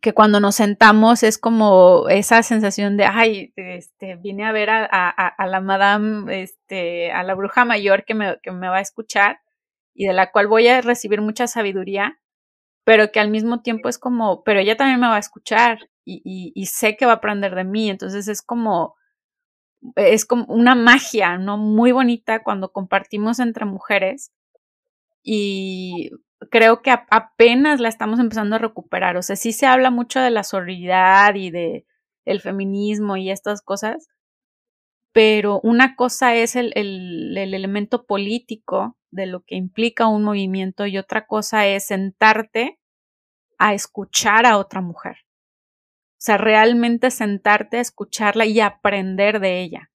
que 0.01 0.13
cuando 0.13 0.39
nos 0.39 0.57
sentamos 0.57 1.23
es 1.23 1.39
como 1.39 2.09
esa 2.11 2.43
sensación 2.43 2.97
de, 2.97 3.07
ay, 3.07 3.53
este, 3.57 4.17
vine 4.17 4.45
a 4.45 4.53
ver 4.53 4.69
a, 4.69 4.85
a, 4.85 5.47
la 5.47 5.61
madame, 5.61 6.43
este, 6.43 7.11
a 7.11 7.23
la 7.23 7.35
bruja 7.35 7.65
mayor 7.65 8.05
que 8.05 8.15
me, 8.15 8.39
que 8.43 8.51
me 8.51 8.69
va 8.69 8.79
a 8.79 8.83
escuchar 8.83 9.39
y 9.95 10.07
de 10.07 10.13
la 10.13 10.31
cual 10.31 10.49
voy 10.49 10.69
a 10.69 10.83
recibir 10.83 11.23
mucha 11.23 11.47
sabiduría, 11.47 12.21
pero 12.85 13.13
que 13.13 13.21
al 13.21 13.31
mismo 13.31 13.63
tiempo 13.63 13.89
es 13.89 13.99
como, 13.99 14.43
pero 14.45 14.61
ella 14.61 14.77
también 14.77 15.01
me 15.01 15.07
va 15.07 15.17
a 15.17 15.21
escuchar 15.21 15.89
y, 16.05 16.21
y, 16.25 16.53
y 16.55 16.67
sé 16.67 16.97
que 16.97 17.07
va 17.07 17.13
a 17.13 17.17
aprender 17.17 17.55
de 17.55 17.65
mí, 17.65 17.89
entonces 17.89 18.29
es 18.29 18.43
como, 18.43 18.97
es 19.97 20.25
como 20.25 20.45
una 20.47 20.75
magia, 20.75 21.39
¿no? 21.39 21.57
Muy 21.59 21.93
bonita 21.93 22.43
cuando 22.43 22.73
compartimos 22.73 23.39
entre 23.39 23.65
mujeres 23.65 24.33
y 25.23 26.11
creo 26.51 26.83
que 26.83 26.91
apenas 26.91 27.81
la 27.81 27.89
estamos 27.89 28.21
empezando 28.21 28.57
a 28.57 28.61
recuperar. 28.61 29.17
O 29.17 29.23
sea, 29.23 29.37
sí 29.37 29.53
se 29.53 29.67
habla 29.67 29.91
mucho 29.91 30.21
de 30.21 30.31
la 30.31 30.45
sororidad 30.45 31.35
y 31.35 31.51
de 31.51 31.87
el 32.25 32.41
feminismo 32.41 33.17
y 33.17 33.31
estas 33.31 33.63
cosas, 33.63 34.09
pero 35.13 35.61
una 35.63 35.97
cosa 35.97 36.35
es 36.35 36.57
el, 36.57 36.73
el, 36.75 37.37
el, 37.37 37.55
elemento 37.55 38.07
político 38.07 38.97
de 39.11 39.27
lo 39.27 39.45
que 39.45 39.57
implica 39.57 40.09
un 40.09 40.25
movimiento 40.25 40.87
y 40.87 40.99
otra 40.99 41.27
cosa 41.27 41.67
es 41.67 41.87
sentarte 41.87 42.81
a 43.59 43.75
escuchar 43.75 44.47
a 44.47 44.59
otra 44.59 44.81
mujer. 44.81 45.24
O 46.25 46.27
sea, 46.27 46.39
realmente 46.39 47.11
sentarte 47.11 47.77
a 47.77 47.81
escucharla 47.83 48.47
y 48.47 48.59
aprender 48.59 49.41
de 49.41 49.61
ella. 49.61 49.91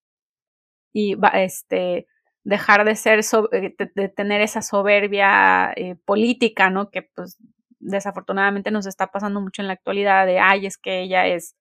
Y 0.94 1.18
este, 1.34 2.06
dejar 2.44 2.86
de 2.86 2.96
ser, 2.96 3.22
eh, 3.52 3.76
de, 3.96 4.10
tener 4.10 4.40
esa 4.42 4.62
soberbia 4.62 5.74
eh, 5.76 5.96
política, 6.06 6.70
¿no? 6.70 6.92
Que 6.92 7.02
pues 7.02 7.40
desafortunadamente 7.80 8.70
nos 8.70 8.86
está 8.86 9.08
pasando 9.08 9.42
mucho 9.42 9.64
en 9.64 9.70
la 9.70 9.74
actualidad 9.74 10.28
de, 10.28 10.38
ay, 10.38 10.68
es 10.68 10.78
que 10.78 11.02
ella 11.02 11.26
es 11.26 11.56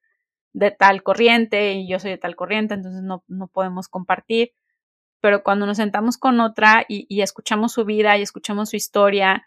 de 0.52 0.70
tal 0.70 1.02
corriente 1.02 1.72
y 1.72 1.88
yo 1.88 1.98
soy 1.98 2.10
de 2.10 2.18
tal 2.18 2.36
corriente, 2.36 2.74
entonces 2.74 3.00
no, 3.00 3.24
no 3.26 3.46
podemos 3.48 3.88
compartir. 3.88 4.52
Pero 5.22 5.42
cuando 5.42 5.64
nos 5.64 5.78
sentamos 5.78 6.18
con 6.18 6.40
otra 6.40 6.84
y, 6.86 7.06
y, 7.08 7.22
escuchamos 7.22 7.72
su 7.72 7.86
vida 7.86 8.18
y 8.18 8.22
escuchamos 8.22 8.68
su 8.68 8.76
historia, 8.76 9.46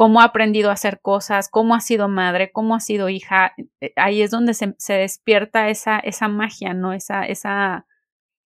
cómo 0.00 0.22
ha 0.22 0.24
aprendido 0.24 0.70
a 0.70 0.72
hacer 0.72 1.02
cosas, 1.02 1.50
cómo 1.50 1.74
ha 1.74 1.80
sido 1.80 2.08
madre, 2.08 2.52
cómo 2.52 2.74
ha 2.74 2.80
sido 2.80 3.10
hija, 3.10 3.52
eh, 3.82 3.92
ahí 3.96 4.22
es 4.22 4.30
donde 4.30 4.54
se, 4.54 4.74
despierta 4.94 5.68
esa, 5.68 5.98
esa 5.98 6.26
magia, 6.26 6.72
¿no? 6.72 6.94
Esa, 6.94 7.26
esa, 7.26 7.84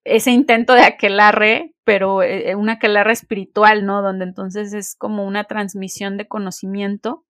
ese 0.03 0.31
intento 0.31 0.73
de 0.73 0.81
aquelarre, 0.81 1.76
pero 1.84 2.23
eh, 2.23 2.49
eh, 2.49 2.55
una 2.55 2.73
aquelarre 2.73 3.13
espiritual, 3.13 3.85
¿no? 3.85 4.01
Donde 4.01 4.26
entonces 4.26 4.73
es 4.73 4.95
como 4.95 5.23
una 5.23 5.43
transmisión 5.43 6.17
de 6.17 6.27
conocimiento. 6.27 7.27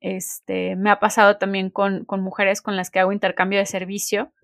Este, 0.00 0.76
me 0.76 0.90
ha 0.90 1.00
pasado 1.00 1.38
también 1.38 1.70
con, 1.70 2.04
con 2.04 2.20
mujeres 2.20 2.60
con 2.60 2.76
las 2.76 2.90
que 2.90 3.00
hago 3.00 3.10
intercambio 3.10 3.58
de 3.58 3.64
servicio, 3.64 4.34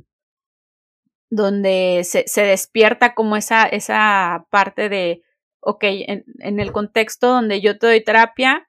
donde 1.29 2.01
se, 2.05 2.27
se 2.27 2.45
despierta 2.45 3.13
como 3.13 3.37
esa, 3.37 3.65
esa 3.65 4.47
parte 4.49 4.89
de, 4.89 5.23
ok, 5.61 5.85
en, 5.85 6.61
el 6.61 6.73
contexto 6.73 7.29
donde 7.29 7.61
yo 7.61 7.79
te 7.79 7.87
doy 7.87 8.03
terapia, 8.03 8.69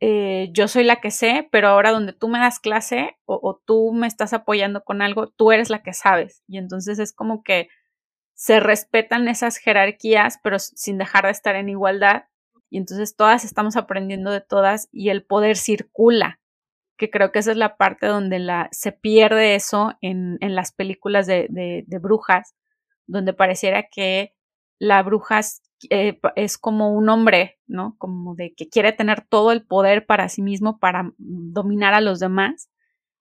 eh, 0.00 0.50
yo 0.52 0.68
soy 0.68 0.84
la 0.84 1.00
que 1.00 1.10
sé, 1.10 1.48
pero 1.50 1.68
ahora 1.68 1.90
donde 1.90 2.12
tú 2.12 2.28
me 2.28 2.38
das 2.38 2.60
clase 2.60 3.16
o, 3.24 3.60
tú 3.64 3.92
me 3.92 4.06
estás 4.06 4.32
apoyando 4.32 4.84
con 4.84 5.00
algo, 5.00 5.28
tú 5.28 5.52
eres 5.52 5.70
la 5.70 5.82
que 5.82 5.94
sabes. 5.94 6.42
Y 6.46 6.58
entonces 6.58 6.98
es 6.98 7.12
como 7.12 7.42
que 7.42 7.68
se 8.34 8.60
respetan 8.60 9.28
esas 9.28 9.56
jerarquías, 9.56 10.38
pero 10.42 10.58
sin 10.58 10.98
dejar 10.98 11.24
de 11.24 11.30
estar 11.30 11.56
en 11.56 11.70
igualdad. 11.70 12.24
Y 12.68 12.78
entonces 12.78 13.16
todas 13.16 13.44
estamos 13.44 13.76
aprendiendo 13.76 14.30
de 14.30 14.42
todas 14.42 14.88
y 14.92 15.08
el 15.08 15.24
poder 15.24 15.56
circula, 15.56 16.40
que 16.98 17.10
creo 17.10 17.32
que 17.32 17.38
esa 17.38 17.52
es 17.52 17.56
la 17.56 17.76
parte 17.76 18.06
donde 18.06 18.38
la, 18.38 18.68
se 18.72 18.92
pierde 18.92 19.54
eso 19.54 19.94
en, 20.02 20.36
en 20.40 20.54
las 20.54 20.72
películas 20.72 21.26
de, 21.26 21.46
de, 21.48 21.84
de 21.86 21.98
brujas, 21.98 22.54
donde 23.06 23.32
pareciera 23.32 23.84
que 23.90 24.34
la 24.78 25.02
bruja 25.02 25.40
eh, 25.90 26.18
es 26.36 26.58
como 26.58 26.92
un 26.92 27.08
hombre, 27.08 27.58
¿no? 27.66 27.96
Como 27.98 28.34
de 28.34 28.54
que 28.54 28.68
quiere 28.68 28.92
tener 28.92 29.22
todo 29.22 29.52
el 29.52 29.64
poder 29.66 30.06
para 30.06 30.28
sí 30.28 30.42
mismo, 30.42 30.78
para 30.78 31.04
mm, 31.04 31.14
dominar 31.18 31.94
a 31.94 32.00
los 32.00 32.20
demás. 32.20 32.70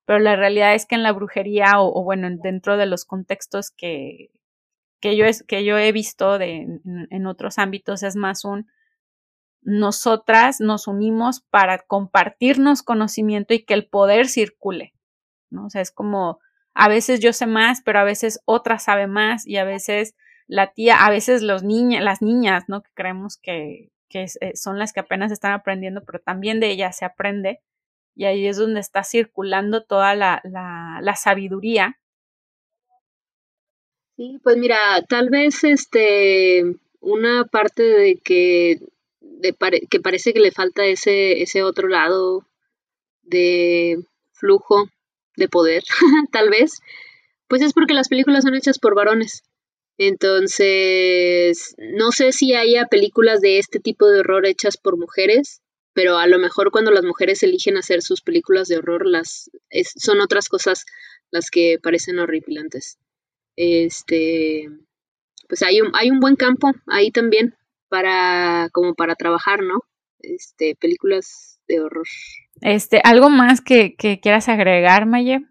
Pero 0.05 0.19
la 0.19 0.35
realidad 0.35 0.75
es 0.75 0.85
que 0.85 0.95
en 0.95 1.03
la 1.03 1.11
brujería, 1.11 1.79
o, 1.79 2.03
bueno, 2.03 2.29
dentro 2.41 2.77
de 2.77 2.85
los 2.85 3.05
contextos 3.05 3.71
que, 3.71 4.31
que, 5.01 5.17
yo, 5.17 5.25
es, 5.25 5.43
que 5.43 5.65
yo 5.65 5.77
he 5.77 5.91
visto 5.91 6.37
de, 6.37 6.79
en, 7.09 7.27
otros 7.27 7.57
ámbitos, 7.57 8.03
es 8.03 8.15
más 8.15 8.45
un 8.45 8.67
nosotras 9.67 10.61
nos 10.61 10.87
unimos 10.87 11.41
para 11.41 11.79
compartirnos 11.79 12.83
conocimiento 12.83 13.55
y 13.55 13.65
que 13.65 13.73
el 13.73 13.87
poder 13.87 14.27
circule, 14.27 14.93
¿no? 15.49 15.65
O 15.65 15.69
sea, 15.71 15.81
es 15.81 15.91
como 15.91 16.39
a 16.75 16.87
veces 16.87 17.19
yo 17.19 17.33
sé 17.33 17.47
más, 17.47 17.81
pero 17.81 17.97
a 17.99 18.03
veces 18.03 18.41
otra 18.45 18.77
sabe 18.77 19.07
más 19.07 19.47
y 19.47 19.57
a 19.57 19.63
veces 19.63 20.15
la 20.47 20.71
tía, 20.73 21.05
a 21.05 21.09
veces 21.09 21.41
los 21.41 21.63
las 21.63 22.21
niñas, 22.21 22.65
¿no? 22.67 22.81
Que 22.81 22.89
creemos 22.93 23.37
que, 23.37 23.89
que 24.09 24.25
eh, 24.41 24.55
son 24.55 24.79
las 24.79 24.93
que 24.93 24.99
apenas 24.99 25.31
están 25.31 25.53
aprendiendo, 25.53 26.03
pero 26.05 26.19
también 26.19 26.59
de 26.59 26.69
ellas 26.69 26.97
se 26.97 27.05
aprende. 27.05 27.61
Y 28.15 28.25
ahí 28.25 28.47
es 28.47 28.57
donde 28.57 28.79
está 28.79 29.03
circulando 29.03 29.83
toda 29.83 30.15
la, 30.15 30.41
la, 30.43 30.99
la 31.01 31.15
sabiduría. 31.15 31.99
Sí, 34.15 34.39
pues 34.43 34.55
mira, 34.57 34.77
tal 35.09 35.29
vez 35.29 35.63
este 35.65 36.63
una 37.01 37.43
parte 37.45 37.83
de 37.83 38.17
que 38.17 38.79
de 39.19 39.53
que 39.89 39.99
parece 39.99 40.33
que 40.33 40.39
le 40.39 40.51
falta 40.51 40.85
ese 40.85 41.41
ese 41.41 41.63
otro 41.63 41.89
lado 41.89 42.45
de 43.23 43.99
flujo 44.31 44.89
de 45.35 45.49
poder, 45.49 45.83
tal 46.31 46.49
vez, 46.49 46.79
pues 47.49 47.61
es 47.61 47.73
porque 47.73 47.93
las 47.93 48.07
películas 48.07 48.43
son 48.45 48.55
hechas 48.55 48.79
por 48.79 48.95
varones. 48.95 49.43
Entonces, 49.97 51.75
no 51.77 52.11
sé 52.11 52.31
si 52.31 52.53
haya 52.53 52.85
películas 52.87 53.41
de 53.41 53.59
este 53.59 53.79
tipo 53.79 54.07
de 54.07 54.19
horror 54.19 54.45
hechas 54.45 54.77
por 54.77 54.97
mujeres, 54.97 55.61
pero 55.93 56.17
a 56.17 56.27
lo 56.27 56.37
mejor 56.37 56.71
cuando 56.71 56.91
las 56.91 57.05
mujeres 57.05 57.41
eligen 57.43 57.77
hacer 57.77 58.01
sus 58.01 58.21
películas 58.21 58.67
de 58.67 58.77
horror, 58.77 59.07
las 59.07 59.49
son 59.95 60.19
otras 60.19 60.49
cosas 60.49 60.85
las 61.31 61.49
que 61.49 61.79
parecen 61.81 62.19
horripilantes. 62.19 62.97
Este, 63.55 64.69
pues 65.47 65.63
hay 65.63 65.79
un, 65.79 65.91
hay 65.93 66.11
un 66.11 66.19
buen 66.19 66.35
campo 66.35 66.71
ahí 66.87 67.11
también 67.11 67.55
para, 67.87 68.67
como 68.73 68.95
para 68.95 69.15
trabajar, 69.15 69.63
¿no? 69.63 69.79
Este, 70.19 70.75
películas 70.75 71.59
de 71.69 71.79
horror. 71.79 72.07
Este, 72.61 72.99
¿algo 73.01 73.29
más 73.29 73.61
que, 73.61 73.95
que 73.95 74.19
quieras 74.19 74.49
agregar, 74.49 75.05
Maye? 75.05 75.45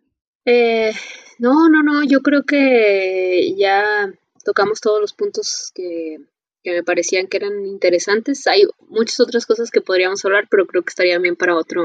Eh, 0.44 0.92
no, 1.38 1.70
no, 1.70 1.82
no, 1.82 2.04
yo 2.04 2.20
creo 2.20 2.42
que 2.44 3.54
ya 3.56 4.12
tocamos 4.44 4.80
todos 4.80 5.00
los 5.00 5.12
puntos 5.12 5.70
que, 5.74 6.18
me 6.64 6.82
parecían 6.82 7.26
que 7.26 7.36
eran 7.36 7.66
interesantes. 7.66 8.46
Hay 8.46 8.62
muchas 8.88 9.20
otras 9.20 9.44
cosas 9.46 9.70
que 9.70 9.80
podríamos 9.80 10.24
hablar, 10.24 10.46
pero 10.50 10.66
creo 10.66 10.82
que 10.82 10.90
estaría 10.90 11.18
bien 11.18 11.36
para 11.36 11.56
otro, 11.56 11.84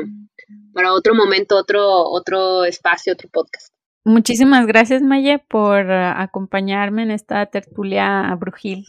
para 0.74 0.94
otro 0.94 1.16
momento, 1.16 1.58
otro, 1.58 1.86
otro 1.86 2.64
espacio, 2.66 3.14
otro 3.14 3.30
podcast. 3.30 3.74
Muchísimas 4.06 4.66
gracias, 4.66 5.02
Maye, 5.02 5.40
por 5.40 5.92
acompañarme 5.92 7.04
en 7.04 7.12
esta 7.12 7.46
tertulia 7.48 8.34
brujil 8.40 8.88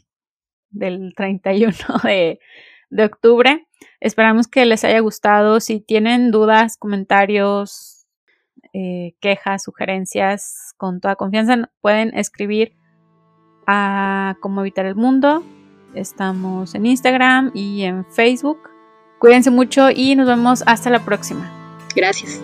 del 0.70 1.12
31 1.16 1.72
de, 2.04 2.38
de 2.90 3.04
octubre. 3.04 3.66
Esperamos 4.00 4.46
que 4.46 4.64
les 4.66 4.84
haya 4.84 5.00
gustado. 5.00 5.60
Si 5.60 5.80
tienen 5.80 6.30
dudas, 6.30 6.76
comentarios, 6.76 8.00
eh, 8.72 9.14
quejas, 9.20 9.64
sugerencias, 9.64 10.74
con 10.76 11.00
toda 11.00 11.16
confianza, 11.16 11.70
pueden 11.80 12.16
escribir 12.16 12.76
a 13.70 14.36
Cómo 14.40 14.62
Evitar 14.62 14.84
el 14.86 14.96
Mundo. 14.96 15.44
Estamos 15.94 16.74
en 16.74 16.86
Instagram 16.86 17.52
y 17.54 17.82
en 17.82 18.04
Facebook. 18.04 18.58
Cuídense 19.20 19.50
mucho 19.50 19.90
y 19.90 20.16
nos 20.16 20.26
vemos 20.26 20.64
hasta 20.66 20.90
la 20.90 21.04
próxima. 21.04 21.48
Gracias. 21.94 22.42